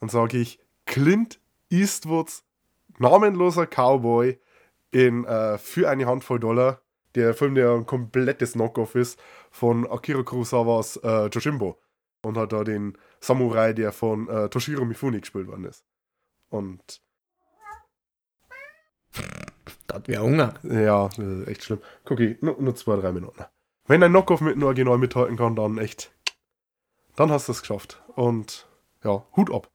dann 0.00 0.08
sage 0.08 0.38
ich 0.38 0.58
Clint 0.84 1.40
Eastwoods 1.70 2.44
namenloser 2.98 3.66
Cowboy 3.66 4.38
in 4.90 5.24
äh, 5.24 5.58
für 5.58 5.88
eine 5.88 6.06
Handvoll 6.06 6.40
Dollar. 6.40 6.82
Der 7.14 7.34
Film, 7.34 7.54
der 7.54 7.72
ein 7.72 7.86
komplettes 7.86 8.52
Knock-Off 8.52 8.94
ist 8.94 9.20
von 9.50 9.86
Akira 9.86 10.22
Kurosawas 10.22 10.96
äh, 10.98 11.26
Jojimbo. 11.26 11.78
Und 12.24 12.36
hat 12.36 12.52
da 12.52 12.62
den 12.62 12.96
Samurai, 13.20 13.72
der 13.72 13.92
von 13.92 14.28
äh, 14.28 14.48
Toshiro 14.48 14.84
Mifune 14.84 15.20
gespielt 15.20 15.48
worden 15.48 15.64
ist. 15.64 15.84
Und 16.50 17.02
Da 19.86 19.96
hat 19.96 20.08
wir 20.08 20.22
Hunger. 20.22 20.54
ja, 20.62 21.08
das 21.08 21.18
ist 21.18 21.48
echt 21.48 21.64
schlimm. 21.64 21.80
Ich, 22.18 22.40
nur, 22.40 22.56
nur 22.60 22.74
zwei, 22.74 22.96
drei 22.96 23.12
Minuten. 23.12 23.44
Wenn 23.86 24.02
ein 24.02 24.10
Knockoff 24.10 24.40
mit 24.40 24.54
einem 24.54 24.64
Original 24.64 24.96
mithalten 24.96 25.36
kann, 25.36 25.56
dann 25.56 25.78
echt. 25.78 26.12
Dann 27.16 27.30
hast 27.30 27.48
du 27.48 27.52
es 27.52 27.60
geschafft. 27.60 28.02
Und 28.14 28.66
ja, 29.04 29.24
Hut 29.36 29.52
ab 29.52 29.68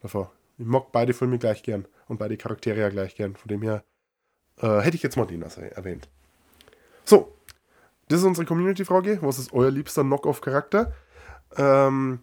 davor. 0.00 0.32
Ich 0.58 0.66
mag 0.66 0.92
beide 0.92 1.14
Filme 1.14 1.38
gleich 1.38 1.62
gern 1.62 1.86
und 2.08 2.18
beide 2.18 2.36
Charaktere 2.36 2.80
ja 2.80 2.88
gleich 2.88 3.14
gern. 3.14 3.36
Von 3.36 3.48
dem 3.48 3.62
her 3.62 3.84
äh, 4.60 4.80
hätte 4.80 4.96
ich 4.96 5.02
jetzt 5.02 5.16
also 5.16 5.60
erwähnt. 5.60 6.08
So, 7.04 7.34
das 8.08 8.20
ist 8.20 8.26
unsere 8.26 8.46
Community-Frage. 8.46 9.20
Was 9.22 9.38
ist 9.38 9.52
euer 9.52 9.70
liebster 9.70 10.02
Knock-Off-Charakter? 10.02 10.92
Ähm, 11.56 12.20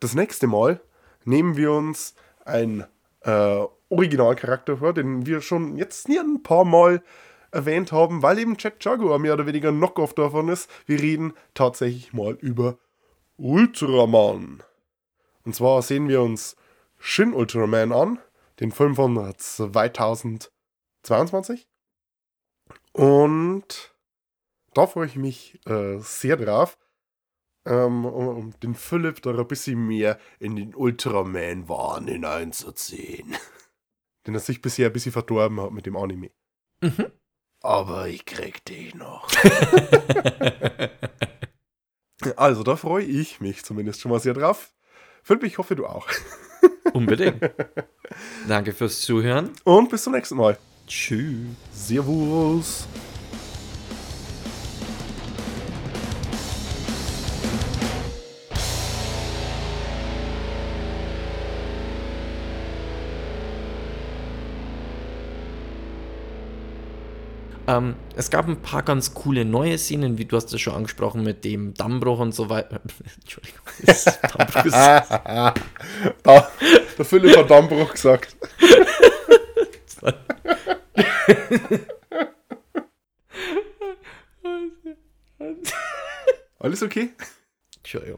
das 0.00 0.14
nächste 0.14 0.46
Mal 0.46 0.80
nehmen 1.24 1.56
wir 1.56 1.72
uns 1.72 2.14
ein 2.44 2.86
äh, 3.22 3.64
Originalcharakter 3.90 4.78
vor, 4.78 4.92
den 4.92 5.26
wir 5.26 5.40
schon 5.40 5.76
jetzt 5.76 6.08
nie 6.08 6.18
ein 6.18 6.42
paar 6.42 6.64
Mal 6.64 7.02
erwähnt 7.50 7.92
haben, 7.92 8.22
weil 8.22 8.38
eben 8.38 8.56
Jack 8.58 8.84
Jaguar 8.84 9.18
mehr 9.18 9.32
oder 9.34 9.46
weniger 9.46 9.70
ein 9.70 9.78
Knockoff 9.78 10.14
davon 10.14 10.48
ist. 10.48 10.70
Wir 10.86 11.00
reden 11.00 11.32
tatsächlich 11.54 12.12
mal 12.12 12.34
über 12.34 12.78
Ultraman. 13.36 14.62
Und 15.44 15.54
zwar 15.54 15.82
sehen 15.82 16.08
wir 16.08 16.22
uns 16.22 16.56
Shin 16.98 17.32
Ultraman 17.32 17.92
an, 17.92 18.18
den 18.60 18.72
Film 18.72 18.96
von 18.96 19.34
2022. 19.36 21.68
Und 22.92 23.94
da 24.74 24.86
freue 24.86 25.06
ich 25.06 25.16
mich 25.16 25.58
äh, 25.66 25.98
sehr 26.00 26.36
drauf, 26.36 26.76
ähm, 27.64 28.04
um, 28.04 28.28
um 28.28 28.50
den 28.60 28.74
Philipp 28.74 29.22
da 29.22 29.30
ein 29.30 29.48
bisschen 29.48 29.86
mehr 29.86 30.18
in 30.38 30.56
den 30.56 30.74
Ultraman-Wahn 30.74 32.08
hineinzuziehen. 32.08 33.34
Den 34.28 34.34
er 34.34 34.40
sich 34.40 34.60
bisher 34.60 34.88
ein 34.90 34.92
bisschen 34.92 35.10
verdorben 35.10 35.58
hat 35.58 35.72
mit 35.72 35.86
dem 35.86 35.96
Anime. 35.96 36.30
Mhm. 36.82 37.06
Aber 37.62 38.08
ich 38.08 38.26
krieg 38.26 38.62
dich 38.66 38.94
noch. 38.94 39.28
Also, 42.36 42.64
da 42.64 42.74
freue 42.74 43.04
ich 43.04 43.40
mich 43.40 43.64
zumindest 43.64 44.00
schon 44.00 44.10
mal 44.10 44.18
sehr 44.18 44.34
drauf. 44.34 44.72
Philipp, 45.22 45.44
ich 45.44 45.58
hoffe, 45.58 45.76
du 45.76 45.86
auch. 45.86 46.08
Unbedingt. 46.92 47.40
Danke 48.48 48.72
fürs 48.72 49.00
Zuhören. 49.02 49.50
Und 49.62 49.88
bis 49.88 50.02
zum 50.02 50.14
nächsten 50.14 50.36
Mal. 50.36 50.58
Tschüss. 50.88 51.46
Servus. 51.72 52.88
Ähm, 67.68 67.94
es 68.16 68.30
gab 68.30 68.48
ein 68.48 68.62
paar 68.62 68.82
ganz 68.82 69.12
coole 69.12 69.44
neue 69.44 69.76
Szenen, 69.76 70.16
wie 70.16 70.24
du 70.24 70.36
hast 70.36 70.50
es 70.54 70.60
schon 70.62 70.72
angesprochen 70.72 71.22
mit 71.22 71.44
dem 71.44 71.74
Dammbruch 71.74 72.18
und 72.18 72.34
so 72.34 72.48
weiter. 72.48 72.80
Entschuldigung. 73.20 73.60
das 73.84 74.06
ist 74.06 74.18
da, 74.24 75.54
der 76.22 77.04
Philipp 77.04 77.36
hat 77.36 77.50
Dammbruch 77.50 77.92
gesagt. 77.92 78.34
Alles 86.58 86.82
okay? 86.82 87.10
Entschuldigung. 87.76 88.16